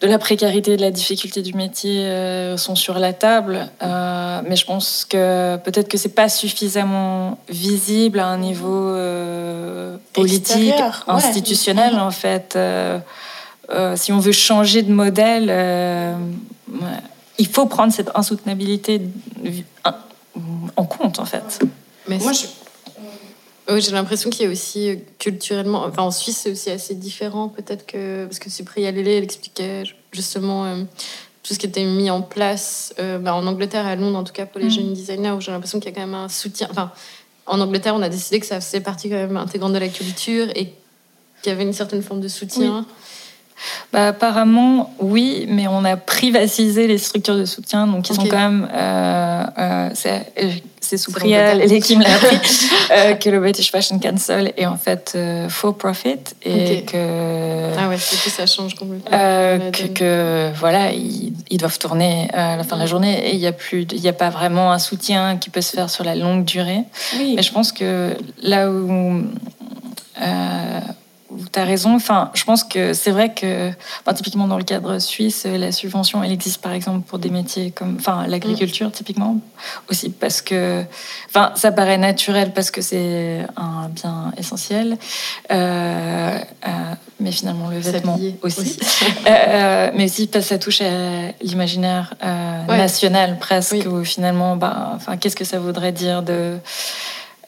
de 0.00 0.06
la 0.06 0.18
précarité, 0.18 0.76
de 0.76 0.80
la 0.82 0.90
difficulté 0.90 1.40
du 1.42 1.54
métier 1.54 2.00
euh, 2.06 2.56
sont 2.56 2.74
sur 2.74 2.98
la 2.98 3.12
table. 3.12 3.68
Euh, 3.82 4.40
mais 4.46 4.56
je 4.56 4.66
pense 4.66 5.04
que 5.08 5.56
peut-être 5.58 5.88
que 5.88 5.96
c'est 5.98 6.14
pas 6.14 6.28
suffisamment 6.28 7.38
visible 7.48 8.18
à 8.18 8.26
un 8.26 8.38
niveau 8.38 8.88
euh, 8.88 9.96
politique, 10.12 10.50
Extérieur, 10.50 11.04
ouais. 11.08 11.14
institutionnel 11.14 11.98
en 11.98 12.10
fait. 12.10 12.54
Euh, 12.56 12.98
euh, 13.70 13.96
si 13.96 14.12
on 14.12 14.18
veut 14.18 14.32
changer 14.32 14.82
de 14.82 14.92
modèle, 14.92 15.46
euh, 15.48 16.14
ouais, 16.70 16.78
il 17.38 17.46
faut 17.48 17.66
prendre 17.66 17.92
cette 17.92 18.10
insoutenabilité 18.14 19.00
en 20.76 20.84
compte 20.84 21.18
en 21.18 21.24
fait. 21.24 21.60
Mais 22.08 22.18
Moi, 22.18 22.34
c'est- 22.34 22.46
je, 22.46 22.63
Ouais, 23.68 23.80
j'ai 23.80 23.92
l'impression 23.92 24.28
qu'il 24.28 24.44
y 24.44 24.48
a 24.48 24.50
aussi 24.52 24.90
euh, 24.90 24.96
culturellement, 25.18 25.84
enfin 25.84 26.02
en 26.02 26.10
Suisse 26.10 26.40
c'est 26.42 26.50
aussi 26.50 26.70
assez 26.70 26.94
différent 26.94 27.48
peut-être 27.48 27.86
que 27.86 28.26
parce 28.26 28.38
que 28.38 28.50
Cyprien 28.50 28.90
Lélé 28.90 29.14
elle 29.14 29.24
expliquait 29.24 29.84
justement 30.12 30.66
euh, 30.66 30.82
tout 31.42 31.54
ce 31.54 31.58
qui 31.58 31.64
était 31.64 31.84
mis 31.84 32.10
en 32.10 32.20
place 32.20 32.94
euh, 32.98 33.18
bah, 33.18 33.34
en 33.34 33.46
Angleterre 33.46 33.86
à 33.86 33.96
Londres 33.96 34.18
en 34.18 34.24
tout 34.24 34.34
cas 34.34 34.44
pour 34.44 34.60
les 34.60 34.66
Mm. 34.66 34.70
jeunes 34.70 34.92
designers 34.92 35.30
où 35.30 35.40
j'ai 35.40 35.50
l'impression 35.50 35.80
qu'il 35.80 35.90
y 35.90 35.92
a 35.92 35.94
quand 35.94 36.06
même 36.06 36.14
un 36.14 36.28
soutien. 36.28 36.68
Enfin 36.70 36.92
en 37.46 37.58
Angleterre 37.58 37.94
on 37.94 38.02
a 38.02 38.10
décidé 38.10 38.38
que 38.38 38.46
ça 38.46 38.60
faisait 38.60 38.80
partie 38.82 39.08
quand 39.08 39.16
même 39.16 39.36
intégrante 39.38 39.72
de 39.72 39.78
la 39.78 39.88
culture 39.88 40.48
et 40.54 40.74
qu'il 41.42 41.46
y 41.46 41.50
avait 41.50 41.62
une 41.64 41.72
certaine 41.72 42.02
forme 42.02 42.20
de 42.20 42.28
soutien. 42.28 42.84
Bah, 43.92 44.08
apparemment, 44.08 44.94
oui, 44.98 45.46
mais 45.48 45.66
on 45.68 45.84
a 45.84 45.96
privatisé 45.96 46.86
les 46.86 46.98
structures 46.98 47.36
de 47.36 47.44
soutien, 47.44 47.86
donc 47.86 48.08
ils 48.10 48.14
sont 48.16 48.26
quand 48.26 48.36
même. 48.36 48.68
euh, 48.72 49.44
euh, 49.58 49.88
c'est 49.94 50.32
euh, 50.42 50.50
c'est 50.80 50.98
sous 50.98 51.12
Priel 51.12 51.66
qui 51.82 51.96
me 51.96 52.02
l'a 52.04 52.14
appris 52.14 52.38
euh, 52.90 53.14
que 53.14 53.30
le 53.30 53.40
British 53.40 53.70
Fashion 53.70 53.98
Council 53.98 54.52
est 54.54 54.66
en 54.66 54.76
fait 54.76 55.16
for 55.48 55.78
profit 55.78 56.18
et 56.42 56.80
Ok. 56.82 56.92
que. 56.92 57.70
Ah 57.78 57.88
ouais, 57.88 57.96
c'est 57.98 58.22
que 58.22 58.28
ça 58.30 58.44
change 58.44 58.74
complètement. 58.74 59.10
que, 59.10 59.86
que, 59.86 60.50
voilà, 60.58 60.92
ils, 60.92 61.32
ils 61.48 61.56
doivent 61.56 61.78
tourner 61.78 62.28
à 62.34 62.56
la 62.58 62.64
fin 62.64 62.76
de 62.76 62.82
la 62.82 62.86
journée 62.86 63.28
et 63.30 63.32
il 63.32 63.38
n'y 63.40 63.46
a 63.46 63.52
plus, 63.52 63.86
y 63.94 64.08
a 64.08 64.12
pas 64.12 64.28
vraiment 64.28 64.72
un 64.72 64.78
soutien 64.78 65.38
qui 65.38 65.48
peut 65.48 65.62
se 65.62 65.74
faire 65.74 65.88
sur 65.88 66.04
la 66.04 66.14
longue 66.14 66.44
durée. 66.44 66.82
oui. 67.18 67.32
Mais 67.34 67.42
je 67.42 67.50
pense 67.52 67.72
que 67.72 68.14
là 68.42 68.70
où, 68.70 69.22
euh, 70.20 70.80
tu 71.52 71.58
as 71.58 71.64
raison, 71.64 71.94
enfin, 71.94 72.30
je 72.34 72.44
pense 72.44 72.64
que 72.64 72.92
c'est 72.94 73.10
vrai 73.10 73.32
que, 73.34 73.70
enfin, 74.00 74.14
typiquement 74.14 74.46
dans 74.48 74.58
le 74.58 74.64
cadre 74.64 74.98
suisse, 74.98 75.44
la 75.46 75.72
subvention, 75.72 76.22
elle 76.24 76.32
existe 76.32 76.60
par 76.62 76.72
exemple 76.72 77.00
pour 77.06 77.18
des 77.18 77.30
métiers 77.30 77.70
comme 77.70 77.96
enfin, 77.98 78.26
l'agriculture, 78.26 78.90
typiquement, 78.92 79.38
aussi 79.90 80.10
parce 80.10 80.42
que, 80.42 80.84
enfin, 81.28 81.52
ça 81.54 81.72
paraît 81.72 81.98
naturel 81.98 82.52
parce 82.52 82.70
que 82.70 82.80
c'est 82.80 83.46
un 83.56 83.88
bien 83.88 84.32
essentiel, 84.36 84.96
euh, 85.50 86.38
euh, 86.66 86.70
mais 87.20 87.32
finalement 87.32 87.68
le 87.68 87.78
vêtement 87.78 88.18
aussi. 88.42 88.78
Euh, 89.26 89.90
mais 89.94 90.04
aussi 90.04 90.26
parce 90.26 90.44
que 90.44 90.48
ça 90.50 90.58
touche 90.58 90.80
à 90.82 91.32
l'imaginaire 91.42 92.14
euh, 92.22 92.66
Ouais. 92.68 92.76
national 92.78 93.38
presque, 93.38 93.72
Oui. 93.72 93.86
où 93.86 94.04
finalement, 94.04 94.56
bah, 94.56 94.92
enfin, 94.94 95.16
qu'est-ce 95.16 95.36
que 95.36 95.44
ça 95.44 95.58
voudrait 95.58 95.92
dire 95.92 96.22
de. 96.22 96.58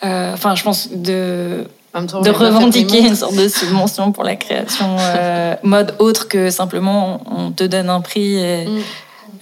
euh, 0.04 0.32
Enfin, 0.34 0.54
je 0.54 0.62
pense 0.62 0.88
de, 0.90 1.66
temps, 2.04 2.20
de 2.20 2.30
revendiquer 2.30 3.00
une 3.00 3.16
sorte 3.16 3.36
de 3.36 3.48
subvention 3.48 4.12
pour 4.12 4.24
la 4.24 4.36
création 4.36 4.96
euh, 4.98 5.54
mode 5.62 5.94
autre 5.98 6.28
que 6.28 6.50
simplement 6.50 7.20
on 7.30 7.50
te 7.52 7.64
donne 7.64 7.88
un 7.88 8.00
prix 8.00 8.36
et 8.36 8.66
Mm. 8.66 8.80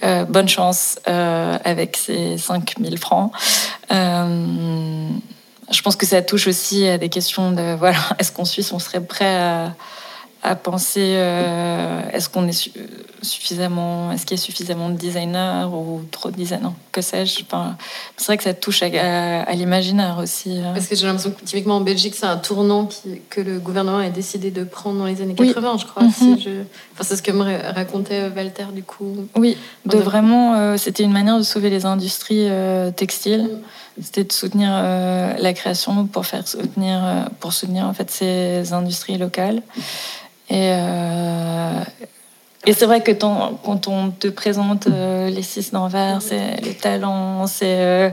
euh, 0.03 0.25
bonne 0.25 0.47
chance 0.47 0.99
euh, 1.07 1.57
avec 1.63 1.97
ces 1.97 2.37
5000 2.37 2.97
francs. 2.97 3.31
Je 5.71 5.81
pense 5.81 5.95
que 5.95 6.05
ça 6.05 6.21
touche 6.21 6.47
aussi 6.47 6.87
à 6.87 6.97
des 6.97 7.09
questions 7.09 7.51
de 7.51 7.75
voilà, 7.75 7.97
est-ce 8.19 8.31
qu'en 8.31 8.45
Suisse 8.45 8.71
on 8.71 8.79
serait 8.79 9.01
prêt 9.01 9.35
à, 9.35 9.73
à 10.45 10.55
penser 10.55 11.15
euh, 11.15 12.01
est-ce 12.13 12.29
qu'on 12.29 12.47
est 12.47 12.69
suffisamment 13.23 14.11
est-ce 14.11 14.27
qu'il 14.27 14.37
y 14.37 14.39
a 14.39 14.43
suffisamment 14.43 14.89
de 14.89 14.95
designers 14.95 15.65
ou 15.73 16.01
trop 16.11 16.29
de 16.29 16.35
designers 16.35 16.75
que 16.91 17.01
sais-je 17.01 17.41
enfin, 17.41 17.75
c'est 18.15 18.27
vrai 18.27 18.37
que 18.37 18.43
ça 18.43 18.53
touche 18.53 18.83
à, 18.83 19.51
l'imaginaire 19.53 20.19
aussi 20.21 20.59
euh. 20.59 20.73
parce 20.73 20.87
que 20.87 20.95
j'ai 20.95 21.07
l'impression 21.07 21.31
que 21.31 21.43
typiquement 21.43 21.77
en 21.77 21.81
Belgique 21.81 22.13
c'est 22.15 22.27
un 22.27 22.37
tournant 22.37 22.85
qui, 22.85 23.21
que 23.29 23.41
le 23.41 23.57
gouvernement 23.57 23.97
a 23.97 24.09
décidé 24.09 24.51
de 24.51 24.63
prendre 24.63 24.99
dans 24.99 25.05
les 25.05 25.19
années 25.21 25.33
80 25.33 25.77
je 25.79 25.85
crois 25.87 26.03
mhm. 26.03 26.11
enfin, 26.11 27.01
c'est 27.01 27.15
ce 27.15 27.23
que 27.23 27.31
me 27.31 27.73
racontait 27.73 28.29
Walter 28.35 28.67
du 28.71 28.83
coup 28.83 29.27
oui 29.35 29.57
de 29.85 29.97
vraiment 29.97 30.53
euh, 30.53 30.77
c'était 30.77 31.03
une 31.03 31.13
manière 31.13 31.39
de 31.39 31.43
sauver 31.43 31.71
les 31.71 31.87
industries 31.87 32.47
textiles 32.95 33.49
mm. 33.97 34.03
c'était 34.03 34.25
de 34.25 34.31
soutenir 34.31 34.69
la 34.69 35.53
création 35.53 36.05
pour 36.05 36.27
faire 36.27 36.47
soutenir 36.47 37.29
pour 37.39 37.51
soutenir 37.51 37.85
en 37.85 37.93
fait 37.93 38.11
ces 38.11 38.73
industries 38.73 39.17
locales 39.17 39.63
et, 40.49 40.69
euh, 40.71 41.79
et 42.67 42.73
c'est 42.73 42.85
vrai 42.85 43.01
que 43.01 43.11
quand 43.11 43.87
on 43.87 44.11
te 44.11 44.27
présente 44.27 44.87
euh, 44.87 45.29
les 45.29 45.41
six 45.41 45.71
d'Anvers, 45.71 46.19
les 46.63 46.73
talents, 46.73 47.45
euh, 47.63 48.09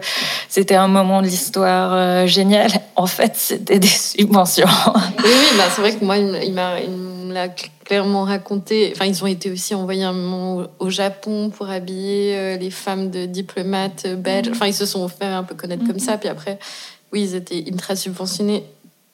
c'était 0.48 0.74
un 0.74 0.88
moment 0.88 1.20
de 1.20 1.26
l'histoire 1.26 2.26
génial. 2.26 2.70
En 2.94 3.06
fait, 3.06 3.32
c'était 3.36 3.78
des 3.78 3.88
subventions. 3.88 4.66
Oui, 4.94 5.24
oui 5.24 5.56
bah, 5.56 5.64
c'est 5.74 5.80
vrai 5.80 5.96
que 5.96 6.04
moi, 6.04 6.18
il 6.18 6.52
me 6.52 7.32
l'a 7.32 7.48
clairement 7.84 8.24
raconté. 8.24 8.92
Enfin, 8.94 9.06
ils 9.06 9.24
ont 9.24 9.26
été 9.26 9.50
aussi 9.50 9.74
envoyés 9.74 10.04
un 10.04 10.12
moment 10.12 10.66
au 10.78 10.90
Japon 10.90 11.50
pour 11.50 11.70
habiller 11.70 12.58
les 12.58 12.70
femmes 12.70 13.10
de 13.10 13.24
diplomates 13.24 14.06
belges. 14.06 14.50
Enfin, 14.52 14.66
ils 14.66 14.74
se 14.74 14.84
sont 14.84 15.08
fait 15.08 15.24
un 15.24 15.42
peu 15.42 15.54
connaître 15.54 15.86
comme 15.86 15.98
ça. 15.98 16.18
Puis 16.18 16.28
après, 16.28 16.58
oui, 17.12 17.22
ils 17.22 17.34
étaient 17.34 17.66
ultra 17.66 17.96
subventionnés. 17.96 18.62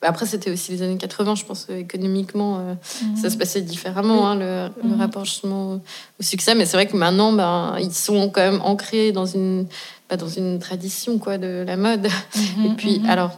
Après, 0.00 0.26
c'était 0.26 0.50
aussi 0.50 0.70
les 0.70 0.82
années 0.82 0.96
80, 0.96 1.34
je 1.34 1.44
pense, 1.44 1.66
économiquement, 1.70 2.58
euh, 2.58 2.74
ça 3.16 3.26
mhm. 3.26 3.30
se 3.30 3.36
passait 3.36 3.62
différemment, 3.62 4.28
hein, 4.28 4.36
le, 4.36 4.68
mhm. 4.88 5.00
rapport 5.00 5.24
justement 5.24 5.80
au 6.20 6.22
succès. 6.22 6.54
Mais 6.54 6.66
c'est 6.66 6.76
vrai 6.76 6.86
que 6.86 6.96
maintenant, 6.96 7.32
ben, 7.32 7.76
ils 7.80 7.92
sont 7.92 8.30
quand 8.30 8.40
même 8.40 8.60
ancrés 8.62 9.10
dans 9.10 9.26
une, 9.26 9.66
dans 10.08 10.28
une 10.28 10.60
tradition 10.60 11.18
quoi, 11.18 11.36
de 11.36 11.64
la 11.66 11.76
mode. 11.76 12.08
Mhm, 12.36 12.66
et 12.70 12.74
puis, 12.76 13.02
alors, 13.08 13.32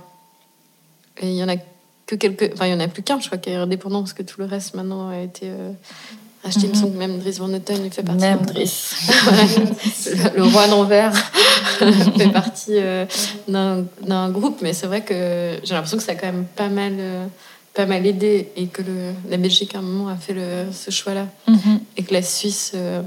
il 1.22 1.32
y 1.32 1.42
en 1.42 1.48
a 1.48 1.56
que 2.06 2.14
quelques. 2.14 2.50
Enfin, 2.52 2.66
il 2.66 2.72
y 2.72 2.74
en 2.74 2.80
a 2.80 2.88
plus 2.88 3.02
qu'un, 3.02 3.20
je 3.20 3.26
crois, 3.26 3.38
qui 3.38 3.50
est 3.50 3.54
indépendant, 3.54 4.00
parce 4.00 4.12
que 4.12 4.22
tout 4.22 4.40
le 4.40 4.46
reste 4.46 4.74
maintenant 4.74 5.08
a 5.08 5.18
été. 5.18 5.46
Euh, 5.48 5.72
Acheter, 6.42 6.66
il 6.66 6.70
me 6.70 6.74
semble 6.74 6.92
que 6.92 6.98
même 6.98 7.18
Dries 7.18 7.32
Van 7.32 7.52
Houten, 7.52 7.84
il 7.84 7.90
fait 7.90 8.02
partie. 8.02 8.22
Même 8.22 8.40
le, 10.36 10.42
roi 10.44 10.68
d'Anvers 10.68 11.14
fait 12.16 12.32
partie 12.32 12.76
euh, 12.76 13.04
d'un 13.46 14.30
groupe, 14.30 14.60
mais 14.62 14.72
c'est 14.72 14.86
vrai 14.86 15.02
que 15.02 15.58
j'ai 15.62 15.74
l'impression 15.74 15.98
que 15.98 16.02
ça 16.02 16.12
a 16.12 16.14
quand 16.14 16.26
même 16.26 16.46
pas 16.56 16.68
mal, 16.68 16.94
euh, 16.98 17.26
pas 17.74 17.84
mal 17.84 18.06
aidé 18.06 18.52
et 18.56 18.68
que 18.68 18.80
le, 18.80 19.12
la 19.28 19.36
Belgique, 19.36 19.74
à 19.74 19.78
un 19.78 19.82
moment, 19.82 20.08
a 20.08 20.16
fait 20.16 20.32
le, 20.32 20.72
ce 20.72 20.90
choix-là. 20.90 21.26
Mm-hmm. 21.46 21.78
Et 21.98 22.02
que 22.04 22.14
la 22.14 22.22
Suisse. 22.22 22.72
Euh, 22.74 23.02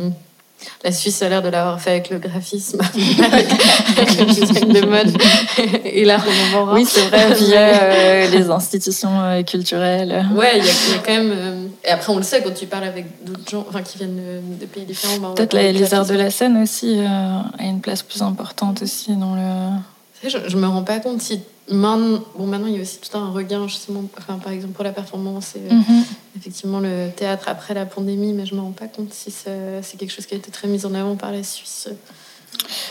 la 0.84 0.92
Suisse 0.92 1.22
a 1.22 1.30
l'air 1.30 1.42
de 1.42 1.50
l'avoir 1.50 1.80
fait 1.80 1.92
avec 1.92 2.10
le 2.10 2.20
graphisme, 2.20 2.80
avec, 3.24 4.20
le 4.20 4.26
design 4.26 4.74
de 4.74 4.86
mode 4.86 5.18
et 5.86 6.04
l'art 6.04 6.26
Oui, 6.72 6.86
c'est 6.86 7.08
vrai, 7.08 7.34
via 7.34 7.60
euh, 7.84 8.30
les 8.30 8.50
institutions 8.50 9.22
euh, 9.22 9.44
culturelles. 9.44 10.26
Ouais, 10.36 10.60
il 10.60 10.66
y, 10.66 10.70
a 10.70 10.98
quand 11.06 11.14
même. 11.14 11.34
Euh, 11.34 11.68
et 11.86 11.90
après, 11.90 12.12
on 12.12 12.18
le 12.18 12.24
sait 12.24 12.42
quand 12.44 12.54
tu 12.54 12.66
parles 12.66 12.84
avec 12.86 13.06
d'autres 13.24 13.50
gens 13.50 13.66
enfin, 13.68 13.82
qui 13.82 13.98
viennent 13.98 14.22
de, 14.60 14.66
pays 14.66 14.84
différents. 14.84 15.18
Bah, 15.20 15.34
Peut-être 15.36 15.54
les, 15.54 15.94
arts 15.94 16.06
de 16.06 16.16
la 16.16 16.32
scène 16.32 16.62
aussi 16.62 17.00
a 17.00 17.64
une 17.64 17.82
place 17.82 18.04
plus 18.04 18.22
importante 18.22 18.82
aussi 18.82 19.16
dans 19.16 19.36
le. 19.36 20.30
Je, 20.30 20.38
je 20.48 20.58
me 20.58 20.68
rends 20.68 20.84
pas 20.84 21.00
compte 21.00 21.22
si 21.22 21.42
Maintenant, 21.70 22.20
bon, 22.36 22.46
maintenant, 22.46 22.68
il 22.68 22.76
y 22.76 22.80
a 22.80 22.82
aussi 22.82 23.00
tout 23.00 23.18
un 23.18 23.32
regain, 23.32 23.68
justement, 23.68 24.04
enfin, 24.18 24.38
par 24.38 24.52
exemple, 24.52 24.74
pour 24.74 24.84
la 24.84 24.92
performance 24.92 25.56
et 25.56 25.74
mhm. 25.74 26.04
effectivement 26.36 26.82
le 26.82 27.10
théâtre 27.16 27.46
après 27.48 27.74
la 27.74 27.86
pandémie, 27.86 28.34
mais 28.34 28.46
je 28.46 28.54
ne 28.54 28.60
me 28.60 28.66
rends 28.66 28.74
pas 28.74 28.88
compte 28.88 29.14
si 29.14 29.32
c'est 29.32 29.98
quelque 29.98 30.12
chose 30.12 30.26
qui 30.26 30.34
a 30.34 30.38
été 30.38 30.52
très 30.52 30.68
mis 30.68 30.86
en 30.86 30.94
avant 30.94 31.16
par 31.16 31.32
la 31.32 31.42
Suisse. 31.42 31.88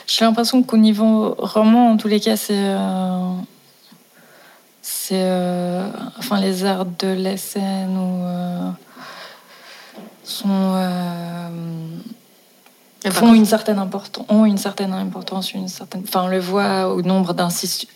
J'ai 0.06 0.24
l'impression 0.24 0.62
qu'au 0.62 0.76
niveau 0.76 1.34
roman, 1.38 1.90
en 1.90 1.96
tous 1.96 2.08
les 2.08 2.20
cas, 2.20 2.36
c'est. 2.36 2.54
Euh, 2.56 3.34
c'est. 4.80 5.22
Euh, 5.22 5.88
enfin, 6.18 6.40
les 6.40 6.64
arts 6.64 6.86
de 6.86 7.08
la 7.08 7.36
scène 7.36 7.96
ou. 7.96 8.24
Euh, 8.24 8.70
sont 10.24 10.76
font 13.10 13.34
une 13.34 13.46
certaine 13.46 13.78
importance, 13.78 14.26
ont 14.28 14.44
une 14.44 14.58
certaine 14.58 14.92
importance, 14.92 15.52
une 15.54 15.68
certaine. 15.68 16.02
Enfin, 16.06 16.24
on 16.24 16.28
le 16.28 16.38
voit 16.38 16.88
au 16.88 17.02
nombre 17.02 17.34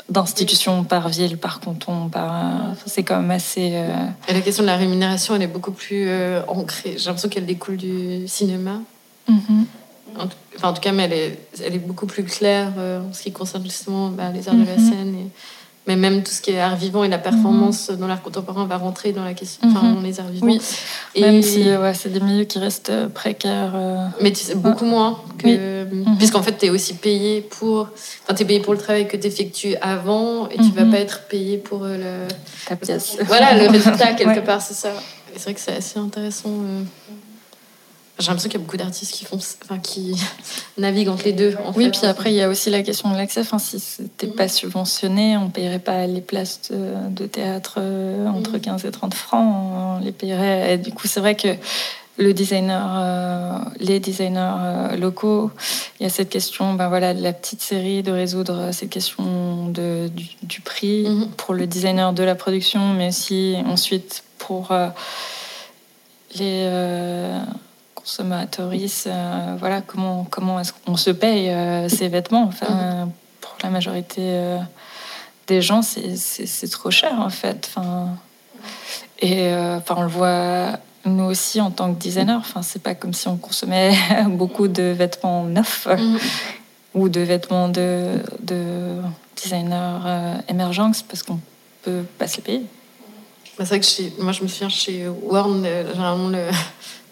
d'institutions 0.09 0.85
par 0.85 1.09
ville, 1.09 1.39
par 1.39 1.61
canton, 1.61 2.09
par. 2.09 2.75
C'est 2.87 3.05
quand 3.05 3.21
même 3.21 3.31
assez. 3.31 3.71
Euh, 3.75 4.07
Et 4.29 4.33
la 4.33 4.41
question 4.41 4.63
de 4.63 4.69
la 4.69 4.77
rémunération, 4.77 5.37
elle 5.37 5.43
est 5.43 5.47
beaucoup 5.47 5.73
plus 5.73 6.07
euh, 6.09 6.43
ancrée. 6.49 6.95
J'ai 6.97 7.07
l'impression 7.07 7.29
qu'elle 7.29 7.47
découle 7.47 7.77
du 7.77 8.27
cinéma. 8.27 8.81
Mm-hmm. 9.31 10.19
en, 10.19 10.29
enfin, 10.57 10.69
en 10.69 10.73
tout 10.73 10.81
cas, 10.81 10.93
mais 10.93 11.05
elle 11.05 11.13
est, 11.13 11.39
elle 11.65 11.75
est 11.75 11.87
beaucoup 11.87 12.07
plus 12.07 12.25
claire 12.25 12.73
euh, 12.79 13.01
en 13.09 13.13
ce 13.13 13.23
qui 13.23 13.33
concerne 13.33 13.65
justement 13.65 14.09
bah, 14.09 14.31
les 14.33 14.49
arts 14.49 14.55
de 14.55 14.65
la 14.65 14.77
mm-hmm. 14.77 14.91
scène. 14.91 15.15
Et 15.15 15.31
mais 15.87 15.95
même 15.97 16.23
tout 16.23 16.33
ce 16.33 16.41
qui 16.41 16.51
est 16.51 16.61
art 16.61 16.77
vivant 16.77 17.05
et 17.05 17.09
la 17.09 17.19
performance 17.19 17.91
mhm. 17.91 17.97
dans 17.97 18.07
l'art 18.09 18.23
contemporain 18.23 18.67
va 18.67 18.77
rentrer 18.77 19.13
dans 19.13 19.25
la 19.25 19.35
question, 19.35 19.69
enfin, 19.69 19.87
mhm. 19.87 19.95
dans 19.95 20.01
les 20.01 20.19
arts 20.19 20.29
vivants. 20.29 20.47
Oui. 20.47 20.61
Et... 21.15 21.21
Même 21.21 21.43
si 21.43 21.63
ouais, 21.63 21.95
c'est 21.95 22.13
des 22.13 22.21
milieux 22.21 22.45
qui 22.45 22.59
restent 22.59 22.91
euh, 22.91 23.09
précaires. 23.09 23.73
Euh. 23.75 24.09
Mais 24.21 24.33
tu 24.33 24.45
sais, 24.45 24.57
beaucoup 24.57 24.85
moins 24.85 25.21
que. 25.39 25.85
Mhm. 25.85 26.19
Puisqu'en 26.19 26.43
fait, 26.43 26.59
tu 26.59 26.67
es 26.67 26.71
aussi 26.71 26.95
payé 26.95 27.41
pour. 27.41 27.89
Enfin, 28.25 28.35
tu 28.35 28.43
es 28.43 28.47
payé 28.47 28.61
pour 28.61 28.73
le 28.73 28.81
travail 28.81 29.07
que 29.07 29.17
tu 29.17 29.27
effectues 29.29 29.77
avant 29.81 30.49
et 30.49 30.57
tu 30.57 30.71
vas 30.73 30.85
pas 30.85 30.99
être 30.99 31.23
payé 31.29 31.59
pour 31.59 31.85
le. 31.85 32.27
Ta 32.67 32.75
pièce. 32.75 33.19
Voilà, 33.27 33.55
le 33.57 33.71
résultat, 33.71 34.13
quelque 34.19 34.45
part, 34.45 34.61
c'est 34.61 34.75
ça. 34.75 34.91
C'est 35.37 35.43
vrai 35.45 35.55
que 35.55 35.61
c'est 35.61 35.77
assez 35.77 35.99
intéressant. 35.99 36.51
J'ai 38.19 38.29
l'impression 38.29 38.49
qu'il 38.49 38.59
y 38.59 38.63
a 38.63 38.65
beaucoup 38.65 38.79
d'artistes 38.79 39.13
qui 39.13 39.27
font, 39.27 39.37
enfin, 39.37 39.79
qui 39.79 40.17
naviguent 40.79 41.11
entre 41.11 41.25
les 41.25 41.33
deux. 41.33 41.55
oui, 41.75 41.91
puis 41.91 42.07
après 42.07 42.33
il 42.33 42.37
y 42.37 42.43
a 42.43 42.49
aussi 42.49 42.71
la 42.71 42.83
question 42.83 43.11
de 43.11 43.17
l'accès. 43.17 43.41
Enfin, 43.41 43.59
si 43.59 43.79
c'était 43.79 44.27
pas 44.27 44.49
subventionné, 44.49 45.37
on 45.37 45.51
payerait 45.51 45.81
pas 45.81 46.07
les 46.07 46.23
places 46.23 46.71
de, 46.71 47.27
théâtre 47.27 47.75
euh, 47.79 48.27
entre 48.29 48.57
15 48.57 48.85
mm. 48.85 48.89
et 48.89 48.91
30 48.91 49.15
francs. 49.15 49.99
On 50.01 50.05
les 50.05 50.13
payerait. 50.13 50.75
Et 50.75 50.79
du 50.79 50.93
coup, 50.93 51.07
c'est 51.07 51.21
vrai 51.21 51.35
que 51.35 51.49
le 52.17 52.33
designer, 52.33 52.89
euh, 52.97 53.59
les 53.81 54.01
designers 54.01 54.55
euh, 54.61 54.97
locaux, 54.97 55.51
il 56.01 56.05
y 56.05 56.07
a 56.07 56.09
cette 56.09 56.31
question, 56.31 56.73
ben 56.73 56.89
voilà, 56.89 57.13
de 57.13 57.23
la 57.23 57.35
petite 57.35 57.61
série, 57.61 58.03
de 58.03 58.13
résoudre 58.13 58.71
cette 58.73 58.89
question 58.89 59.69
de, 59.69 60.11
du, 60.43 60.63
prix 60.63 61.05
mm-hmm. 61.05 61.29
pour 61.37 61.53
le 61.53 61.67
designer 61.67 62.15
de 62.15 62.23
la 62.23 62.35
production, 62.35 62.95
mais 62.95 63.09
aussi 63.09 63.57
ensuite 63.67 64.25
pour 64.39 64.73
les 66.39 66.67
consommatrices, 68.07 69.09
euh, 69.09 69.57
voilà, 69.59 69.81
comment, 69.81 70.25
comment 70.31 70.61
est-ce 70.61 70.73
qu'on 70.73 70.97
se 70.97 71.11
paye 71.11 71.51
euh, 71.51 71.89
ces 71.89 72.07
vêtements? 72.07 72.45
Enfin, 72.45 73.11
Pour 73.41 73.57
la 73.65 73.71
majorité 73.71 74.21
euh, 74.21 74.59
des 75.49 75.61
gens, 75.61 75.83
c'est 75.83 76.71
trop 76.71 76.93
cher 76.93 77.15
en 77.19 77.31
fait. 77.31 77.69
Enfin, 77.69 78.11
et 79.21 79.53
enfin, 79.53 79.97
on 79.99 80.03
le 80.03 80.09
voit 80.09 80.79
nous 81.05 81.25
aussi 81.25 81.61
en 81.61 81.73
tant 81.73 81.93
que 81.93 81.99
designer. 81.99 82.39
Enfin, 82.39 82.63
c'est 82.63 82.83
pas 82.83 82.95
comme 82.95 83.13
si 83.13 83.27
on 83.27 83.37
consommait 83.37 83.97
beaucoup 84.29 84.69
de 84.69 84.85
vêtements 84.85 85.43
neufs 85.43 85.89
mm. 85.89 86.19
ou 86.95 87.09
de 87.09 87.21
vêtements 87.21 87.69
de, 87.69 88.21
de 88.41 88.99
designers 89.35 90.39
émergents 90.49 90.93
parce 91.09 91.25
qu'on 91.25 91.41
peut 91.83 92.05
pas 92.19 92.29
se 92.29 92.37
les 92.37 92.43
payer. 92.43 92.63
Bah, 93.59 93.65
c'est 93.65 93.71
vrai 93.71 93.81
que 93.81 93.87
chez, 93.87 94.13
moi, 94.21 94.33
je 94.33 94.43
me 94.43 94.49
souviens 94.49 94.69
chez 94.69 95.09
Warren, 95.09 95.65
généralement, 95.93 96.29
le, 96.29 96.51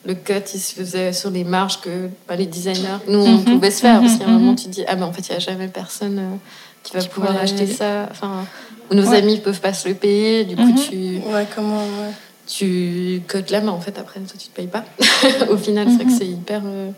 le 0.07 0.15
cut, 0.15 0.43
il 0.53 0.61
se 0.61 0.75
faisait 0.75 1.13
sur 1.13 1.31
les 1.31 1.45
marges 1.45 1.81
que 1.81 2.09
bah, 2.29 2.37
les 2.37 2.47
designers, 2.47 2.99
nous, 3.09 3.21
on 3.21 3.39
mhm. 3.39 3.45
pouvait 3.45 3.71
se 3.71 3.81
faire. 3.81 4.01
Parce 4.01 4.17
qu'à 4.17 4.27
un 4.27 4.29
mhm. 4.29 4.39
moment, 4.39 4.55
tu 4.55 4.69
dis, 4.69 4.85
ah, 4.87 4.97
mais 4.97 5.03
en 5.03 5.13
fait, 5.13 5.27
il 5.29 5.31
n'y 5.31 5.37
a 5.37 5.41
jamais 5.41 5.69
personne 5.69 6.19
euh, 6.19 6.37
qui 6.83 6.93
va 6.95 7.03
pouvoir 7.05 7.37
acheter 7.37 7.67
ça. 7.67 8.09
Enfin, 8.11 8.45
nos 8.91 9.13
amis 9.13 9.37
ne 9.37 9.41
peuvent 9.41 9.61
pas 9.61 9.73
se 9.73 9.89
le 9.89 9.95
payer. 9.95 10.45
Du 10.45 10.57
coup, 10.57 10.63
mhm. 10.63 10.75
tu. 10.77 11.19
Ouais, 11.33 11.47
comment, 11.55 11.79
ouais. 11.79 12.13
Tu 12.47 13.23
cotes 13.27 13.51
là, 13.51 13.63
mais 13.63 13.71
en 13.71 13.81
fait, 13.81 13.99
après, 13.99 14.21
toi, 14.21 14.37
tu 14.39 14.49
ne 14.49 14.51
te 14.51 14.57
payes 14.57 14.67
pas. 14.67 14.85
Au 15.51 15.57
final, 15.57 15.89
c'est 15.89 15.97
vrai 15.97 16.05
que 16.05 16.19
c'est 16.19 16.27
hyper. 16.27 16.63
Euh, 16.65 16.91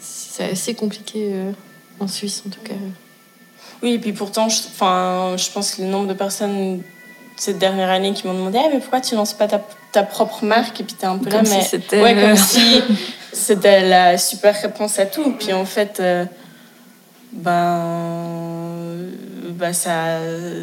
c'est 0.00 0.50
assez 0.50 0.74
compliqué 0.74 1.30
euh, 1.32 1.52
en 2.00 2.08
Suisse, 2.08 2.42
en 2.46 2.50
tout 2.50 2.60
cas. 2.60 2.74
Oui, 3.82 3.92
et 3.92 3.98
puis 3.98 4.12
pourtant, 4.12 4.48
je, 4.48 4.56
je 4.56 5.52
pense 5.52 5.74
que 5.74 5.82
le 5.82 5.88
nombre 5.88 6.08
de 6.08 6.14
personnes 6.14 6.82
cette 7.36 7.58
dernière 7.58 7.90
année 7.90 8.12
qui 8.12 8.26
m'ont 8.26 8.34
demandé 8.34 8.58
ah, 8.58 8.68
mais 8.72 8.80
pourquoi 8.80 9.00
tu 9.00 9.14
lances 9.14 9.34
pas 9.34 9.46
ta, 9.46 9.62
ta 9.96 10.02
propre 10.02 10.44
marque 10.44 10.78
et 10.78 10.84
puis 10.84 10.94
t'es 10.94 11.06
un 11.06 11.16
peu 11.16 11.30
là 11.30 11.40
mais 11.40 11.62
c'était 11.62 12.02
ouais, 12.02 12.14
comme 12.14 12.36
si 12.36 12.82
c'était 13.32 13.88
la 13.88 14.18
super 14.18 14.54
réponse 14.60 14.98
à 14.98 15.06
tout 15.06 15.32
puis 15.38 15.54
en 15.54 15.64
fait 15.64 16.00
euh, 16.00 16.26
ben 17.32 19.08
ben 19.52 19.72
ça 19.72 20.18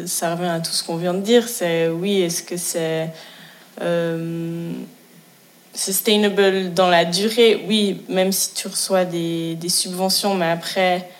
ça 0.06 0.36
revient 0.36 0.50
à 0.50 0.60
tout 0.60 0.70
ce 0.70 0.84
qu'on 0.84 0.94
vient 0.94 1.14
de 1.14 1.18
dire 1.18 1.48
c'est 1.48 1.88
oui 1.88 2.20
est-ce 2.20 2.44
que 2.44 2.56
c'est 2.56 3.08
euh, 3.82 4.70
sustainable 5.74 6.72
dans 6.72 6.88
la 6.88 7.04
durée? 7.04 7.64
Oui 7.68 8.02
même 8.08 8.30
si 8.30 8.54
tu 8.54 8.68
reçois 8.68 9.04
des, 9.04 9.56
des 9.56 9.68
subventions 9.68 10.34
mais 10.34 10.48
après 10.48 11.10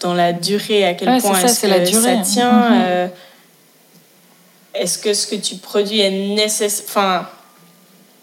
dans 0.00 0.14
la 0.14 0.32
durée 0.32 0.86
à 0.86 0.94
quel 0.94 1.20
point 1.20 1.38
est-ce 1.38 1.60
que 1.60 1.66
la 1.66 1.80
durée. 1.80 2.16
ça 2.16 2.22
tient 2.22 2.70
mm-hmm. 2.70 2.84
euh, 2.86 3.08
est-ce 4.74 4.98
que 4.98 5.14
ce 5.14 5.26
que 5.26 5.36
tu 5.36 5.56
produis 5.56 6.00
est 6.00 6.34
nécessaire 6.34 6.84
Enfin, 6.88 7.28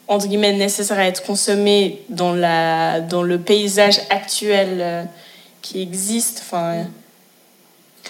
entre 0.08 0.28
guillemets 0.28 0.54
à 1.00 1.08
être 1.08 1.24
consommé 1.24 2.04
dans, 2.10 2.32
le 2.32 3.38
paysage 3.38 4.00
actuel 4.10 4.78
euh, 4.80 5.04
qui 5.62 5.82
existe? 5.82 6.44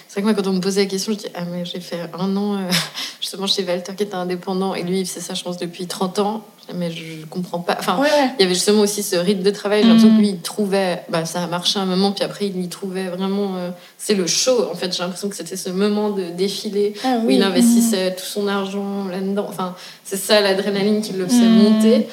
C'est 0.07 0.13
vrai 0.13 0.21
que 0.21 0.25
moi, 0.25 0.33
quand 0.33 0.49
on 0.49 0.53
me 0.53 0.61
posait 0.61 0.81
la 0.81 0.87
question, 0.87 1.13
je 1.13 1.17
dis 1.17 1.27
Ah, 1.33 1.43
mais 1.45 1.65
j'ai 1.65 1.79
fait 1.79 1.99
un 2.17 2.35
an 2.35 2.55
euh, 2.55 2.69
justement 3.21 3.47
chez 3.47 3.63
Walter 3.63 3.93
qui 3.95 4.03
était 4.03 4.15
indépendant 4.15 4.75
et 4.75 4.83
lui, 4.83 5.01
il 5.01 5.05
faisait 5.05 5.35
je 5.35 5.43
pense, 5.43 5.57
depuis 5.57 5.87
30 5.87 6.19
ans. 6.19 6.43
Mais 6.75 6.91
je 6.91 7.25
comprends 7.29 7.59
pas. 7.59 7.77
Enfin, 7.79 7.97
il 8.37 8.41
y 8.41 8.43
avait 8.43 8.53
justement 8.53 8.81
aussi 8.81 9.01
ce 9.01 9.15
rythme 9.15 9.41
de 9.41 9.51
travail. 9.51 9.83
J'ai 9.83 9.87
l'impression 9.87 10.09
que 10.09 10.15
mm. 10.15 10.19
lui, 10.19 10.29
il 10.29 10.39
trouvait. 10.39 11.01
Bah, 11.07 11.23
ça 11.23 11.43
a 11.43 11.47
marché 11.47 11.79
un 11.79 11.85
moment, 11.85 12.11
puis 12.11 12.25
après, 12.25 12.47
il 12.47 12.61
y 12.61 12.67
trouvait 12.67 13.07
vraiment. 13.07 13.55
Euh, 13.55 13.69
c'est 13.97 14.15
le 14.15 14.27
show, 14.27 14.67
en 14.69 14.75
fait. 14.75 14.93
J'ai 14.93 15.01
l'impression 15.01 15.29
que 15.29 15.35
c'était 15.35 15.55
ce 15.55 15.69
moment 15.69 16.09
de 16.09 16.23
défilé 16.23 16.93
ah 17.05 17.19
où 17.23 17.29
il 17.29 17.41
investissait 17.41 18.13
tout 18.15 18.25
son 18.25 18.49
argent 18.49 19.05
là-dedans. 19.09 19.45
Enfin, 19.47 19.75
c'est 20.03 20.17
ça 20.17 20.41
l'adrénaline 20.41 21.01
qui 21.01 21.13
le 21.13 21.25
faisait 21.25 21.47
mm. 21.47 21.55
monter. 21.55 22.07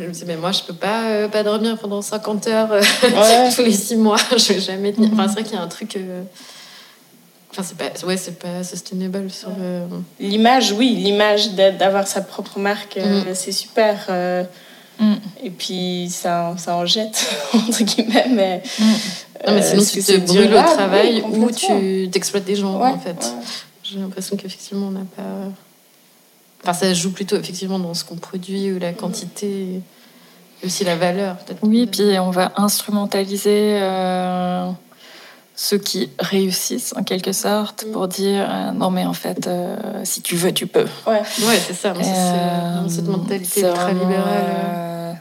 Je 0.00 0.04
me 0.04 0.10
disais, 0.10 0.26
mais 0.26 0.36
moi, 0.36 0.50
je 0.50 0.62
peux 0.62 0.74
pas, 0.74 1.04
euh, 1.04 1.28
pas 1.28 1.44
dormir 1.44 1.78
pendant 1.78 2.02
50 2.02 2.48
heures 2.48 2.70
tous 3.54 3.62
les 3.62 3.70
6 3.70 3.96
mois. 3.96 4.18
je 4.36 4.52
vais 4.52 4.60
jamais 4.60 4.92
tenir. 4.92 5.10
Enfin, 5.12 5.28
c'est 5.28 5.34
vrai 5.34 5.44
qu'il 5.44 5.54
y 5.54 5.58
a 5.58 5.62
un 5.62 5.68
truc. 5.68 5.96
Enfin, 7.58 7.66
c'est 7.66 7.78
pas, 7.78 8.06
ouais, 8.06 8.18
c'est 8.18 8.38
pas 8.38 8.62
sustainable 8.62 9.30
sur 9.30 9.48
L'image, 10.20 10.72
oui, 10.72 10.90
l'image 10.94 11.52
d'avoir 11.54 12.06
sa 12.06 12.20
propre 12.20 12.58
marque, 12.58 12.98
euh, 12.98 13.22
mm. 13.22 13.34
c'est 13.34 13.52
super. 13.52 13.98
Euh, 14.10 14.44
mm. 15.00 15.14
Et 15.42 15.50
puis, 15.50 16.08
ça, 16.10 16.54
ça 16.58 16.76
en 16.76 16.84
jette, 16.84 17.24
entre 17.54 17.82
guillemets, 17.82 18.26
mais... 18.28 18.62
Mm. 18.78 18.84
non, 19.46 19.54
mais 19.54 19.62
sinon, 19.62 19.82
euh, 19.82 19.86
tu 19.90 20.02
te 20.02 20.18
brûles 20.18 20.54
au 20.54 20.74
travail 20.74 21.22
ou 21.22 21.50
tu 21.50 22.10
t'exploites 22.10 22.44
des 22.44 22.56
gens, 22.56 22.78
en 22.78 22.98
fait. 22.98 23.34
J'ai 23.82 23.98
l'impression 24.00 24.36
qu'effectivement, 24.36 24.88
on 24.88 24.90
n'a 24.90 25.06
pas... 25.16 25.22
Enfin, 26.62 26.74
ça 26.74 26.92
joue 26.92 27.12
plutôt, 27.12 27.36
effectivement, 27.36 27.78
dans 27.78 27.94
ce 27.94 28.04
qu'on 28.04 28.16
produit 28.16 28.70
ou 28.70 28.78
la 28.78 28.92
quantité... 28.92 29.80
Et 30.62 30.66
aussi 30.66 30.84
la 30.84 30.96
valeur, 30.96 31.36
peut-être. 31.36 31.58
Oui, 31.62 31.86
puis 31.86 32.18
on 32.18 32.30
va 32.30 32.50
instrumentaliser 32.56 33.78
ceux 35.56 35.78
qui 35.78 36.10
réussissent 36.18 36.94
en 36.96 37.02
quelque 37.02 37.32
sorte 37.32 37.86
mm. 37.86 37.92
pour 37.92 38.06
dire 38.08 38.46
euh, 38.48 38.72
non 38.72 38.90
mais 38.90 39.06
en 39.06 39.14
fait 39.14 39.46
euh, 39.46 39.76
si 40.04 40.20
tu 40.20 40.36
veux 40.36 40.52
tu 40.52 40.66
peux. 40.66 40.86
Ouais, 41.06 41.20
ouais 41.20 41.58
c'est 41.66 41.72
ça 41.72 41.94
c'est 41.98 42.10
euh, 42.10 42.88
cette 42.88 43.08
mentalité 43.08 43.62
très 43.62 43.94
libérale. 43.94 45.18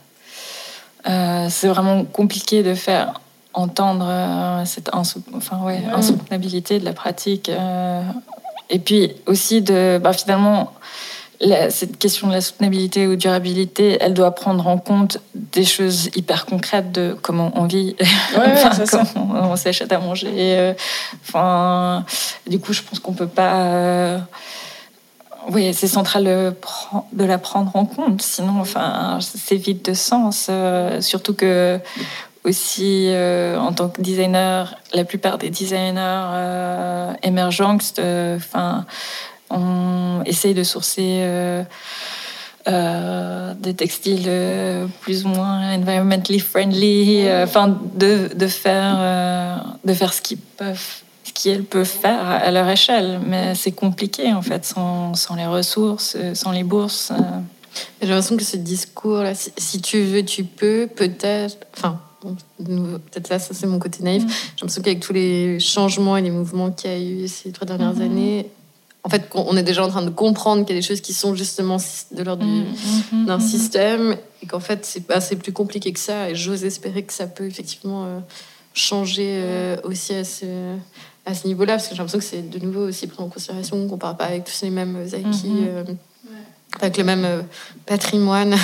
c'est 1.50 1.68
vraiment 1.70 2.04
compliqué 2.04 2.62
de 2.64 2.76
faire 2.76 3.22
entendre 3.54 4.06
cette 4.66 4.90
enfin, 4.94 5.64
ouais, 5.64 5.82
insoutenabilité 5.94 6.80
de 6.80 6.86
la 6.86 6.92
pratique 6.92 7.50
et 8.70 8.80
puis 8.80 9.14
aussi 9.26 9.62
de 9.62 9.98
bah, 10.04 10.12
finalement 10.12 10.74
cette 11.70 11.98
question 11.98 12.28
de 12.28 12.34
la 12.34 12.42
soutenabilité 12.42 13.08
ou 13.08 13.16
durabilité, 13.16 13.98
elle 14.00 14.14
doit 14.14 14.32
prendre 14.32 14.68
en 14.68 14.78
compte 14.78 15.20
des 15.34 15.66
choses 15.66 16.10
hyper 16.16 16.46
concrètes 16.46 16.92
de 16.92 17.16
comment 17.22 17.52
on 17.56 17.66
vit, 17.66 17.96
comment 18.34 19.52
on 19.52 19.56
s'achète 19.56 19.92
à 19.92 20.00
manger. 20.00 20.32
Euh, 20.34 20.74
enfin, 21.28 22.06
du 22.48 22.60
coup, 22.60 22.74
je 22.74 22.82
pense 22.82 23.00
qu'on 23.00 23.14
peut 23.14 23.28
pas. 23.28 23.56
Euh, 23.56 24.20
oui, 25.52 25.74
c'est 25.74 25.88
central 25.88 26.24
de, 26.24 27.26
la 27.26 27.38
prendre 27.38 27.76
en 27.76 27.86
compte. 27.86 28.22
Sinon, 28.22 28.60
enfin, 28.60 29.20
c'est 29.22 29.56
vide 29.56 29.84
de 29.84 29.94
sens. 29.94 30.48
Euh, 30.50 31.02
surtout 31.02 31.34
que 31.34 31.80
aussi 32.44 33.10
en 33.58 33.74
tant 33.74 33.90
que 33.90 34.02
designer, 34.02 34.76
la 34.94 35.04
plupart 35.04 35.40
des 35.40 35.50
designers 35.50 37.16
émergents, 37.24 37.78
enfin 38.36 38.86
on 39.50 40.24
essaye 40.26 40.54
de 40.54 40.64
sourcer 40.64 41.20
euh, 41.22 41.64
euh, 42.68 43.54
des 43.56 43.74
textiles 43.74 44.26
euh, 44.28 44.88
plus 45.02 45.26
ou 45.26 45.30
moins 45.30 45.76
environmentally 45.76 46.40
friendly, 46.40 47.28
enfin 47.44 47.78
de, 47.96 48.32
de, 48.34 48.48
faire, 48.48 49.64
de 49.84 49.94
faire 49.94 50.14
ce 50.14 50.22
qu'ils 50.22 50.38
peuvent 50.38 51.02
ce 51.24 51.34
qu'ils 51.34 51.64
peuvent 51.64 51.86
faire 51.86 52.28
à 52.28 52.52
leur 52.52 52.70
échelle. 52.70 53.20
Mais 53.26 53.56
c'est 53.56 53.72
compliqué, 53.72 54.32
en 54.32 54.44
fait, 54.44 54.64
sans, 54.64 55.16
sans, 55.16 55.36
les 55.36 55.48
ressources, 55.48 56.16
sans 56.36 56.52
les 56.52 56.64
bourses. 56.64 57.12
J'ai 58.00 58.08
l'impression 58.08 58.38
que 58.38 58.44
ce 58.44 58.58
discours-là, 58.58 59.34
si, 59.34 59.82
tu 59.82 60.02
veux, 60.02 60.24
tu 60.24 60.44
peux, 60.44 60.88
peut-être. 60.88 61.58
Enfin, 61.76 62.00
peut-être 62.58 63.30
là, 63.30 63.40
ça 63.40 63.54
c'est 63.54 63.68
mon 63.68 63.80
côté 63.80 64.04
naïf. 64.04 64.24
Mm. 64.24 64.28
J'ai 64.28 64.62
l'impression 64.62 64.82
qu'avec 64.82 65.00
tous 65.00 65.14
les 65.14 65.60
changements 65.60 66.18
et 66.18 66.22
les 66.22 66.32
mouvements 66.32 66.72
qu'il 66.72 66.92
y 66.92 66.94
a 66.94 67.00
eu 67.00 67.28
ces 67.28 67.52
trois 67.52 67.68
dernières 67.68 67.96
mm-hmm. 67.96 68.06
années, 68.06 68.50
en 69.06 69.10
fait, 69.10 69.30
on 69.36 69.56
est 69.56 69.64
déjà 69.64 69.86
en 69.86 69.90
train 69.90 70.02
de 70.02 70.10
comprendre 70.10 70.66
qu'il 70.66 70.76
y 70.76 70.80
a 70.80 70.82
des 70.82 70.86
choses 70.86 71.00
qui 71.00 71.14
sont 71.14 71.36
justement 71.36 71.78
de 72.12 72.24
l'ordre 72.24 72.44
mm, 72.44 72.66
mm, 73.12 73.22
mm, 73.22 73.26
d'un 73.28 73.40
système 73.40 74.18
et 74.42 74.48
qu'en 74.48 74.60
fait, 74.60 74.84
c'est 74.84 75.06
pas 75.06 75.22
c'est 75.22 75.36
plus 75.36 75.54
compliqué 75.54 75.94
que 75.94 76.00
ça. 76.00 76.32
Et 76.32 76.36
j'ose 76.36 76.66
espérer 76.66 77.04
que 77.04 77.14
ça 77.14 77.28
peut 77.28 77.46
effectivement 77.46 78.06
euh, 78.06 78.20
changer 78.74 79.42
euh, 79.44 79.78
aussi 79.84 80.16
à 80.16 80.24
ce, 80.24 80.46
à 81.28 81.36
ce 81.36 81.46
niveau-là, 81.46 81.74
parce 81.74 81.88
que 81.88 81.94
j'ai 81.94 82.00
l'impression 82.00 82.18
que 82.18 82.26
c'est 82.26 82.50
de 82.50 82.58
nouveau 82.66 82.88
aussi 82.88 83.06
pris 83.06 83.22
en 83.22 83.30
considération 83.30 83.78
qu'on 83.88 83.94
ne 83.94 84.00
part 84.00 84.18
pas 84.18 84.26
avec 84.26 84.44
tous 84.46 84.60
les 84.64 84.72
mêmes 84.72 84.98
acquis, 85.14 85.54
euh, 85.68 85.84
avec 86.82 86.98
le 86.98 87.04
même 87.04 87.44
patrimoine, 87.86 88.56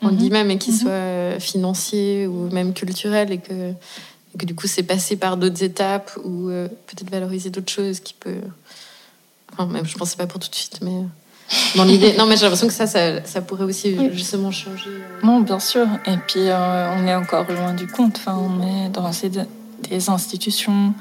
on 0.00 0.08
dit 0.08 0.30
même, 0.30 0.50
et 0.50 0.56
qu'il 0.56 0.74
soit 0.74 1.38
financier 1.38 2.26
ou 2.26 2.48
même 2.48 2.72
culturel, 2.72 3.30
et 3.30 3.38
que, 3.38 3.72
et 4.32 4.38
que 4.38 4.46
du 4.46 4.54
coup, 4.54 4.68
c'est 4.68 4.84
passé 4.84 5.16
par 5.16 5.36
d'autres 5.36 5.62
étapes 5.62 6.12
ou 6.24 6.48
peut-être 6.48 7.10
valoriser 7.10 7.50
d'autres 7.50 7.70
choses 7.70 8.00
qui 8.00 8.14
peut 8.14 8.40
Enfin, 9.52 9.66
même, 9.66 9.86
je 9.86 9.96
pensais 9.96 10.16
pas 10.16 10.26
pour 10.26 10.40
tout 10.40 10.48
de 10.48 10.54
suite, 10.54 10.80
mais 10.82 11.06
dans 11.76 11.84
l'idée. 11.84 12.14
Non, 12.16 12.26
mais 12.26 12.36
j'ai 12.36 12.42
l'impression 12.42 12.66
que 12.66 12.72
ça, 12.72 12.86
ça, 12.86 13.40
pourrait 13.42 13.64
aussi 13.64 13.96
justement 14.12 14.50
changer. 14.50 14.90
Euh. 14.90 15.26
Non, 15.26 15.40
bien 15.40 15.58
sûr. 15.58 15.86
Et 16.06 16.16
puis, 16.26 16.48
euh, 16.48 16.94
on 16.96 17.06
est 17.06 17.14
encore 17.14 17.50
loin 17.50 17.74
du 17.74 17.86
compte. 17.86 18.16
Enfin, 18.16 18.36
on 18.36 18.62
est 18.62 18.88
dans 18.88 19.10
des 19.90 20.10
institutions 20.10 20.94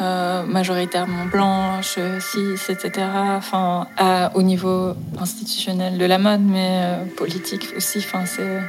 euh, 0.00 0.44
majoritairement 0.44 1.26
blanches, 1.26 1.98
cis, 2.20 2.72
etc. 2.72 3.06
Enfin, 3.36 3.86
au 4.34 4.42
niveau 4.42 4.94
institutionnel 5.20 5.98
de 5.98 6.04
la 6.04 6.18
mode, 6.18 6.42
mais 6.42 6.98
politique 7.16 7.68
aussi. 7.76 7.98
Enfin, 7.98 8.24
c'est 8.26 8.60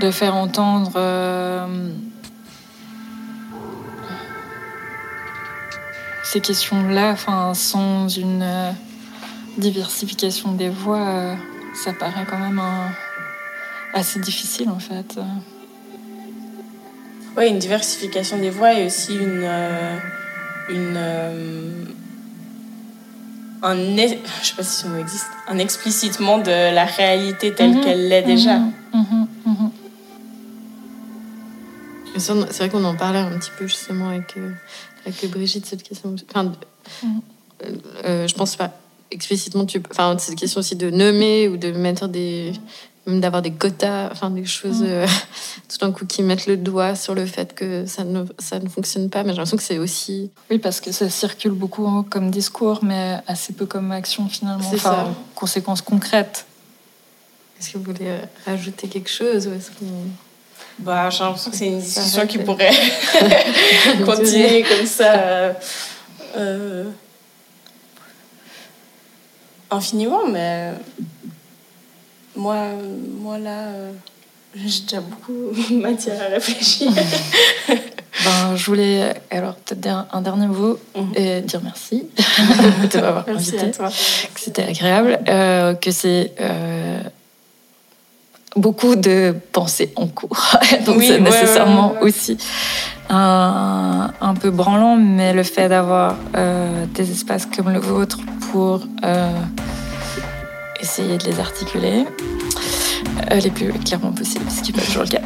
de 0.00 0.10
faire 0.10 0.34
entendre 0.34 0.92
ces 6.30 6.40
questions-là, 6.40 7.10
enfin, 7.10 7.54
sans 7.54 8.06
une 8.06 8.42
euh, 8.42 8.70
diversification 9.58 10.52
des 10.52 10.68
voix, 10.68 11.08
euh, 11.08 11.34
ça 11.74 11.92
paraît 11.92 12.24
quand 12.28 12.38
même 12.38 12.62
assez 13.92 14.20
difficile 14.20 14.68
en 14.68 14.78
fait. 14.78 15.18
Oui, 17.36 17.48
une 17.48 17.58
diversification 17.58 18.38
des 18.38 18.50
voix 18.50 18.74
et 18.74 18.86
aussi 18.86 19.16
une. 19.16 19.42
Euh, 19.42 19.98
une 20.68 20.96
un, 23.62 23.74
je 23.74 24.46
sais 24.46 24.54
pas 24.56 24.62
si 24.62 24.82
ce 24.82 24.86
mot 24.86 24.98
existe, 24.98 25.26
un 25.48 25.58
explicitement 25.58 26.38
de 26.38 26.72
la 26.72 26.84
réalité 26.84 27.52
telle 27.52 27.74
mhm. 27.74 27.80
qu'elle 27.80 28.08
l'est 28.08 28.22
déjà. 28.22 28.58
Mhm. 28.94 29.26
Mhm. 29.44 29.70
C'est 32.16 32.32
vrai 32.32 32.68
qu'on 32.68 32.84
en 32.84 32.94
parlait 32.94 33.18
un 33.18 33.36
petit 33.38 33.50
peu 33.58 33.66
justement 33.66 34.08
avec 34.08 34.36
avec 35.06 35.30
Brigitte 35.30 35.66
cette 35.66 35.82
question. 35.82 36.14
Enfin, 36.28 36.52
mhm. 37.02 37.20
euh, 38.04 38.28
je 38.28 38.34
pense 38.34 38.56
pas 38.56 38.72
explicitement. 39.10 39.66
Tu, 39.66 39.82
enfin, 39.90 40.16
cette 40.18 40.36
question 40.36 40.60
aussi 40.60 40.76
de 40.76 40.90
nommer 40.90 41.48
ou 41.48 41.56
de 41.56 41.72
mettre 41.72 42.08
des, 42.08 42.52
même 43.06 43.20
d'avoir 43.20 43.42
des 43.42 43.50
quotas, 43.50 44.10
enfin 44.10 44.30
des 44.30 44.44
choses 44.44 44.82
mhm. 44.82 44.88
euh, 44.88 45.06
tout 45.68 45.78
d'un 45.78 45.92
coup 45.92 46.06
qui 46.06 46.22
mettent 46.22 46.46
le 46.46 46.56
doigt 46.56 46.94
sur 46.94 47.14
le 47.14 47.26
fait 47.26 47.54
que 47.54 47.86
ça 47.86 48.04
ne, 48.04 48.24
ça 48.38 48.58
ne 48.58 48.68
fonctionne 48.68 49.10
pas. 49.10 49.22
Mais 49.22 49.30
j'ai 49.30 49.36
l'impression 49.36 49.56
que 49.56 49.62
c'est 49.62 49.78
aussi. 49.78 50.30
Oui, 50.50 50.58
parce 50.58 50.80
que 50.80 50.92
ça 50.92 51.08
circule 51.08 51.52
beaucoup 51.52 52.04
comme 52.08 52.30
discours, 52.30 52.80
mais 52.82 53.18
assez 53.26 53.52
peu 53.52 53.66
comme 53.66 53.92
action 53.92 54.28
finalement. 54.28 54.62
C'est 54.62 54.76
enfin, 54.76 54.90
ça. 54.90 55.14
Conséquences 55.34 55.82
concrètes. 55.82 56.46
Est-ce 57.58 57.72
que 57.72 57.78
vous 57.78 57.84
voulez 57.84 58.16
rajouter 58.46 58.88
quelque 58.88 59.10
chose 59.10 59.46
ou 59.46 59.52
est-ce 59.52 59.70
qu'on 59.72 59.84
bah, 60.78 61.10
j'ai 61.10 61.24
l'impression 61.24 61.50
que 61.50 61.56
c'est 61.56 61.66
une 61.66 61.80
discussion 61.80 62.26
qui 62.26 62.38
pourrait 62.38 62.70
continuer 64.04 64.62
comme 64.62 64.86
ça. 64.86 65.12
Euh, 65.14 65.52
euh, 66.36 66.84
infiniment, 69.70 70.26
mais 70.26 70.72
moi, 72.36 72.68
moi 73.20 73.38
là, 73.38 73.68
euh, 73.68 73.92
j'ai 74.54 74.82
déjà 74.82 75.00
beaucoup 75.00 75.32
de 75.32 75.74
matière 75.80 76.22
à 76.22 76.26
réfléchir. 76.26 76.90
ben, 77.68 78.56
je 78.56 78.66
voulais 78.66 79.14
alors 79.30 79.54
peut-être 79.56 79.80
dire 79.80 80.06
un 80.12 80.20
dernier 80.22 80.46
mot 80.46 80.78
mhm. 80.96 81.12
et 81.14 81.40
dire 81.42 81.60
merci 81.62 82.08
de 82.92 83.00
m'avoir 83.00 83.28
invité. 83.28 83.70
Que 83.70 84.40
c'était 84.40 84.64
agréable, 84.64 85.18
que 85.80 85.90
c'est 85.90 86.32
beaucoup 88.56 88.96
de 88.96 89.34
pensées 89.52 89.92
en 89.96 90.06
cours. 90.06 90.56
Donc 90.86 91.02
c'est 91.02 91.20
nécessairement 91.20 91.94
aussi 92.00 92.36
un, 93.08 94.12
un, 94.20 94.34
peu 94.34 94.50
branlant, 94.50 94.96
mais 94.96 95.32
le 95.32 95.42
fait 95.42 95.68
d'avoir 95.68 96.16
euh, 96.36 96.86
des 96.94 97.10
espaces 97.10 97.46
comme 97.46 97.70
le 97.70 97.80
vôtre 97.80 98.18
pour 98.50 98.82
euh, 99.04 99.32
essayer 100.80 101.18
de 101.18 101.24
les 101.24 101.40
articuler 101.40 102.04
euh, 103.30 103.36
les 103.36 103.50
plus 103.50 103.72
clairement 103.72 104.12
possible, 104.12 104.44
ce 104.50 104.62
qui 104.62 104.72
n'est 104.72 104.78
pas 104.78 104.86
toujours 104.86 105.02
le 105.02 105.08
cas, 105.08 105.22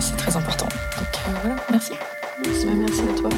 c'est 0.00 0.16
très 0.16 0.36
important. 0.36 0.66
Donc 0.66 1.34
voilà, 1.42 1.56
merci. 1.70 1.92
Bah, 1.92 2.50
merci 2.74 3.02
à 3.02 3.20
toi. 3.20 3.30